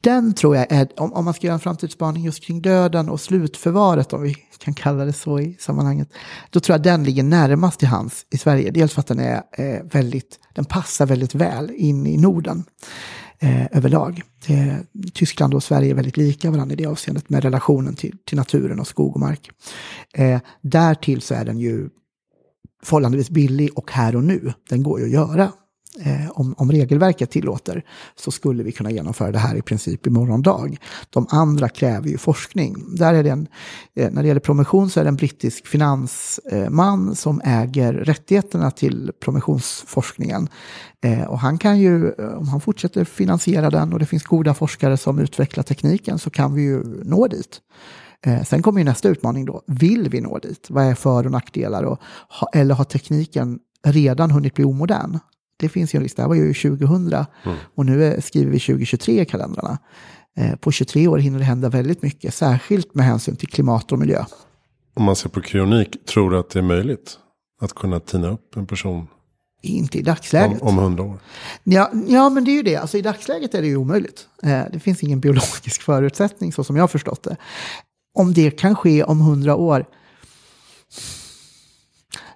Den 0.03 0.34
tror 0.34 0.57
jag 0.57 0.66
är, 0.72 0.89
om, 0.97 1.12
om 1.12 1.24
man 1.24 1.34
ska 1.34 1.47
göra 1.47 1.55
en 1.55 1.61
framtidsspaning 1.61 2.24
just 2.24 2.45
kring 2.45 2.62
döden 2.62 3.09
och 3.09 3.20
slutförvaret, 3.20 4.12
om 4.12 4.22
vi 4.22 4.34
kan 4.59 4.74
kalla 4.74 5.05
det 5.05 5.12
så 5.12 5.41
i 5.41 5.57
sammanhanget, 5.61 6.09
då 6.51 6.61
tror 6.61 6.74
jag 6.74 6.82
den 6.82 7.05
ligger 7.05 7.22
närmast 7.22 7.78
till 7.78 7.89
hands 7.89 8.26
i 8.30 8.39
Sverige. 8.39 8.70
Dels 8.70 8.93
för 8.93 9.01
att 9.01 9.07
den, 9.07 9.20
är, 9.20 9.43
eh, 9.53 9.82
väldigt, 9.93 10.39
den 10.55 10.64
passar 10.64 11.07
väldigt 11.07 11.34
väl 11.34 11.70
in 11.70 12.07
i 12.07 12.16
Norden 12.16 12.64
eh, 13.39 13.76
överlag. 13.76 14.22
Eh, 14.47 14.76
Tyskland 15.12 15.55
och 15.55 15.62
Sverige 15.62 15.91
är 15.91 15.95
väldigt 15.95 16.16
lika 16.16 16.51
varandra 16.51 16.72
i 16.72 16.76
det 16.76 16.87
avseendet 16.87 17.30
med 17.30 17.43
relationen 17.43 17.95
till, 17.95 18.18
till 18.24 18.37
naturen 18.37 18.80
och 18.80 18.87
skog 18.87 19.14
och 19.14 19.20
mark. 19.20 19.51
Eh, 20.14 20.41
därtill 20.62 21.22
så 21.22 21.34
är 21.34 21.45
den 21.45 21.59
ju 21.59 21.89
förhållandevis 22.82 23.30
billig 23.30 23.78
och 23.78 23.93
här 23.93 24.16
och 24.16 24.24
nu. 24.24 24.53
Den 24.68 24.82
går 24.82 25.01
ju 25.01 25.07
att 25.07 25.12
göra 25.12 25.53
eh, 26.01 26.30
om, 26.30 26.55
om, 26.59 26.72
regelverket 26.72 27.30
tillåter, 27.30 27.84
så 28.16 28.30
skulle 28.30 28.62
vi 28.62 28.72
kunna 28.72 28.90
genomföra 28.90 29.32
det 29.32 29.38
här 29.38 29.57
i 29.57 29.62
princip 29.62 30.07
i 30.07 30.11
dag. 30.42 30.78
De 31.11 31.26
andra 31.30 31.68
kräver 31.68 32.09
ju 32.09 32.18
forskning. 32.18 32.97
Där 32.97 33.14
är 33.14 33.22
det 33.22 33.30
en, 33.30 33.49
eh, 33.94 34.11
när 34.11 34.22
det 34.22 34.28
gäller 34.28 34.40
promotion 34.40 34.90
så 34.90 35.01
är 35.01 35.05
det 35.05 35.09
en 35.09 35.16
brittisk 35.16 35.66
finansman 35.66 37.09
eh, 37.09 37.14
som 37.14 37.40
äger 37.44 37.92
rättigheterna 37.92 38.70
till 38.70 39.12
promotionsforskningen. 39.20 40.49
Eh, 41.05 41.24
och 41.24 41.38
han 41.38 41.59
kan 41.59 41.78
ju, 41.78 42.12
eh, 42.18 42.28
om 42.28 42.49
han 42.49 42.61
fortsätter 42.61 43.05
finansiera 43.05 43.70
den 43.70 43.92
och 43.92 43.99
det 43.99 44.07
finns 44.07 44.24
goda 44.24 44.55
forskare 44.55 44.97
som 44.97 45.18
utvecklar 45.18 45.64
tekniken 45.64 46.18
så 46.18 46.30
kan 46.30 46.55
vi 46.55 46.62
ju 46.62 46.82
nå 47.05 47.26
dit. 47.26 47.61
Eh, 48.26 48.42
sen 48.42 48.62
kommer 48.62 48.80
ju 48.80 48.84
nästa 48.84 49.09
utmaning 49.09 49.44
då. 49.44 49.62
Vill 49.66 50.09
vi 50.09 50.20
nå 50.20 50.38
dit? 50.38 50.66
Vad 50.70 50.84
är 50.84 50.94
för 50.94 51.24
och 51.24 51.32
nackdelar? 51.32 51.82
Och, 51.82 52.01
eller 52.53 52.74
har 52.74 52.84
tekniken 52.84 53.59
redan 53.84 54.30
hunnit 54.30 54.55
bli 54.55 54.64
omodern? 54.64 55.18
Det 55.57 55.69
finns 55.69 55.95
ju 55.95 55.97
en 55.97 56.03
risk. 56.03 56.17
Det 56.17 56.23
här 56.23 56.29
var 56.29 56.35
ju 56.35 56.55
2000 56.55 57.13
mm. 57.13 57.27
och 57.75 57.87
nu 57.87 58.21
skriver 58.21 58.53
vi 58.53 58.61
2023 58.61 59.21
i 59.21 59.25
kalendrarna. 59.25 59.79
Eh, 60.37 60.57
på 60.57 60.73
23 60.73 61.09
år 61.09 61.19
hinner 61.19 61.39
det 61.39 61.45
hända 61.45 61.69
väldigt 61.69 62.03
mycket, 62.03 62.35
särskilt 62.35 62.95
med 62.95 63.07
hänsyn 63.07 63.37
till 63.37 63.49
klimat 63.49 63.93
och 63.93 63.99
miljö. 63.99 64.25
om 64.95 65.05
man 65.05 65.17
ser 65.17 65.29
på 65.29 65.41
kryonik, 65.41 66.07
tror 66.07 66.31
du 66.31 66.39
att 66.39 66.51
det 66.51 66.59
är 66.59 66.63
möjligt 66.63 67.19
att 67.61 67.75
kunna 67.75 68.01
tina 68.01 68.31
upp 68.31 68.57
en 68.57 68.67
person 68.67 69.07
Inte 69.63 69.99
i 69.99 70.03
dagsläget. 70.03 70.63
om, 70.63 70.69
om 70.69 70.79
hundra 70.79 71.03
år? 71.03 71.19
Ja, 71.65 71.91
ja, 72.07 72.29
men 72.29 72.45
det 72.45 72.51
är 72.51 72.57
ju 72.57 72.63
det. 72.63 72.77
Alltså, 72.77 72.99
I 72.99 73.03
dagsläget 73.03 73.55
är 73.55 73.63
det 73.63 73.69
ju 73.69 73.77
omöjligt. 73.77 74.29
Eh, 74.43 74.63
det 74.73 74.81
finns 74.81 75.03
ingen 75.03 75.21
biologisk 75.21 75.83
förutsättning 75.83 76.53
så 76.53 76.65
som 76.65 76.77
jag 76.77 76.83
har 76.83 76.89
förstått 76.89 77.23
det. 77.23 77.37
Om 78.15 78.33
det 78.33 78.51
kan 78.51 78.75
ske 78.77 79.05
om 79.05 79.21
hundra 79.21 79.57
år. 79.57 79.87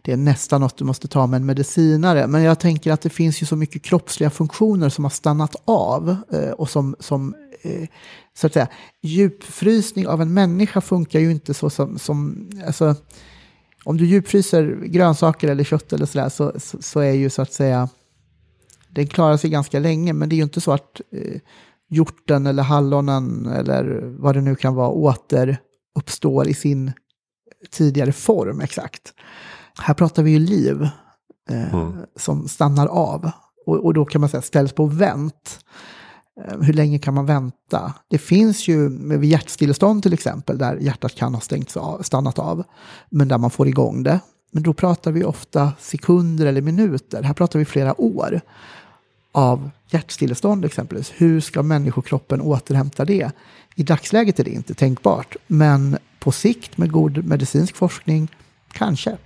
Det 0.02 0.12
är 0.12 0.16
nästan 0.16 0.60
något 0.60 0.76
du 0.76 0.84
måste 0.84 1.08
ta 1.08 1.26
med 1.26 1.36
en 1.40 1.46
medicinare. 1.46 2.26
Men 2.26 2.42
jag 2.42 2.60
tänker 2.60 2.92
att 2.92 3.00
det 3.00 3.10
finns 3.10 3.42
ju 3.42 3.46
så 3.46 3.56
mycket 3.56 3.82
kroppsliga 3.82 4.30
funktioner 4.30 4.88
som 4.88 5.04
har 5.04 5.10
stannat 5.10 5.56
av. 5.64 6.16
Eh, 6.32 6.50
och 6.50 6.70
som, 6.70 6.96
som 7.00 7.34
eh, 7.62 7.88
så 8.34 8.46
att 8.46 8.52
säga, 8.52 8.68
djupfrysning 9.02 10.08
av 10.08 10.22
en 10.22 10.34
människa 10.34 10.80
funkar 10.80 11.20
ju 11.20 11.30
inte 11.30 11.54
så 11.54 11.70
som, 11.70 11.98
som 11.98 12.48
alltså, 12.66 12.94
om 13.84 13.96
du 13.96 14.06
djupfryser 14.06 14.84
grönsaker 14.84 15.48
eller 15.48 15.64
kött 15.64 15.92
eller 15.92 16.06
sådär 16.06 16.28
så, 16.28 16.52
så, 16.56 16.82
så 16.82 17.00
är 17.00 17.12
ju 17.12 17.30
så 17.30 17.42
att 17.42 17.52
säga 17.52 17.88
den 18.88 19.06
klarar 19.06 19.36
sig 19.36 19.50
ganska 19.50 19.78
länge, 19.78 20.12
men 20.12 20.28
det 20.28 20.34
är 20.34 20.36
ju 20.36 20.42
inte 20.42 20.60
så 20.60 20.72
att 20.72 21.00
eh, 21.12 21.40
hjorten 21.90 22.46
eller 22.46 22.62
hallonen 22.62 23.46
eller 23.46 24.14
vad 24.18 24.34
det 24.34 24.40
nu 24.40 24.54
kan 24.54 24.74
vara 24.74 24.88
återuppstår 24.88 26.48
i 26.48 26.54
sin 26.54 26.92
tidigare 27.70 28.12
form 28.12 28.60
exakt. 28.60 29.14
Här 29.80 29.94
pratar 29.94 30.22
vi 30.22 30.30
ju 30.30 30.38
liv 30.38 30.82
eh, 31.50 31.74
Mm. 31.74 31.92
som 32.16 32.48
stannar 32.48 32.86
av 32.86 33.30
och, 33.66 33.84
och 33.84 33.94
då 33.94 34.04
kan 34.04 34.20
man 34.20 34.30
säga 34.30 34.42
ställs 34.42 34.72
på 34.72 34.86
vänt. 34.86 35.64
Eh, 36.46 36.60
Hur 36.60 36.72
länge 36.72 36.98
kan 36.98 37.14
man 37.14 37.26
vänta? 37.26 37.94
Det 38.08 38.18
finns 38.18 38.68
ju 38.68 38.88
vid 39.18 39.30
hjärtstillestånd 39.30 40.02
till 40.02 40.12
exempel 40.12 40.58
där 40.58 40.76
hjärtat 40.76 41.14
kan 41.14 41.34
ha 41.34 41.40
stängts 41.40 41.76
av, 41.76 42.02
stannat 42.02 42.38
av 42.38 42.64
men 43.10 43.28
där 43.28 43.38
man 43.38 43.50
får 43.50 43.68
igång 43.68 44.02
det. 44.02 44.20
Men 44.52 44.62
då 44.62 44.72
pratar 44.72 45.12
vi 45.12 45.24
ofta 45.24 45.72
sekunder 45.80 46.46
eller 46.46 46.62
minuter. 46.62 47.22
Här 47.22 47.34
pratar 47.34 47.58
vi 47.58 47.64
flera 47.64 48.00
år 48.00 48.40
av 49.32 49.70
hjärtstillestånd 49.90 50.64
exempelvis. 50.64 51.12
Hur 51.16 51.40
ska 51.40 51.62
människokroppen 51.62 52.40
återhämta 52.40 53.04
det? 53.04 53.30
I 53.74 53.82
dagsläget 53.82 54.40
är 54.40 54.44
det 54.44 54.50
inte 54.50 54.74
tänkbart, 54.74 55.36
men 55.46 55.98
på 56.18 56.32
sikt 56.32 56.78
med 56.78 56.92
god 56.92 57.24
medicinsk 57.24 57.76
forskning, 57.76 58.28
kanske. 58.72 59.16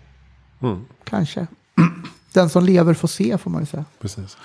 Mm. 0.65 0.85
Kanske. 1.05 1.47
Den 2.33 2.49
som 2.49 2.65
lever 2.65 2.95
får 2.95 3.09
se, 3.09 3.39
får 3.39 3.51
man 3.51 3.63
ju 3.63 3.67
säga. 3.67 3.85
Precis. 4.01 4.37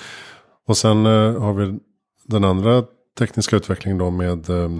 Och 0.67 0.77
sen 0.77 1.05
eh, 1.05 1.41
har 1.41 1.53
vi 1.53 1.79
den 2.25 2.43
andra 2.43 2.83
tekniska 3.19 3.55
utvecklingen 3.55 3.97
då 3.97 4.09
med 4.09 4.49
eh, 4.49 4.71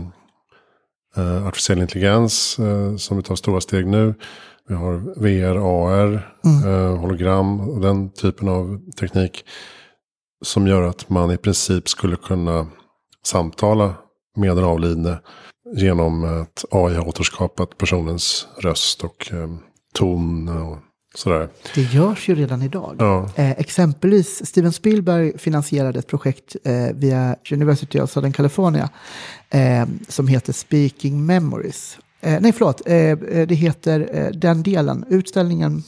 eh, 1.18 1.48
artificiell 1.48 1.82
intelligens 1.82 2.60
eh, 2.60 2.96
som 2.96 3.18
vi 3.18 3.24
tar 3.24 3.36
stora 3.36 3.62
steg 3.62 3.88
nu. 3.88 4.14
Vi 4.68 4.76
har 4.76 5.22
VR, 5.22 5.56
AR, 5.56 6.34
eh, 6.66 6.98
hologram 6.98 7.70
och 7.70 7.82
den 7.82 8.10
typen 8.10 8.50
av 8.50 8.80
teknik. 9.00 9.46
Som 10.46 10.68
gör 10.68 10.82
att 10.82 11.10
man 11.10 11.32
i 11.32 11.38
princip 11.38 11.90
skulle 11.90 12.16
kunna 12.16 12.68
samtala 13.24 13.94
med 14.36 14.56
den 14.56 14.66
avlidne 14.66 15.20
genom 15.76 16.42
att 16.42 16.66
AI 16.72 16.96
har 16.96 17.08
återskapat 17.08 17.78
personens 17.78 18.48
röst 18.58 19.04
och 19.04 19.32
eh, 19.32 19.50
ton 19.94 20.50
och 20.50 20.78
sådär. 21.16 21.49
Det 21.76 21.82
görs 21.82 22.30
ju 22.30 22.36
redan 22.36 22.62
idag. 22.62 22.95
Ja. 22.99 23.30
Eh, 23.36 23.51
exempelvis 23.51 24.45
Steven 24.45 24.72
Spielberg 24.72 25.38
finansierade 25.38 25.99
ett 25.99 26.07
projekt 26.07 26.55
eh, 26.64 26.74
via 26.93 27.36
University 27.51 27.99
of 27.99 28.12
Southern 28.12 28.34
California 28.34 28.89
eh, 29.49 29.86
som 30.07 30.28
heter 30.28 30.53
Speaking 30.53 31.26
Memories. 31.26 31.97
Eh, 32.22 32.41
nej, 32.41 32.51
förlåt, 32.51 32.82
eh, 32.86 32.95
eh, 32.95 33.47
det 33.47 33.55
heter 33.55 34.32
den 34.34 34.64
delen, 34.64 35.05
utställningen 35.10 35.84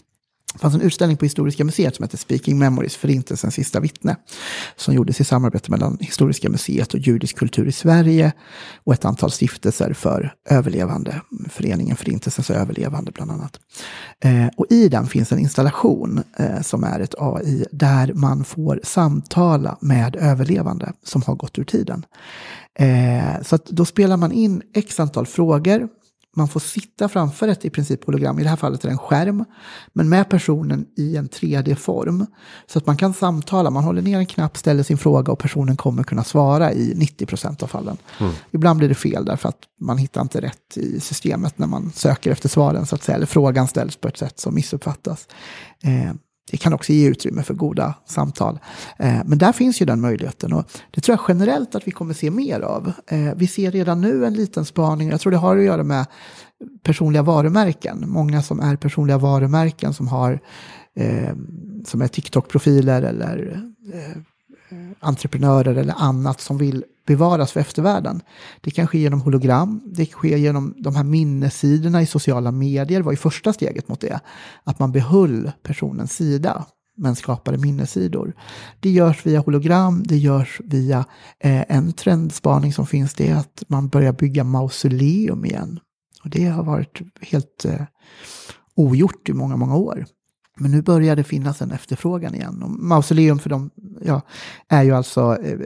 det 0.54 0.60
fanns 0.60 0.76
en 0.76 0.82
utställning 0.82 1.18
på 1.18 1.26
Historiska 1.26 1.64
museet 1.64 1.96
som 1.96 2.04
hette 2.04 2.18
Speaking 2.18 2.60
Memories, 2.60 2.96
Förintelsens 2.96 3.56
sista 3.56 3.80
vittne. 3.80 4.16
Som 4.76 4.94
gjordes 4.94 5.22
i 5.22 5.24
samarbete 5.24 5.72
mellan 5.72 5.98
Historiska 6.02 6.50
museet 6.50 6.94
och 6.94 7.00
Judisk 7.00 7.38
kultur 7.38 7.68
i 7.68 7.72
Sverige. 7.72 8.32
Och 8.84 8.94
ett 8.94 9.06
antal 9.06 9.32
stiftelser 9.32 9.94
för 9.94 10.34
överlevande, 10.50 11.22
Föreningen 11.50 11.96
Förintelsens 11.96 12.50
överlevande 12.50 13.12
bland 13.12 13.32
annat. 13.32 13.60
Eh, 14.24 14.48
och 14.58 14.66
i 14.70 14.90
den 14.90 15.08
finns 15.08 15.32
en 15.32 15.40
installation 15.40 16.24
eh, 16.38 16.62
som 16.62 16.84
är 16.84 17.00
ett 17.00 17.16
AI 17.18 17.66
där 17.72 18.14
man 18.14 18.44
får 18.44 18.80
samtala 18.84 19.78
med 19.82 20.16
överlevande 20.16 20.94
som 21.04 21.22
har 21.22 21.36
gått 21.36 21.60
ur 21.60 21.64
tiden. 21.64 22.06
Eh, 22.80 23.42
så 23.42 23.56
att 23.56 23.66
då 23.66 23.86
spelar 23.86 24.18
man 24.18 24.32
in 24.32 24.62
x 24.74 25.00
antal 25.00 25.26
frågor 25.26 25.88
man 26.36 26.48
får 26.48 26.60
sitta 26.60 27.10
framför 27.10 27.48
ett 27.48 27.66
i 27.66 27.70
princip 27.70 28.06
hologram, 28.06 28.40
i 28.40 28.44
det 28.44 28.50
här 28.50 28.56
fallet 28.56 28.84
är 28.84 28.88
det 28.88 28.94
en 28.94 28.98
skärm, 28.98 29.46
men 29.94 30.10
med 30.10 30.30
personen 30.30 30.86
i 30.98 31.16
en 31.18 31.30
3D-form. 31.30 32.26
Så 32.68 32.80
att 32.80 32.86
man 32.86 32.98
kan 32.98 33.14
samtala, 33.14 33.70
man 33.70 33.84
håller 33.84 34.02
ner 34.02 34.18
en 34.18 34.26
knapp, 34.26 34.58
ställer 34.58 34.84
sin 34.84 34.98
fråga 34.98 35.32
och 35.32 35.40
personen 35.40 35.78
kommer 35.78 36.04
kunna 36.04 36.24
svara 36.24 36.74
i 36.74 36.94
90% 36.94 37.64
av 37.64 37.68
fallen. 37.68 37.98
Ibland 38.52 38.78
blir 38.78 38.90
det 38.90 38.96
fel 38.96 39.26
därför 39.26 39.50
att 39.50 39.60
man 39.80 39.98
hittar 39.98 40.22
inte 40.22 40.42
rätt 40.42 40.78
i 40.78 41.00
systemet 41.00 41.58
när 41.58 41.68
man 41.68 41.92
söker 41.92 42.32
efter 42.32 42.50
svaren, 42.50 42.86
så 42.86 42.96
att 42.96 43.04
säga, 43.04 43.16
eller 43.16 43.26
frågan 43.26 43.68
ställs 43.68 43.96
på 43.96 44.08
ett 44.08 44.18
sätt 44.18 44.40
som 44.40 44.56
missuppfattas. 44.56 45.28
Eh, 45.84 46.14
det 46.52 46.58
kan 46.58 46.74
också 46.74 46.94
ge 46.94 47.08
utrymme 47.08 47.44
för 47.44 47.54
goda 47.54 47.94
samtal. 48.06 48.60
Eh, 49.00 49.22
men 49.26 49.38
där 49.38 49.52
finns 49.52 49.82
ju 49.82 49.86
den 49.86 50.02
möjligheten 50.02 50.54
och 50.54 50.72
det 50.92 51.02
tror 51.02 51.18
jag 51.18 51.26
generellt 51.28 51.76
att 51.76 51.88
vi 51.88 51.92
kommer 51.92 52.14
se 52.14 52.32
mer 52.32 52.60
av. 52.60 52.92
Eh, 53.08 53.34
vi 53.36 53.48
ser 53.48 53.72
redan 53.72 54.02
nu 54.02 54.26
en 54.26 54.34
liten 54.34 54.66
spaning, 54.66 55.10
jag 55.10 55.22
tror 55.22 55.32
det 55.32 55.38
har 55.38 55.58
att 55.58 55.64
göra 55.64 55.84
med 55.84 56.06
personliga 56.84 57.24
varumärken. 57.24 58.04
Många 58.08 58.42
som 58.42 58.60
är 58.60 58.76
personliga 58.76 59.18
varumärken 59.18 59.94
som 59.94 60.08
har 60.08 60.40
eh, 60.96 61.36
som 61.86 62.02
är 62.02 62.08
TikTok-profiler 62.08 63.02
eller 63.02 63.64
eh, 63.94 64.12
eh 64.12 64.18
entreprenörer 65.00 65.76
eller 65.76 65.94
annat 65.98 66.42
som 66.42 66.58
vill 66.58 66.84
bevaras 67.12 67.52
för 67.52 67.60
eftervärlden. 67.60 68.22
Det 68.62 68.72
kan 68.72 68.88
ske 68.88 69.00
genom 69.00 69.22
hologram, 69.22 69.82
det 69.86 70.06
kan 70.06 70.20
ske 70.20 70.38
genom 70.40 70.74
de 70.78 70.96
här 70.96 71.04
minnessidorna 71.04 72.02
i 72.02 72.06
sociala 72.06 72.52
medier 72.52 73.02
var 73.02 73.12
ju 73.12 73.18
första 73.18 73.54
steget 73.54 73.88
mot 73.88 74.02
det. 74.02 74.20
Att 74.64 74.80
man 74.80 74.92
behöll 74.92 75.52
personens 75.64 76.14
sida 76.14 76.66
men 76.98 77.16
skapade 77.16 77.58
minnessidor. 77.58 78.34
Det 78.80 78.90
görs 78.90 79.26
via 79.26 79.40
hologram, 79.40 80.04
det 80.06 80.18
görs 80.18 80.62
via 80.64 81.06
eh, 81.40 81.64
en 81.68 81.94
trendspaning 81.94 82.74
som 82.74 82.88
finns, 82.88 83.14
det 83.14 83.30
är 83.30 83.36
att 83.36 83.64
man 83.68 83.88
börjar 83.88 84.14
bygga 84.14 84.44
mausoleum 84.44 85.46
igen. 85.46 85.80
Och 86.24 86.30
det 86.30 86.46
har 86.46 86.64
varit 86.64 87.02
helt 87.22 87.66
eh, 87.66 87.82
ogjort 88.76 89.30
i 89.30 89.34
många, 89.34 89.58
många 89.58 89.76
år. 89.76 90.06
Men 90.58 90.72
nu 90.72 90.82
börjar 90.82 91.16
det 91.16 91.24
finnas 91.24 91.62
en 91.62 91.72
efterfrågan 91.72 92.36
igen. 92.36 92.64
Och 92.64 92.70
mausoleum 92.70 93.40
för 93.40 93.50
dem 93.50 93.70
ja, 94.02 94.22
är 94.70 94.84
ju 94.84 94.96
alltså 94.96 95.38
eh, 95.44 95.60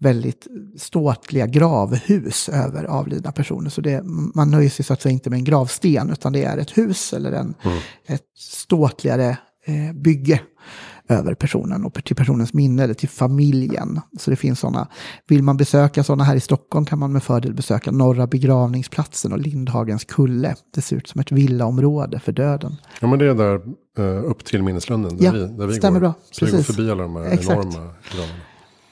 väldigt 0.00 0.46
ståtliga 0.76 1.46
gravhus 1.46 2.48
över 2.48 2.84
avlidna 2.84 3.32
personer. 3.32 3.70
Så 3.70 3.80
det, 3.80 4.02
man 4.34 4.50
nöjer 4.50 4.70
sig 4.70 4.84
så 4.84 4.92
att 4.92 5.02
säga 5.02 5.12
inte 5.12 5.30
med 5.30 5.36
en 5.36 5.44
gravsten 5.44 6.10
utan 6.10 6.32
det 6.32 6.44
är 6.44 6.58
ett 6.58 6.78
hus 6.78 7.12
eller 7.12 7.32
en, 7.32 7.54
ett 8.06 8.26
ståtligare 8.38 9.38
eh, 9.66 9.92
bygge 9.94 10.40
över 11.08 11.34
personen 11.34 11.84
och 11.84 12.04
till 12.04 12.16
personens 12.16 12.54
minne 12.54 12.84
eller 12.84 12.94
till 12.94 13.08
familjen. 13.08 14.00
Så 14.18 14.30
det 14.30 14.36
finns 14.36 14.60
sådana. 14.60 14.88
Vill 15.28 15.42
man 15.42 15.56
besöka 15.56 16.04
sådana 16.04 16.24
här 16.24 16.36
i 16.36 16.40
Stockholm 16.40 16.84
kan 16.86 16.98
man 16.98 17.12
med 17.12 17.22
fördel 17.22 17.54
besöka 17.54 17.90
Norra 17.90 18.26
begravningsplatsen 18.26 19.32
och 19.32 19.38
Lindhagens 19.38 20.04
kulle. 20.04 20.54
Det 20.74 20.80
ser 20.82 20.96
ut 20.96 21.08
som 21.08 21.20
ett 21.20 21.32
villaområde 21.32 22.20
för 22.20 22.32
döden. 22.32 22.76
Ja 23.00 23.06
men 23.08 23.18
det 23.18 23.26
är 23.26 23.34
där 23.34 23.60
eh, 23.98 24.24
upp 24.30 24.44
till 24.44 24.62
minneslunden. 24.62 25.16
Där 25.16 25.24
Ja, 25.24 25.32
vi, 25.32 25.46
där 25.46 25.66
vi 25.66 25.74
stämmer 25.74 26.00
går. 26.00 26.06
bra. 26.06 26.14
Så 26.30 26.44
vi 26.44 26.50
går 26.50 26.58
Precis. 26.58 26.76
förbi 26.76 26.90
alla 26.90 27.02
de 27.02 27.16
här 27.16 27.24
Exakt. 27.24 27.50
enorma 27.50 27.70
gravarna. 28.12 28.32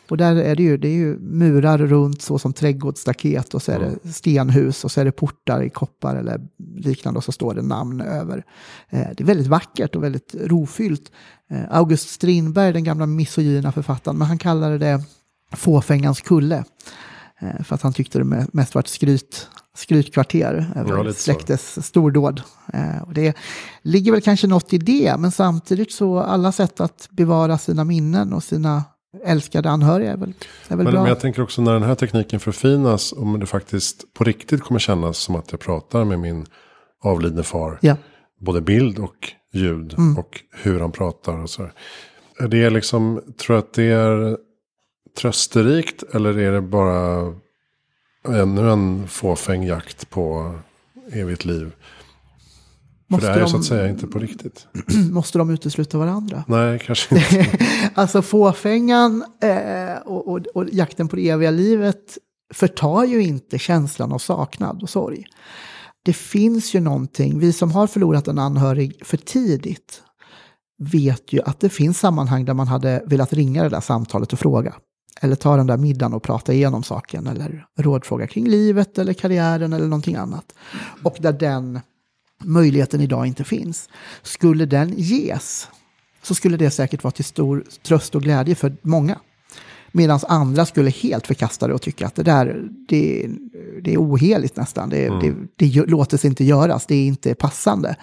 Och 0.09 0.17
där 0.17 0.37
är 0.37 0.57
det 0.57 0.63
ju, 0.63 0.77
det 0.77 0.89
är 0.89 0.93
ju 0.95 1.19
murar 1.19 1.79
runt 1.79 2.23
så 2.23 2.39
som 2.39 2.53
trädgårdsstaket 2.53 3.55
och 3.55 3.63
så 3.63 3.73
är 3.73 3.79
det 3.79 4.13
stenhus 4.13 4.85
och 4.85 4.91
så 4.93 5.01
är 5.01 5.05
det 5.05 5.13
portar 5.13 5.63
i 5.63 5.71
koppar 5.71 6.17
eller 6.17 6.41
liknande 6.77 7.19
och 7.19 7.25
så 7.25 7.33
står 7.33 7.55
det 7.55 7.63
namn 7.63 8.01
över. 8.01 8.45
Eh, 8.91 9.01
det 9.17 9.21
är 9.23 9.25
väldigt 9.25 9.47
vackert 9.47 9.97
och 9.97 10.03
väldigt 10.03 10.35
rofyllt. 10.41 11.11
Eh, 11.51 11.61
August 11.71 12.09
Strindberg, 12.11 12.73
den 12.73 12.85
gamla 12.85 13.07
misogyna 13.07 13.73
författaren, 13.73 14.19
men 14.19 14.29
han 14.29 14.39
kallade 14.39 14.79
det 14.79 15.03
fåfängans 15.53 16.21
kulle. 16.21 16.65
Eh, 17.41 17.63
för 17.65 17.75
att 17.75 17.83
han 17.83 17.93
tyckte 17.93 18.19
det 18.19 18.25
me- 18.25 18.49
mest 18.53 18.75
var 18.75 18.81
ett 18.83 18.89
skryt, 18.89 19.49
skrytkvarter 19.77 20.71
Ja, 20.75 20.81
över 20.81 21.05
så. 21.07 21.13
släktes 21.13 21.87
stordåd. 21.87 22.43
Eh, 22.73 23.03
och 23.03 23.15
det 23.15 23.37
ligger 23.83 24.13
väl 24.13 24.21
kanske 24.23 24.47
något 24.47 24.73
i 24.73 24.79
det, 24.79 25.17
men 25.19 25.31
samtidigt 25.33 25.93
så 25.93 26.19
alla 26.19 26.53
sätt 26.53 26.81
att 26.81 27.09
bevara 27.11 27.59
sina 27.59 27.85
minnen 27.85 28.33
och 28.33 28.43
sina 28.43 28.85
älskade 29.25 29.71
anhöriga 29.71 30.13
är 30.13 30.17
väl, 30.17 30.33
är 30.69 30.77
väl 30.77 30.85
Men, 30.85 30.93
bra. 30.93 31.03
men 31.03 31.09
jag 31.09 31.21
tänker 31.21 31.43
också 31.43 31.63
när 31.63 31.73
den 31.73 31.83
här 31.83 31.95
tekniken 31.95 32.41
förfinas. 32.41 33.13
Om 33.13 33.41
det 33.41 33.47
faktiskt 33.47 34.15
på 34.15 34.25
riktigt 34.25 34.63
kommer 34.63 34.81
kännas 34.81 35.19
som 35.19 35.37
att 35.37 35.53
jag 35.53 35.61
pratar 35.61 36.05
med 36.05 36.19
min 36.19 36.47
avlidne 37.05 37.43
far. 37.43 37.79
Ja. 37.83 37.97
Både 38.41 38.61
bild 38.61 38.99
och 38.99 39.33
ljud. 39.53 39.95
Mm. 39.99 40.19
Och 40.19 40.41
hur 40.53 40.81
han 40.81 40.93
pratar 40.93 41.43
och 41.43 41.51
så. 41.51 41.71
Är 42.39 42.49
det 42.49 42.71
liksom, 42.71 43.23
tror 43.39 43.59
att 43.59 43.73
det 43.73 43.85
är 43.85 44.37
trösterikt. 45.19 46.03
Eller 46.15 46.39
är 46.39 46.53
det 46.53 46.61
bara 46.61 47.35
ännu 48.29 48.71
en 48.71 49.09
fåfäng 49.09 49.65
jakt 49.65 50.11
på 50.11 50.55
evigt 51.13 51.45
liv? 51.45 51.73
För 53.11 53.21
det 53.21 53.29
är 53.29 53.41
de, 53.41 53.49
så 53.49 53.57
att 53.57 53.65
säga 53.65 53.89
inte 53.89 54.07
på 54.07 54.19
riktigt. 54.19 54.67
måste 55.11 55.39
de 55.39 55.51
utesluta 55.51 55.99
varandra? 55.99 56.45
Nej, 56.49 56.79
kanske 56.79 57.17
inte. 57.17 57.59
alltså 57.95 58.23
fåfängan 58.23 59.25
eh, 59.43 59.97
och, 60.05 60.29
och, 60.29 60.47
och, 60.55 60.65
jakten 60.73 61.09
på 61.09 61.17
det 61.17 61.29
eviga 61.29 61.51
livet 61.51 62.19
förtar 62.55 63.05
ju 63.05 63.23
inte 63.23 63.59
känslan 63.59 64.13
av 64.13 64.19
saknad 64.19 64.83
och 64.83 64.91
sorg. 64.91 65.25
Det 66.05 66.13
finns 66.13 66.75
ju 66.75 66.81
någonting, 66.81 67.39
vi 67.39 67.53
som 67.53 67.73
har 67.73 67.87
förlorat 67.87 68.29
en 68.29 68.39
anhörig 68.39 69.07
för 69.07 69.17
tidigt 69.17 70.03
vet 70.79 71.33
ju 71.33 71.43
att 71.43 71.61
det 71.61 71.69
finns 71.69 71.99
sammanhang 71.99 72.45
där 72.45 72.55
man 72.55 72.69
hade 72.69 73.03
velat 73.07 73.33
ringa 73.33 73.63
det 73.63 73.69
där 73.69 73.81
samtalet 73.81 74.33
och 74.33 74.39
fråga. 74.39 74.75
Eller 75.21 75.37
ta 75.37 75.57
den 75.57 75.67
där 75.67 75.77
middagen 75.77 76.15
och 76.15 76.23
prata 76.23 76.53
igenom 76.53 76.83
saken. 76.83 77.27
Eller 77.27 77.67
rådfråga 77.79 78.27
kring 78.27 78.49
livet 78.49 78.99
eller 78.99 79.13
karriären 79.13 79.73
eller 79.73 79.87
någonting 79.87 80.17
annat. 80.17 80.55
Och 81.03 81.17
där 81.21 81.33
den 81.33 81.81
möjligheten 82.45 83.01
idag 83.01 83.27
inte 83.27 83.45
finns. 83.45 83.89
Skulle 84.23 84.67
den 84.67 84.95
ges 84.97 85.69
så 86.23 86.35
skulle 86.35 86.57
det 86.57 86.71
säkert 86.71 87.05
vara 87.05 87.13
till 87.13 87.25
stor 87.25 87.65
tröst 87.83 88.15
och 88.15 88.23
glädje 88.23 88.55
för 88.55 88.77
många. 88.83 89.19
Medan 89.93 90.21
andra 90.29 90.67
skulle 90.67 90.91
helt 90.91 91.27
förkasta 91.27 91.69
det 91.69 91.75
och 91.75 91.83
tycka 91.83 92.07
att 92.07 92.15
det 92.15 92.23
där 92.23 92.69
det, 92.89 93.29
det 93.83 93.95
är 93.95 93.99
oheligt 93.99 94.57
nästan. 94.57 94.89
Det, 94.89 95.07
mm. 95.07 95.49
det, 95.57 95.67
det 95.67 95.87
låter 95.87 96.17
sig 96.17 96.29
inte 96.29 96.45
göras, 96.45 96.87
det 96.87 96.95
är 96.95 97.07
inte 97.07 97.35
passande. 97.35 97.97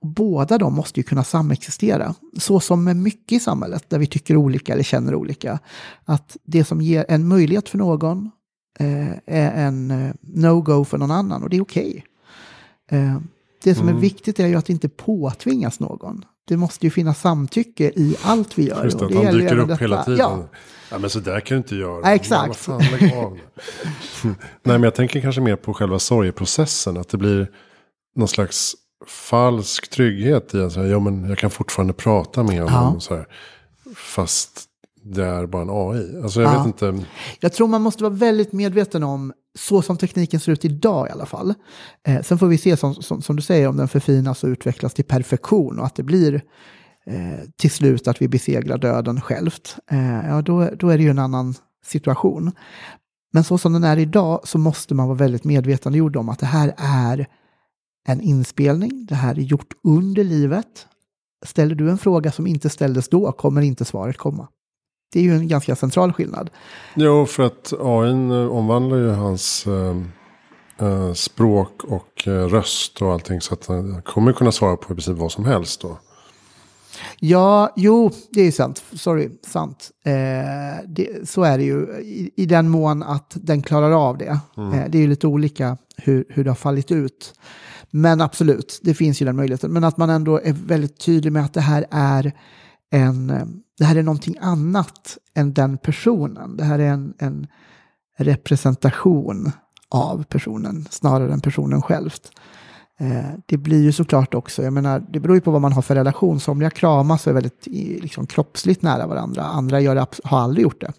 Båda 0.00 0.58
de 0.58 0.74
måste 0.74 1.00
ju 1.00 1.04
kunna 1.04 1.24
samexistera. 1.24 2.14
Så 2.38 2.60
som 2.60 2.84
med 2.84 2.96
mycket 2.96 3.32
i 3.32 3.40
samhället 3.40 3.84
där 3.88 3.98
vi 3.98 4.06
tycker 4.06 4.36
olika 4.36 4.72
eller 4.72 4.82
känner 4.82 5.14
olika. 5.14 5.58
Att 6.04 6.36
det 6.44 6.64
som 6.64 6.80
ger 6.80 7.04
en 7.08 7.28
möjlighet 7.28 7.68
för 7.68 7.78
någon 7.78 8.30
eh, 8.78 9.10
är 9.26 9.66
en 9.66 9.90
eh, 9.90 10.12
no-go 10.20 10.84
för 10.84 10.98
någon 10.98 11.10
annan 11.10 11.42
och 11.42 11.50
det 11.50 11.56
är 11.56 11.62
okej. 11.62 12.04
Okay. 12.86 12.98
Eh, 13.00 13.18
det 13.62 13.74
som 13.74 13.88
mm. 13.88 13.96
är 13.96 14.00
viktigt 14.00 14.40
är 14.40 14.46
ju 14.46 14.54
att 14.54 14.66
det 14.66 14.72
inte 14.72 14.88
påtvingas 14.88 15.80
någon. 15.80 16.24
Det 16.48 16.56
måste 16.56 16.86
ju 16.86 16.90
finna 16.90 17.14
samtycke 17.14 17.84
i 17.84 18.16
allt 18.22 18.58
vi 18.58 18.68
gör. 18.68 18.84
Just 18.84 18.98
det, 18.98 19.08
det 19.08 19.24
han 19.24 19.34
dyker 19.34 19.58
upp 19.58 19.68
detta. 19.68 19.80
hela 19.80 20.04
tiden. 20.04 20.18
Ja. 20.18 20.48
ja. 20.90 20.98
men 20.98 21.10
så 21.10 21.20
där 21.20 21.40
kan 21.40 21.54
du 21.54 21.58
inte 21.58 21.76
göra. 21.76 22.00
Ja, 22.02 22.14
exakt. 22.14 22.56
Fan, 22.56 22.82
Nej, 24.22 24.36
men 24.62 24.82
jag 24.82 24.94
tänker 24.94 25.20
kanske 25.20 25.40
mer 25.40 25.56
på 25.56 25.74
själva 25.74 25.98
sorgeprocessen. 25.98 26.96
Att 26.96 27.08
det 27.08 27.16
blir 27.16 27.50
någon 28.16 28.28
slags 28.28 28.74
falsk 29.06 29.90
trygghet 29.90 30.54
i 30.54 30.60
att 30.60 30.76
ja, 30.76 30.98
men 30.98 31.28
jag 31.28 31.38
kan 31.38 31.50
fortfarande 31.50 31.92
prata 31.92 32.42
med 32.42 32.62
honom. 32.62 32.94
Ja. 32.94 33.00
Så 33.00 33.14
här, 33.14 33.26
fast 33.96 34.67
det 35.14 35.24
är 35.24 35.46
bara 35.46 35.62
en 35.62 35.70
AI. 35.70 36.22
Alltså 36.22 36.42
jag 36.42 36.54
ja. 36.54 36.58
vet 36.58 36.66
inte. 36.66 37.06
Jag 37.40 37.52
tror 37.52 37.68
man 37.68 37.82
måste 37.82 38.02
vara 38.02 38.14
väldigt 38.14 38.52
medveten 38.52 39.02
om 39.02 39.32
så 39.58 39.82
som 39.82 39.96
tekniken 39.96 40.40
ser 40.40 40.52
ut 40.52 40.64
idag 40.64 41.08
i 41.08 41.10
alla 41.10 41.26
fall. 41.26 41.54
Eh, 42.06 42.22
sen 42.22 42.38
får 42.38 42.46
vi 42.46 42.58
se 42.58 42.76
som, 42.76 42.94
som, 42.94 43.22
som, 43.22 43.36
du 43.36 43.42
säger 43.42 43.68
om 43.68 43.76
den 43.76 43.88
förfinas 43.88 44.44
och 44.44 44.48
utvecklas 44.48 44.94
till 44.94 45.04
perfektion 45.04 45.78
och 45.78 45.86
att 45.86 45.94
det 45.94 46.02
blir 46.02 46.34
eh, 47.06 47.38
till 47.56 47.70
slut 47.70 48.08
att 48.08 48.22
vi 48.22 48.28
besegrar 48.28 48.78
döden 48.78 49.20
självt. 49.20 49.76
Eh, 49.90 50.28
ja, 50.28 50.42
då, 50.42 50.70
då 50.78 50.88
är 50.88 50.98
det 50.98 51.04
ju 51.04 51.10
en 51.10 51.18
annan 51.18 51.54
situation. 51.84 52.52
Men 53.32 53.44
så 53.44 53.58
som 53.58 53.72
den 53.72 53.84
är 53.84 53.96
idag 53.96 54.40
så 54.44 54.58
måste 54.58 54.94
man 54.94 55.06
vara 55.06 55.18
väldigt 55.18 55.44
medvetandegjord 55.44 56.16
om 56.16 56.28
att 56.28 56.38
det 56.38 56.46
här 56.46 56.74
är 56.76 57.26
en 58.08 58.20
inspelning, 58.20 59.06
det 59.06 59.14
här 59.14 59.38
är 59.38 59.42
gjort 59.42 59.72
under 59.84 60.24
livet. 60.24 60.86
Ställer 61.46 61.74
du 61.74 61.90
en 61.90 61.98
fråga 61.98 62.32
som 62.32 62.46
inte 62.46 62.70
ställdes 62.70 63.08
då 63.08 63.32
kommer 63.32 63.62
inte 63.62 63.84
svaret 63.84 64.16
komma. 64.16 64.48
Det 65.12 65.18
är 65.18 65.22
ju 65.22 65.34
en 65.34 65.48
ganska 65.48 65.76
central 65.76 66.12
skillnad. 66.12 66.50
Jo, 66.94 67.26
för 67.26 67.42
att 67.42 67.72
AI 67.80 68.12
omvandlar 68.50 68.96
ju 68.96 69.10
hans 69.10 69.66
äh, 70.80 71.12
språk 71.12 71.84
och 71.84 72.28
äh, 72.28 72.30
röst 72.30 73.02
och 73.02 73.12
allting. 73.12 73.40
Så 73.40 73.54
att 73.54 73.66
han 73.66 74.02
kommer 74.02 74.32
kunna 74.32 74.52
svara 74.52 74.76
på 74.76 74.92
i 74.92 74.94
princip 74.94 75.16
vad 75.16 75.32
som 75.32 75.44
helst 75.44 75.80
då. 75.80 75.98
Ja, 77.20 77.72
jo, 77.76 78.10
det 78.30 78.42
är 78.42 78.52
sant. 78.52 78.82
Sorry, 78.92 79.30
sant. 79.46 79.90
Eh, 80.04 80.12
det, 80.86 81.28
så 81.28 81.42
är 81.42 81.58
det 81.58 81.64
ju 81.64 81.82
i, 82.02 82.30
i, 82.36 82.46
den 82.46 82.68
mån 82.68 83.02
att 83.02 83.36
den 83.40 83.62
klarar 83.62 83.92
av 83.92 84.18
det. 84.18 84.40
Mm. 84.56 84.72
Eh, 84.72 84.90
det 84.90 84.98
är 84.98 85.02
ju 85.02 85.08
lite 85.08 85.26
olika 85.26 85.76
hur, 85.96 86.24
hur 86.28 86.44
det 86.44 86.50
har 86.50 86.54
fallit 86.54 86.90
ut. 86.90 87.34
Men 87.90 88.20
absolut, 88.20 88.80
det 88.82 88.94
finns 88.94 89.22
ju 89.22 89.26
den 89.26 89.36
möjligheten. 89.36 89.72
Men 89.72 89.84
att 89.84 89.96
man 89.96 90.10
ändå 90.10 90.40
är 90.40 90.52
väldigt 90.52 90.98
tydlig 91.00 91.32
med 91.32 91.44
att 91.44 91.54
det 91.54 91.60
här 91.60 91.86
är 91.90 92.32
en 92.90 93.30
eh, 93.30 93.46
det 93.78 93.84
här 93.84 93.96
är 93.96 94.02
någonting 94.02 94.36
annat 94.40 95.18
än 95.34 95.52
den 95.52 95.78
personen. 95.78 96.56
Det 96.56 96.64
här 96.64 96.78
är 96.78 96.88
en, 96.88 97.14
en 97.18 97.46
representation 98.18 99.52
av 99.88 100.24
personen 100.24 100.86
snarare 100.90 101.32
än 101.32 101.40
personen 101.40 101.82
själv. 101.82 102.10
Eh, 103.00 103.30
det 103.46 103.56
blir 103.56 103.82
ju 103.82 103.92
såklart 103.92 104.34
också, 104.34 104.62
jag 104.62 104.72
menar, 104.72 105.06
det 105.10 105.20
beror 105.20 105.36
ju 105.36 105.40
på 105.40 105.50
vad 105.50 105.60
man 105.60 105.72
har 105.72 105.82
för 105.82 105.94
relation. 105.94 106.40
Somliga 106.40 106.70
kramas 106.70 107.26
och 107.26 107.30
är 107.30 107.34
väldigt 107.34 107.66
liksom, 108.02 108.26
kroppsligt 108.26 108.82
nära 108.82 109.06
varandra, 109.06 109.42
andra 109.42 109.80
gör 109.80 109.94
det, 109.94 110.06
har 110.24 110.38
aldrig 110.38 110.62
gjort 110.62 110.80
det. 110.80 110.92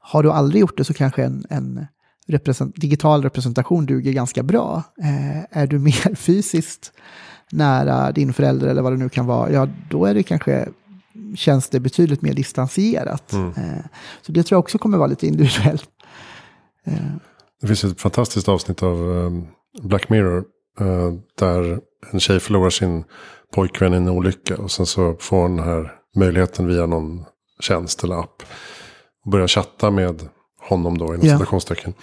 Har 0.00 0.22
du 0.22 0.32
aldrig 0.32 0.60
gjort 0.60 0.76
det 0.76 0.84
så 0.84 0.94
kanske 0.94 1.24
en, 1.24 1.46
en 1.50 1.86
represent, 2.26 2.76
digital 2.76 3.22
representation 3.22 3.86
duger 3.86 4.12
ganska 4.12 4.42
bra. 4.42 4.82
Eh, 5.02 5.58
är 5.58 5.66
du 5.66 5.78
mer 5.88 6.14
fysiskt 6.14 6.92
nära 7.52 8.12
din 8.12 8.32
förälder 8.32 8.68
eller 8.68 8.82
vad 8.82 8.92
det 8.92 8.98
nu 8.98 9.08
kan 9.08 9.26
vara, 9.26 9.52
ja 9.52 9.68
då 9.90 10.04
är 10.04 10.14
det 10.14 10.22
kanske 10.22 10.68
känns 11.36 11.68
det 11.68 11.80
betydligt 11.80 12.22
mer 12.22 12.34
distanserat. 12.34 13.32
Mm. 13.32 13.48
Eh, 13.48 13.84
så 14.22 14.32
det 14.32 14.42
tror 14.42 14.56
jag 14.56 14.60
också 14.60 14.78
kommer 14.78 14.98
vara 14.98 15.06
lite 15.06 15.26
individuellt. 15.26 15.88
Eh. 16.86 16.94
Det 17.60 17.66
finns 17.66 17.84
ett 17.84 18.00
fantastiskt 18.00 18.48
avsnitt 18.48 18.82
av 18.82 19.26
ehm, 19.26 19.46
Black 19.82 20.08
Mirror. 20.08 20.44
Eh, 20.80 21.12
där 21.38 21.80
en 22.10 22.20
tjej 22.20 22.40
förlorar 22.40 22.70
sin 22.70 23.04
pojkvän 23.54 23.94
i 23.94 23.96
en 23.96 24.08
olycka. 24.08 24.56
Och 24.56 24.70
sen 24.70 24.86
så 24.86 25.16
får 25.20 25.36
hon 25.36 25.56
den 25.56 25.66
här 25.66 25.92
möjligheten 26.16 26.66
via 26.66 26.86
någon 26.86 27.24
tjänst 27.60 28.04
eller 28.04 28.20
app. 28.20 28.42
Och 29.24 29.30
börjar 29.30 29.48
chatta 29.48 29.90
med 29.90 30.28
honom 30.60 30.98
då 30.98 31.14
inom 31.14 31.26
ja. 31.26 31.38
citationstecken. 31.38 31.94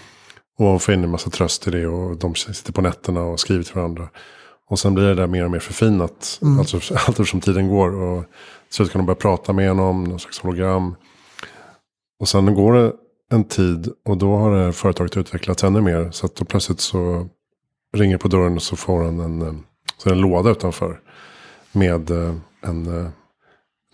Och 0.58 0.66
hon 0.66 0.80
får 0.80 0.94
in 0.94 1.04
en 1.04 1.10
massa 1.10 1.30
tröst 1.30 1.68
i 1.68 1.72
det. 1.72 1.88
Och 1.88 2.18
de 2.18 2.36
sitter 2.36 2.74
på 2.74 2.82
nätterna 2.82 3.22
och 3.22 3.40
skriver 3.40 3.64
till 3.64 3.76
varandra. 3.76 4.10
Och 4.70 4.80
sen 4.80 4.94
blir 4.94 5.06
det 5.06 5.16
där 5.16 5.28
mer 5.28 5.46
och 5.46 5.52
mer 5.52 5.60
förfinat. 5.60 6.40
Mm. 6.42 6.60
Alltså 6.60 6.78
allt 6.94 7.10
eftersom 7.10 7.42
tiden 7.42 7.68
går. 7.68 8.02
Och 8.02 8.26
så 8.70 8.86
kan 8.86 9.00
de 9.00 9.06
börja 9.06 9.16
prata 9.16 9.54
med 9.54 9.70
honom, 9.70 10.04
någon 10.04 10.20
slags 10.20 10.40
hologram. 10.40 10.96
Och 12.20 12.28
sen 12.28 12.56
går 12.56 12.74
det 12.74 12.94
en 13.32 13.44
tid 13.44 13.90
och 14.06 14.18
då 14.18 14.36
har 14.36 14.56
det 14.56 14.64
här 14.64 14.72
företaget 14.72 15.18
utvecklats 15.18 15.64
ännu 15.64 15.82
mer. 15.82 16.12
Så 16.12 16.26
att 16.26 16.36
då 16.36 16.46
plötsligt 16.46 16.80
så 16.80 17.30
ringer 17.94 18.18
på 18.18 18.28
dörren 18.28 18.56
och 18.56 18.64
så 18.64 18.76
får 18.76 19.04
han 19.04 19.20
en, 19.20 19.42
eh, 19.42 19.54
så 19.98 20.10
en 20.10 20.22
låda 20.22 20.50
utanför. 20.50 21.02
Med 21.72 22.12
eh, 22.12 22.36
en 22.62 23.06
eh, 23.06 23.10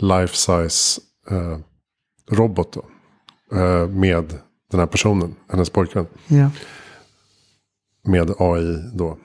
life 0.02 0.36
size 0.36 1.02
robot 2.32 2.74
då. 2.74 2.86
Med 3.90 4.40
den 4.72 4.80
här 4.80 4.88
personen, 4.88 5.36
hennes 5.48 5.70
pojkvän. 5.70 6.08
Ja. 6.28 6.50
Med 8.04 8.34
AI 8.40 8.92
då. 8.94 9.18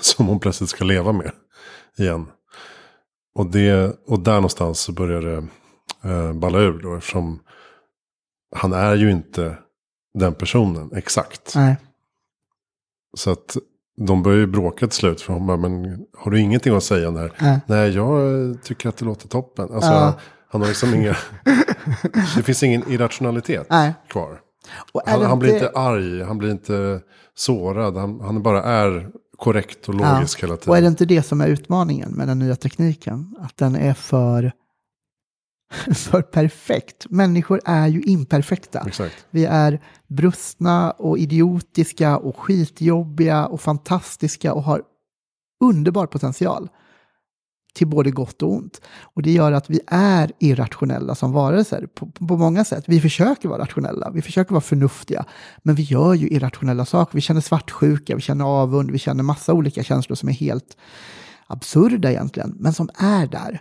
Som 0.00 0.26
hon 0.26 0.40
plötsligt 0.40 0.70
ska 0.70 0.84
leva 0.84 1.12
med 1.12 1.30
igen. 1.98 2.26
Och, 3.34 3.46
det, 3.46 3.96
och 4.06 4.20
där 4.20 4.34
någonstans 4.34 4.80
så 4.80 4.92
börjar 4.92 5.22
det 5.22 5.46
eh, 6.10 6.32
balla 6.32 6.58
ur 6.58 6.82
då. 6.82 6.96
Eftersom 6.96 7.40
han 8.56 8.72
är 8.72 8.94
ju 8.94 9.10
inte 9.10 9.58
den 10.14 10.34
personen 10.34 10.90
exakt. 10.96 11.52
Nej. 11.54 11.76
Så 13.16 13.30
att 13.30 13.56
de 13.96 14.22
börjar 14.22 14.38
ju 14.38 14.46
bråka 14.46 14.86
till 14.86 14.96
slut. 14.96 15.20
För 15.20 15.32
hon 15.32 15.46
bara, 15.46 15.56
men 15.56 16.04
har 16.18 16.30
du 16.30 16.40
ingenting 16.40 16.76
att 16.76 16.84
säga 16.84 17.10
där? 17.10 17.32
Nej, 17.40 17.60
Nej 17.66 17.90
jag 17.90 18.62
tycker 18.62 18.88
att 18.88 18.96
det 18.96 19.04
låter 19.04 19.28
toppen. 19.28 19.72
Alltså, 19.72 19.90
ja. 19.90 20.14
han 20.48 20.60
har 20.60 20.68
liksom 20.68 20.94
inga... 20.94 21.16
det 22.36 22.42
finns 22.42 22.62
ingen 22.62 22.92
irrationalitet 22.92 23.66
Nej. 23.70 23.94
kvar. 24.08 24.40
Han, 25.06 25.22
han, 25.22 25.38
blir 25.38 25.54
inte 25.54 25.70
arg, 25.74 26.22
han 26.22 26.38
blir 26.38 26.50
inte 26.50 27.00
sårad. 27.34 27.96
Han, 27.96 28.20
han 28.20 28.42
bara 28.42 28.62
är 28.62 29.10
korrekt 29.36 29.88
och 29.88 29.94
logisk 29.94 30.42
ja. 30.42 30.46
hela 30.46 30.56
tiden. 30.56 30.70
Och 30.70 30.76
är 30.76 30.82
det 30.82 30.88
inte 30.88 31.04
det 31.04 31.22
som 31.22 31.40
är 31.40 31.48
utmaningen 31.48 32.10
med 32.10 32.28
den 32.28 32.38
nya 32.38 32.56
tekniken? 32.56 33.36
Att 33.40 33.56
den 33.56 33.76
är 33.76 33.94
för, 33.94 34.52
för 35.94 36.22
perfekt. 36.22 37.06
Människor 37.10 37.60
är 37.64 37.86
ju 37.86 38.02
imperfekta. 38.02 38.84
Exakt. 38.86 39.26
Vi 39.30 39.44
är 39.44 39.82
brustna 40.08 40.90
och 40.90 41.18
idiotiska 41.18 42.18
och 42.18 42.36
skitjobbiga 42.38 43.46
och 43.46 43.60
fantastiska 43.60 44.54
och 44.54 44.62
har 44.62 44.82
underbar 45.64 46.06
potential 46.06 46.68
till 47.74 47.86
både 47.86 48.10
gott 48.10 48.42
och 48.42 48.52
ont. 48.52 48.80
Och 49.00 49.22
det 49.22 49.32
gör 49.32 49.52
att 49.52 49.70
vi 49.70 49.80
är 49.86 50.32
irrationella 50.38 51.14
som 51.14 51.32
varelser 51.32 51.86
på, 51.94 52.06
på, 52.06 52.36
många 52.36 52.64
sätt. 52.64 52.84
Vi 52.86 53.00
försöker 53.00 53.48
vara 53.48 53.62
rationella, 53.62 54.10
vi 54.10 54.22
försöker 54.22 54.52
vara 54.52 54.60
förnuftiga, 54.60 55.24
men 55.62 55.74
vi 55.74 55.82
gör 55.82 56.14
ju 56.14 56.28
irrationella 56.28 56.84
saker. 56.84 57.14
Vi 57.14 57.20
känner 57.20 57.40
svartsjuka, 57.40 58.16
vi 58.16 58.22
känner 58.22 58.44
avund, 58.44 58.90
vi 58.90 58.98
känner 58.98 59.22
massa 59.22 59.52
olika 59.52 59.82
känslor 59.82 60.16
som 60.16 60.28
är 60.28 60.32
helt 60.32 60.76
absurda 61.46 62.10
egentligen, 62.10 62.54
men 62.58 62.72
som 62.72 62.88
är 62.98 63.26
där. 63.26 63.60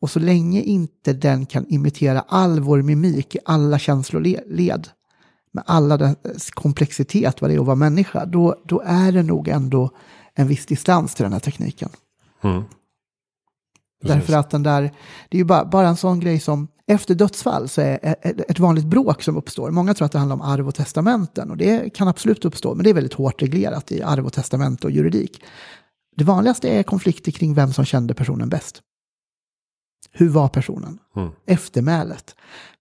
Och 0.00 0.10
så 0.10 0.18
länge 0.18 0.62
inte 0.62 1.12
den 1.12 1.46
kan 1.46 1.66
imitera 1.68 2.24
all 2.28 2.60
vår 2.60 2.82
mimik 2.82 3.34
i 3.34 3.38
alla 3.44 3.78
känsloled, 3.78 4.88
med 5.52 5.64
alla 5.66 5.96
dess 5.96 6.50
komplexitet, 6.50 7.40
vad 7.40 7.50
det 7.50 7.54
är 7.54 7.60
att 7.60 7.66
vara 7.66 7.76
människa, 7.76 8.26
då, 8.26 8.54
då 8.64 8.82
är 8.86 9.12
det 9.12 9.22
nog 9.22 9.48
ändå 9.48 9.90
en 10.34 10.46
viss 10.46 10.66
distans 10.66 11.14
till 11.14 11.22
den 11.22 11.32
här 11.32 11.40
tekniken. 11.40 11.88
Mm. 12.42 12.62
Därför 14.00 14.36
att 14.36 14.50
den 14.50 14.62
där, 14.62 14.82
det 15.28 15.36
är 15.36 15.38
ju 15.38 15.44
bara, 15.44 15.64
bara 15.64 15.88
en 15.88 15.96
sån 15.96 16.20
grej 16.20 16.40
som 16.40 16.68
efter 16.86 17.14
dödsfall 17.14 17.68
så 17.68 17.80
är 17.80 18.16
ett 18.22 18.58
vanligt 18.58 18.84
bråk 18.84 19.22
som 19.22 19.36
uppstår. 19.36 19.70
Många 19.70 19.94
tror 19.94 20.06
att 20.06 20.12
det 20.12 20.18
handlar 20.18 20.36
om 20.36 20.42
arv 20.42 20.68
och 20.68 20.74
testamenten 20.74 21.50
och 21.50 21.56
det 21.56 21.94
kan 21.94 22.08
absolut 22.08 22.44
uppstå, 22.44 22.74
men 22.74 22.84
det 22.84 22.90
är 22.90 22.94
väldigt 22.94 23.14
hårt 23.14 23.42
reglerat 23.42 23.92
i 23.92 24.02
arv 24.02 24.26
och 24.26 24.32
testament 24.32 24.84
och 24.84 24.90
juridik. 24.90 25.42
Det 26.16 26.24
vanligaste 26.24 26.68
är 26.68 26.82
konflikter 26.82 27.32
kring 27.32 27.54
vem 27.54 27.72
som 27.72 27.84
kände 27.84 28.14
personen 28.14 28.48
bäst. 28.48 28.82
Hur 30.12 30.28
var 30.28 30.48
personen? 30.48 30.98
Mm. 31.16 31.30
Eftermälet. 31.46 32.34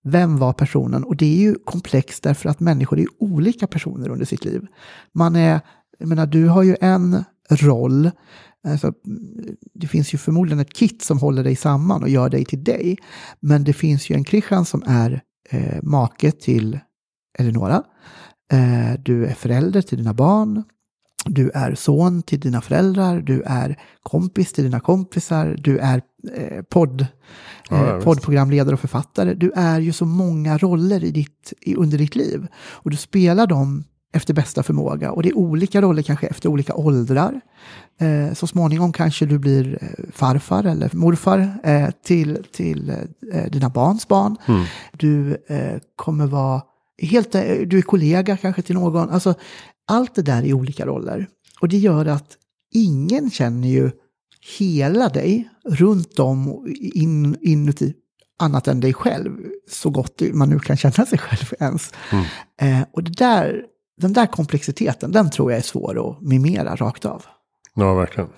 Vem 0.03 0.37
var 0.37 0.53
personen? 0.53 1.03
Och 1.03 1.15
det 1.15 1.25
är 1.25 1.39
ju 1.39 1.55
komplext 1.65 2.23
därför 2.23 2.49
att 2.49 2.59
människor 2.59 2.99
är 2.99 3.07
olika 3.19 3.67
personer 3.67 4.09
under 4.09 4.25
sitt 4.25 4.45
liv. 4.45 4.67
Man 5.13 5.35
är, 5.35 5.61
jag 5.99 6.07
menar, 6.07 6.25
du 6.25 6.47
har 6.47 6.63
ju 6.63 6.75
en 6.81 7.23
roll. 7.49 8.11
Alltså, 8.67 8.93
det 9.73 9.87
finns 9.87 10.13
ju 10.13 10.17
förmodligen 10.17 10.59
ett 10.59 10.73
kit 10.73 11.01
som 11.01 11.19
håller 11.19 11.43
dig 11.43 11.55
samman 11.55 12.03
och 12.03 12.09
gör 12.09 12.29
dig 12.29 12.45
till 12.45 12.63
dig. 12.63 12.97
Men 13.39 13.63
det 13.63 13.73
finns 13.73 14.09
ju 14.09 14.15
en 14.15 14.25
Christian 14.25 14.65
som 14.65 14.83
är 14.85 15.21
eh, 15.49 15.83
make 15.83 16.31
till 16.31 16.79
Eleonora. 17.39 17.83
Eh, 18.51 18.99
du 18.99 19.25
är 19.25 19.33
förälder 19.33 19.81
till 19.81 19.97
dina 19.97 20.13
barn. 20.13 20.63
Du 21.25 21.49
är 21.49 21.75
son 21.75 22.21
till 22.21 22.39
dina 22.39 22.61
föräldrar, 22.61 23.21
du 23.21 23.41
är 23.41 23.79
kompis 24.03 24.53
till 24.53 24.63
dina 24.63 24.79
kompisar, 24.79 25.55
du 25.59 25.77
är 25.77 26.01
eh, 26.33 26.61
podd, 26.61 27.07
Ja, 27.69 27.95
eh, 27.95 28.03
poddprogramledare 28.03 28.73
och 28.73 28.79
författare. 28.79 29.33
Du 29.33 29.51
är 29.55 29.79
ju 29.79 29.93
så 29.93 30.05
många 30.05 30.57
roller 30.57 31.03
i 31.03 31.11
ditt, 31.11 31.53
i, 31.61 31.75
under 31.75 31.97
ditt 31.97 32.15
liv. 32.15 32.47
Och 32.55 32.91
du 32.91 32.97
spelar 32.97 33.47
dem 33.47 33.83
efter 34.13 34.33
bästa 34.33 34.63
förmåga. 34.63 35.11
Och 35.11 35.23
det 35.23 35.29
är 35.29 35.37
olika 35.37 35.81
roller 35.81 36.01
kanske 36.01 36.27
efter 36.27 36.49
olika 36.49 36.75
åldrar. 36.75 37.41
Eh, 37.99 38.33
så 38.33 38.47
småningom 38.47 38.93
kanske 38.93 39.25
du 39.25 39.39
blir 39.39 39.77
eh, 39.81 40.11
farfar 40.11 40.63
eller 40.63 40.89
morfar 40.93 41.59
eh, 41.63 41.89
till, 42.03 42.45
till 42.51 42.89
eh, 43.33 43.51
dina 43.51 43.69
barns 43.69 44.07
barn. 44.07 44.37
Mm. 44.47 44.63
Du 44.91 45.37
kommer 45.95 46.27
vara 46.27 46.61
helt, 47.01 47.31
du 47.65 47.77
är 47.77 47.81
kollega 47.81 48.37
kanske 48.37 48.61
till 48.61 48.75
någon. 48.75 49.09
Alltså, 49.09 49.33
allt 49.87 50.15
det 50.15 50.21
där 50.21 50.43
är 50.43 50.53
olika 50.53 50.85
roller. 50.85 51.27
Och 51.61 51.69
det 51.69 51.77
gör 51.77 52.05
att 52.05 52.37
ingen 52.73 53.31
känner 53.31 53.67
ju 53.67 53.91
hela 54.57 55.09
dig 55.09 55.49
runt 55.65 56.19
om 56.19 56.67
in, 56.79 57.37
inuti 57.41 57.93
annat 58.39 58.67
än 58.67 58.79
dig 58.79 58.93
själv. 58.93 59.31
Så 59.69 59.89
gott 59.89 60.21
man 60.33 60.49
nu 60.49 60.59
kan 60.59 60.77
känna 60.77 61.05
sig 61.05 61.19
själv 61.19 61.53
ens. 61.59 61.91
Mm. 62.11 62.25
Eh, 62.61 62.87
och 62.91 63.03
det 63.03 63.17
där, 63.17 63.63
den 63.99 64.13
där 64.13 64.25
komplexiteten, 64.25 65.11
den 65.11 65.29
tror 65.29 65.51
jag 65.51 65.57
är 65.57 65.63
svår 65.63 66.09
att 66.09 66.21
mimera 66.21 66.75
rakt 66.75 67.05
av. 67.05 67.23
Ja, 67.73 67.93
verkligen. 67.93 68.29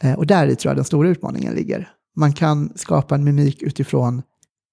Eh, 0.00 0.14
och 0.14 0.26
där 0.26 0.54
tror 0.54 0.70
jag 0.70 0.76
den 0.76 0.84
stora 0.84 1.08
utmaningen 1.08 1.54
ligger. 1.54 1.90
Man 2.16 2.32
kan 2.32 2.72
skapa 2.76 3.14
en 3.14 3.24
mimik 3.24 3.62
utifrån 3.62 4.22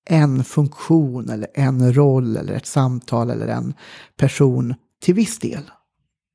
en 0.09 0.43
funktion 0.43 1.29
eller 1.29 1.47
en 1.53 1.93
roll 1.93 2.37
eller 2.37 2.53
ett 2.53 2.65
samtal 2.65 3.29
eller 3.29 3.47
en 3.47 3.73
person 4.17 4.75
till 5.01 5.13
viss 5.13 5.39
del 5.39 5.71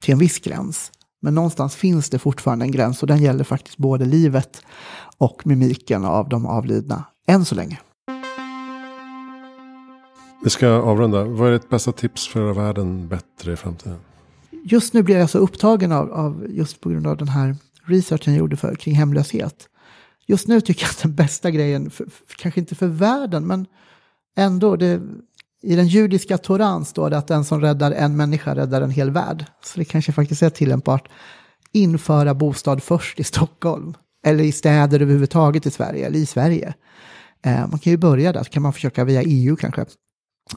till 0.02 0.12
en 0.12 0.18
viss 0.18 0.38
gräns. 0.38 0.92
Men 1.22 1.34
någonstans 1.34 1.76
finns 1.76 2.10
det 2.10 2.18
fortfarande 2.18 2.64
en 2.64 2.70
gräns 2.70 3.02
och 3.02 3.08
den 3.08 3.22
gäller 3.22 3.44
faktiskt 3.44 3.76
både 3.76 4.04
livet 4.04 4.62
och 5.18 5.46
mimiken 5.46 6.04
av 6.04 6.28
de 6.28 6.46
avlidna, 6.46 7.04
än 7.26 7.44
så 7.44 7.54
länge. 7.54 7.80
Vi 10.46 10.50
ska 10.50 10.68
avrunda. 10.68 11.24
Vad 11.24 11.48
är 11.48 11.52
ditt 11.52 11.68
bästa 11.68 11.92
tips 11.92 12.28
för 12.28 12.40
att 12.40 12.56
göra 12.56 12.66
världen 12.66 13.08
bättre 13.08 13.52
i 13.52 13.56
framtiden? 13.56 13.98
Just 14.64 14.94
nu 14.94 15.02
blir 15.02 15.18
jag 15.18 15.30
så 15.30 15.38
upptagen 15.38 15.92
av, 15.92 16.12
av 16.12 16.46
just 16.50 16.80
på 16.80 16.88
grund 16.88 17.06
av 17.06 17.16
den 17.16 17.28
här 17.28 17.56
researchen 17.84 18.34
jag 18.34 18.38
gjorde 18.38 18.56
för, 18.56 18.74
kring 18.74 18.94
hemlöshet. 18.94 19.68
Just 20.26 20.48
nu 20.48 20.60
tycker 20.60 20.82
jag 20.84 20.90
att 20.90 21.02
den 21.02 21.14
bästa 21.14 21.50
grejen, 21.50 21.90
för, 21.90 22.04
för, 22.04 22.36
kanske 22.36 22.60
inte 22.60 22.74
för 22.74 22.86
världen, 22.86 23.46
men 23.46 23.66
ändå, 24.36 24.76
det, 24.76 25.02
i 25.62 25.76
den 25.76 25.86
judiska 25.86 26.38
Toran 26.38 26.84
står 26.84 27.10
det 27.10 27.18
att 27.18 27.28
den 27.28 27.44
som 27.44 27.60
räddar 27.60 27.92
en 27.92 28.16
människa 28.16 28.54
räddar 28.54 28.82
en 28.82 28.90
hel 28.90 29.10
värld. 29.10 29.44
Så 29.64 29.78
det 29.78 29.84
kanske 29.84 30.12
faktiskt 30.12 30.42
är 30.42 30.50
tillämpbart. 30.50 31.08
Införa 31.72 32.34
bostad 32.34 32.82
först 32.82 33.20
i 33.20 33.24
Stockholm. 33.24 33.94
Eller 34.26 34.44
i 34.44 34.52
städer 34.52 35.00
överhuvudtaget 35.00 35.66
i 35.66 35.70
Sverige, 35.70 36.06
eller 36.06 36.18
i 36.18 36.26
Sverige. 36.26 36.74
Eh, 37.42 37.68
man 37.68 37.78
kan 37.78 37.90
ju 37.90 37.96
börja 37.96 38.32
där, 38.32 38.42
så 38.42 38.50
kan 38.50 38.62
man 38.62 38.72
försöka 38.72 39.04
via 39.04 39.22
EU 39.22 39.56
kanske. 39.56 39.84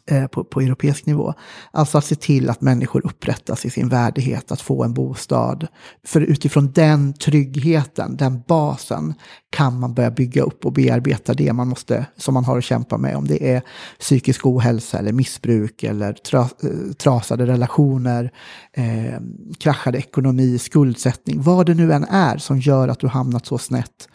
Eh, 0.05 0.27
på, 0.27 0.43
på 0.43 0.61
europeisk 0.61 1.05
nivå. 1.05 1.33
Alltså 1.71 1.97
att 1.97 2.05
se 2.05 2.15
till 2.15 2.49
att 2.49 2.61
människor 2.61 3.05
upprättas 3.05 3.65
i 3.65 3.69
sin 3.69 3.89
värdighet 3.89 4.51
att 4.51 4.61
få 4.61 4.83
en 4.83 4.93
bostad. 4.93 5.67
För 6.03 6.21
utifrån 6.21 6.71
den 6.71 7.13
tryggheten, 7.13 8.17
den 8.17 8.41
basen, 8.47 9.13
kan 9.49 9.79
man 9.79 9.93
börja 9.93 10.11
bygga 10.11 10.41
upp 10.41 10.65
och 10.65 10.73
bearbeta 10.73 11.33
det 11.33 11.53
man 11.53 11.67
måste, 11.67 12.05
som 12.17 12.33
man 12.33 12.45
har 12.45 12.57
att 12.57 12.63
kämpa 12.63 12.97
med. 12.97 13.15
Om 13.15 13.27
det 13.27 13.51
är 13.51 13.61
psykisk 13.99 14.45
ohälsa 14.45 14.99
eller 14.99 15.13
missbruk 15.13 15.83
eller 15.83 16.13
tra, 16.13 16.41
eh, 16.41 16.93
trasade 16.97 17.45
relationer, 17.45 18.31
eh, 18.73 19.19
kraschad 19.59 19.95
ekonomi, 19.95 20.59
skuldsättning, 20.59 21.41
vad 21.41 21.65
det 21.65 21.73
nu 21.73 21.93
än 21.93 22.03
är 22.03 22.37
som 22.37 22.59
gör 22.59 22.87
att 22.87 22.99
du 22.99 23.07
hamnat 23.07 23.45
så 23.45 23.57
snett 23.57 24.07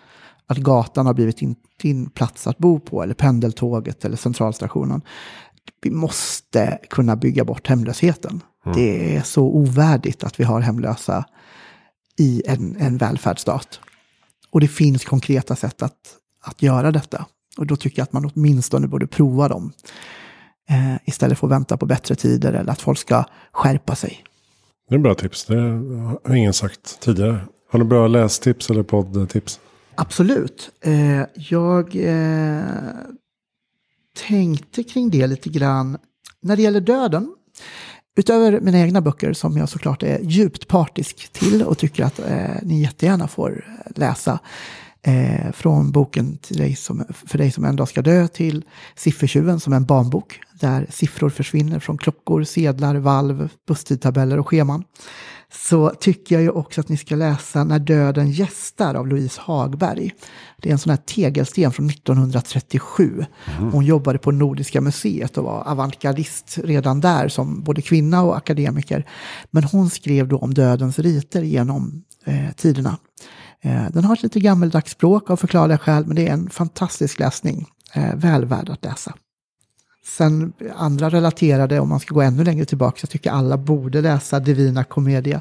att 0.47 0.59
gatan 0.59 1.07
har 1.07 1.15
blivit 1.15 1.39
din, 1.39 1.57
din 1.83 2.11
plats 2.11 2.47
att 2.47 2.59
bo 2.59 2.81
på, 2.81 3.03
eller 3.03 3.15
pendeltåget 3.15 4.05
eller 4.05 4.17
centralstationen 4.17 5.03
vi 5.83 5.91
måste 5.91 6.79
kunna 6.91 7.17
bygga 7.17 7.45
bort 7.45 7.69
hemlösheten. 7.69 8.41
Mm. 8.67 8.77
Det 8.79 9.17
är 9.17 9.23
så 9.23 9.43
ovärdigt 9.43 10.25
att 10.25 10.41
vi 10.41 10.45
har 10.45 10.61
hemlösa 10.61 11.25
i 12.19 12.43
en, 12.47 12.77
en 12.77 12.97
välfärdsstat. 12.97 13.81
Och 14.51 14.61
det 14.61 14.69
finns 14.69 15.05
konkreta 15.05 15.57
sätt 15.57 15.83
att, 15.83 15.99
att 16.43 16.63
göra 16.63 16.93
detta. 16.93 17.27
Och 17.59 17.67
då 17.67 17.77
tycker 17.77 17.99
jag 17.99 18.05
att 18.05 18.13
man 18.13 18.31
åtminstone 18.35 18.87
borde 18.87 19.07
prova 19.07 19.49
dem. 19.49 19.73
Eh, 20.69 20.97
istället 21.05 21.39
för 21.39 21.47
att 21.47 21.51
vänta 21.51 21.77
på 21.77 21.87
bättre 21.87 22.15
tider 22.15 22.53
eller 22.53 22.73
att 22.73 22.81
folk 22.81 22.99
ska 22.99 23.25
skärpa 23.53 23.95
sig. 23.95 24.25
Det 24.89 24.95
är 24.95 24.99
bra 24.99 25.15
tips. 25.15 25.45
Det 25.45 25.61
har 26.25 26.35
ingen 26.35 26.53
sagt 26.53 27.01
tidigare. 27.01 27.41
Har 27.71 27.79
du 27.79 27.85
bra 27.85 28.07
lästips 28.07 28.71
eller 28.71 28.83
poddtips? 28.83 29.61
Absolut. 29.95 30.71
Eh, 30.81 31.23
jag 31.35 31.97
eh, 31.97 32.63
tänkte 34.29 34.83
kring 34.83 35.11
det 35.11 35.27
lite 35.27 35.49
grann. 35.49 35.99
När 36.41 36.57
det 36.57 36.63
gäller 36.63 36.81
döden, 36.81 37.35
utöver 38.17 38.61
mina 38.61 38.79
egna 38.79 39.01
böcker 39.01 39.33
som 39.33 39.57
jag 39.57 39.69
såklart 39.69 40.03
är 40.03 40.21
djupt 40.23 40.69
partisk 40.69 41.33
till 41.33 41.63
och 41.63 41.79
tycker 41.79 42.05
att 42.05 42.19
eh, 42.19 42.57
ni 42.63 42.83
jättegärna 42.83 43.29
får 43.29 43.65
eh, 43.67 43.93
läsa. 44.01 44.39
Eh, 45.07 45.53
från 45.53 45.93
boken 45.93 46.37
till 46.37 46.57
dig 46.57 46.77
som, 46.77 47.05
för 47.27 47.39
dig 47.39 47.51
som 47.51 47.65
en 47.65 47.77
dag 47.77 47.89
ska 47.89 48.03
dö 48.03 48.29
till 48.29 48.65
Siffertjuven 48.97 49.61
som 49.61 49.73
är 49.73 49.77
en 49.77 49.85
barnbok 49.85 50.41
där 50.61 50.87
siffror 50.91 51.31
försvinner 51.31 51.79
från 51.81 51.99
klockor, 51.99 52.45
sedlar, 52.45 52.95
valv, 52.95 53.49
busstidtabeller 53.67 54.39
och 54.39 54.49
scheman 54.49 54.85
så 55.53 55.91
tycker 55.91 56.35
jag 56.35 56.43
ju 56.43 56.51
också 56.51 56.81
att 56.81 56.89
ni 56.89 56.97
ska 56.97 57.17
läsa 57.17 57.65
När 57.65 57.79
döden 57.79 58.31
gästar 58.31 58.95
av 58.95 59.09
Louise 59.09 59.41
Hagberg. 59.41 60.13
Det 60.63 60.69
är 60.69 60.73
en 60.73 60.79
sån 60.79 60.91
här 60.91 60.97
tegelsten 60.97 61.73
från 61.73 61.91
1937. 61.91 63.25
Mm. 63.59 63.73
Hon 63.73 63.85
jobbade 63.85 64.19
på 64.19 64.31
Nordiska 64.31 64.81
museet 64.81 65.39
och 65.39 65.45
var 65.45 65.63
avantgardist 65.69 66.59
redan 66.65 67.01
där 67.01 67.29
som 67.29 67.63
både 67.63 67.83
kvinna 67.83 68.23
och 68.23 68.37
akademiker. 68.37 69.07
Men 69.51 69.65
hon 69.65 69.91
skrev 69.91 70.29
då 70.29 70.39
om 70.39 70.55
dödens 70.55 70.99
riter 70.99 71.43
genom 71.43 72.05
eh, 72.25 72.51
tiderna. 72.57 72.99
Eh, 73.61 73.85
den 73.91 74.05
har 74.05 74.15
ett 74.15 74.23
lite 74.23 74.41
gammeldags 74.41 74.93
språk 74.93 75.31
av 75.31 75.37
förklarliga 75.37 75.79
skäl, 75.79 76.07
men 76.07 76.17
det 76.17 76.29
är 76.29 76.33
en 76.33 76.51
fantastisk 76.51 77.19
läsning. 77.19 77.67
Eh, 77.93 78.15
väl 78.15 78.45
värd 78.45 78.71
att 78.71 78.85
läsa. 78.85 79.15
Sen 80.07 80.53
andra 80.77 81.11
relaterade, 81.11 81.81
om 81.81 81.89
man 81.89 82.01
ska 82.01 82.15
gå 82.15 82.23
ännu 82.23 82.45
längre 82.45 82.65
tillbaka, 82.65 82.99
jag 83.03 83.11
tycker 83.11 83.31
alla 83.31 83.59
borde 83.59 84.01
läsa 84.01 84.41
Divina 84.41 84.85
Commedia, 84.85 85.41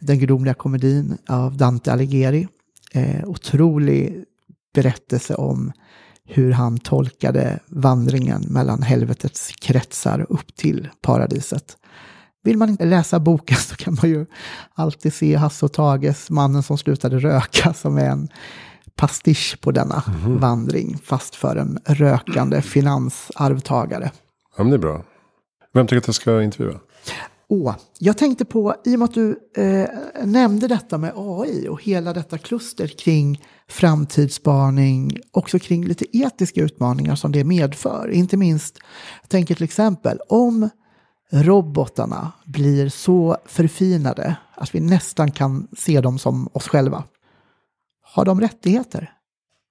den 0.00 0.18
gudomliga 0.18 0.54
komedin 0.54 1.18
av 1.28 1.56
Dante 1.56 1.92
Alighieri. 1.92 2.48
Eh, 2.92 3.24
otrolig 3.24 4.24
berättelse 4.74 5.34
om 5.34 5.72
hur 6.26 6.52
han 6.52 6.78
tolkade 6.78 7.58
vandringen 7.66 8.44
mellan 8.48 8.82
helvetets 8.82 9.52
kretsar 9.60 10.26
upp 10.28 10.56
till 10.56 10.88
paradiset. 11.00 11.76
Vill 12.44 12.58
man 12.58 12.68
inte 12.70 12.84
läsa 12.84 13.20
boken 13.20 13.56
så 13.56 13.76
kan 13.76 13.96
man 14.02 14.10
ju 14.10 14.26
alltid 14.74 15.14
se 15.14 15.36
Hasse 15.36 15.64
och 15.64 15.72
Tages 15.72 16.30
Mannen 16.30 16.62
som 16.62 16.78
slutade 16.78 17.18
röka 17.18 17.74
som 17.74 17.98
är 17.98 18.10
en 18.10 18.28
pastisch 18.96 19.60
på 19.60 19.70
denna 19.70 20.02
mm. 20.06 20.38
vandring, 20.38 20.98
fast 21.04 21.34
för 21.34 21.56
en 21.56 21.78
rökande 21.86 22.62
finansarvtagare. 22.62 24.10
Ja, 24.56 24.62
men 24.62 24.70
det 24.70 24.76
är 24.76 24.78
bra. 24.78 25.04
Vem 25.72 25.86
tycker 25.86 25.98
att 25.98 26.06
jag 26.08 26.14
ska 26.14 26.42
intervjua? 26.42 26.80
Åh, 27.48 27.74
jag 27.98 28.18
tänkte 28.18 28.44
på, 28.44 28.74
i 28.84 28.94
och 28.94 28.98
med 28.98 29.04
att 29.04 29.14
du 29.14 29.38
eh, 29.56 29.88
nämnde 30.24 30.68
detta 30.68 30.98
med 30.98 31.12
AI 31.16 31.68
och 31.68 31.82
hela 31.82 32.12
detta 32.12 32.38
kluster 32.38 32.86
kring 32.86 33.44
framtidsspaning, 33.68 35.18
också 35.30 35.58
kring 35.58 35.84
lite 35.84 36.16
etiska 36.16 36.60
utmaningar 36.60 37.14
som 37.14 37.32
det 37.32 37.44
medför. 37.44 38.10
Inte 38.10 38.36
minst, 38.36 38.78
jag 39.22 39.30
tänker 39.30 39.54
till 39.54 39.64
exempel 39.64 40.18
om 40.28 40.68
robotarna 41.32 42.32
blir 42.44 42.88
så 42.88 43.36
förfinade 43.46 44.36
att 44.54 44.74
vi 44.74 44.80
nästan 44.80 45.30
kan 45.30 45.68
se 45.78 46.00
dem 46.00 46.18
som 46.18 46.48
oss 46.52 46.68
själva. 46.68 47.04
Har 48.14 48.24
de 48.24 48.40
rättigheter? 48.40 49.12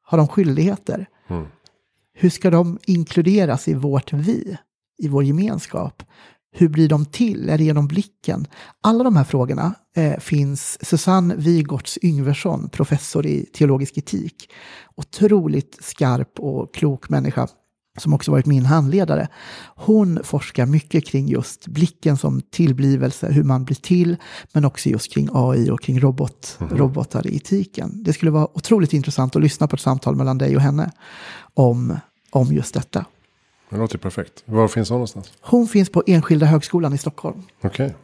Har 0.06 0.18
de 0.18 0.28
skyldigheter? 0.28 1.06
Mm. 1.28 1.45
Hur 2.14 2.30
ska 2.30 2.49
de 2.49 2.80
inkluderas 2.88 3.68
i 3.68 3.74
vårt 3.74 4.14
vi? 4.14 4.57
I 4.98 5.07
vår 5.07 5.24
gemenskap? 5.24 6.03
Hur 6.52 6.68
blir 6.70 6.90
de 6.90 7.06
till? 7.06 7.49
Är 7.49 7.57
det 7.57 7.64
genom 7.64 7.88
blicken? 7.88 8.48
Alla 8.82 9.03
de 9.03 9.15
här 9.15 9.24
frågorna 9.24 9.76
eh, 9.95 10.20
finns 10.20 10.86
Susanne 10.86 11.36
Wigorts 11.36 11.99
Yngversson, 12.02 12.70
professor 12.70 13.26
i 13.26 13.45
teologisk 13.45 13.98
etik. 13.98 14.49
Otroligt 14.95 15.78
skarp 15.84 16.40
och 16.40 16.74
klok 16.74 17.10
människa 17.10 17.48
som 17.98 18.14
också 18.14 18.32
varit 18.32 18.45
min 18.45 18.65
handledare. 18.65 19.28
Hon 19.76 20.20
forskar 20.24 20.65
mycket 20.65 21.06
kring 21.07 21.28
just 21.28 21.68
blicken 21.68 22.18
som 22.18 22.41
tillblivelse, 22.41 23.32
hur 23.32 23.44
man 23.44 23.65
blir 23.65 23.76
till, 23.76 24.15
men 24.53 24.65
också 24.65 24.90
just 24.90 25.14
kring 25.14 25.30
AI 25.34 25.70
och 25.70 25.82
kring 25.82 25.99
robot, 25.99 26.57
Mhm. 26.60 26.78
robotar 26.78 27.28
i 27.28 27.36
etiken. 27.36 28.03
Det 28.03 28.14
skulle 28.14 28.32
vara 28.32 28.48
otroligt 28.57 28.94
intressant 28.94 29.36
att 29.36 29.41
lyssna 29.41 29.68
på 29.68 29.76
ett 29.76 29.82
samtal 29.82 30.15
mellan 30.15 30.38
dig 30.38 30.56
och 30.56 30.61
henne 30.61 30.91
om, 31.53 31.98
om 32.32 32.53
just 32.53 32.74
detta. 32.74 33.06
Det 33.70 33.78
låter 33.78 33.98
perfekt. 33.98 34.44
Var 34.45 34.68
finns 34.68 34.90
hon 34.90 34.95
någonstans? 34.95 35.32
Hon 35.41 35.68
finns 35.68 35.90
på 35.90 36.03
Enskilda 36.07 36.45
högskolan 36.45 36.94
i 36.94 36.98
Stockholm. 36.98 37.41
Okej. 37.64 37.95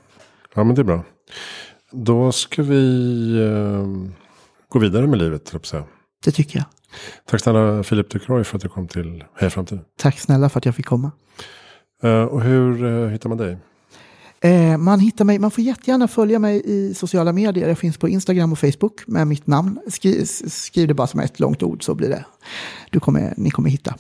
Ja 0.55 0.63
men 0.63 0.75
det 0.75 0.81
är 0.81 0.83
bra. 0.83 1.03
Då 1.91 2.31
ska 2.31 2.63
vi 2.63 3.31
eh, 3.45 3.87
gå 4.69 4.79
vidare 4.79 5.07
med 5.07 5.19
livet. 5.19 5.49
jag 5.53 5.65
säga. 5.65 5.83
Det 6.25 6.31
tycker 6.31 6.57
jag. 6.59 6.65
Tack 7.25 7.41
snälla 7.41 7.83
Filip 7.83 8.09
Ducroy 8.09 8.43
för 8.43 8.57
att 8.57 8.61
du 8.61 8.69
kom 8.69 8.87
till 8.87 9.23
Heja 9.35 9.49
Framtid. 9.49 9.79
Tack 9.97 10.19
snälla 10.19 10.49
för 10.49 10.57
att 10.57 10.65
jag 10.65 10.75
fick 10.75 10.85
komma. 10.85 11.11
Eh, 12.03 12.23
och 12.23 12.41
hur 12.41 12.85
eh, 12.85 13.09
hittar 13.09 13.29
man 13.29 13.37
dig? 13.37 13.57
Eh, 14.41 14.77
man 14.77 14.99
hittar 14.99 15.25
mig, 15.25 15.39
man 15.39 15.51
får 15.51 15.63
jättegärna 15.63 16.07
följa 16.07 16.39
mig 16.39 16.61
i 16.65 16.93
sociala 16.93 17.33
medier. 17.33 17.67
Jag 17.67 17.77
finns 17.77 17.97
på 17.97 18.09
Instagram 18.09 18.51
och 18.51 18.59
Facebook 18.59 19.07
med 19.07 19.27
mitt 19.27 19.47
namn. 19.47 19.79
Skri, 19.87 20.25
skriv 20.25 20.87
det 20.87 20.93
bara 20.93 21.07
som 21.07 21.19
ett 21.19 21.39
långt 21.39 21.63
ord 21.63 21.83
så 21.83 21.95
blir 21.95 22.09
det. 22.09 22.25
Du 22.89 22.99
kommer, 22.99 23.33
ni 23.37 23.49
kommer 23.49 23.69
hitta. 23.69 23.95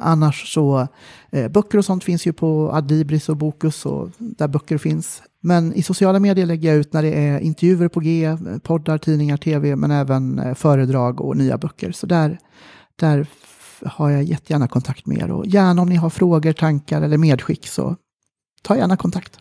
Annars 0.00 0.54
så, 0.54 0.88
eh, 1.30 1.48
böcker 1.48 1.78
och 1.78 1.84
sånt 1.84 2.04
finns 2.04 2.26
ju 2.26 2.32
på 2.32 2.70
Adlibris 2.72 3.28
och 3.28 3.36
Bokus 3.36 3.86
och 3.86 4.08
där 4.18 4.48
böcker 4.48 4.78
finns. 4.78 5.22
Men 5.42 5.74
i 5.74 5.82
sociala 5.82 6.20
medier 6.20 6.46
lägger 6.46 6.68
jag 6.68 6.78
ut 6.78 6.92
när 6.92 7.02
det 7.02 7.14
är 7.14 7.38
intervjuer 7.38 7.88
på 7.88 8.00
G, 8.00 8.36
poddar, 8.62 8.98
tidningar, 8.98 9.36
tv, 9.36 9.76
men 9.76 9.90
även 9.90 10.38
eh, 10.38 10.54
föredrag 10.54 11.20
och 11.20 11.36
nya 11.36 11.58
böcker. 11.58 11.92
Så 11.92 12.06
där, 12.06 12.38
där 12.96 13.26
har 13.84 14.10
jag 14.10 14.22
jättegärna 14.22 14.68
kontakt 14.68 15.06
med 15.06 15.18
er. 15.18 15.30
Och 15.30 15.46
gärna 15.46 15.82
om 15.82 15.88
ni 15.88 15.96
har 15.96 16.10
frågor, 16.10 16.52
tankar 16.52 17.02
eller 17.02 17.18
medskick 17.18 17.66
så 17.66 17.96
ta 18.62 18.76
gärna 18.76 18.96
kontakt. 18.96 19.38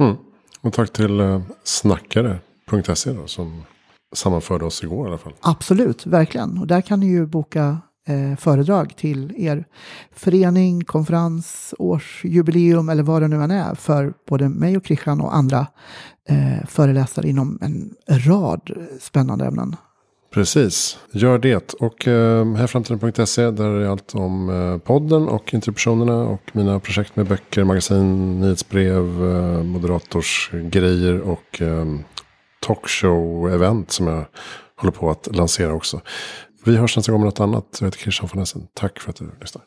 Mm. 0.00 0.16
Och 0.60 0.72
tack 0.72 0.92
till 0.92 1.20
eh, 1.20 1.42
snackare.se 1.64 3.12
då, 3.12 3.26
som 3.26 3.62
sammanförde 4.14 4.64
oss 4.64 4.82
igår 4.82 5.06
i 5.06 5.08
alla 5.08 5.18
fall. 5.18 5.32
Absolut, 5.40 6.06
verkligen. 6.06 6.58
Och 6.58 6.66
där 6.66 6.80
kan 6.80 7.00
ni 7.00 7.06
ju 7.06 7.26
boka 7.26 7.78
eh, 8.06 8.36
föredrag 8.36 8.96
till 8.96 9.34
er 9.36 9.64
förening, 10.12 10.84
konferens, 10.84 11.74
årsjubileum 11.78 12.88
eller 12.88 13.02
vad 13.02 13.22
det 13.22 13.28
nu 13.28 13.42
än 13.42 13.50
är 13.50 13.74
för 13.74 14.12
både 14.28 14.48
mig 14.48 14.76
och 14.76 14.86
Christian 14.86 15.20
och 15.20 15.36
andra 15.36 15.66
eh, 16.28 16.66
föreläsare 16.66 17.28
inom 17.28 17.58
en 17.60 17.94
rad 18.08 18.70
spännande 19.00 19.44
ämnen. 19.46 19.76
Precis, 20.36 20.98
gör 21.12 21.38
det. 21.38 21.74
Och 21.74 22.08
eh, 22.08 22.54
härframtiden.se 22.54 23.50
där 23.50 23.70
är 23.70 23.88
allt 23.88 24.14
om 24.14 24.50
eh, 24.50 24.78
podden 24.78 25.28
och 25.28 25.54
interruptionerna 25.54 26.16
och 26.16 26.50
mina 26.52 26.80
projekt 26.80 27.16
med 27.16 27.26
böcker, 27.26 27.64
magasin, 27.64 28.40
nyhetsbrev, 28.40 29.04
eh, 29.24 29.62
moderatorsgrejer 29.62 31.20
och 31.20 31.62
eh, 31.62 31.86
talkshow-event 32.66 33.90
som 33.90 34.06
jag 34.06 34.24
håller 34.76 34.92
på 34.92 35.10
att 35.10 35.36
lansera 35.36 35.74
också. 35.74 36.00
Vi 36.66 36.76
hörs 36.76 36.96
nästa 36.96 37.12
gång 37.12 37.20
med 37.20 37.26
något 37.26 37.40
annat. 37.40 37.78
Jag 37.80 37.86
heter 37.86 37.98
Christian 37.98 38.28
von 38.34 38.42
Essen. 38.42 38.66
Tack 38.74 39.00
för 39.00 39.10
att 39.10 39.16
du 39.16 39.30
lyssnar. 39.40 39.64